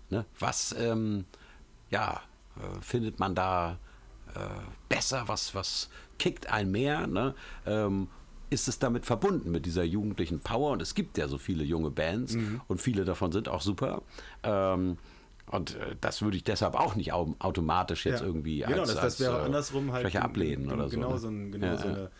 Ne? 0.09 0.25
Was 0.39 0.75
ähm, 0.77 1.25
ja, 1.89 2.21
äh, 2.57 2.81
findet 2.81 3.19
man 3.19 3.35
da 3.35 3.77
äh, 4.35 4.39
besser? 4.89 5.23
Was, 5.27 5.53
was 5.55 5.89
kickt 6.19 6.47
ein 6.47 6.71
mehr? 6.71 7.07
Ne? 7.07 7.35
Ähm, 7.65 8.07
ist 8.49 8.67
es 8.67 8.79
damit 8.79 9.05
verbunden 9.05 9.51
mit 9.51 9.65
dieser 9.65 9.83
jugendlichen 9.83 10.39
Power? 10.39 10.71
Und 10.71 10.81
es 10.81 10.95
gibt 10.95 11.17
ja 11.17 11.27
so 11.27 11.37
viele 11.37 11.63
junge 11.63 11.89
Bands 11.89 12.35
und 12.67 12.81
viele 12.81 13.05
davon 13.05 13.31
sind 13.31 13.47
auch 13.47 13.61
super. 13.61 14.01
Ähm, 14.43 14.97
und 15.47 15.75
äh, 15.75 15.95
das 16.01 16.21
würde 16.21 16.37
ich 16.37 16.43
deshalb 16.43 16.75
auch 16.75 16.95
nicht 16.95 17.13
au 17.13 17.35
automatisch 17.39 18.05
jetzt 18.05 18.21
Ja. 18.21 18.25
irgendwie 18.25 18.59
genau, 18.59 18.79
als, 18.81 18.87
das, 18.89 18.95
das 18.95 19.03
als, 19.03 19.19
wäre 19.19 19.39
äh, 19.41 19.45
andersrum 19.45 19.91
halt 19.91 20.15
ablehnen 20.15 20.71
oder 20.71 20.89
so. 20.89 20.95
genau 20.95 21.11
ne? 21.13 21.17
so, 21.19 21.27
ein, 21.29 21.51
genau 21.51 21.67
Ja, 21.67 21.77
so 21.77 21.87
ja. 21.87 21.93
eine 21.93 22.11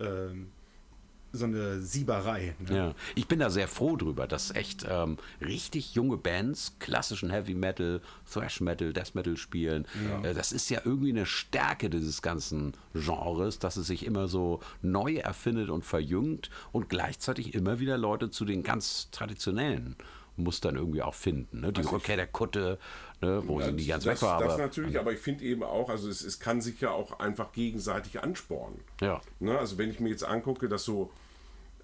ähm, 0.00 0.52
so 1.34 1.44
eine 1.44 1.80
Sieberei. 1.80 2.54
Ne? 2.58 2.76
Ja, 2.76 2.94
ich 3.14 3.26
bin 3.26 3.40
da 3.40 3.50
sehr 3.50 3.68
froh 3.68 3.96
drüber, 3.96 4.26
dass 4.26 4.54
echt 4.54 4.86
ähm, 4.88 5.18
richtig 5.40 5.94
junge 5.94 6.16
Bands 6.16 6.76
klassischen 6.78 7.30
Heavy 7.30 7.54
Metal, 7.54 8.00
Thrash 8.30 8.60
Metal, 8.60 8.92
Death 8.92 9.14
Metal 9.14 9.36
spielen. 9.36 9.86
Äh, 10.22 10.34
das 10.34 10.52
ist 10.52 10.70
ja 10.70 10.80
irgendwie 10.84 11.10
eine 11.10 11.26
Stärke 11.26 11.90
dieses 11.90 12.22
ganzen 12.22 12.72
Genres, 12.94 13.58
dass 13.58 13.76
es 13.76 13.86
sich 13.86 14.06
immer 14.06 14.28
so 14.28 14.60
neu 14.82 15.16
erfindet 15.16 15.70
und 15.70 15.84
verjüngt 15.84 16.50
und 16.72 16.88
gleichzeitig 16.88 17.54
immer 17.54 17.80
wieder 17.80 17.98
Leute 17.98 18.30
zu 18.30 18.44
den 18.44 18.62
ganz 18.62 19.10
traditionellen 19.10 19.96
Mustern 20.36 20.76
irgendwie 20.76 21.02
auch 21.02 21.14
finden. 21.14 21.60
Ne? 21.60 21.72
Die 21.72 21.82
Rückkehr 21.82 22.16
der 22.16 22.26
Kutte, 22.26 22.78
ne? 23.20 23.42
wo 23.46 23.60
sie 23.60 23.72
nie 23.72 23.86
ganz 23.86 24.04
das, 24.04 24.20
weg 24.20 24.28
war. 24.28 24.40
das 24.40 24.54
aber, 24.54 24.62
natürlich, 24.62 24.98
aber 24.98 25.12
ich 25.12 25.20
finde 25.20 25.44
eben 25.44 25.62
auch, 25.62 25.88
also 25.88 26.08
es, 26.08 26.22
es 26.22 26.40
kann 26.40 26.60
sich 26.60 26.80
ja 26.80 26.90
auch 26.90 27.18
einfach 27.20 27.52
gegenseitig 27.52 28.20
anspornen. 28.20 28.80
Ja. 29.00 29.20
Ne? 29.38 29.56
Also 29.58 29.78
wenn 29.78 29.90
ich 29.90 30.00
mir 30.00 30.08
jetzt 30.08 30.24
angucke, 30.24 30.68
dass 30.68 30.84
so 30.84 31.10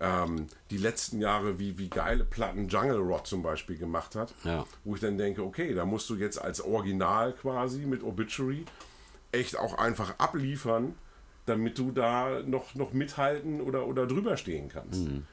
ähm, 0.01 0.47
die 0.71 0.79
letzten 0.79 1.21
Jahre 1.21 1.59
wie, 1.59 1.77
wie 1.79 1.89
geile 1.89 2.25
Platten 2.25 2.69
Jungle 2.69 2.99
Rot 2.99 3.27
zum 3.27 3.43
Beispiel 3.43 3.77
gemacht 3.77 4.15
hat, 4.17 4.35
Ja. 4.45 4.65
wo 4.85 4.95
ich 4.95 5.01
dann 5.01 5.19
denke, 5.19 5.43
okay, 5.45 5.75
da 5.75 5.85
musst 5.85 6.09
du 6.09 6.17
jetzt 6.17 6.39
als 6.41 6.61
Original 6.63 7.33
quasi 7.35 7.81
mit 7.81 8.03
Obituary 8.03 8.65
echt 9.33 9.59
auch 9.59 9.75
einfach 9.79 10.19
abliefern, 10.19 10.95
damit 11.47 11.79
du 11.79 11.91
da 11.93 12.41
noch, 12.43 12.75
noch 12.75 12.93
mithalten 12.93 13.61
oder, 13.61 13.87
oder 13.87 14.07
drüber 14.07 14.37
stehen 14.37 14.69
kannst. 14.69 15.03
Mhm. 15.03 15.27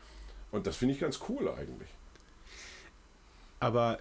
Und 0.52 0.68
das 0.68 0.76
finde 0.78 0.94
ich 0.96 1.00
ganz 1.00 1.20
cool 1.30 1.50
eigentlich. 1.50 1.90
Aber 3.60 4.00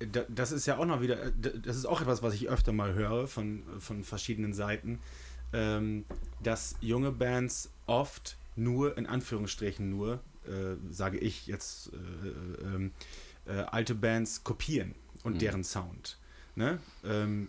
da- 0.00 0.24
das 0.28 0.52
ist 0.52 0.66
ja 0.66 0.78
auch 0.78 0.84
noch 0.84 1.00
wieder, 1.00 1.30
d- 1.30 1.58
das 1.62 1.76
ist 1.76 1.86
auch 1.86 2.00
etwas, 2.00 2.22
was 2.22 2.34
ich 2.34 2.48
öfter 2.48 2.72
mal 2.72 2.94
höre 2.94 3.26
von, 3.26 3.62
von 3.78 4.04
verschiedenen 4.04 4.52
Seiten, 4.52 5.00
ähm, 5.52 6.04
dass 6.42 6.76
junge 6.80 7.10
Bands 7.12 7.70
oft 7.86 8.36
nur, 8.58 8.96
in 8.98 9.06
Anführungsstrichen 9.06 9.88
nur, 9.88 10.20
äh, 10.46 10.76
sage 10.90 11.18
ich 11.18 11.46
jetzt, 11.46 11.92
äh, 11.92 12.64
ähm, 12.64 12.92
äh, 13.46 13.52
alte 13.52 13.94
Bands 13.94 14.44
kopieren 14.44 14.94
und 15.22 15.40
deren 15.40 15.64
Sound. 15.64 16.18
Ne? 16.54 16.78
Ähm, 17.04 17.48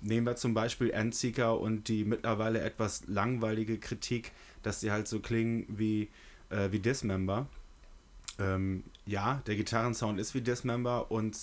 nehmen 0.00 0.26
wir 0.26 0.36
zum 0.36 0.54
Beispiel 0.54 0.90
Endseeker 0.90 1.58
und 1.58 1.88
die 1.88 2.04
mittlerweile 2.04 2.60
etwas 2.60 3.06
langweilige 3.06 3.78
Kritik, 3.78 4.32
dass 4.62 4.80
sie 4.80 4.90
halt 4.90 5.08
so 5.08 5.20
klingen 5.20 5.66
wie, 5.68 6.08
äh, 6.50 6.70
wie 6.70 6.78
Dismember. 6.78 7.46
Ähm, 8.38 8.84
ja, 9.06 9.42
der 9.46 9.56
Gitarrensound 9.56 10.18
ist 10.18 10.34
wie 10.34 10.40
Dismember 10.40 11.10
und 11.10 11.36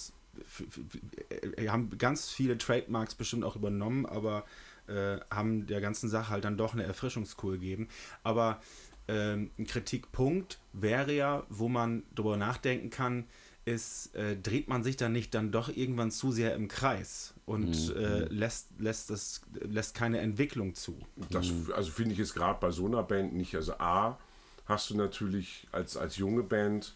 äh, 1.57 1.67
haben 1.67 1.97
ganz 1.97 2.29
viele 2.29 2.57
Trademarks 2.57 3.15
bestimmt 3.15 3.43
auch 3.43 3.55
übernommen, 3.55 4.05
aber 4.05 4.45
äh, 4.87 5.19
haben 5.29 5.67
der 5.67 5.81
ganzen 5.81 6.09
Sache 6.09 6.29
halt 6.29 6.45
dann 6.45 6.57
doch 6.57 6.73
eine 6.73 6.83
Erfrischungskur 6.83 7.53
gegeben. 7.53 7.87
Aber 8.23 8.61
ähm, 9.09 9.49
ein 9.57 9.65
Kritikpunkt 9.65 10.59
wäre 10.71 11.11
ja, 11.13 11.43
wo 11.49 11.67
man 11.67 12.03
drüber 12.13 12.37
nachdenken 12.37 12.91
kann, 12.91 13.25
ist, 13.65 14.15
äh, 14.15 14.37
dreht 14.37 14.67
man 14.67 14.83
sich 14.83 14.97
dann 14.97 15.11
nicht 15.11 15.33
dann 15.33 15.51
doch 15.51 15.69
irgendwann 15.69 16.11
zu 16.11 16.31
sehr 16.31 16.53
im 16.53 16.67
Kreis 16.67 17.33
und 17.45 17.95
äh, 17.95 18.25
lässt, 18.25 18.67
lässt, 18.77 19.09
das, 19.09 19.41
lässt 19.61 19.95
keine 19.95 20.19
Entwicklung 20.19 20.75
zu. 20.75 20.97
Das, 21.31 21.51
also 21.73 21.91
finde 21.91 22.13
ich 22.13 22.19
jetzt 22.19 22.35
gerade 22.35 22.59
bei 22.59 22.69
so 22.71 22.85
einer 22.85 23.01
Band 23.01 23.33
nicht. 23.33 23.55
Also 23.55 23.73
A, 23.79 24.19
hast 24.65 24.91
du 24.91 24.95
natürlich 24.95 25.67
als, 25.71 25.97
als 25.97 26.17
junge 26.17 26.43
Band 26.43 26.95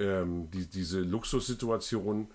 ähm, 0.00 0.50
die, 0.50 0.66
diese 0.66 1.00
Luxussituation, 1.00 2.28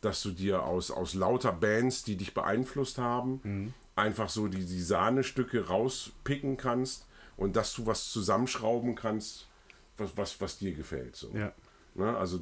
dass 0.00 0.22
du 0.22 0.30
dir 0.30 0.62
aus, 0.62 0.90
aus 0.90 1.14
lauter 1.14 1.52
Bands, 1.52 2.04
die 2.04 2.16
dich 2.16 2.32
beeinflusst 2.32 2.98
haben, 2.98 3.74
einfach 3.96 4.28
so 4.28 4.48
die, 4.48 4.64
die 4.64 4.82
Sahnestücke 4.82 5.68
rauspicken 5.68 6.56
kannst 6.56 7.06
und 7.36 7.56
dass 7.56 7.74
du 7.74 7.86
was 7.86 8.10
zusammenschrauben 8.10 8.94
kannst, 8.94 9.48
was, 9.96 10.16
was, 10.16 10.40
was 10.40 10.58
dir 10.58 10.72
gefällt. 10.72 11.16
So. 11.16 11.30
Ja. 11.34 11.52
Ne? 11.94 12.16
Also 12.16 12.40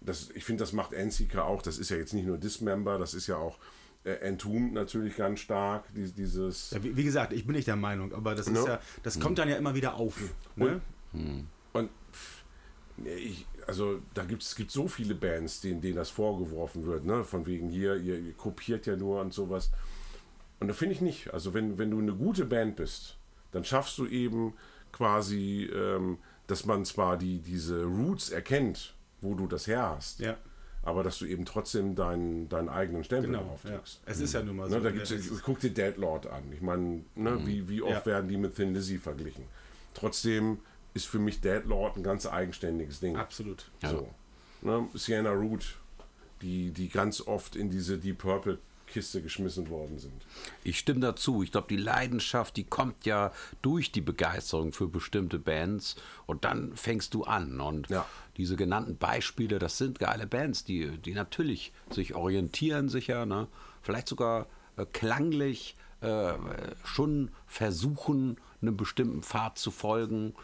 das, 0.00 0.30
ich 0.34 0.44
finde, 0.44 0.62
das 0.62 0.72
macht 0.72 0.92
NCK 0.92 1.38
auch. 1.38 1.62
Das 1.62 1.78
ist 1.78 1.90
ja 1.90 1.96
jetzt 1.96 2.12
nicht 2.12 2.26
nur 2.26 2.38
Dismember, 2.38 2.98
das 2.98 3.14
ist 3.14 3.26
ja 3.26 3.36
auch 3.36 3.58
äh, 4.04 4.12
Entombed 4.12 4.72
natürlich 4.72 5.16
ganz 5.16 5.40
stark. 5.40 5.84
Die, 5.94 6.10
dieses 6.12 6.70
Ja, 6.70 6.82
wie, 6.82 6.96
wie 6.96 7.04
gesagt, 7.04 7.32
ich 7.32 7.46
bin 7.46 7.56
nicht 7.56 7.68
der 7.68 7.76
Meinung, 7.76 8.12
aber 8.12 8.34
das 8.34 8.46
ist 8.46 8.52
Ne? 8.52 8.64
ja, 8.66 8.80
das 9.02 9.18
kommt 9.18 9.38
dann 9.38 9.48
ja 9.48 9.56
immer 9.56 9.74
wieder 9.74 9.94
auf. 9.94 10.20
Ne? 10.56 10.80
Und 11.72 11.90
nee, 12.96 13.14
ich, 13.14 13.46
also 13.66 14.00
da 14.12 14.24
gibt 14.24 14.42
es 14.42 14.54
gibt 14.56 14.70
so 14.70 14.88
viele 14.88 15.14
Bands, 15.14 15.60
denen, 15.60 15.80
denen 15.80 15.96
das 15.96 16.10
vorgeworfen 16.10 16.84
wird, 16.86 17.04
ne? 17.04 17.24
Von 17.24 17.46
wegen 17.46 17.68
hier, 17.68 17.96
ihr, 17.96 18.18
ihr 18.18 18.34
kopiert 18.34 18.86
ja 18.86 18.96
nur 18.96 19.20
und 19.20 19.32
sowas. 19.32 19.70
Und 20.60 20.68
da 20.68 20.74
finde 20.74 20.94
ich 20.94 21.00
nicht. 21.00 21.32
Also 21.32 21.54
wenn, 21.54 21.78
wenn 21.78 21.90
du 21.90 21.98
eine 21.98 22.14
gute 22.14 22.44
Band 22.44 22.76
bist, 22.76 23.16
dann 23.54 23.64
schaffst 23.64 23.96
du 23.98 24.06
eben 24.06 24.54
quasi, 24.92 25.64
ähm, 25.74 26.18
dass 26.46 26.66
man 26.66 26.84
zwar 26.84 27.16
die, 27.16 27.38
diese 27.40 27.84
Roots 27.84 28.30
erkennt, 28.30 28.94
wo 29.20 29.34
du 29.34 29.46
das 29.46 29.66
her 29.66 29.94
hast, 29.96 30.20
Ja, 30.20 30.36
aber 30.82 31.02
dass 31.02 31.18
du 31.18 31.24
eben 31.24 31.44
trotzdem 31.46 31.94
deinen, 31.94 32.48
deinen 32.48 32.68
eigenen 32.68 33.04
Stempel 33.04 33.30
genau. 33.30 33.44
drauf 33.44 33.64
Ja. 33.64 33.80
Es 34.04 34.20
ist 34.20 34.34
ja 34.34 34.42
nun 34.42 34.56
mal 34.56 34.68
so. 34.68 34.76
Ne, 34.76 34.82
da 34.82 34.90
ne? 34.90 34.94
gibt's, 34.96 35.10
ist- 35.10 35.42
guck 35.42 35.58
dir 35.60 35.70
Deadlord 35.70 36.26
an. 36.26 36.42
Ich 36.52 36.60
meine, 36.60 37.04
ne, 37.14 37.46
wie, 37.46 37.68
wie 37.68 37.80
oft 37.82 38.04
Ja. 38.04 38.06
werden 38.06 38.28
die 38.28 38.36
mit 38.36 38.54
Thin 38.54 38.74
Lizzy 38.74 38.98
verglichen? 38.98 39.44
Trotzdem 39.94 40.58
ist 40.92 41.06
für 41.06 41.18
mich 41.18 41.40
Deadlord 41.40 41.96
ein 41.96 42.02
ganz 42.02 42.26
eigenständiges 42.26 43.00
Ding. 43.00 43.16
Absolut. 43.16 43.70
So. 43.82 44.08
Ne, 44.62 44.86
Sienna 44.94 45.30
Root, 45.32 45.76
die, 46.42 46.70
die 46.70 46.88
ganz 46.88 47.20
oft 47.22 47.56
in 47.56 47.70
diese 47.70 47.98
Deep 47.98 48.18
Purple 48.18 48.58
Kiste 48.94 49.20
geschmissen 49.22 49.68
worden 49.70 49.98
sind. 49.98 50.12
Ich 50.62 50.78
stimme 50.78 51.00
dazu. 51.00 51.42
Ich 51.42 51.50
glaube, 51.50 51.66
die 51.68 51.76
Leidenschaft, 51.76 52.56
die 52.56 52.62
kommt 52.62 53.04
ja 53.06 53.32
durch 53.60 53.90
die 53.90 54.00
Begeisterung 54.00 54.72
für 54.72 54.86
bestimmte 54.86 55.40
Bands 55.40 55.96
und 56.26 56.44
dann 56.44 56.76
fängst 56.76 57.12
du 57.12 57.24
an. 57.24 57.60
Und 57.60 57.88
Ja. 57.90 58.06
diese 58.36 58.54
genannten 58.54 58.96
Beispiele, 58.96 59.58
das 59.58 59.78
sind 59.78 59.98
geile 59.98 60.28
Bands, 60.28 60.62
die, 60.62 60.96
die 60.98 61.12
natürlich 61.12 61.72
sich 61.90 62.14
orientieren 62.14 62.88
sicher, 62.88 63.26
ne? 63.26 63.48
vielleicht 63.82 64.06
sogar 64.08 64.46
äh, 64.76 64.86
klanglich 64.86 65.74
äh, 66.00 66.34
schon 66.84 67.32
versuchen, 67.48 68.38
einem 68.62 68.76
bestimmten 68.76 69.22
Pfad 69.24 69.58
zu 69.58 69.72
folgen. 69.72 70.34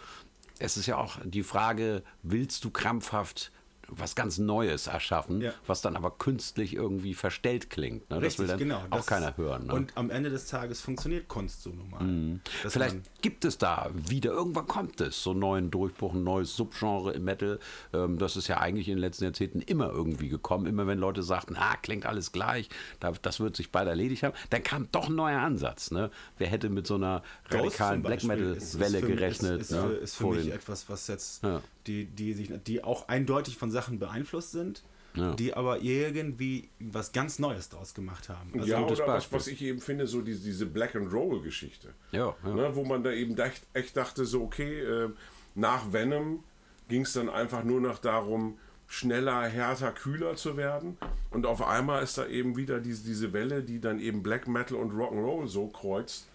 Es 0.58 0.76
ist 0.76 0.86
ja 0.86 0.96
auch 0.96 1.18
die 1.24 1.44
Frage, 1.44 2.02
willst 2.24 2.64
du 2.64 2.70
krampfhaft 2.70 3.52
was 3.90 4.14
ganz 4.14 4.38
Neues 4.38 4.86
erschaffen, 4.86 5.40
Ja. 5.40 5.52
was 5.66 5.82
dann 5.82 5.96
aber 5.96 6.10
künstlich 6.12 6.74
irgendwie 6.74 7.14
verstellt 7.14 7.70
klingt. 7.70 8.08
Ne? 8.10 8.20
das 8.20 8.38
will 8.38 8.46
dann 8.46 8.58
genau. 8.58 8.82
auch 8.90 9.06
keiner 9.06 9.36
hören. 9.36 9.66
Ne? 9.66 9.74
Und 9.74 9.92
am 9.96 10.10
Ende 10.10 10.30
des 10.30 10.46
Tages 10.46 10.80
funktioniert 10.80 11.28
Kunst 11.28 11.62
so 11.62 11.70
normal. 11.70 12.02
Mhm. 12.04 12.40
Vielleicht 12.68 13.22
gibt 13.22 13.44
es 13.44 13.58
da 13.58 13.90
wieder, 13.94 14.30
irgendwann 14.30 14.66
kommt 14.66 15.00
es, 15.00 15.22
so 15.22 15.30
einen 15.30 15.40
neuen 15.40 15.70
Durchbruch, 15.70 16.14
ein 16.14 16.24
neues 16.24 16.54
Subgenre 16.56 17.12
im 17.12 17.24
Metal. 17.24 17.58
Ähm, 17.92 18.18
das 18.18 18.36
ist 18.36 18.48
ja 18.48 18.58
eigentlich 18.58 18.88
in 18.88 18.94
den 18.96 19.00
letzten 19.00 19.24
Jahrzehnten 19.24 19.60
immer 19.60 19.90
irgendwie 19.90 20.28
gekommen. 20.28 20.66
Immer 20.66 20.86
wenn 20.86 20.98
Leute 20.98 21.22
sagten, 21.22 21.56
ah, 21.56 21.76
klingt 21.76 22.06
alles 22.06 22.32
gleich, 22.32 22.68
da, 23.00 23.12
das 23.22 23.40
wird 23.40 23.56
sich 23.56 23.70
bald 23.72 23.88
erledigt 23.88 24.22
haben, 24.22 24.34
dann 24.50 24.62
kam 24.62 24.88
doch 24.92 25.08
ein 25.08 25.14
neuer 25.14 25.40
Ansatz. 25.40 25.90
Ne? 25.90 26.10
Wer 26.38 26.48
hätte 26.48 26.68
mit 26.68 26.86
so 26.86 26.94
einer 26.96 27.22
radikalen 27.48 28.02
Black 28.02 28.24
Metal-Welle 28.24 29.00
gerechnet? 29.00 29.60
Ist, 29.60 29.70
ist, 29.70 29.76
ne? 29.76 29.82
für, 29.88 29.94
ist 29.94 30.16
für 30.16 30.26
mich 30.28 30.52
etwas, 30.52 30.88
was 30.88 31.06
jetzt, 31.08 31.42
Ja. 31.42 31.60
die, 31.86 32.04
die, 32.06 32.34
sich, 32.34 32.50
die 32.66 32.84
auch 32.84 33.08
eindeutig 33.08 33.56
von 33.56 33.70
Sachen 33.70 33.79
beeinflusst 33.88 34.52
sind, 34.52 34.82
Ja. 35.14 35.34
die 35.34 35.54
aber 35.54 35.80
irgendwie 35.80 36.68
was 36.78 37.12
ganz 37.12 37.38
Neues 37.38 37.68
draus 37.68 37.94
gemacht 37.94 38.28
haben. 38.28 38.52
Also, 38.54 38.66
ja, 38.66 38.80
oder 38.80 39.06
was, 39.08 39.32
was 39.32 39.46
ich 39.48 39.60
eben 39.62 39.80
finde, 39.80 40.06
so 40.06 40.20
diese, 40.22 40.42
diese 40.44 40.66
Black 40.66 40.94
and 40.94 41.12
Roll 41.12 41.42
Geschichte. 41.42 41.94
Ja, 42.12 42.34
ja. 42.44 42.54
Ne, 42.54 42.76
wo 42.76 42.84
man 42.84 43.02
da 43.02 43.10
eben 43.10 43.36
echt, 43.38 43.66
echt 43.72 43.96
dachte, 43.96 44.24
so 44.24 44.42
okay, 44.42 44.80
äh, 44.80 45.08
nach 45.54 45.92
Venom 45.92 46.44
ging 46.88 47.02
es 47.02 47.12
dann 47.12 47.28
einfach 47.28 47.64
nur 47.64 47.80
noch 47.80 47.98
darum, 47.98 48.58
schneller, 48.86 49.42
härter, 49.48 49.92
kühler 49.92 50.34
zu 50.36 50.56
werden. 50.56 50.96
Und 51.30 51.46
auf 51.46 51.62
einmal 51.62 52.02
ist 52.02 52.18
da 52.18 52.26
eben 52.26 52.56
wieder 52.56 52.80
diese, 52.80 53.04
diese 53.04 53.32
Welle, 53.32 53.62
die 53.62 53.80
dann 53.80 54.00
eben 54.00 54.22
Black 54.22 54.48
Metal 54.48 54.76
und 54.76 54.92
Rock'n'Roll 54.92 55.46
so 55.46 55.68
kreuzt, 55.68 56.26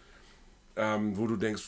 ähm, 0.78 1.18
wo 1.18 1.28
du 1.28 1.36
denkst, 1.36 1.64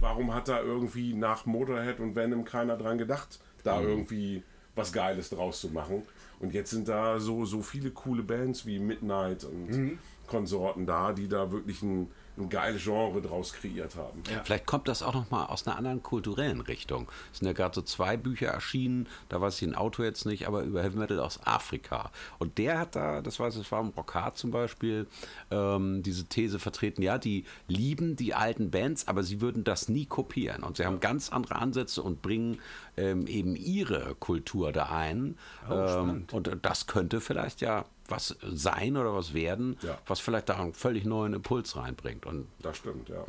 warum 0.00 0.34
hat 0.34 0.48
da 0.48 0.60
irgendwie 0.62 1.14
nach 1.14 1.46
Motorhead 1.46 2.00
und 2.00 2.16
Venom 2.16 2.44
keiner 2.44 2.76
dran 2.76 2.98
gedacht, 2.98 3.38
da 3.64 3.80
irgendwie 3.80 4.42
was 4.76 4.92
Geiles 4.92 5.30
draus 5.30 5.60
zu 5.60 5.70
machen. 5.70 6.02
Und 6.40 6.52
jetzt 6.52 6.70
sind 6.70 6.88
da 6.88 7.18
so, 7.18 7.44
so 7.44 7.62
viele 7.62 7.90
coole 7.90 8.22
Bands 8.22 8.66
wie 8.66 8.78
Midnight 8.78 9.44
und 9.44 9.98
Konsorten 10.26 10.86
da, 10.86 11.12
die 11.12 11.28
da 11.28 11.50
wirklich 11.52 11.82
ein, 11.82 12.10
ein 12.36 12.48
geiles 12.48 12.82
Genre 12.82 13.20
draus 13.22 13.52
kreiert 13.52 13.96
haben. 13.96 14.22
Vielleicht 14.44 14.66
kommt 14.66 14.88
das 14.88 15.02
auch 15.02 15.14
noch 15.14 15.30
mal 15.30 15.46
aus 15.46 15.66
einer 15.66 15.76
anderen 15.76 16.02
kulturellen 16.02 16.60
Richtung. 16.60 17.08
Es 17.32 17.38
sind 17.38 17.46
ja 17.46 17.52
gerade 17.52 17.74
so 17.74 17.82
zwei 17.82 18.16
Bücher 18.16 18.48
erschienen, 18.48 19.06
da 19.28 19.40
weiß 19.40 19.62
ich 19.62 19.68
ein 19.68 19.74
Autor 19.74 20.04
jetzt 20.04 20.26
nicht, 20.26 20.48
aber 20.48 20.62
über 20.62 20.82
Heavy 20.82 20.98
Metal 20.98 21.20
aus 21.20 21.40
Afrika. 21.44 22.10
Und 22.38 22.58
der 22.58 22.78
hat 22.78 22.96
da, 22.96 23.22
das 23.22 23.38
weiß 23.38 23.54
ich, 23.54 23.62
es 23.62 23.72
war 23.72 23.80
im 23.80 23.92
Brocard 23.92 24.36
zum 24.36 24.50
Beispiel, 24.50 25.06
ähm, 25.50 26.02
diese 26.02 26.24
These 26.24 26.58
vertreten, 26.58 27.02
ja, 27.02 27.18
die 27.18 27.44
lieben 27.68 28.16
die 28.16 28.34
alten 28.34 28.70
Bands, 28.70 29.06
aber 29.06 29.22
sie 29.22 29.40
würden 29.40 29.62
das 29.62 29.88
nie 29.88 30.06
kopieren. 30.06 30.62
Und 30.64 30.76
sie 30.76 30.86
haben 30.86 31.00
ganz 31.00 31.30
andere 31.30 31.56
Ansätze 31.56 32.02
und 32.02 32.20
bringen 32.22 32.58
ähm, 32.96 33.26
eben 33.26 33.54
ihre 33.54 34.14
Kultur 34.16 34.72
da 34.72 34.86
ein. 34.86 35.36
ähm, 35.70 35.88
spannend. 35.88 36.32
und 36.32 36.58
das 36.62 36.86
könnte 36.86 37.20
vielleicht 37.20 37.60
ja 37.60 37.84
was 38.08 38.36
sein 38.42 38.96
oder 38.96 39.14
was 39.14 39.32
werden, 39.34 39.76
Ja. 39.82 39.98
was 40.06 40.20
vielleicht 40.20 40.48
da 40.48 40.58
einen 40.60 40.74
völlig 40.74 41.04
neuen 41.04 41.32
Impuls 41.34 41.76
reinbringt. 41.76 42.26
Und 42.26 42.46
Das 42.60 42.76
stimmt, 42.76 43.08
ja. 43.08 43.24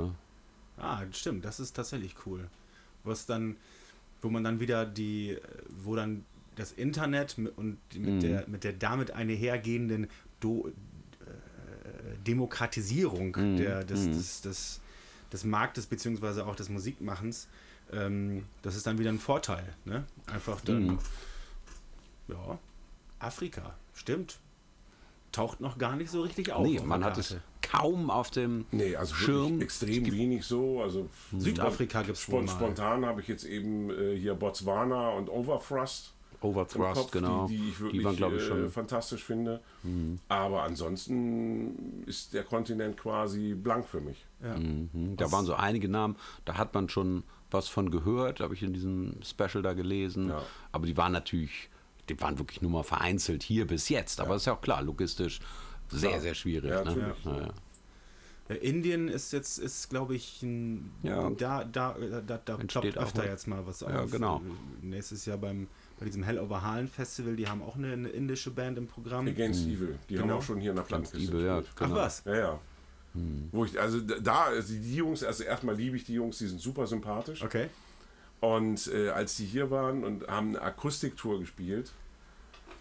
Ah, 0.78 1.02
stimmt, 1.12 1.46
das 1.46 1.60
ist 1.60 1.74
tatsächlich 1.76 2.16
cool. 2.26 2.48
Was 3.04 3.26
dann, 3.26 3.56
wo 4.22 4.30
man 4.30 4.44
dann 4.44 4.60
wieder 4.60 4.86
die, 4.86 5.38
wo 5.70 5.96
dann 5.96 6.26
das 6.56 6.72
Internet 6.74 7.38
mit, 7.38 7.58
und 7.58 7.78
die- 7.94 8.00
Mhm. 8.00 8.14
mit, 8.16 8.24
der, 8.24 8.48
mit 8.48 8.64
der 8.64 8.74
damit 8.74 9.12
einhergehenden 9.12 10.08
Do, 10.42 10.68
äh, 10.68 12.18
Demokratisierung 12.26 13.36
Mhm. 13.38 13.58
der, 13.58 13.84
des, 13.84 14.06
des, 14.06 14.42
des, 14.42 14.82
des 15.32 15.44
Marktes 15.44 15.86
beziehungsweise 15.86 16.46
auch 16.46 16.56
des 16.56 16.70
Musikmachens, 16.70 17.48
ähm, 17.92 18.46
das 18.62 18.76
ist 18.76 18.88
dann 18.88 18.98
wieder 19.00 19.10
ein 19.12 19.20
Vorteil. 19.20 19.74
Ne? 19.86 20.06
Einfach 20.28 20.60
dann, 20.62 20.86
Mhm. 20.88 21.00
ja, 22.28 22.60
Afrika, 23.20 23.76
stimmt. 23.94 24.40
Taucht 25.36 25.60
noch 25.60 25.78
gar 25.78 25.96
nicht 25.96 26.10
so 26.10 26.22
richtig 26.22 26.52
auf. 26.52 26.66
Nee, 26.66 26.80
auf 26.80 26.86
man 26.86 27.04
hat 27.04 27.18
es 27.18 27.36
kaum 27.62 28.10
auf 28.10 28.32
dem 28.32 28.66
Nee, 28.72 28.96
also 28.96 29.14
Schirm. 29.16 29.44
wirklich 29.60 29.64
extrem 29.64 30.06
wenig 30.12 30.46
so. 30.46 30.82
Also 30.82 31.10
Südafrika 31.38 32.04
gibt's 32.04 32.28
wohl 32.30 32.44
spon 32.44 32.46
mal. 32.46 32.52
Spontan 32.52 33.06
habe 33.06 33.20
ich 33.22 33.28
jetzt 33.28 33.44
eben 33.44 33.90
äh, 33.90 34.18
hier 34.18 34.34
Botswana 34.36 35.10
und 35.10 35.30
Overthrust 35.30 36.14
Overthrust, 36.42 37.02
Kopf, 37.02 37.12
genau. 37.12 37.48
die, 37.48 37.58
die 37.58 37.70
ich 37.70 37.80
wirklich 37.80 38.04
waren, 38.04 38.16
glaube 38.18 38.36
ich, 38.36 38.44
äh, 38.44 38.48
schon. 38.48 38.62
Mhm. 38.64 38.70
fantastisch 38.72 39.24
finde. 39.24 39.62
Aber 40.28 40.64
ansonsten 40.64 42.04
ist 42.06 42.34
der 42.34 42.44
Kontinent 42.44 42.98
quasi 42.98 43.54
blank 43.56 43.88
für 43.88 44.02
mich. 44.02 44.26
Ja. 44.44 44.56
Mhm, 44.58 45.16
Da 45.18 45.32
waren 45.32 45.46
so 45.46 45.54
einige 45.56 45.90
Namen, 45.90 46.16
da 46.46 46.58
hat 46.58 46.74
man 46.74 46.90
schon 46.90 47.24
was 47.52 47.68
von 47.68 47.90
gehört, 47.90 48.40
habe 48.42 48.54
ich 48.54 48.64
in 48.64 48.74
diesem 48.74 49.16
Special 49.24 49.64
da 49.64 49.74
gelesen. 49.74 50.30
Ja. 50.30 50.42
Aber 50.72 50.86
die 50.86 50.98
waren 50.98 51.12
natürlich, 51.14 51.70
die 52.10 52.20
waren 52.22 52.38
wirklich 52.38 52.62
nur 52.62 52.72
mal 52.72 52.84
vereinzelt 52.84 53.44
hier 53.44 53.66
bis 53.68 53.90
jetzt. 53.90 54.20
Aber 54.20 54.36
ist 54.36 54.46
ja 54.46 54.54
auch 54.54 54.62
klar, 54.62 54.82
logistisch 54.82 55.40
sehr, 55.90 56.10
Klar. 56.10 56.22
sehr 56.22 56.34
schwierig. 56.36 56.70
Ja, 56.72 56.84
ne? 56.84 57.14
Ja, 57.26 57.38
ja. 57.38 57.50
Ja, 58.48 58.56
Indien 58.58 59.08
ist 59.08 59.34
jetzt, 59.34 59.58
ist 59.58 59.90
glaube 59.90 60.14
ich, 60.14 60.44
ein, 60.44 60.92
Ja. 61.02 61.32
da, 61.32 61.64
da, 61.64 61.96
da, 62.28 62.38
da 62.38 62.58
ploppt 62.58 62.98
auch 62.98 63.04
öfter 63.04 63.24
mal. 63.24 63.28
jetzt 63.30 63.48
mal 63.48 63.66
was 63.66 63.82
auf. 63.82 63.90
Ja, 63.90 64.06
genau. 64.06 64.40
Nächstes 64.82 65.26
Jahr 65.26 65.38
beim, 65.40 65.68
bei 66.00 66.06
diesem 66.06 66.22
Hell 66.22 66.38
Over 66.38 66.62
Halen 66.62 66.88
Festival, 66.88 67.36
die 67.36 67.48
haben 67.48 67.64
auch 67.64 67.76
eine, 67.76 67.94
eine 67.94 68.10
indische 68.10 68.52
Band 68.52 68.78
im 68.78 68.86
Programm. 68.86 69.28
Against 69.28 69.66
Evil. 69.66 69.98
Die 70.10 70.20
haben 70.20 70.28
Genau. 70.28 70.38
auch 70.38 70.44
schon 70.44 70.60
hier 70.60 70.72
in 70.72 70.76
der 70.76 70.84
Plankiste 70.84 71.18
Evil, 71.18 71.44
ja, 71.44 71.60
gespielt. 71.60 71.76
Ach 71.80 71.88
genau. 71.88 71.96
was? 71.96 72.24
Ja, 72.26 72.36
ja. 72.36 72.60
Wo 73.52 73.64
ich, 73.66 73.80
also 73.80 74.02
da, 74.02 74.44
also 74.44 74.74
die 74.74 74.96
Jungs, 74.96 75.24
also 75.24 75.44
erstmal 75.44 75.76
liebe 75.76 75.96
ich 75.96 76.04
die 76.04 76.14
Jungs, 76.16 76.38
die 76.38 76.48
sind 76.48 76.60
super 76.60 76.86
sympathisch. 76.86 77.42
Okay. 77.42 77.70
Und 78.42 78.88
äh, 78.94 79.10
als 79.10 79.38
die 79.38 79.46
hier 79.46 79.72
waren 79.72 80.04
und 80.04 80.28
haben 80.28 80.50
eine 80.50 80.62
Akustiktour 80.62 81.40
gespielt 81.40 81.92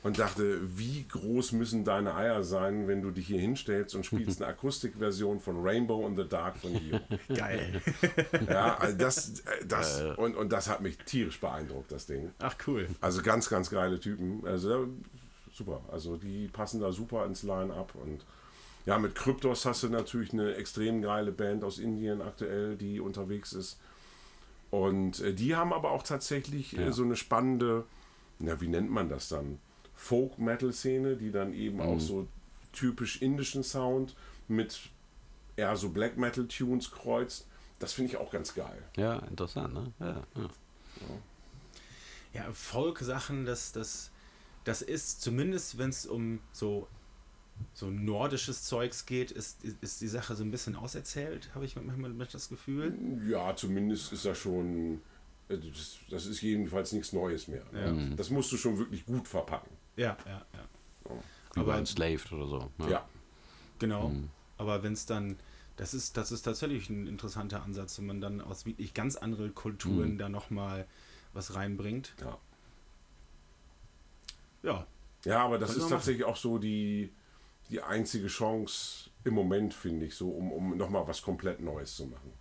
und 0.04 0.18
dachte, 0.18 0.60
wie 0.78 1.06
groß 1.08 1.52
müssen 1.52 1.82
deine 1.82 2.14
Eier 2.14 2.44
sein, 2.44 2.86
wenn 2.86 3.00
du 3.00 3.10
dich 3.10 3.26
hier 3.26 3.40
hinstellst 3.40 3.94
und 3.94 4.04
spielst 4.04 4.42
eine 4.42 4.50
Akustikversion 4.50 5.40
von 5.40 5.62
Rainbow 5.62 6.06
in 6.06 6.14
the 6.14 6.28
Dark 6.28 6.58
von 6.58 6.74
Dio. 6.78 7.00
Geil. 7.34 7.80
Ja, 8.48 8.76
also 8.76 8.96
das, 8.98 9.40
äh, 9.40 9.66
das 9.66 10.02
und, 10.16 10.36
und 10.36 10.52
das 10.52 10.68
hat 10.68 10.82
mich 10.82 10.98
tierisch 10.98 11.40
beeindruckt, 11.40 11.90
das 11.90 12.04
Ding. 12.04 12.30
Ach, 12.40 12.54
cool. 12.66 12.86
Also 13.00 13.22
ganz, 13.22 13.48
ganz 13.48 13.70
geile 13.70 13.98
Typen. 13.98 14.46
Also 14.46 14.88
super. 15.54 15.80
Also 15.90 16.16
die 16.16 16.48
passen 16.48 16.80
da 16.80 16.92
super 16.92 17.24
ins 17.24 17.42
Line-Up 17.42 17.94
und 17.94 18.24
ja, 18.84 18.98
mit 18.98 19.14
Kryptos 19.14 19.64
hast 19.64 19.82
du 19.82 19.88
natürlich 19.88 20.34
eine 20.34 20.56
extrem 20.56 21.00
geile 21.00 21.32
Band 21.32 21.64
aus 21.64 21.78
Indien 21.78 22.20
aktuell, 22.20 22.76
die 22.76 23.00
unterwegs 23.00 23.54
ist. 23.54 23.78
Und 24.74 25.20
äh, 25.20 25.32
die 25.32 25.54
haben 25.54 25.72
aber 25.72 25.92
auch 25.92 26.02
tatsächlich 26.02 26.76
äh, 26.76 26.86
Ja. 26.86 26.92
so 26.92 27.04
eine 27.04 27.14
spannende, 27.16 27.84
na, 28.40 28.60
wie 28.60 28.66
nennt 28.68 28.90
man 28.90 29.08
das 29.08 29.28
dann? 29.28 29.58
Folk-Metal-Szene, 29.94 31.16
die 31.16 31.30
dann 31.30 31.54
eben 31.54 31.80
auch 31.80 32.00
so 32.00 32.26
typisch 32.72 33.22
indischen 33.22 33.62
Sound 33.62 34.16
mit 34.48 34.80
eher 35.56 35.76
so 35.76 35.90
Black 35.90 36.16
Metal-Tunes 36.16 36.90
kreuzt. 36.90 37.46
Das 37.78 37.92
finde 37.92 38.10
ich 38.12 38.16
auch 38.16 38.32
ganz 38.32 38.54
geil. 38.54 38.82
Ja, 38.96 39.18
interessant, 39.20 39.74
ne? 39.74 39.92
Ja, 40.00 40.22
ja. 40.34 40.48
Ja, 42.32 42.52
Folk-Sachen, 42.52 43.44
das, 43.46 43.70
das, 43.70 44.10
das 44.64 44.82
ist 44.82 45.22
zumindest, 45.22 45.78
wenn 45.78 45.90
es 45.90 46.04
um 46.04 46.40
so, 46.52 46.88
so 47.72 47.90
nordisches 47.90 48.62
Zeugs 48.64 49.06
geht, 49.06 49.30
ist, 49.30 49.64
ist 49.64 50.00
die 50.00 50.08
Sache 50.08 50.34
so 50.36 50.44
ein 50.44 50.50
bisschen 50.50 50.76
auserzählt, 50.76 51.50
habe 51.54 51.64
ich 51.64 51.76
manchmal 51.76 52.12
das 52.26 52.48
Gefühl. 52.48 52.96
Ja, 53.28 53.54
zumindest 53.56 54.12
ist 54.12 54.24
das 54.24 54.38
schon. 54.38 55.00
äh, 55.48 55.58
Das, 55.58 55.96
das 56.10 56.26
ist 56.26 56.40
jedenfalls 56.42 56.92
nichts 56.92 57.12
Neues 57.12 57.48
mehr. 57.48 57.64
Ja. 57.72 57.92
Ne? 57.92 58.14
Das 58.16 58.30
musst 58.30 58.50
du 58.52 58.56
schon 58.56 58.78
wirklich 58.78 59.04
gut 59.06 59.26
verpacken. 59.28 59.70
Ja, 59.96 60.16
ja, 60.26 60.44
ja. 60.52 61.14
Über 61.56 61.72
Aber- 61.72 61.78
Enslaved 61.78 62.32
oder 62.32 62.46
so. 62.46 62.70
Ja. 62.88 63.08
Genau. 63.78 64.12
Aber 64.56 64.82
wenn 64.82 64.92
es 64.92 65.06
dann, 65.06 65.36
das 65.76 65.94
ist, 65.94 66.16
das 66.16 66.30
ist 66.32 66.42
tatsächlich 66.42 66.88
ein 66.90 67.06
interessanter 67.08 67.62
Ansatz, 67.64 67.98
wenn 67.98 68.06
man 68.06 68.20
dann 68.20 68.40
aus 68.40 68.66
wirklich 68.66 68.94
ganz 68.94 69.16
anderen 69.16 69.54
Kulturen 69.54 70.16
da 70.18 70.28
nochmal 70.28 70.86
was 71.32 71.54
reinbringt. 71.56 72.14
Ja, 72.20 72.38
Ja, 74.62 74.86
ja 75.24 75.44
aber 75.44 75.58
das 75.58 75.70
Können 75.72 75.82
ist 75.82 75.88
tatsächlich 75.90 76.24
auch 76.24 76.36
so 76.36 76.58
die, 76.58 77.12
die 77.74 77.82
einzige 77.82 78.28
Chance 78.28 79.10
im 79.24 79.34
Moment, 79.34 79.74
finde 79.74 80.06
ich, 80.06 80.14
so, 80.14 80.28
um, 80.28 80.52
um 80.52 80.76
nochmal 80.76 81.06
was 81.08 81.22
komplett 81.22 81.60
Neues 81.60 81.96
zu 81.96 82.06
machen. 82.06 82.32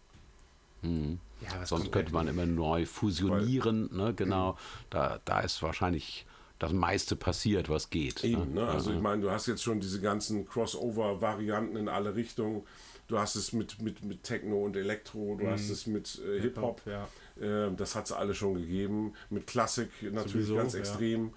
ja 1.41 1.59
was 1.59 1.69
Sonst 1.69 1.91
könnte 1.91 2.13
man 2.13 2.27
immer 2.27 2.45
neu 2.45 2.85
fusionieren, 2.85 3.89
ne? 3.95 4.13
Genau. 4.13 4.57
Da, 4.89 5.19
da 5.25 5.39
ist 5.39 5.61
wahrscheinlich 5.63 6.27
das 6.59 6.71
meiste 6.71 7.15
passiert, 7.15 7.67
was 7.67 7.89
geht. 7.89 8.23
Eben, 8.23 8.53
ne? 8.53 8.67
Also 8.67 8.91
Ja, 8.91 8.97
ich 8.97 9.01
meine, 9.01 9.23
du 9.23 9.31
hast 9.31 9.47
jetzt 9.47 9.63
schon 9.63 9.79
diese 9.79 9.99
ganzen 10.01 10.45
Crossover-Varianten 10.45 11.77
in 11.77 11.89
alle 11.89 12.15
Richtungen. 12.15 12.63
Du 13.07 13.17
hast 13.17 13.35
es 13.35 13.53
mit, 13.53 13.81
mit, 13.81 14.03
mit 14.03 14.23
Techno 14.23 14.63
und 14.63 14.75
Elektro, 14.75 15.35
du 15.39 15.49
hast 15.49 15.69
es 15.69 15.87
mit 15.87 16.21
äh, 16.25 16.41
Hip-Hop. 16.41 16.81
ja. 16.85 17.07
Ähm, 17.41 17.75
das 17.75 17.95
hat 17.95 18.05
es 18.05 18.11
alle 18.11 18.35
schon 18.35 18.53
gegeben. 18.53 19.13
Mit 19.29 19.47
Klassik 19.47 19.89
natürlich 20.03 20.47
Sowieso, 20.47 20.55
ganz 20.55 20.73
ja. 20.73 20.79
extrem. 20.79 21.33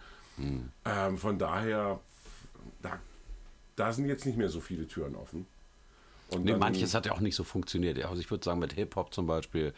Ähm, 0.84 1.16
von 1.16 1.38
daher, 1.38 2.00
da, 2.82 3.00
da 3.76 3.92
sind 3.92 4.06
jetzt 4.06 4.26
nicht 4.26 4.36
mehr 4.38 4.48
so 4.48 4.60
viele 4.60 4.86
Türen 4.86 5.14
offen. 5.14 5.46
Und 6.28 6.44
Nee, 6.44 6.56
manches 6.56 6.92
hat 6.94 7.06
ja 7.06 7.12
auch 7.12 7.20
nicht 7.20 7.36
so 7.36 7.44
funktioniert. 7.44 8.04
Also 8.04 8.20
ich 8.20 8.28
würde 8.32 8.42
sagen, 8.44 8.58
mit 8.58 8.72
Hip-Hop 8.72 9.14
zum 9.14 9.26
Beispiel, 9.28 9.72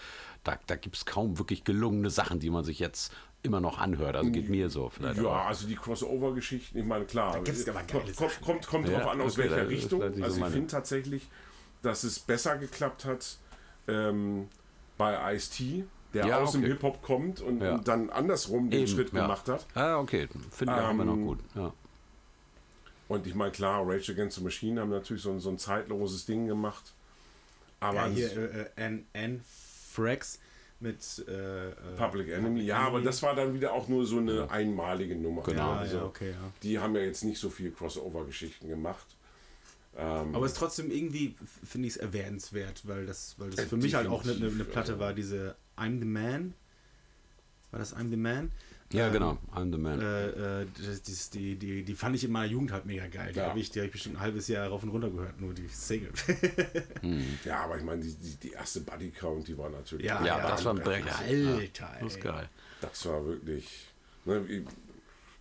da, 0.45 0.59
da 0.67 0.77
gibt 0.77 0.97
es 0.97 1.05
kaum 1.05 1.39
wirklich 1.39 1.63
gelungene 1.65 2.09
Sachen, 2.09 2.41
die 2.41 2.49
man 2.49 2.65
sich 2.65 2.79
jetzt 2.79 3.13
immer 3.43 3.61
noch 3.61 3.79
anhört. 3.79 4.17
Also 4.17 4.31
geht 4.31 4.49
mir 4.49 4.71
so 4.71 4.89
vielleicht. 4.89 5.21
Ja, 5.21 5.25
aber- 5.29 5.43
also 5.47 5.67
die 5.69 5.75
Crossover-Geschichten, 5.77 6.79
ich 6.79 6.87
meine, 6.87 7.05
klar. 7.05 7.35
Da 7.35 7.41
gibt's 7.41 7.69
aber 7.69 7.83
geile 7.83 8.13
kommt, 8.15 8.41
kommt, 8.41 8.67
kommt, 8.67 8.89
Ja, 8.89 8.99
drauf 9.01 9.11
an, 9.13 9.21
aus 9.21 9.39
okay, 9.39 9.51
welcher 9.51 9.69
Richtung. 9.69 10.01
nicht 10.01 10.17
so 10.17 10.23
Also 10.25 10.41
ich 10.47 10.53
finde 10.53 10.67
tatsächlich, 10.69 11.29
dass 11.83 12.03
es 12.03 12.19
besser 12.19 12.57
geklappt 12.57 13.05
hat 13.05 13.37
ähm, 13.87 14.49
bei 14.97 15.35
Ice-T, 15.35 15.85
der 16.15 16.27
Ja, 16.27 16.39
aus 16.41 16.53
dem 16.53 16.63
okay. 16.63 16.71
Hip-Hop 16.73 17.03
kommt 17.03 17.41
und, 17.43 17.61
Ja. 17.61 17.75
und 17.75 17.87
dann 17.89 18.09
andersrum 18.11 18.71
den 18.71 18.81
Eben, 18.81 18.89
Schritt 18.89 19.13
ja. 19.13 19.21
gemacht 19.23 19.49
hat. 19.51 19.67
Ah, 19.75 19.99
okay. 19.99 20.29
Finde 20.51 20.75
ich 20.75 20.81
auch 20.81 20.91
immer 20.91 21.05
noch 21.05 21.13
Ähm, 21.15 21.27
gut. 21.27 21.39
Ja. 21.55 21.73
Und 23.09 23.27
ich 23.27 23.35
meine, 23.35 23.51
klar, 23.53 23.83
Rage 23.89 24.13
Against 24.13 24.37
the 24.37 24.43
Machine 24.45 24.81
haben 24.81 24.91
natürlich 24.91 25.23
so, 25.23 25.33
ein- 25.33 25.41
so 25.41 25.49
ein 25.51 25.59
zeitloses 25.59 26.27
Ding 26.27 26.47
gemacht. 26.47 26.93
Aber 27.81 28.07
Ja, 28.07 28.07
hier 28.09 28.31
äh, 28.37 28.61
äh, 28.63 28.67
N, 28.77 29.07
N 29.15 29.41
Frax 29.93 30.41
mit 30.81 31.25
äh, 31.27 31.71
äh, 31.71 31.73
Public 31.97 32.29
Enemy, 32.29 32.61
ja, 32.63 32.79
aber 32.81 33.01
das 33.01 33.23
war 33.23 33.35
dann 33.35 33.53
wieder 33.55 33.73
auch 33.73 33.89
nur 33.89 34.07
so 34.07 34.19
eine 34.19 34.49
einmalige 34.51 35.17
Nummer. 35.17 35.43
Genau. 35.43 35.73
Ja, 35.73 35.79
also 35.79 35.97
ja, 35.97 36.05
okay, 36.05 36.31
ja. 36.31 36.53
Die 36.63 36.79
haben 36.79 36.95
ja 36.95 37.03
jetzt 37.03 37.25
nicht 37.25 37.39
so 37.41 37.51
viel 37.51 37.73
Crossover-Geschichten 37.73 38.69
gemacht. 38.69 39.07
Ähm, 39.97 40.35
Aber 40.35 40.47
es 40.47 40.53
ist 40.53 40.59
trotzdem 40.59 40.91
irgendwie, 40.93 41.35
finde 41.65 41.89
ich 41.89 41.95
es 41.95 41.97
erwähnenswert, 41.97 42.83
weil 42.87 43.07
das, 43.07 43.35
weil 43.39 43.51
das 43.51 43.65
Äh, 43.65 43.67
für 43.69 43.77
mich 43.77 43.95
halt 43.95 44.07
auch 44.07 44.23
eine, 44.23 44.35
eine, 44.35 44.65
Platte 44.65 45.01
war, 45.01 45.15
diese 45.15 45.57
I'm 45.77 45.99
the 45.99 46.05
Man. 46.05 46.55
War 47.73 47.81
das 47.81 47.97
I'm 47.97 48.11
the 48.11 48.17
Man? 48.17 48.53
Ja, 48.93 49.07
Ähm, 49.09 49.13
genau. 49.13 49.39
I'm 49.55 49.71
the 49.73 49.79
man. 49.79 50.01
Äh, 50.01 50.63
äh, 50.63 50.67
das, 50.87 51.03
das, 51.03 51.31
die, 51.31 51.57
die, 51.57 51.83
die 51.83 51.95
fand 51.95 52.17
ich 52.17 52.25
in 52.25 52.33
meiner 52.33 52.51
Jugend 52.51 52.73
halt 52.73 52.87
mega 52.87 53.07
geil. 53.07 53.33
Die 53.33 53.39
Ja. 53.39 53.49
habe 53.49 53.59
ich, 53.61 53.71
die 53.71 53.81
hab 53.81 53.87
ich 53.87 53.93
bestimmt 53.93 54.17
ein 54.17 54.21
halbes 54.21 54.49
Jahr 54.49 54.69
rauf 54.69 54.83
und 54.83 54.89
runter 54.91 55.11
gehört, 55.11 55.41
nur 55.41 55.53
die 55.55 55.69
Single. 55.69 56.11
Ja, 57.45 57.65
aber 57.65 57.77
ich 57.79 57.85
meine, 57.85 58.03
die, 58.03 58.15
die, 58.15 58.37
die 58.37 58.53
erste 58.53 58.81
Buddy 58.81 59.11
Count, 59.11 59.49
die 59.49 59.57
war 59.57 59.71
natürlich. 59.71 60.07
Ja, 60.07 60.25
ja, 60.25 60.49
das 60.49 60.65
war 60.65 60.75
ein 60.75 60.81
Brecher. 60.83 61.17
Alter, 61.19 61.91
das 62.01 62.13
ist 62.13 62.17
ey. 62.17 62.23
geil. 62.23 62.49
Das 62.81 63.07
war 63.07 63.25
wirklich. 63.27 63.87
Ne, 64.25 64.47
wie- 64.49 64.65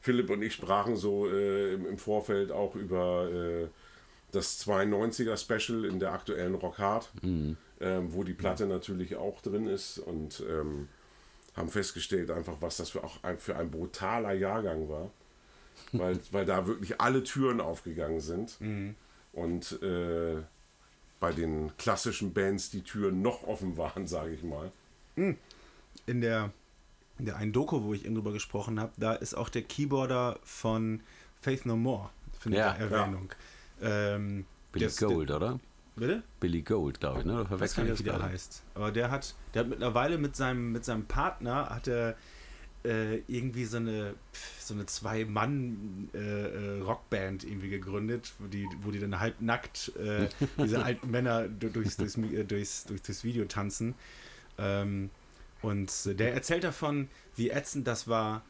Philipp 0.02 0.30
und 0.30 0.41
ich 0.41 0.53
sprachen 0.53 0.95
so 0.95 1.28
äh, 1.30 1.74
im, 1.74 1.86
im 1.86 1.98
Vorfeld 1.98 2.52
auch 2.52 2.76
über 2.76 3.30
äh, 3.30 3.68
das 4.32 4.65
92er 4.65 5.36
Special 5.38 5.84
in 5.86 5.99
der 5.99 6.14
aktuellen 6.14 6.56
Rock 6.56 6.78
Hard, 6.78 7.10
Mhm. 7.22 7.57
ähm, 7.82 8.14
wo 8.14 8.24
die 8.24 8.34
Platte 8.34 8.68
natürlich 8.68 9.15
auch 9.18 9.41
drin 9.41 9.68
ist 9.68 9.99
und 9.99 10.44
ähm, 10.49 10.88
haben 11.57 11.69
festgestellt, 11.69 12.31
einfach, 12.31 12.55
was 12.61 12.77
das 12.77 12.91
für, 12.91 13.03
auch 13.03 13.21
ein, 13.23 13.38
für 13.38 13.55
ein 13.57 13.69
brutaler 13.69 14.34
Jahrgang 14.34 14.88
war. 14.88 15.11
Weil, 15.91 16.19
weil 16.31 16.45
da 16.45 16.65
wirklich 16.67 17.01
alle 17.01 17.23
Türen 17.23 17.59
aufgegangen 17.59 18.19
sind. 18.21 18.59
Mhm. 18.61 18.95
Und 19.34 19.81
äh, 19.84 20.38
bei 21.19 21.31
den 21.34 21.75
klassischen 21.77 22.34
Bands 22.34 22.69
die 22.69 22.81
Türen 22.84 23.21
noch 23.21 23.43
offen 23.43 23.75
waren, 23.77 24.07
sage 24.15 24.31
ich 24.34 24.43
mal. 24.43 24.71
in 25.15 26.21
der, 26.21 26.51
in 27.19 27.25
der 27.25 27.38
einen 27.38 27.51
Doku, 27.53 27.84
wo 27.84 27.93
ich 27.93 28.05
eben 28.05 28.15
drüber 28.15 28.31
gesprochen 28.34 28.79
habe, 28.79 28.91
da 28.97 29.13
ist 29.13 29.34
auch 29.35 29.49
der 29.49 29.63
Keyboarder 29.63 30.39
von 30.43 31.01
Faith 31.41 31.65
No 31.65 31.75
More, 31.75 32.09
finde 32.39 32.59
Ja. 32.59 32.73
ich, 32.75 32.79
Erwähnung. 32.81 33.29
Ähm, 33.81 34.45
Billy 34.71 34.85
das- 34.85 34.97
Gold, 34.97 35.31
oder? 35.31 35.59
Bitte? 35.98 36.24
Billy 36.40 36.61
Gold, 36.61 36.99
glaube 36.99 37.19
ich, 37.22 37.26
ne? 37.26 37.44
Ich 37.52 37.60
weiß 37.60 37.76
gar 37.76 37.84
nicht, 37.84 37.99
wie 37.99 38.03
der 38.03 38.22
heißt. 38.22 38.64
Aber 38.76 38.91
der 38.91 39.10
hat, 39.11 39.34
der 39.53 39.61
hat 39.64 39.69
mittlerweile 39.69 40.18
mit 40.18 40.36
seinem, 40.36 40.72
mit 40.72 40.86
seinem 40.86 41.06
Partner 41.06 41.69
hat 41.69 41.88
er 41.88 42.15
äh, 42.86 43.18
irgendwie 43.28 43.65
so 43.65 43.78
eine, 43.78 44.14
so 44.60 44.76
eine 44.76 44.86
Zwei-Mann-Rockband 46.14 47.44
irgendwie 47.44 47.69
gegründet, 47.69 48.34
wo 48.40 48.45
die, 48.48 48.68
wo 48.82 48.91
die 48.91 48.99
dann 48.99 49.19
halb 49.19 49.41
nackt 49.41 49.91
äh, 49.98 50.30
diese 50.61 50.84
alten 50.86 51.10
Männer 51.11 51.48
du- 51.48 51.69
durchs, 51.69 51.98
durchs, 51.98 52.18
äh, 52.18 52.44
durchs, 52.44 52.86
durch 52.86 53.02
das 53.02 53.24
Video 53.24 53.45
tanzen. 53.45 53.95
Ähm, 54.57 55.10
und 55.61 55.91
äh, 56.06 56.14
der 56.15 56.34
erzählt 56.34 56.64
davon, 56.64 57.07
wie 57.36 57.49
ätzend 57.49 57.88
das 57.88 58.07
war, 58.07 58.44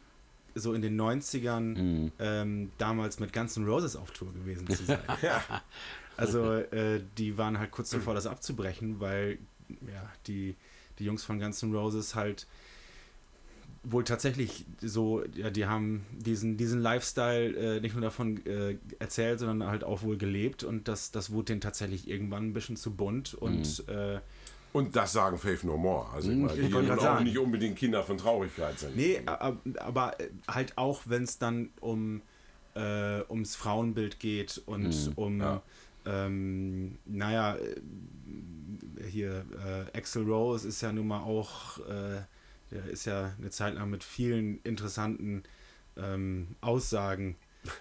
so 0.56 0.74
in 0.74 0.82
den 0.82 1.00
90ern 1.00 2.12
ähm, 2.20 2.72
damals 2.80 3.20
mit 3.20 3.32
Guns 3.32 3.56
N' 3.58 3.66
Roses 3.68 3.96
auf 3.96 4.10
Tour 4.12 4.34
gewesen 4.34 4.68
zu 4.68 4.84
sein. 4.86 5.00
Also 6.18 6.54
äh, 6.54 7.02
die 7.18 7.38
waren 7.38 7.60
halt 7.60 7.72
kurz 7.72 7.90
davor, 7.92 8.14
das 8.14 8.26
abzubrechen, 8.28 9.00
weil 9.00 9.38
ja, 9.70 10.10
die, 10.28 10.56
die 11.00 11.06
Jungs 11.06 11.24
von 11.24 11.40
Guns 11.40 11.62
N' 11.64 11.74
Roses 11.74 12.16
halt 12.16 12.48
wohl 13.84 14.04
tatsächlich 14.04 14.66
so, 14.82 15.24
ja, 15.36 15.50
die 15.50 15.66
haben 15.66 16.06
diesen, 16.12 16.58
diesen 16.58 16.82
Lifestyle 16.82 17.78
äh, 17.78 17.80
nicht 17.80 17.94
nur 17.94 18.02
davon 18.02 18.46
äh, 18.46 18.78
erzählt, 19.00 19.40
sondern 19.40 19.70
halt 19.70 19.84
auch 19.86 20.02
wohl 20.04 20.18
gelebt 20.18 20.64
und 20.64 20.88
das, 20.90 21.12
das 21.12 21.32
wurde 21.32 21.46
denen 21.46 21.62
tatsächlich 21.62 22.08
irgendwann 22.10 22.48
ein 22.48 22.54
bisschen 22.54 22.76
zu 22.76 22.92
bunt 22.92 23.34
und 23.34 23.88
äh, 23.88 24.20
Und 24.74 24.96
das 24.98 25.14
sagen 25.14 25.38
Faith 25.38 25.64
No 25.64 25.78
More. 25.78 26.10
Also 26.12 26.32
ich 26.32 26.38
meine, 26.38 26.54
ich 26.56 26.66
die 26.68 26.70
grad 26.72 27.00
auch 27.00 27.04
sagen. 27.04 27.24
nicht 27.24 27.38
unbedingt 27.38 27.78
Kinder 27.78 28.04
von 28.04 28.18
Traurigkeit 28.18 28.78
sind. 28.78 28.96
Nee, 28.98 29.22
a- 29.26 29.56
aber 29.80 30.20
äh, 30.20 30.30
halt 30.50 30.78
auch, 30.78 31.04
wenn 31.06 31.24
es 31.24 31.38
dann 31.38 31.70
um 31.80 32.22
äh, 32.76 33.22
ums 33.30 33.56
Frauenbild 33.56 34.20
geht 34.20 34.62
und 34.66 35.14
um, 35.16 35.40
ja. 35.40 35.62
Ähm, 36.08 36.98
naja, 37.06 37.58
äh, 37.58 37.76
hier 39.10 39.46
äh, 39.94 39.98
Axel 39.98 40.24
Rose 40.24 40.68
ist 40.68 40.82
ja 40.82 40.92
nun 40.92 41.08
mal 41.08 41.20
auch, 41.22 41.80
äh, 41.80 42.22
der 42.72 42.86
ist 42.90 43.06
ja 43.06 43.34
eine 43.38 43.50
Zeit 43.50 43.76
lang 43.76 43.90
mit 43.90 44.04
vielen 44.04 44.60
interessanten 44.64 45.44
ähm, 45.98 46.56
Aussagen 46.62 47.36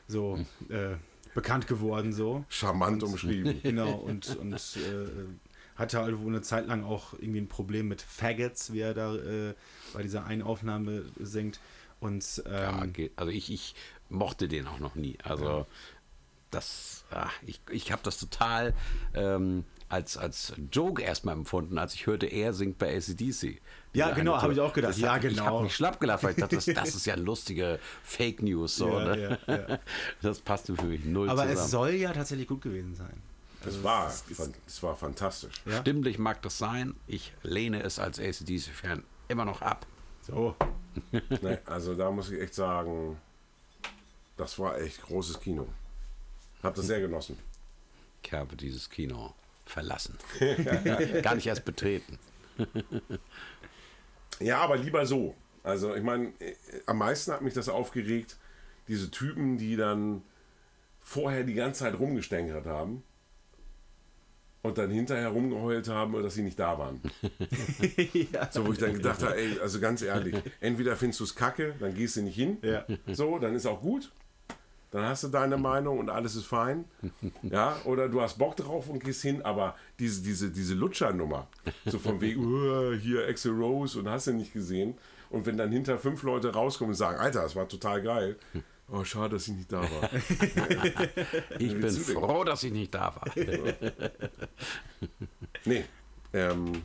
so 0.09 0.44
äh, 0.69 0.97
bekannt 1.35 1.69
geworden 1.69 2.12
so. 2.12 2.44
Charmant 2.48 3.03
umschrieben. 3.03 3.61
Genau, 3.62 3.93
und, 3.94 4.36
und 4.36 4.55
äh, 4.55 5.09
hatte 5.77 6.01
halt 6.01 6.19
wohl 6.19 6.28
eine 6.28 6.43
Zeit 6.43 6.66
lang 6.66 6.82
auch 6.82 7.12
irgendwie 7.15 7.40
ein 7.40 7.48
Problem 7.48 7.89
mit 7.89 8.03
Faggots, 8.03 8.73
wie 8.73 8.81
er 8.81 8.94
da 8.94 9.15
äh, 9.15 9.55
bei 9.93 10.03
dieser 10.03 10.24
einen 10.24 10.43
Aufnahme 10.43 11.05
singt. 11.20 11.61
Und 12.01 12.43
ähm, 12.47 12.93
Ja. 12.97 13.07
Also 13.16 13.31
ich, 13.31 13.53
ich 13.53 13.74
mochte 14.09 14.48
den 14.48 14.66
auch 14.66 14.78
noch 14.78 14.94
nie. 14.94 15.19
Also 15.23 15.66
das, 16.51 17.05
ah, 17.10 17.28
ich, 17.44 17.60
ich 17.70 17.93
habe 17.93 18.02
das 18.05 18.18
total 18.18 18.74
ähm, 19.14 19.64
als, 19.89 20.16
als 20.16 20.52
Joke 20.73 21.02
erstmal 21.02 21.35
empfunden, 21.35 21.78
als 21.78 21.94
ich 21.94 22.06
hörte, 22.06 22.27
er 22.27 22.52
singt 22.52 22.78
bei 22.78 22.97
ACDC. 22.97 23.60
Ja, 23.93 24.10
genau, 24.10 24.35
eine 24.35 24.43
hab 24.43 24.51
ich 24.51 24.60
auch 24.60 24.73
gedacht. 24.73 24.93
Das 24.93 24.98
Ja, 25.01 25.14
hat, 25.14 25.24
Ich 25.24 25.31
genau. 25.36 25.47
habe 25.47 25.62
mich 25.64 25.74
schlapp 25.74 26.01
gelacht, 26.01 26.23
weil 26.24 26.32
ich 26.32 26.36
dachte, 26.36 26.56
das, 26.56 26.64
das 26.66 26.94
ist 26.94 27.06
ja 27.06 27.14
lustige 27.14 27.78
Fake 28.02 28.43
News. 28.43 28.77
So, 28.77 28.98
Ja, 28.98 29.05
ne? 29.16 29.39
ja, 29.47 29.55
ja. 29.68 29.78
Das 30.23 30.40
passte 30.40 30.74
für 30.74 30.85
mich 30.86 31.05
null 31.05 31.28
aber 31.31 31.43
zusammen. 31.43 31.59
es 31.64 31.70
soll 31.70 31.90
ja 31.93 32.12
tatsächlich 32.12 32.48
gut 32.48 32.62
gewesen 32.62 32.94
sein. 32.94 33.23
Es 33.64 33.82
war, 33.82 34.12
es 34.66 34.82
war 34.82 34.94
fantastisch. 34.97 35.55
Ja. 35.64 35.81
Stimmlich 35.81 36.18
mag 36.18 36.40
das 36.43 36.59
sein. 36.59 36.94
Ich 37.06 37.32
lehne 37.43 37.82
es 37.82 37.98
als 37.98 38.20
ACDC-Fan 38.20 39.02
immer 39.28 39.44
noch 39.44 39.62
ab. 39.62 39.86
So. 40.23 40.55
Nee, 41.12 41.59
also 41.66 41.94
da 41.94 42.10
muss 42.10 42.31
ich 42.31 42.40
echt 42.40 42.55
sagen, 42.55 43.18
das 44.39 44.59
war 44.59 44.78
echt 44.81 45.02
großes 45.02 45.40
Kino. 45.40 45.66
Hab 46.67 46.75
das 46.75 46.87
sehr 46.87 47.01
genossen. 47.01 47.37
Ich 48.23 48.33
habe 48.33 48.57
dieses 48.57 48.91
Kino 48.91 49.35
verlassen. 49.65 50.19
Gar 51.23 51.35
nicht 51.37 51.47
erst 51.47 51.65
betreten. 51.65 52.19
Ja, 54.41 54.59
aber 54.59 54.77
lieber 54.77 55.07
so. 55.07 55.35
Also 55.63 55.95
ich 55.95 56.03
meine, 56.03 56.29
äh, 56.39 56.55
am 56.87 56.99
meisten 56.99 57.33
hat 57.33 57.43
mich 57.43 57.55
das 57.55 57.69
aufgeregt, 57.69 58.37
diese 58.89 59.11
Typen, 59.11 59.59
die 59.59 59.77
dann 59.77 60.23
vorher 61.01 61.43
die 61.45 61.55
ganze 61.55 61.81
Zeit 61.81 61.99
rumgestänkert 61.99 62.67
haben 62.67 63.03
und 64.63 64.79
dann 64.79 64.91
hinterher 64.91 65.29
rumgeheult 65.29 65.89
haben, 65.89 66.21
dass 66.23 66.35
sie 66.35 66.43
nicht 66.43 66.59
da 66.59 66.79
waren. 66.79 67.01
So, 68.51 68.67
wo 68.67 68.73
ich 68.73 68.79
dann 68.79 68.95
gedacht 68.95 69.23
habe, 69.23 69.37
ey, 69.37 69.59
also 69.61 69.81
ganz 69.81 70.03
ehrlich, 70.03 70.37
entweder 70.61 70.97
findest 70.97 71.21
du 71.21 71.25
es 71.25 71.35
kacke, 71.35 71.75
dann 71.81 71.95
gehst 71.95 72.17
du 72.17 72.23
nicht 72.23 72.35
hin, 72.37 72.59
Ja. 72.63 72.85
so, 73.13 73.39
dann 73.39 73.55
ist 73.55 73.67
auch 73.67 73.81
gut. 73.81 74.11
Dann 74.91 75.05
hast 75.05 75.25
du 75.25 75.29
deine 75.29 75.57
Meinung 75.57 75.99
und 75.99 76.11
alles 76.11 76.37
ist 76.37 76.47
fein. 76.47 76.85
Ja, 77.43 77.77
oder 77.85 78.09
du 78.09 78.21
hast 78.21 78.39
Bock 78.39 78.57
drauf 78.57 78.89
und 78.89 79.03
gehst 79.03 79.23
hin, 79.23 79.43
aber 79.43 79.75
diese, 79.99 80.23
diese, 80.23 80.51
diese 80.51 80.75
Lutschernummer, 80.75 81.49
so 81.85 81.99
von 81.99 82.21
wegen, 82.21 82.45
"Uh, 82.47 82.93
hier 82.95 83.27
Axel 83.27 83.53
Rose 83.53 83.99
und 83.99 84.09
hast 84.09 84.29
du 84.29 84.33
nicht 84.33 84.53
gesehen. 84.53 84.95
Und 85.29 85.45
wenn 85.45 85.57
dann 85.57 85.73
hinter 85.73 85.99
fünf 85.99 86.23
Leute 86.23 86.53
rauskommen 86.55 86.91
und 86.93 86.97
sagen, 86.97 87.19
Alter, 87.19 87.43
das 87.43 87.57
war 87.57 87.69
total 87.69 88.01
geil. 88.01 88.37
Oh, 88.89 89.03
schade, 89.03 89.31
dass 89.31 89.49
ich 89.49 89.55
nicht 89.55 89.73
da 89.73 89.83
war. 89.83 90.11
Ich 91.59 91.75
bin 91.75 91.91
froh, 91.91 92.45
dass 92.45 92.63
ich 92.63 92.73
nicht 92.73 92.95
da 92.95 93.15
war. 93.17 93.25
Nee, 95.65 95.85
ähm, 96.33 96.83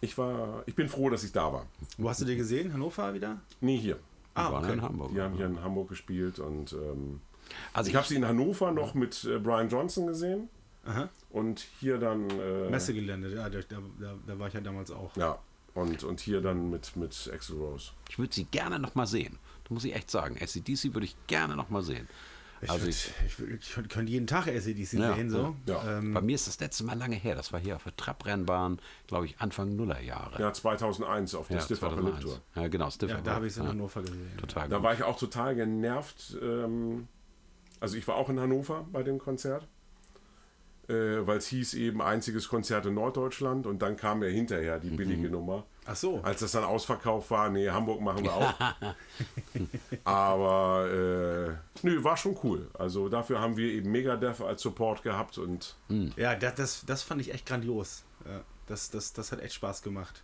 ich 0.00 0.16
war, 0.16 0.62
ich 0.66 0.76
bin 0.76 0.88
froh, 0.88 1.10
dass 1.10 1.24
ich 1.24 1.32
da 1.32 1.52
war. 1.52 1.66
Wo 1.98 2.08
hast 2.08 2.20
du 2.20 2.24
die 2.24 2.36
gesehen? 2.36 2.72
Hannover 2.72 3.12
wieder? 3.12 3.40
Nie 3.60 3.76
hier. 3.76 3.98
Ah, 4.34 4.52
waren 4.52 4.64
okay. 4.64 4.74
in 4.74 4.82
Hamburg. 4.82 5.10
Die 5.12 5.20
haben 5.20 5.34
hier 5.34 5.46
in 5.46 5.60
Hamburg 5.60 5.88
gespielt 5.88 6.38
und 6.38 6.72
ähm, 6.72 7.20
Also 7.72 7.90
ich 7.90 7.96
habe 7.96 8.06
sie 8.06 8.16
in 8.16 8.26
Hannover 8.26 8.72
noch 8.72 8.94
mit 8.94 9.24
äh, 9.24 9.38
Brian 9.38 9.68
Johnson 9.68 10.06
gesehen 10.06 10.48
Aha. 10.84 11.08
und 11.30 11.66
hier 11.80 11.98
dann 11.98 12.28
äh, 12.30 12.70
Messegelände, 12.70 13.34
ja, 13.34 13.48
da, 13.48 13.60
da, 13.68 14.14
da, 14.26 14.38
war 14.38 14.48
ich 14.48 14.54
ja 14.54 14.60
damals 14.60 14.90
auch. 14.90 15.16
ja 15.16 15.38
und, 15.74 16.02
und 16.02 16.20
hier 16.20 16.40
dann 16.40 16.70
mit 16.70 16.96
mit 16.96 17.30
Axel 17.32 17.56
Rose. 17.56 17.92
Ich 18.08 18.18
würde 18.18 18.34
sie 18.34 18.44
gerne 18.44 18.78
noch 18.78 18.94
mal 18.94 19.06
sehen. 19.06 19.38
Da 19.68 19.74
muss 19.74 19.84
ich 19.84 19.94
echt 19.94 20.10
sagen. 20.10 20.36
SCDC 20.36 20.94
würde 20.94 21.04
ich 21.04 21.16
gerne 21.28 21.54
noch 21.56 21.70
mal 21.70 21.82
sehen. 21.82 22.08
Ich, 22.62 22.68
Also 22.68 22.84
würd, 22.86 22.90
ich, 22.94 23.12
ich, 23.26 23.38
würd, 23.38 23.62
ich 23.62 23.88
könnte 23.88 24.10
jeden 24.12 24.26
Tag 24.26 24.46
ACDC 24.48 24.92
Ja, 24.94 25.14
sehen, 25.14 25.30
so. 25.30 25.54
ja. 25.66 25.98
Ähm, 25.98 26.12
bei 26.12 26.20
mir 26.20 26.34
ist 26.34 26.46
das 26.46 26.58
letzte 26.60 26.84
Mal 26.84 26.98
lange 26.98 27.16
her. 27.16 27.34
Das 27.34 27.52
war 27.52 27.60
hier 27.60 27.76
auf 27.76 27.84
der 27.84 27.96
Trabrennbahn, 27.96 28.80
glaube 29.06 29.26
ich, 29.26 29.38
Anfang 29.40 29.76
Nullerjahre. 29.76 30.42
Ja, 30.42 30.52
2001 30.52 31.34
auf 31.36 31.46
der 31.48 31.58
Ja, 31.58 31.62
Stiff 31.62 31.82
Upper 31.82 31.94
2001. 31.94 32.24
Lip 32.24 32.32
Tour. 32.52 32.62
Ja, 32.62 32.68
genau, 32.68 32.90
Stiff 32.90 33.10
ja, 33.10 33.20
da 33.20 33.34
habe 33.34 33.46
ich 33.46 33.52
es 33.52 33.58
in 33.58 33.68
Hannover 33.68 34.02
gesehen. 34.02 34.30
Total 34.38 34.68
Da 34.68 34.76
gut. 34.76 34.84
war 34.84 34.94
ich 34.94 35.02
auch 35.04 35.16
total 35.18 35.54
genervt. 35.54 36.36
Ähm, 36.42 37.06
also 37.80 37.96
ich 37.96 38.06
war 38.06 38.16
auch 38.16 38.28
in 38.28 38.38
Hannover 38.38 38.86
bei 38.92 39.02
dem 39.02 39.18
Konzert, 39.18 39.66
äh, 40.88 40.92
weil 40.92 41.38
es 41.38 41.46
hieß 41.48 41.74
eben 41.74 42.02
einziges 42.02 42.48
Konzert 42.48 42.86
in 42.86 42.94
Norddeutschland 42.94 43.66
und 43.66 43.80
dann 43.82 43.96
kam 43.96 44.22
ja 44.22 44.28
hinterher 44.28 44.78
die 44.78 44.90
billige 44.90 45.30
Nummer. 45.30 45.64
Ach 45.86 45.96
so. 45.96 46.20
Als 46.22 46.40
das 46.40 46.52
dann 46.52 46.62
ausverkauft 46.64 47.30
war, 47.30 47.48
nee, 47.50 47.68
Hamburg 47.70 48.00
machen 48.00 48.22
wir 48.24 48.34
auch. 48.34 48.54
Aber 50.04 50.86
äh, 50.88 51.86
nö, 51.86 52.04
war 52.04 52.16
schon 52.16 52.36
cool. 52.42 52.68
Also 52.74 53.08
dafür 53.08 53.40
haben 53.40 53.56
wir 53.56 53.72
eben 53.72 53.90
Megadeth 53.90 54.40
als 54.40 54.62
Support 54.62 55.02
gehabt 55.02 55.38
und 55.38 55.76
Ja, 56.16 56.34
das, 56.36 56.54
das, 56.54 56.84
das 56.86 57.02
fand 57.02 57.20
ich 57.20 57.32
echt 57.32 57.46
grandios. 57.46 58.04
Das, 58.66 58.90
das, 58.90 59.12
das 59.12 59.32
hat 59.32 59.40
echt 59.40 59.54
Spaß 59.54 59.82
gemacht. 59.82 60.22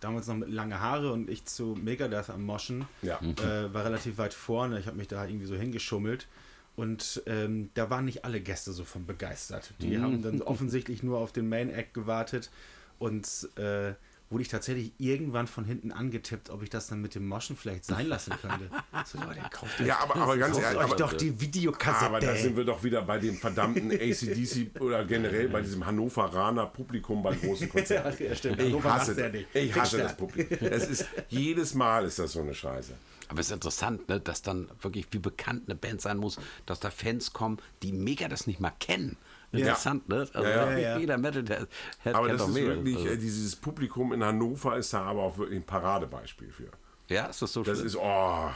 Damals 0.00 0.26
noch 0.26 0.36
mit 0.36 0.48
lange 0.50 0.80
Haare 0.80 1.12
und 1.12 1.28
ich 1.30 1.44
zu 1.46 1.76
Megadeth 1.80 2.30
am 2.30 2.44
Moschen. 2.44 2.86
ja. 3.02 3.18
Äh, 3.20 3.72
war 3.72 3.84
relativ 3.84 4.18
weit 4.18 4.34
vorne. 4.34 4.78
Ich 4.78 4.86
habe 4.86 4.96
mich 4.96 5.08
da 5.08 5.24
irgendwie 5.24 5.46
so 5.46 5.56
hingeschummelt. 5.56 6.28
Und 6.78 7.24
ähm, 7.26 7.70
da 7.74 7.90
waren 7.90 8.04
nicht 8.04 8.24
alle 8.24 8.40
Gäste 8.40 8.70
so 8.70 8.84
von 8.84 9.04
begeistert. 9.04 9.74
Die 9.80 9.98
haben 9.98 10.22
dann 10.22 10.42
offensichtlich 10.42 11.02
nur 11.02 11.18
auf 11.18 11.32
den 11.32 11.48
Main 11.48 11.70
Act 11.70 11.92
gewartet. 11.92 12.52
Und 13.00 13.48
äh, 13.56 13.94
wurde 14.30 14.42
ich 14.42 14.48
tatsächlich 14.48 14.92
irgendwann 14.98 15.46
von 15.46 15.64
hinten 15.64 15.90
angetippt, 15.92 16.50
ob 16.50 16.62
ich 16.62 16.70
das 16.70 16.86
dann 16.88 17.00
mit 17.00 17.14
dem 17.14 17.26
Moschen 17.26 17.56
vielleicht 17.56 17.84
sein 17.84 18.06
lassen 18.06 18.32
könnte. 18.40 18.70
So, 19.06 19.18
Leute, 19.18 19.40
kauft 19.50 19.80
euch, 19.80 19.86
Ja, 19.86 20.00
aber, 20.00 20.16
aber 20.16 20.36
ganz 20.36 20.54
kauft 20.54 20.64
ehrlich, 20.64 20.78
euch 20.80 20.84
aber, 20.86 20.96
doch 20.96 21.12
die 21.12 21.40
Videokassette. 21.40 22.06
aber 22.06 22.20
da 22.20 22.34
sind 22.34 22.56
wir 22.56 22.64
doch 22.64 22.82
wieder 22.82 23.02
bei 23.02 23.18
dem 23.18 23.36
verdammten 23.36 23.90
ACDC 23.92 24.80
oder 24.80 25.04
generell 25.04 25.48
bei 25.48 25.62
diesem 25.62 25.86
Hannoveraner 25.86 26.66
Publikum 26.66 27.22
bei 27.22 27.34
großen 27.34 27.68
Konzerten. 27.70 28.24
Ja, 28.24 28.34
stimmt. 28.34 28.60
Ich 28.60 28.66
Hannover 28.66 28.94
hasse, 28.94 29.44
ich 29.54 29.74
hasse 29.74 29.98
das 29.98 30.16
Publikum. 30.16 30.58
Es 30.68 30.88
ist, 30.88 31.06
jedes 31.28 31.74
Mal 31.74 32.04
ist 32.04 32.18
das 32.18 32.32
so 32.32 32.40
eine 32.40 32.54
Scheiße. 32.54 32.94
Aber 33.28 33.40
es 33.40 33.46
ist 33.46 33.52
interessant, 33.52 34.08
ne, 34.08 34.20
dass 34.20 34.42
dann 34.42 34.68
wirklich, 34.80 35.06
wie 35.10 35.18
bekannt 35.18 35.64
eine 35.66 35.74
Band 35.76 36.00
sein 36.00 36.16
muss, 36.16 36.38
dass 36.66 36.80
da 36.80 36.90
Fans 36.90 37.32
kommen, 37.32 37.58
die 37.82 37.92
mega 37.92 38.28
das 38.28 38.46
nicht 38.46 38.58
mal 38.60 38.72
kennen. 38.80 39.16
Interessant, 39.52 40.08
ne? 40.08 40.28
Also 40.32 40.42
Ja, 40.42 40.70
ja, 40.72 40.78
ja. 40.78 40.98
jeder 40.98 41.16
Metal 41.18 41.42
der 41.42 41.66
Head 42.02 42.14
Aber 42.14 42.28
das 42.28 42.42
ist 42.48 42.54
mehr. 42.54 42.66
wirklich, 42.66 42.96
Also, 42.96 43.08
äh, 43.08 43.16
dieses 43.16 43.56
Publikum 43.56 44.12
in 44.12 44.22
Hannover 44.22 44.76
ist 44.76 44.92
da 44.92 45.02
aber 45.02 45.22
auch 45.22 45.38
wirklich 45.38 45.58
ein 45.60 45.64
Paradebeispiel 45.66 46.50
für. 46.52 46.68
ja, 47.08 47.26
ist 47.26 47.40
das 47.40 47.52
so 47.52 47.62
Das 47.62 47.78
schlimm? 47.78 47.86
ist, 47.86 47.96
oh. 47.96 48.50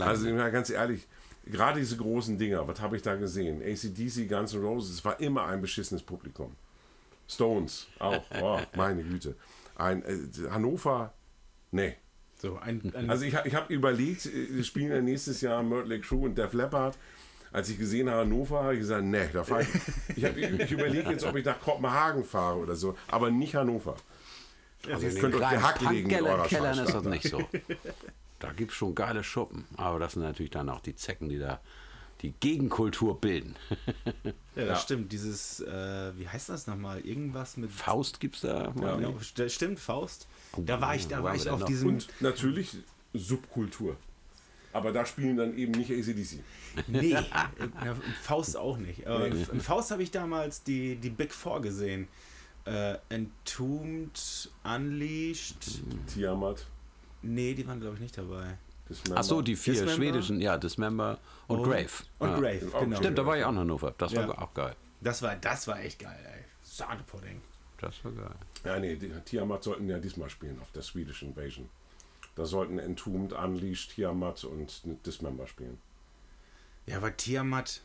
Also, 0.00 0.28
mal 0.34 0.50
ganz 0.50 0.68
ehrlich, 0.70 1.06
gerade 1.46 1.80
diese 1.80 1.96
großen 1.96 2.36
Dinger, 2.38 2.68
was 2.68 2.80
habe 2.80 2.96
ich 2.96 3.02
da 3.02 3.14
gesehen? 3.14 3.62
ACDC, 3.62 4.28
Guns 4.28 4.52
N' 4.52 4.62
Roses, 4.62 4.90
es 4.96 5.04
war 5.04 5.18
immer 5.20 5.46
ein 5.46 5.60
beschissenes 5.62 6.02
Publikum. 6.02 6.54
Stones 7.28 7.86
auch, 7.98 8.22
oh, 8.40 8.60
meine 8.76 9.02
Güte. 9.02 9.34
Ein, 9.76 10.02
äh, 10.04 10.18
Hannover, 10.50 11.12
nee. 11.70 11.94
So, 12.38 12.58
ein, 12.58 12.92
ein, 12.94 13.08
Also 13.08 13.24
ich, 13.24 13.34
hab- 13.34 13.46
ich 13.46 13.54
habe 13.54 13.72
überlegt, 13.72 14.26
äh, 14.26 14.48
wir 14.50 14.64
spielen 14.64 14.90
ja 14.92 15.00
nächstes 15.00 15.40
Jahr 15.40 15.62
Mötley 15.62 16.00
Crew 16.00 16.26
und 16.26 16.36
Def 16.36 16.52
Leppard. 16.52 16.96
Als 17.56 17.70
ich 17.70 17.78
gesehen 17.78 18.10
habe 18.10 18.20
Hannover, 18.20 18.64
habe 18.64 18.74
ich 18.74 18.80
gesagt, 18.80 19.02
nee, 19.04 19.28
da 19.32 19.42
fahre 19.42 19.62
ich. 19.62 19.68
Ich, 20.18 20.24
hab- 20.26 20.36
ich 20.36 20.70
überlege 20.70 21.10
jetzt, 21.10 21.24
ob 21.24 21.36
ich 21.36 21.44
nach 21.46 21.58
Kopenhagen 21.58 22.22
fahre 22.22 22.58
oder 22.58 22.76
so, 22.76 22.96
aber 23.08 23.30
nicht 23.30 23.54
Hannover. 23.54 23.96
Also 24.92 25.06
in 25.06 25.14
könnt 25.14 25.34
den 25.34 25.42
euch 25.42 25.48
kleinen 25.48 25.62
Hack 25.62 25.80
legen 25.90 26.08
mit 26.08 26.20
eurer 26.20 26.36
Punkkellern 26.42 26.72
ist 26.72 26.78
das 26.80 26.90
Scheißstadt, 26.92 27.12
nicht 27.12 27.28
so. 27.30 27.48
Da 28.40 28.52
gibt 28.52 28.72
es 28.72 28.76
schon 28.76 28.94
geile 28.94 29.24
Schuppen. 29.24 29.64
Aber 29.78 29.98
das 29.98 30.12
sind 30.12 30.22
natürlich 30.22 30.50
dann 30.50 30.68
auch 30.68 30.80
die 30.80 30.94
Zecken, 30.96 31.30
die 31.30 31.38
da 31.38 31.58
die 32.20 32.32
Gegenkultur 32.40 33.18
bilden. 33.20 33.56
ja, 34.54 34.66
das 34.66 34.82
stimmt. 34.82 35.10
Dieses, 35.12 35.60
äh, 35.60 36.12
wie 36.18 36.28
heißt 36.28 36.50
das 36.50 36.66
nochmal? 36.66 37.00
Irgendwas 37.00 37.56
mit. 37.56 37.70
Faust 37.72 38.20
gibt 38.20 38.34
es 38.36 38.42
da. 38.42 38.74
Ja. 38.80 38.96
Genau, 38.96 39.14
st- 39.22 39.48
stimmt, 39.48 39.80
Faust. 39.80 40.28
Da 40.58 40.78
war 40.82 40.94
ich, 40.94 41.08
da 41.08 41.22
war 41.24 41.32
wir 41.34 41.40
ich 41.40 41.48
auf 41.48 41.64
diesem. 41.64 41.88
Und 41.88 42.08
natürlich 42.20 42.76
Subkultur. 43.14 43.96
Aber 44.76 44.92
da 44.92 45.06
spielen 45.06 45.36
dann 45.38 45.56
eben 45.56 45.72
nicht 45.72 45.90
ACDC. 45.90 46.40
Nee, 46.86 47.10
ja, 47.84 47.96
Faust 48.22 48.56
auch 48.56 48.76
nicht. 48.76 49.06
Aber 49.06 49.26
in 49.26 49.60
Faust 49.60 49.90
habe 49.90 50.02
ich 50.02 50.10
damals 50.10 50.62
die, 50.62 50.96
die 50.96 51.08
Big 51.10 51.32
Four 51.32 51.62
gesehen. 51.62 52.08
Äh, 52.66 52.96
Entombed, 53.08 54.50
Unleashed. 54.64 55.80
Tiamat, 56.12 56.66
Nee, 57.22 57.54
die 57.54 57.66
waren, 57.66 57.80
glaube 57.80 57.94
ich, 57.94 58.00
nicht 58.02 58.18
dabei. 58.18 58.58
Dismember. 58.88 59.20
Ach 59.20 59.24
so, 59.24 59.40
die 59.42 59.56
vier 59.56 59.72
Dismember? 59.72 59.94
schwedischen, 59.96 60.40
ja, 60.40 60.56
Dismember 60.58 61.18
und 61.48 61.62
Grave. 61.62 61.88
Und 62.18 62.30
ja. 62.30 62.38
Grave, 62.38 62.70
genau. 62.84 62.96
Stimmt, 62.96 63.18
da 63.18 63.26
war 63.26 63.36
ich 63.38 63.44
auch 63.44 63.50
in 63.50 63.58
Hannover. 63.58 63.94
Das 63.98 64.14
war 64.14 64.28
Ja. 64.28 64.38
auch 64.38 64.52
geil. 64.54 64.76
Das 65.00 65.22
war, 65.22 65.34
das 65.36 65.66
war 65.66 65.80
echt 65.80 65.98
geil, 65.98 66.18
ey. 66.24 66.44
Sahnepudding. 66.62 67.40
Das 67.80 68.04
war 68.04 68.12
geil. 68.12 68.34
Ja, 68.64 68.78
nee, 68.78 68.96
die, 68.96 69.10
Tiamat 69.24 69.64
sollten 69.64 69.88
ja 69.88 69.98
diesmal 69.98 70.30
spielen 70.30 70.58
auf 70.60 70.70
der 70.72 70.82
Swedish 70.82 71.22
Invasion. 71.22 71.68
Da 72.36 72.44
sollten 72.44 72.78
Entombed, 72.78 73.32
Unleashed, 73.32 73.92
Tiamat 73.94 74.44
und 74.44 74.82
Dismember 75.04 75.46
spielen. 75.48 75.78
Ja, 76.86 76.98
aber 76.98 77.16
Tiamat, 77.16 77.80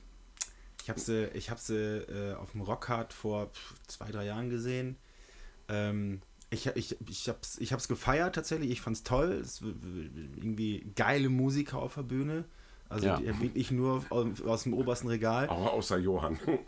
ich 0.84 0.90
habe 0.90 1.00
sie, 1.00 1.26
ich 1.34 1.50
hab 1.50 1.58
sie 1.58 1.76
äh, 1.76 2.36
auf 2.36 2.52
dem 2.52 2.62
Rockhard 2.62 3.14
vor 3.14 3.50
zwei, 3.88 4.12
drei 4.12 4.26
Jahren 4.26 4.50
gesehen. 4.50 4.98
Ähm, 5.70 6.22
ich, 6.50 6.68
ich, 6.68 6.98
ich 7.10 7.30
habe 7.30 7.40
es 7.42 7.58
ich 7.60 7.72
hab's 7.72 7.88
gefeiert 7.88 8.36
tatsächlich, 8.36 8.70
ich 8.72 8.82
fand's 8.82 9.04
toll. 9.04 9.32
Es, 9.42 9.62
irgendwie 9.62 10.86
geile 10.96 11.30
Musiker 11.30 11.80
auf 11.80 11.96
der 11.96 12.04
Bühne. 12.04 12.44
Also 12.90 13.08
Ja. 13.08 13.18
die- 13.18 13.40
wirklich 13.42 13.72
nur 13.72 14.04
aus, 14.10 14.42
aus 14.42 14.64
dem 14.64 14.74
obersten 14.74 15.08
Regal. 15.08 15.48
Auch 15.48 15.74
außer 15.74 15.98
Johann. 15.98 16.38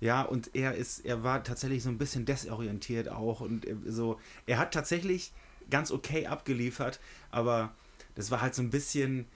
Ja, 0.00 0.22
und 0.22 0.50
er 0.56 0.74
ist, 0.74 1.04
er 1.04 1.22
war 1.22 1.44
tatsächlich 1.44 1.84
so 1.84 1.88
ein 1.88 1.96
bisschen 1.96 2.24
desorientiert 2.24 3.08
auch 3.08 3.40
und 3.40 3.64
er- 3.64 3.76
so, 3.86 4.18
er 4.46 4.58
hat 4.58 4.74
tatsächlich 4.74 5.32
ganz 5.72 5.90
okay 5.90 6.26
abgeliefert, 6.28 7.00
aber 7.32 7.74
das 8.14 8.30
war 8.30 8.40
halt 8.42 8.54
so 8.54 8.62
ein 8.62 8.70
bisschen, 8.70 9.26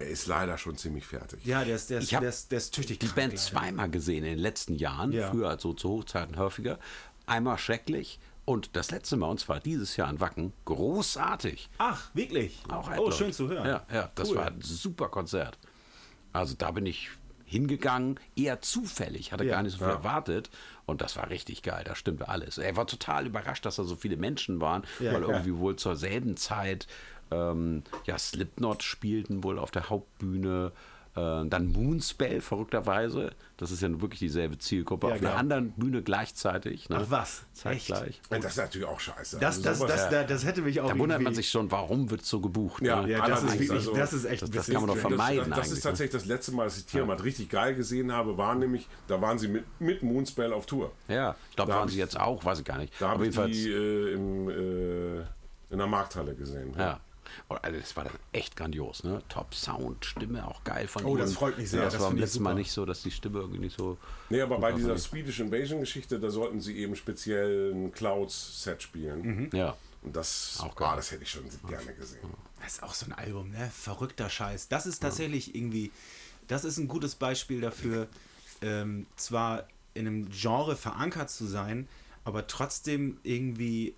Er 0.00 0.08
ist 0.08 0.26
leider 0.26 0.56
schon 0.58 0.76
ziemlich 0.76 1.04
fertig. 1.06 1.44
ja, 1.44 1.64
der 1.64 1.76
ist, 1.76 1.90
der 1.90 1.98
ist, 1.98 2.04
Ich 2.12 2.18
der 2.18 2.28
ist, 2.28 2.50
der 2.52 2.58
ist 2.58 2.74
tüchtig 2.74 2.98
die 2.98 3.06
krank 3.06 3.16
Band 3.16 3.32
leider. 3.34 3.42
zweimal 3.42 3.90
gesehen 3.90 4.24
in 4.24 4.30
den 4.30 4.38
letzten 4.38 4.74
Jahren, 4.74 5.12
Ja. 5.12 5.30
früher 5.30 5.48
also 5.48 5.72
zu 5.72 5.88
Hochzeiten 5.90 6.36
häufiger. 6.38 6.78
Einmal 7.26 7.58
schrecklich 7.58 8.18
und 8.44 8.70
das 8.76 8.90
letzte 8.90 9.16
Mal, 9.16 9.26
und 9.28 9.40
zwar 9.40 9.60
dieses 9.60 9.96
Jahr 9.96 10.08
in 10.08 10.20
Wacken, 10.20 10.52
großartig. 10.64 11.68
Ach, 11.78 12.08
wirklich? 12.14 12.62
Auch 12.68 12.90
oh, 12.96 13.10
schön 13.10 13.32
zu 13.32 13.48
hören. 13.48 13.66
Ja, 13.66 13.86
ja 13.92 14.10
das 14.14 14.30
Cool. 14.30 14.36
war 14.36 14.46
ein 14.46 14.62
super 14.62 15.08
Konzert. 15.08 15.58
Also 16.32 16.54
da 16.56 16.70
bin 16.70 16.86
ich 16.86 17.10
hingegangen, 17.44 18.20
eher 18.36 18.60
zufällig, 18.60 19.32
hatte 19.32 19.44
Ja. 19.44 19.54
gar 19.54 19.62
nicht 19.62 19.72
so 19.72 19.78
viel 19.78 19.88
Ja. 19.88 19.94
erwartet 19.94 20.48
und 20.88 21.02
das 21.02 21.16
war 21.16 21.28
richtig 21.30 21.62
geil, 21.62 21.84
da 21.84 21.94
stimmte 21.94 22.28
alles. 22.28 22.56
Er 22.58 22.74
war 22.76 22.86
total 22.86 23.26
überrascht, 23.26 23.64
dass 23.66 23.76
da 23.76 23.84
so 23.84 23.94
viele 23.94 24.16
Menschen 24.16 24.60
waren, 24.60 24.82
Ja, 25.00 25.12
weil 25.12 25.22
ja. 25.22 25.28
irgendwie 25.28 25.56
wohl 25.58 25.76
zur 25.76 25.96
selben 25.96 26.36
Zeit 26.36 26.86
ähm, 27.30 27.82
ja, 28.06 28.16
Slipknot 28.18 28.82
spielten 28.82 29.44
wohl 29.44 29.58
auf 29.58 29.70
der 29.70 29.90
Hauptbühne. 29.90 30.72
Äh, 31.18 31.48
dann 31.48 31.66
Moonspell, 31.72 32.40
verrückterweise. 32.40 33.30
Das 33.56 33.70
ist 33.72 33.82
ja 33.82 33.88
nun 33.88 34.00
wirklich 34.00 34.20
dieselbe 34.20 34.56
Zielgruppe. 34.58 35.08
Ja, 35.08 35.14
auf 35.14 35.20
einer 35.20 35.28
klar. 35.30 35.40
anderen 35.40 35.72
Bühne 35.72 36.02
gleichzeitig. 36.02 36.88
Ne? 36.88 37.00
Ach 37.00 37.10
was? 37.10 37.42
Zeitgleich. 37.54 38.20
Und 38.30 38.44
das 38.44 38.52
ist 38.52 38.58
natürlich 38.58 38.86
auch 38.86 39.00
scheiße. 39.00 39.38
Das, 39.40 39.56
Also 39.56 39.62
das, 39.62 39.78
das, 39.80 40.10
das, 40.10 40.26
das 40.28 40.44
hätte 40.44 40.62
mich 40.62 40.80
auch 40.80 40.88
Da 40.88 40.98
wundert 40.98 41.20
man 41.20 41.34
sich 41.34 41.48
schon, 41.50 41.70
warum 41.72 42.10
wird 42.10 42.24
so 42.24 42.40
gebucht. 42.40 42.82
Ja, 42.82 43.02
ne? 43.02 43.10
Ja, 43.10 43.26
das 43.26 43.42
ist 43.42 43.52
wirklich, 43.52 43.70
also- 43.72 43.94
das 43.96 44.12
ist 44.12 44.24
echt 44.26 44.42
Das- 44.42 44.50
das 44.50 44.66
kann 44.70 44.82
man 44.82 44.86
doch 44.88 44.96
vermeiden. 44.96 45.50
Das, 45.50 45.58
das 45.58 45.66
ist 45.66 45.72
eigentlich, 45.72 45.82
tatsächlich 45.82 46.12
das 46.12 46.24
letzte 46.26 46.52
Mal, 46.52 46.64
dass 46.64 46.78
ich 46.78 46.86
Tiamat 46.86 47.24
richtig 47.24 47.48
geil 47.48 47.74
gesehen 47.74 48.12
habe, 48.12 48.38
war 48.38 48.54
nämlich, 48.54 48.86
da 49.08 49.20
waren 49.20 49.38
sie 49.38 49.48
mit, 49.48 49.64
mit 49.80 50.02
Moonspell 50.02 50.52
auf 50.52 50.66
Tour. 50.66 50.92
Ja, 51.08 51.34
ich 51.50 51.56
glaube, 51.56 51.72
Da 51.72 51.78
waren 51.78 51.88
sie 51.88 51.98
jetzt 51.98 52.18
auch, 52.18 52.44
weiß 52.44 52.60
ich 52.60 52.64
gar 52.64 52.78
nicht. 52.78 52.92
Da 53.00 53.08
habe 53.10 53.26
ich 53.26 53.34
die 53.34 53.70
äh, 53.70 54.12
im, 54.14 54.48
äh, 54.48 55.20
in 55.70 55.78
der 55.78 55.86
Markthalle 55.86 56.34
gesehen. 56.34 56.74
ja. 56.78 57.00
Und 57.48 57.62
Also 57.64 57.78
das 57.80 57.96
war 57.96 58.04
dann 58.04 58.14
echt 58.32 58.56
grandios, 58.56 59.04
ne? 59.04 59.22
Top 59.28 59.54
Sound, 59.54 60.04
Stimme 60.04 60.46
auch 60.46 60.64
geil 60.64 60.86
von 60.88 61.04
Oh, 61.04 61.16
ihm. 61.16 61.18
das 61.20 61.34
freut 61.34 61.58
mich 61.58 61.70
sehr, 61.70 61.82
Das, 61.84 61.94
das 61.94 62.02
war 62.02 62.10
beim 62.10 62.18
letzten 62.18 62.42
Mal 62.42 62.54
nicht 62.54 62.70
so, 62.72 62.84
dass 62.84 63.02
die 63.02 63.10
Stimme 63.10 63.38
irgendwie 63.40 63.60
nicht 63.60 63.76
so. 63.76 63.96
Nee, 64.30 64.40
aber 64.40 64.58
bei 64.58 64.72
dieser. 64.72 64.96
Swedish 64.98 65.40
Invasion 65.40 65.80
Geschichte, 65.80 66.18
da 66.18 66.30
sollten 66.30 66.60
sie 66.60 66.76
eben 66.78 66.96
speziell 66.96 67.72
ein 67.74 67.92
Clouds-Set 67.92 68.82
spielen. 68.82 69.50
Ja. 69.52 69.76
Und 70.02 70.14
das, 70.14 70.58
Auch 70.60 70.74
geil. 70.76 70.88
ah, 70.92 70.96
das 70.96 71.10
hätte 71.10 71.24
ich 71.24 71.30
schon 71.30 71.42
gerne 71.68 71.92
gesehen. 71.94 72.20
Das 72.62 72.74
ist 72.74 72.82
auch 72.82 72.94
so 72.94 73.06
ein 73.06 73.12
Album, 73.12 73.50
ne? 73.50 73.70
Verrückter 73.74 74.30
Scheiß. 74.30 74.68
Das 74.68 74.86
ist 74.86 75.00
tatsächlich 75.00 75.54
irgendwie, 75.54 75.90
das 76.46 76.64
ist 76.64 76.78
ein 76.78 76.86
gutes 76.88 77.14
Beispiel 77.16 77.60
dafür, 77.60 78.06
ähm, 78.62 79.06
zwar 79.16 79.66
in 79.94 80.06
einem 80.06 80.30
Genre 80.30 80.76
verankert 80.76 81.30
zu 81.30 81.46
sein, 81.46 81.88
aber 82.24 82.46
trotzdem 82.46 83.18
irgendwie 83.24 83.94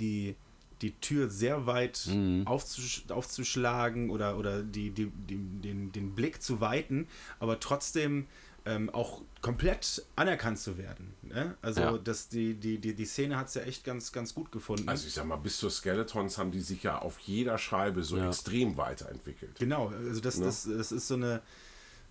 die, 0.00 0.34
die 0.82 0.92
Tür 1.00 1.28
sehr 1.30 1.66
weit 1.66 2.08
aufzusch 2.46 3.04
aufzuschlagen 3.08 4.10
oder, 4.10 4.36
oder 4.38 4.62
die, 4.62 4.90
die, 4.90 5.06
die, 5.28 5.36
den, 5.38 5.92
den 5.92 6.14
Blick 6.14 6.42
zu 6.42 6.60
weiten, 6.60 7.06
aber 7.40 7.60
trotzdem 7.60 8.26
ähm, 8.66 8.88
auch 8.90 9.20
komplett 9.42 10.06
anerkannt 10.16 10.58
zu 10.58 10.78
werden. 10.78 11.12
Ne? 11.22 11.54
Also 11.60 11.80
Ja. 11.82 11.98
das, 11.98 12.28
die, 12.28 12.54
die, 12.54 12.78
die, 12.78 12.94
die 12.94 13.04
Szene 13.04 13.36
hat 13.36 13.48
es 13.48 13.54
ja 13.54 13.62
echt 13.62 13.84
ganz, 13.84 14.10
ganz 14.10 14.34
gut 14.34 14.50
gefunden. 14.52 14.88
Also 14.88 15.06
ich 15.06 15.12
sag 15.12 15.26
mal, 15.26 15.36
bis 15.36 15.58
zur 15.58 15.70
Skeletons 15.70 16.38
haben 16.38 16.50
die 16.50 16.62
sich 16.62 16.82
ja 16.82 16.98
auf 16.98 17.18
jeder 17.18 17.58
Scheibe 17.58 18.02
so 18.02 18.16
Ja. 18.16 18.28
extrem 18.28 18.76
weiterentwickelt. 18.78 19.58
Genau, 19.58 19.88
also 19.88 20.20
das, 20.20 20.38
Ne? 20.38 20.46
das, 20.46 20.64
das 20.64 20.92
ist 20.92 21.08
so 21.08 21.14
eine. 21.14 21.42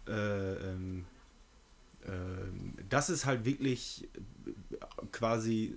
Äh, 0.08 0.12
ähm, 0.12 1.06
ähm, 2.06 2.74
das 2.90 3.10
ist 3.10 3.26
halt 3.26 3.46
wirklich 3.46 4.08
äh, 4.16 4.93
quasi 5.12 5.76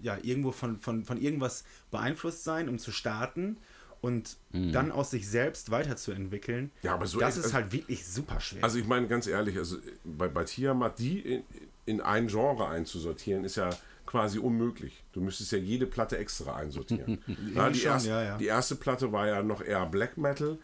ja 0.00 0.18
irgendwo 0.22 0.52
von, 0.52 0.78
von, 0.78 1.04
von 1.04 1.20
irgendwas 1.20 1.64
beeinflusst 1.90 2.44
sein, 2.44 2.68
um 2.68 2.78
zu 2.78 2.92
starten 2.92 3.56
und 4.00 4.36
dann 4.52 4.92
aus 4.92 5.10
sich 5.10 5.28
selbst 5.28 5.70
weiterzuentwickeln. 5.70 6.70
Ja, 6.82 6.94
aber 6.94 7.06
so 7.06 7.18
das 7.18 7.36
echt- 7.36 7.46
ist 7.46 7.54
halt 7.54 7.72
wirklich 7.72 8.06
super 8.06 8.40
schwer. 8.40 8.62
Also 8.62 8.78
ich 8.78 8.86
meine 8.86 9.08
ganz 9.08 9.26
ehrlich, 9.26 9.56
also 9.58 9.78
bei, 10.04 10.28
bei 10.28 10.44
Tiamat, 10.44 10.98
die 10.98 11.18
in, 11.20 11.42
in 11.86 12.00
ein 12.00 12.28
Genre 12.28 12.68
einzusortieren, 12.68 13.44
ist 13.44 13.56
ja 13.56 13.70
quasi 14.04 14.38
unmöglich. 14.38 15.02
Du 15.12 15.20
müsstest 15.20 15.52
ja 15.52 15.58
jede 15.58 15.86
Platte 15.86 16.18
extra 16.18 16.54
einsortieren. 16.56 17.18
ja, 17.54 17.68
die, 17.70 17.78
schon, 17.80 17.90
erste, 17.92 18.08
ja, 18.08 18.22
ja. 18.22 18.36
die 18.38 18.46
erste 18.46 18.76
Platte 18.76 19.10
war 19.12 19.26
ja 19.26 19.42
noch 19.42 19.60
eher 19.62 19.84
Black 19.86 20.16
Metal. 20.16 20.58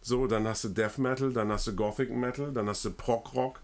So, 0.00 0.26
dann 0.26 0.46
hast 0.46 0.64
du 0.64 0.68
Death 0.68 0.98
Metal, 0.98 1.32
dann 1.32 1.50
hast 1.50 1.66
du 1.66 1.74
Gothic 1.74 2.10
Metal, 2.10 2.52
dann 2.52 2.68
hast 2.68 2.84
du 2.84 2.90
Prog 2.92 3.34
Rock, 3.34 3.60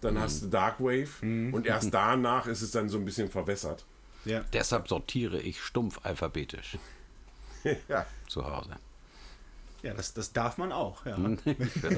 dann 0.00 0.14
Mhm. 0.14 0.20
hast 0.20 0.42
du 0.42 0.46
Dark 0.48 0.80
Wave 0.80 1.08
und 1.22 1.66
erst 1.66 1.92
danach 1.92 2.46
ist 2.46 2.62
es 2.62 2.70
dann 2.70 2.88
so 2.88 2.98
ein 2.98 3.04
bisschen 3.04 3.28
verwässert. 3.30 3.84
ja. 4.24 4.44
Deshalb 4.52 4.88
sortiere 4.88 5.40
ich 5.40 5.60
stumpf 5.60 6.00
alphabetisch 6.02 6.78
ja, 7.88 8.06
zu 8.28 8.44
Hause. 8.44 8.76
ja, 9.82 9.94
das, 9.94 10.12
das 10.14 10.32
darf 10.32 10.58
man 10.58 10.72
auch. 10.72 11.04
Ja. 11.06 11.16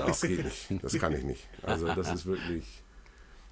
das 0.06 0.20
geht 0.22 0.44
nicht. 0.44 0.82
Das 0.82 0.98
kann 0.98 1.12
ich 1.14 1.24
nicht. 1.24 1.46
Also 1.62 1.86
das 1.94 2.10
ist 2.12 2.26
wirklich... 2.26 2.64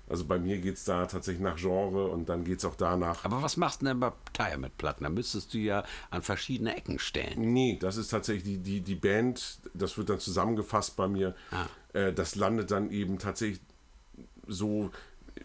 Also 0.09 0.25
bei 0.25 0.39
mir 0.39 0.59
geht 0.59 0.77
es 0.77 0.85
da 0.85 1.05
tatsächlich 1.07 1.43
nach 1.43 1.57
Genre 1.57 2.07
und 2.07 2.29
dann 2.29 2.45
geht 2.45 2.61
es 2.61 2.65
auch 2.65 2.77
danach... 2.77 3.25
Aber 3.25 3.43
was 3.43 3.57
machst 3.57 3.83
du 3.83 3.87
denn 3.87 3.99
bei 3.99 4.13
Tire 4.33 4.57
mit 4.57 4.79
Platten? 4.79 5.03
Da 5.03 5.11
müsstest 5.11 5.53
du 5.53 5.59
ja 5.59 5.83
an 6.11 6.23
verschiedene 6.23 6.77
Ecken 6.77 7.01
stellen. 7.01 7.41
Nee, 7.53 7.77
das 7.81 7.97
ist 7.97 8.09
tatsächlich 8.13 8.45
die, 8.45 8.59
die, 8.59 8.81
die 8.83 8.95
Band, 8.95 9.59
das 9.75 9.99
wird 9.99 10.09
dann 10.09 10.21
zusammengefasst 10.21 10.95
bei 10.95 11.09
mir. 11.09 11.35
Ah. 11.51 11.67
Äh, 11.93 12.13
das 12.13 12.37
landet 12.37 12.71
dann 12.71 12.93
eben 12.93 13.19
tatsächlich 13.19 13.61
so. 14.47 14.91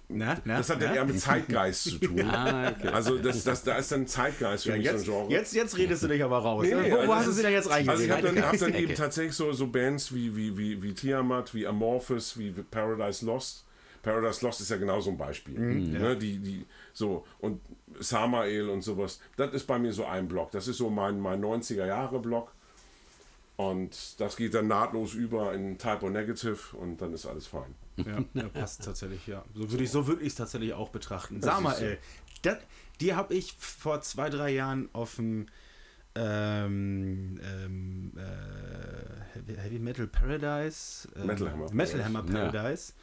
Na, 0.08 0.38
na, 0.46 0.58
Das 0.58 0.70
hat 0.70 0.82
dann 0.82 0.90
na? 0.90 0.96
eher 0.96 1.06
mit 1.06 1.20
Zeitgeist 1.20 1.84
zu 1.84 1.98
tun. 2.00 2.22
Ah, 2.30 2.70
okay. 2.72 2.88
Also 2.90 3.18
das, 3.18 3.44
das, 3.44 3.64
da 3.64 3.76
ist 3.76 3.92
dann 3.92 4.08
Zeitgeist 4.08 4.64
für 4.64 4.72
Ja, 4.72 4.78
mich 4.78 4.86
jetzt, 4.86 5.06
so 5.06 5.12
ein 5.14 5.18
Genre. 5.28 5.32
jetzt, 5.34 5.54
jetzt 5.54 5.78
redest 5.78 6.04
du 6.04 6.08
dich 6.08 6.24
aber 6.24 6.38
raus. 6.38 6.66
Nee, 6.66 6.76
nee, 6.76 6.92
wo, 6.92 6.96
also 6.96 7.08
wo 7.08 7.12
das 7.12 7.18
hast 7.20 7.28
du 7.28 7.32
sie 7.34 7.42
denn 7.42 7.52
jetzt 7.54 7.70
Also 7.70 8.04
ich 8.04 8.10
habe 8.10 8.22
dann, 8.22 8.42
hab 8.42 8.58
dann 8.58 8.74
eben 8.76 8.96
tatsächlich 8.96 9.34
so, 9.34 9.52
so 9.52 9.68
Bands 9.68 10.14
wie, 10.14 10.34
wie, 10.36 10.58
wie, 10.58 10.82
wie 10.82 10.94
Tiamat, 10.94 11.54
wie 11.54 11.68
Amorphous, 11.68 12.38
wie 12.38 12.52
Paradise 12.52 13.26
Lost. 13.26 13.66
Paradise 14.02 14.44
Lost 14.46 14.62
ist 14.62 14.72
ja 14.72 14.78
genau 14.78 15.00
so 15.02 15.12
ein 15.12 15.18
Beispiel. 15.18 15.60
Mhm, 15.60 15.92
ne, 15.92 16.18
die, 16.18 16.40
die, 16.40 16.66
so, 16.94 17.26
und 17.40 17.62
Samael 18.00 18.70
und 18.70 18.82
sowas. 18.82 19.20
Das 19.36 19.54
ist 19.54 19.68
bei 19.68 19.78
mir 19.78 19.92
so 19.94 20.06
ein 20.06 20.28
Block. 20.28 20.52
Das 20.52 20.68
ist 20.68 20.78
so 20.78 20.90
mein, 20.90 21.20
mein 21.20 21.42
90er-Jahre-Block. 21.44 22.52
Und 23.58 24.20
das 24.20 24.36
geht 24.38 24.54
dann 24.56 24.68
nahtlos 24.68 25.14
über 25.14 25.54
in 25.54 25.78
Typo 25.78 26.10
Negative 26.10 26.58
und 26.78 27.00
dann 27.02 27.14
ist 27.14 27.26
alles 27.28 27.46
fein. 27.48 27.76
Ja, 27.98 28.20
ja, 28.34 28.50
passt 28.50 28.84
tatsächlich, 28.84 29.28
ja. 29.28 29.44
So 29.54 29.70
würde 29.72 29.84
ich 29.84 29.92
so 29.92 30.08
würde 30.08 30.22
ich 30.22 30.30
es 30.30 30.36
tatsächlich 30.36 30.74
auch 30.74 30.90
betrachten. 30.90 31.42
Samael, 31.42 31.98
das, 32.42 32.58
die 33.00 33.14
habe 33.16 33.34
ich 33.34 33.54
vor 33.60 34.02
zwei, 34.02 34.30
drei 34.30 34.52
Jahren 34.52 34.90
auf 34.94 35.16
dem 35.16 35.48
ähm, 36.16 37.40
ähm, 37.44 38.12
äh, 38.18 39.62
Heavy- 39.62 39.80
Metal 39.80 40.08
Paradise 40.08 41.08
ähm, 41.16 41.28
Metal 41.28 41.50
Hammer 41.52 41.72
Metal 41.74 42.04
Hammer 42.04 42.26
Ja. 42.28 42.50
Paradise 42.50 42.94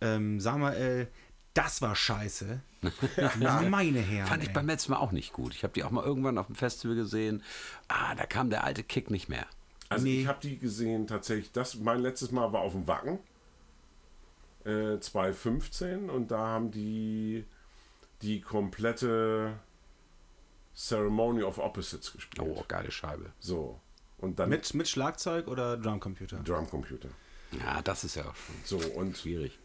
ähm, 0.00 0.40
Samael, 0.40 1.08
das 1.54 1.80
war 1.82 1.94
scheiße. 1.96 2.60
Meine 3.70 4.00
Herren. 4.00 4.26
Fand 4.26 4.42
ich 4.42 4.52
beim 4.52 4.66
letzten 4.66 4.92
Mal 4.92 4.98
auch 4.98 5.12
nicht 5.12 5.32
gut. 5.32 5.54
Ich 5.54 5.62
habe 5.62 5.72
die 5.72 5.84
auch 5.84 5.90
mal 5.90 6.04
irgendwann 6.04 6.36
auf 6.36 6.46
dem 6.46 6.56
Festival 6.56 6.96
gesehen. 6.96 7.42
Ah, 7.88 8.14
da 8.14 8.26
kam 8.26 8.50
der 8.50 8.64
alte 8.64 8.82
Kick 8.82 9.10
nicht 9.10 9.28
mehr. 9.28 9.46
Also 9.88 10.04
Nee. 10.04 10.22
ich 10.22 10.26
habe 10.26 10.40
die 10.42 10.58
gesehen 10.58 11.06
tatsächlich, 11.06 11.52
das, 11.52 11.76
mein 11.76 12.00
letztes 12.00 12.32
Mal 12.32 12.52
war 12.52 12.60
auf 12.60 12.72
dem 12.72 12.86
Wacken, 12.86 13.18
äh, 14.64 14.98
2015 14.98 16.08
und 16.10 16.30
da 16.30 16.38
haben 16.38 16.70
die 16.70 17.44
die 18.22 18.40
komplette 18.40 19.58
Ceremony 20.74 21.42
of 21.42 21.58
Opposites 21.58 22.12
gespielt. 22.12 22.42
Oh, 22.46 22.64
geile 22.66 22.90
Scheibe. 22.90 23.32
So. 23.38 23.80
Und 24.18 24.38
dann 24.38 24.48
mit, 24.48 24.72
mit 24.74 24.88
Schlagzeug 24.88 25.46
oder 25.48 25.76
Drumcomputer? 25.76 26.38
Drumcomputer. 26.38 27.08
Ja, 27.60 27.82
das 27.82 28.04
ist 28.04 28.16
ja 28.16 28.22
auch 28.24 28.34
schon 28.34 28.54
So, 28.64 28.78
und 28.94 29.16
schwierig. 29.18 29.58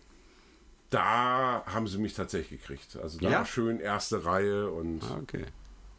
da 0.90 1.64
haben 1.66 1.88
sie 1.88 1.98
mich 1.98 2.14
tatsächlich 2.14 2.62
gekriegt. 2.62 2.96
Also 2.98 3.20
da 3.20 3.30
Ja? 3.30 3.38
war 3.40 3.46
schön 3.46 3.80
erste 3.80 4.26
Reihe 4.26 4.70
und 4.70 5.04
Ah, 5.04 5.20
Okay. 5.22 5.46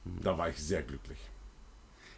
da 0.04 0.36
war 0.36 0.48
ich 0.48 0.58
sehr 0.58 0.82
glücklich. 0.82 1.18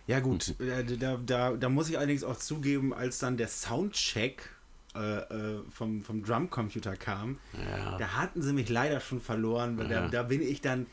Ja 0.07 0.19
gut, 0.21 0.59
äh, 0.61 0.85
da, 0.97 1.17
da, 1.17 1.53
da 1.53 1.69
muss 1.69 1.89
ich 1.89 1.97
allerdings 1.97 2.25
auch 2.25 2.37
zugeben, 2.37 2.93
als 2.93 3.19
dann 3.21 3.37
der 3.37 3.49
Soundcheck 3.49 4.51
äh, 4.95 5.19
äh, 5.21 5.61
vom, 5.71 6.03
vom 6.03 6.23
Drumcomputer 6.23 6.97
kam, 6.97 7.39
Ja. 7.55 7.97
da 7.99 8.09
hatten 8.17 8.43
sie 8.43 8.53
mich 8.53 8.69
leider 8.69 9.01
schon 9.01 9.21
verloren, 9.21 9.79
weil 9.79 9.89
da, 9.89 10.03
Ja. 10.03 10.09
da 10.09 10.23
bin 10.25 10.43
ich 10.43 10.61
dann, 10.61 10.87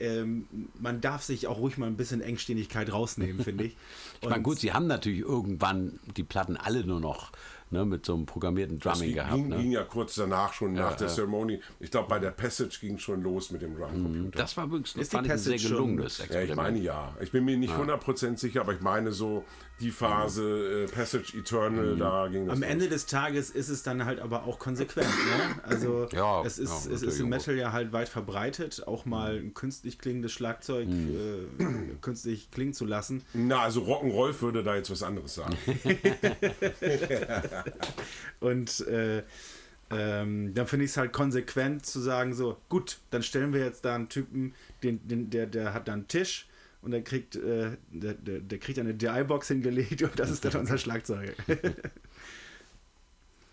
ähm, 0.00 0.46
man 0.78 1.00
darf 1.00 1.22
sich 1.22 1.46
auch 1.46 1.58
ruhig 1.58 1.78
mal 1.78 1.86
ein 1.86 1.96
bisschen 1.96 2.20
Engständigkeit 2.20 2.92
rausnehmen, 2.92 3.42
finde 3.42 3.64
ich. 3.64 3.76
Ich 4.20 4.28
meine, 4.28 4.42
gut, 4.42 4.58
sie 4.58 4.72
haben 4.72 4.86
natürlich 4.86 5.20
irgendwann 5.20 5.98
die 6.16 6.22
Platten 6.24 6.56
alle 6.56 6.84
nur 6.84 7.00
noch 7.00 7.30
ne, 7.70 7.84
mit 7.84 8.04
so 8.06 8.14
einem 8.14 8.26
programmierten 8.26 8.78
Das 8.78 8.98
Drumming 8.98 9.08
ging, 9.08 9.14
gehabt. 9.16 9.34
ging, 9.34 9.48
Ne? 9.48 9.56
ging 9.58 9.70
ja 9.72 9.82
kurz 9.84 10.14
danach 10.16 10.52
schon 10.52 10.72
nach 10.74 10.96
der 10.96 11.08
Zeremonie. 11.08 11.60
Ich 11.80 11.90
glaube, 11.90 12.08
bei 12.08 12.18
der 12.18 12.30
Passage 12.30 12.78
ging 12.80 12.98
schon 12.98 13.22
los 13.22 13.50
mit 13.50 13.62
dem 13.62 13.74
Drumcomputer. 13.76 14.38
Das 14.38 14.56
war 14.56 14.70
wirklich 14.70 14.96
Ist 14.96 15.12
die 15.12 15.16
ein 15.18 15.38
sehr 15.38 15.58
gelungenes 15.58 16.18
Ja, 16.18 16.24
Experiment. 16.24 16.50
ich 16.50 16.56
meine 16.56 16.78
ja. 16.80 17.16
Ich 17.20 17.30
bin 17.32 17.44
mir 17.44 17.56
nicht 17.56 17.72
100% 17.74 18.36
sicher, 18.38 18.60
aber 18.62 18.74
ich 18.74 18.80
meine 18.80 19.12
so 19.12 19.44
die 19.80 19.90
Phase 19.90 20.84
äh, 20.84 20.86
Passage 20.90 21.36
Eternal, 21.36 21.96
da 21.96 22.28
ging 22.28 22.46
das 22.46 22.56
Am. 22.56 22.62
Ende 22.62 22.88
des 22.88 23.04
Tages 23.06 23.50
ist 23.50 23.68
es 23.68 23.82
dann 23.82 24.04
halt 24.06 24.20
aber 24.20 24.44
auch 24.44 24.58
konsequent. 24.58 25.06
Ne? 25.06 25.60
Also 25.64 26.08
Ja, 26.12 26.42
es 26.44 26.58
ist, 26.58 26.86
ja, 26.86 26.92
es 26.94 27.02
ist 27.02 27.20
im. 27.20 27.28
Metal 27.28 27.54
ja 27.56 27.72
halt 27.72 27.92
weit 27.92 28.08
verbreitet, 28.08 28.84
auch 28.86 29.04
mal 29.04 29.36
ein 29.36 29.52
künstlich 29.52 29.98
klingendes 29.98 30.32
Schlagzeug 30.32 30.88
Mhm. 30.88 31.48
äh, 31.58 31.94
künstlich 32.00 32.50
klingen 32.50 32.72
zu 32.72 32.86
lassen. 32.86 33.22
Na, 33.34 33.60
also 33.60 33.82
Rock'n'Roll 33.82 34.40
würde 34.40 34.62
da 34.62 34.76
jetzt 34.76 34.90
was 34.90 35.02
anderes 35.02 35.34
sagen. 35.34 35.56
Und 38.40 38.80
äh, 38.86 39.22
ähm, 39.90 40.54
dann 40.54 40.66
finde 40.66 40.84
ich 40.84 40.90
es 40.92 40.96
halt 40.96 41.12
konsequent 41.12 41.86
zu 41.86 42.00
sagen, 42.00 42.34
so, 42.34 42.56
gut, 42.68 42.98
dann 43.10 43.22
stellen 43.22 43.52
wir 43.52 43.64
jetzt 43.64 43.84
da 43.84 43.94
einen 43.94 44.08
Typen, 44.08 44.54
den, 44.82 45.06
den, 45.06 45.30
der, 45.30 45.46
der 45.46 45.74
hat 45.74 45.88
da 45.88 45.92
einen 45.92 46.08
Tisch 46.08 46.48
und 46.82 46.92
der 46.92 47.02
kriegt, 47.02 47.36
äh, 47.36 47.76
der, 47.90 48.14
der, 48.14 48.40
der 48.40 48.58
kriegt 48.58 48.78
eine 48.78 48.94
DI-Box 48.94 49.48
hingelegt 49.48 50.02
und 50.02 50.18
das 50.18 50.30
ist 50.30 50.44
dann 50.44 50.56
unser 50.56 50.78
Schlagzeug. 50.78 51.34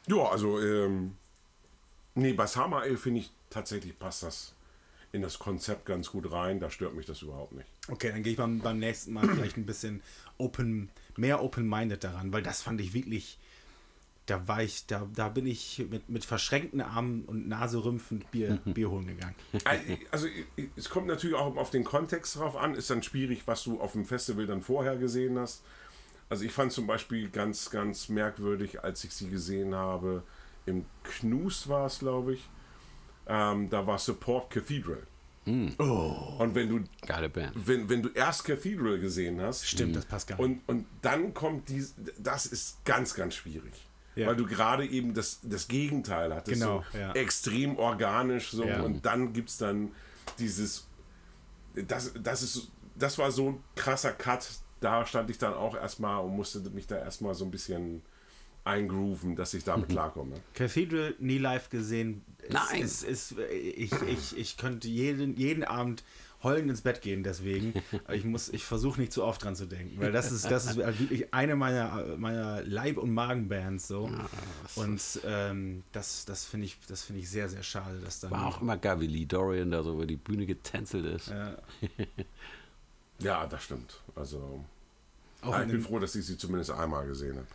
ja, 0.07 0.23
also, 0.23 0.59
ähm, 0.59 1.15
nee, 2.15 2.33
bei 2.33 2.45
Samael 2.45 2.97
finde 2.97 3.21
ich 3.21 3.31
tatsächlich 3.49 3.97
passt 3.97 4.23
das 4.23 4.53
in 5.13 5.21
das 5.21 5.39
Konzept 5.39 5.85
ganz 5.85 6.09
gut 6.09 6.31
rein. 6.31 6.59
Da 6.59 6.69
stört 6.69 6.95
mich 6.95 7.05
das 7.05 7.21
überhaupt 7.21 7.53
nicht. 7.53 7.67
Okay, 7.87 8.11
dann 8.11 8.23
gehe 8.23 8.33
ich 8.33 8.37
beim, 8.37 8.59
beim 8.59 8.79
nächsten 8.79 9.13
Mal 9.13 9.29
vielleicht 9.29 9.57
ein 9.57 9.65
bisschen 9.65 10.01
open, 10.37 10.89
mehr 11.15 11.41
open-minded 11.41 12.03
daran, 12.03 12.33
weil 12.33 12.41
das 12.41 12.61
fand 12.61 12.81
ich 12.81 12.93
wirklich, 12.93 13.37
da 14.25 14.47
war 14.47 14.63
ich, 14.63 14.85
da, 14.87 15.07
da 15.13 15.27
bin 15.29 15.45
ich 15.45 15.85
mit, 15.89 16.07
mit 16.09 16.23
verschränkten 16.23 16.79
Armen 16.81 17.25
und 17.25 17.47
Nase 17.47 17.83
rümpfend 17.83 18.31
Bier, 18.31 18.59
Bier 18.65 18.89
holen 18.89 19.07
gegangen. 19.07 19.35
Also 20.11 20.27
es 20.77 20.89
kommt 20.89 21.07
natürlich 21.07 21.35
auch 21.35 21.55
auf 21.57 21.71
den 21.71 21.83
Kontext 21.83 22.37
drauf 22.37 22.55
an. 22.55 22.73
Ist 22.75 22.89
dann 22.89 23.03
schwierig, 23.03 23.43
was 23.45 23.63
du 23.63 23.81
auf 23.81 23.91
dem 23.93 24.05
Festival 24.05 24.45
dann 24.47 24.61
vorher 24.61 24.95
gesehen 24.95 25.37
hast. 25.37 25.63
Also 26.29 26.45
ich 26.45 26.51
fand 26.51 26.71
zum 26.71 26.87
Beispiel 26.87 27.29
ganz, 27.29 27.69
ganz 27.69 28.07
merkwürdig, 28.09 28.83
als 28.83 29.03
ich 29.03 29.13
sie 29.13 29.29
gesehen 29.29 29.75
habe, 29.75 30.23
im 30.65 30.85
Knus 31.03 31.67
war 31.67 31.87
es, 31.87 31.99
glaube 31.99 32.35
ich. 32.35 32.49
Ähm, 33.27 33.69
da 33.69 33.85
war 33.85 33.97
Support 33.99 34.49
Cathedral. 34.49 35.05
Und 35.45 36.55
wenn 36.55 36.69
du, 36.69 36.79
Geile 37.05 37.27
Band. 37.27 37.51
wenn, 37.67 37.89
wenn 37.89 38.01
du 38.01 38.09
erst 38.09 38.45
Cathedral 38.45 38.97
gesehen 38.99 39.41
hast, 39.41 39.67
Stimmt, 39.67 39.95
das 39.97 40.05
passt 40.05 40.27
gar 40.27 40.37
nicht. 40.37 40.45
und, 40.45 40.61
und 40.67 40.85
dann 41.01 41.33
kommt 41.33 41.67
dies, 41.67 41.93
das 42.17 42.45
ist 42.45 42.83
ganz, 42.85 43.13
ganz 43.13 43.35
schwierig. 43.35 43.73
Ja. 44.15 44.27
Weil 44.27 44.35
du 44.35 44.45
gerade 44.45 44.85
eben 44.85 45.13
das, 45.13 45.39
das 45.43 45.67
Gegenteil 45.67 46.33
hattest. 46.33 46.61
Genau, 46.61 46.83
so 46.91 46.97
ja. 46.97 47.11
extrem 47.13 47.77
organisch 47.77 48.51
so 48.51 48.63
Ja. 48.63 48.81
und 48.81 49.05
dann 49.05 49.33
gibt 49.33 49.49
es 49.49 49.57
dann 49.57 49.91
dieses 50.39 50.87
das, 51.75 52.13
das 52.21 52.43
ist 52.43 52.71
das 52.95 53.17
war 53.17 53.31
so 53.31 53.49
ein 53.49 53.63
krasser 53.75 54.11
Cut 54.11 54.47
da 54.79 55.05
stand 55.05 55.29
ich 55.29 55.37
dann 55.37 55.53
auch 55.53 55.75
erstmal 55.75 56.23
und 56.23 56.35
musste 56.35 56.59
mich 56.69 56.85
da 56.87 56.97
erstmal 56.97 57.33
so 57.33 57.45
ein 57.45 57.51
bisschen 57.51 58.01
eingrooven, 58.65 59.35
dass 59.35 59.53
ich 59.53 59.61
Mhm. 59.63 59.67
damit 59.71 59.89
klarkomme. 59.89 60.35
Cathedral 60.53 61.15
nie 61.19 61.37
live 61.37 61.69
gesehen. 61.69 62.21
Es 62.39 62.53
Nein. 62.53 62.81
Ist, 62.81 63.03
ist, 63.03 63.35
ich, 63.51 63.91
ich, 63.93 64.37
ich 64.37 64.57
könnte 64.57 64.87
jeden, 64.87 65.35
jeden 65.37 65.63
Abend 65.63 66.03
heulend 66.43 66.69
ins 66.69 66.81
Bett 66.81 67.01
gehen 67.01 67.23
deswegen. 67.23 67.73
Ich, 68.11 68.23
muss- 68.25 68.49
ich 68.49 68.65
versuche 68.65 68.99
nicht 68.99 69.11
zu 69.13 69.23
oft 69.23 69.43
dran 69.43 69.55
zu 69.55 69.65
denken, 69.65 69.99
weil 69.99 70.11
das 70.11 70.31
ist, 70.31 70.51
das 70.51 70.65
ist 70.65 70.75
wirklich 70.99 71.33
eine 71.33 71.55
meiner, 71.55 72.17
meiner 72.17 72.61
Leib- 72.63 72.97
und 72.97 73.13
Magenbands 73.13 73.87
so. 73.87 74.09
und 74.75 75.01
ähm, 75.25 75.83
das, 75.93 76.25
das 76.25 76.45
finde 76.45 76.65
ich, 76.67 76.77
das 76.87 77.03
finde 77.03 77.21
ich 77.21 77.29
sehr, 77.29 77.49
sehr 77.49 77.63
schade, 77.63 77.99
dass 77.99 78.19
dann. 78.19 78.31
War 78.31 78.45
auch 78.47 78.61
immer 78.61 78.77
geil, 78.77 78.99
wie 78.99 79.07
Lee 79.07 79.25
Dorian 79.25 79.71
da 79.71 79.81
so 79.83 79.93
über 79.93 80.05
die 80.05 80.17
Bühne 80.17 80.45
getänzelt 80.45 81.05
ist. 81.05 81.29
Ja, 81.29 81.57
Ja, 83.19 83.45
das 83.47 83.63
stimmt. 83.63 84.01
Also 84.15 84.63
auch 85.41 85.51
ja, 85.53 85.61
ich 85.63 85.67
bin 85.71 85.81
froh, 85.81 85.99
dass 85.99 86.15
ich 86.15 86.25
sie 86.25 86.37
zumindest 86.37 86.71
einmal 86.71 87.05
gesehen 87.07 87.37
habe. 87.37 87.47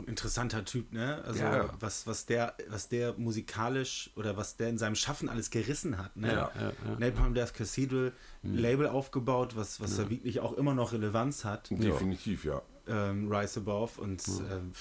Ein 0.00 0.06
interessanter 0.06 0.64
Typ, 0.64 0.92
ne? 0.92 1.22
Also 1.24 1.40
Ja. 1.40 1.70
was, 1.78 2.06
was 2.06 2.26
der, 2.26 2.54
was 2.68 2.88
der 2.88 3.14
musikalisch 3.16 4.10
oder 4.16 4.36
was 4.36 4.56
der 4.56 4.68
in 4.68 4.78
seinem 4.78 4.96
Schaffen 4.96 5.28
alles 5.28 5.50
gerissen 5.50 5.98
hat, 5.98 6.16
ne? 6.16 6.28
Ja, 6.28 6.50
ja, 6.58 6.72
ja. 6.84 6.98
Napalm 6.98 7.34
Death 7.34 7.54
Cathedral, 7.54 8.12
Mhm. 8.42 8.56
Label 8.58 8.86
aufgebaut, 8.88 9.56
was, 9.56 9.80
was 9.80 9.96
da 9.96 10.10
wirklich 10.10 10.40
auch 10.40 10.52
immer 10.54 10.74
noch 10.74 10.92
Relevanz 10.92 11.44
hat. 11.44 11.70
Definitiv, 11.70 12.44
ja. 12.44 12.60
ähm, 12.88 13.32
Rise 13.32 13.60
Above 13.60 14.00
und 14.00 14.22
ähm, 14.50 14.72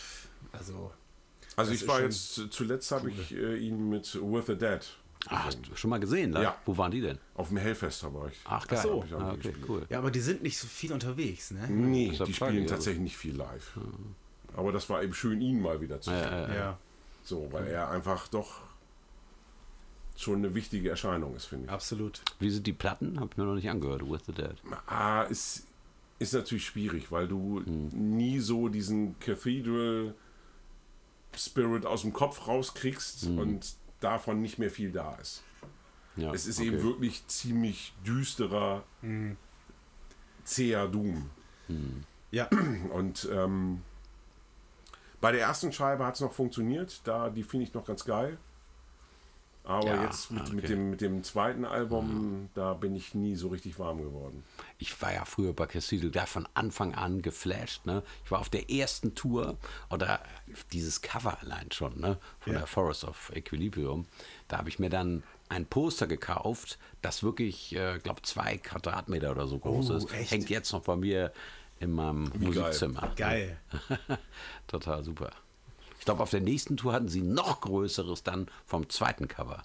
also 0.51 0.91
Also 1.55 1.71
ich 1.71 1.87
war 1.87 2.01
jetzt 2.01 2.41
zuletzt 2.51 2.91
habe 2.91 3.09
ich 3.11 3.33
äh, 3.33 3.55
ihn 3.57 3.89
mit 3.89 4.15
With 4.15 4.47
the 4.47 4.55
Dead 4.57 4.81
Ah, 5.29 5.45
hast 5.45 5.59
du 5.65 5.73
schon 5.77 5.89
mal 5.89 6.01
gesehen, 6.01 6.31
ne? 6.31 6.43
Ja. 6.43 6.57
Wo 6.65 6.75
waren 6.77 6.91
die 6.91 6.99
denn? 6.99 7.17
auf 7.35 7.47
dem 7.47 7.55
Hellfest 7.55 8.03
war 8.13 8.27
ich. 8.27 8.37
Ach, 8.43 8.67
geil. 8.67 8.79
so. 8.83 9.03
Ich 9.07 9.13
auch 9.13 9.21
ah, 9.21 9.31
okay, 9.31 9.53
cool. 9.69 9.85
ja, 9.89 9.97
aber 9.99 10.11
die 10.11 10.19
sind 10.19 10.43
nicht 10.43 10.57
so 10.57 10.67
viel 10.67 10.91
unterwegs, 10.91 11.51
ne? 11.51 11.65
Nee, 11.69 12.09
die 12.25 12.33
spielen 12.33 12.55
ich 12.55 12.61
also. 12.63 12.75
tatsächlich 12.75 13.03
nicht 13.03 13.15
viel 13.17 13.33
live. 13.37 13.79
Aber 14.55 14.71
das 14.71 14.89
war 14.89 15.01
eben 15.03 15.13
schön, 15.13 15.41
ihn 15.41 15.61
mal 15.61 15.81
wieder 15.81 15.99
zu 16.01 16.09
sehen. 16.09 16.19
Ja, 16.19 16.47
ja, 16.47 16.53
Ja, 16.55 16.77
So, 17.23 17.47
weil 17.51 17.67
er 17.67 17.89
einfach 17.89 18.27
doch 18.27 18.61
schon 20.15 20.37
eine 20.37 20.53
wichtige 20.53 20.89
Erscheinung 20.89 21.35
ist, 21.35 21.45
finde 21.45 21.65
ich. 21.65 21.71
absolut. 21.71 22.21
Wie 22.39 22.49
sind 22.51 22.67
die 22.67 22.73
Platten? 22.73 23.19
Hab 23.19 23.31
ich 23.31 23.37
mir 23.37 23.45
noch 23.45 23.55
nicht 23.55 23.69
angehört. 23.69 24.07
With 24.07 24.21
the 24.27 24.31
Dead. 24.31 24.55
Ah, 24.85 25.23
ist, 25.23 25.65
ist 26.19 26.33
natürlich 26.33 26.65
schwierig, 26.65 27.11
weil 27.11 27.27
du 27.27 27.61
nie 27.65 28.39
so 28.39 28.69
diesen 28.69 29.17
Cathedral 29.19 30.13
Spirit 31.35 31.85
aus 31.87 32.01
dem 32.03 32.13
Kopf 32.13 32.47
rauskriegst 32.47 33.25
und 33.25 33.73
davon 34.01 34.41
nicht 34.41 34.59
mehr 34.59 34.69
viel 34.69 34.91
da 34.91 35.15
ist. 35.15 35.41
Ja, 36.15 36.31
Es 36.31 36.45
ist 36.45 36.59
okay. 36.59 36.67
eben 36.67 36.83
wirklich 36.83 37.25
ziemlich 37.25 37.93
düsterer, 38.05 38.83
zäher 40.43 40.87
Doom. 40.87 41.29
Ja, 42.29 42.47
Und 42.93 43.27
ähm, 43.31 43.81
bei 45.23 45.31
der 45.31 45.39
ersten 45.41 45.71
Scheibe 45.71 46.05
hat 46.05 46.15
es 46.15 46.19
noch 46.21 46.33
funktioniert, 46.33 46.99
da 47.05 47.29
die 47.29 47.43
finde 47.43 47.65
ich 47.65 47.73
noch 47.73 47.85
ganz 47.85 48.03
geil. 48.03 48.37
Aber 49.63 49.87
Ja, 49.87 50.03
jetzt 50.03 50.29
mit, 50.31 50.41
ah, 50.41 50.49
mit, 50.49 50.65
okay. 50.65 50.67
dem, 50.73 50.89
mit 50.89 50.99
dem 50.99 51.23
zweiten 51.23 51.63
Album, 51.63 52.49
da 52.53 52.73
bin 52.73 52.93
ich 52.93 53.15
nie 53.15 53.37
so 53.37 53.47
richtig 53.47 53.79
warm 53.79 53.99
geworden. 54.01 54.43
Ich 54.77 55.01
war 55.01 55.13
ja 55.13 55.23
früher 55.23 55.53
bei 55.53 55.65
Cathedral 55.65 56.11
da 56.11 56.25
von 56.25 56.45
Anfang 56.53 56.93
an 56.95 57.21
geflasht. 57.21 57.85
Ne? 57.85 58.03
Ich 58.25 58.31
war 58.31 58.41
auf 58.41 58.49
der 58.49 58.69
ersten 58.69 59.15
Tour 59.15 59.55
oder 59.89 60.19
dieses 60.73 61.01
Cover 61.01 61.37
allein 61.39 61.71
schon 61.71 61.97
ne? 62.01 62.17
von 62.41 62.51
Ja. 62.51 62.59
der 62.59 62.67
Forest 62.67 63.05
of 63.05 63.31
Equilibrium. 63.33 64.05
Da 64.49 64.57
habe 64.57 64.67
ich 64.67 64.79
mir 64.79 64.89
dann 64.89 65.23
ein 65.47 65.65
Poster 65.65 66.07
gekauft, 66.07 66.77
das 67.01 67.23
wirklich, 67.23 67.73
äh, 67.73 67.99
glaube 68.03 68.21
zwei 68.23 68.57
Quadratmeter 68.57 69.31
oder 69.31 69.47
so 69.47 69.59
groß 69.59 69.91
Oh, 69.91 69.95
ist. 69.95 70.13
echt? 70.13 70.31
Hängt 70.31 70.49
jetzt 70.49 70.73
noch 70.73 70.81
bei 70.81 70.97
mir 70.97 71.31
in 71.83 71.91
meinem 71.91 72.31
Wie 72.33 72.45
geil. 72.45 72.53
Musikzimmer. 72.63 73.13
geil. 73.15 73.57
Total 74.67 75.03
super. 75.03 75.31
Ich 75.99 76.05
glaube, 76.05 76.23
auf 76.23 76.29
der 76.31 76.41
nächsten 76.41 76.75
Tour 76.77 76.93
hatten 76.93 77.07
sie 77.07 77.21
noch 77.21 77.61
größeres 77.61 78.23
dann 78.23 78.47
vom 78.65 78.89
zweiten 78.89 79.27
Cover. 79.27 79.63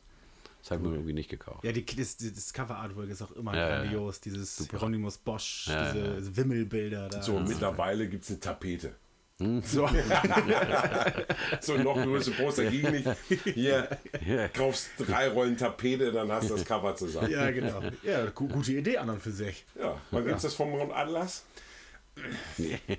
Das 0.60 0.72
habe 0.72 0.82
ich 0.82 0.88
mir 0.88 0.96
irgendwie 0.96 1.14
nicht 1.14 1.30
gekauft. 1.30 1.64
Ja, 1.64 1.72
die, 1.72 1.84
das, 1.84 2.16
das 2.16 2.52
Cover 2.52 2.76
Artwork 2.76 3.08
ist 3.08 3.22
auch 3.22 3.30
immer 3.32 3.54
Ja, 3.54 3.68
ja, 3.68 3.76
grandios, 3.82 4.20
dieses 4.20 4.68
Hieronymus 4.68 5.16
Bosch, 5.18 5.68
Ja, 5.68 5.92
diese 5.92 6.36
Wimmelbilder 6.36 7.08
da. 7.08 7.22
So, 7.22 7.38
mittlerweile 7.40 8.08
gibt 8.08 8.24
es 8.24 8.30
eine 8.30 8.40
Tapete. 8.40 8.94
So. 9.62 9.88
So 11.60 11.76
noch 11.76 11.94
größere 11.94 12.34
Poster 12.34 12.64
ging 12.70 12.90
nicht. 12.90 13.08
Hier, 13.54 13.88
kaufst 14.52 14.90
drei 14.98 15.28
Rollen 15.28 15.56
Tapete, 15.56 16.10
dann 16.12 16.30
hast 16.32 16.50
du 16.50 16.54
das 16.54 16.64
Cover 16.64 16.94
zusammen. 16.96 17.30
ja, 17.30 17.50
genau. 17.50 17.80
Ja, 18.02 18.26
gu 18.30 18.48
gute 18.48 18.72
Idee 18.72 18.98
an 18.98 19.10
und 19.10 19.22
für 19.22 19.30
sich. 19.30 19.64
Ja, 19.80 20.00
wann 20.10 20.24
gibt's 20.24 20.42
das 20.42 20.54
vom 20.54 20.70
Mount 20.70 20.92
Atlas? 20.92 21.44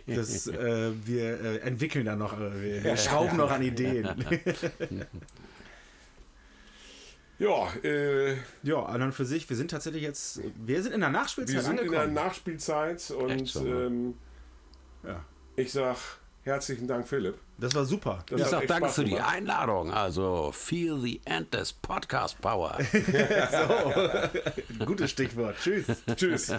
Das, 0.07 0.47
äh, 0.47 0.91
wir 1.05 1.41
äh, 1.41 1.57
entwickeln 1.59 2.05
da 2.05 2.15
noch, 2.15 2.39
äh, 2.39 2.61
wir, 2.61 2.83
wir 2.83 2.97
schrauben 2.97 3.37
noch 3.37 3.51
an 3.51 3.61
Ideen. 3.63 4.09
Ja, 7.39 7.71
äh, 7.83 8.35
ja, 8.63 8.83
an 8.83 9.01
und 9.01 9.13
für 9.13 9.23
sich, 9.23 9.49
wir 9.49 9.55
sind 9.55 9.71
tatsächlich 9.71 10.03
jetzt, 10.03 10.41
wir 10.57 10.83
sind 10.83 10.91
in 10.91 10.99
der 10.99 11.09
Nachspielzeit 11.09 11.55
wir 11.55 11.61
sind 11.61 11.79
in 11.79 11.89
der 11.89 12.01
angekommen. 12.01 12.13
Nachspielzeit 12.13 13.11
und 13.11 13.55
ne? 13.55 13.69
ähm, 13.69 14.13
ja, 15.03 15.23
ich 15.55 15.71
sag 15.71 15.95
herzlichen 16.43 16.85
Dank, 16.85 17.07
Philipp. 17.07 17.37
das 17.57 17.73
war 17.75 17.85
super. 17.85 18.25
Das 18.27 18.41
Ich 18.41 18.47
sag 18.47 18.67
danke 18.67 18.87
Spaß 18.87 18.95
für 18.95 19.05
die. 19.05 19.17
Einladung. 19.17 19.89
Also, 19.93 20.51
feel 20.51 20.99
the 20.99 21.21
end 21.23 21.53
des 21.53 21.71
Podcast 21.71 22.41
Power. 22.41 22.77
Gutes 24.85 25.11
Stichwort. 25.11 25.55
Tschüss. 25.61 25.85
Tschüss. 26.17 26.53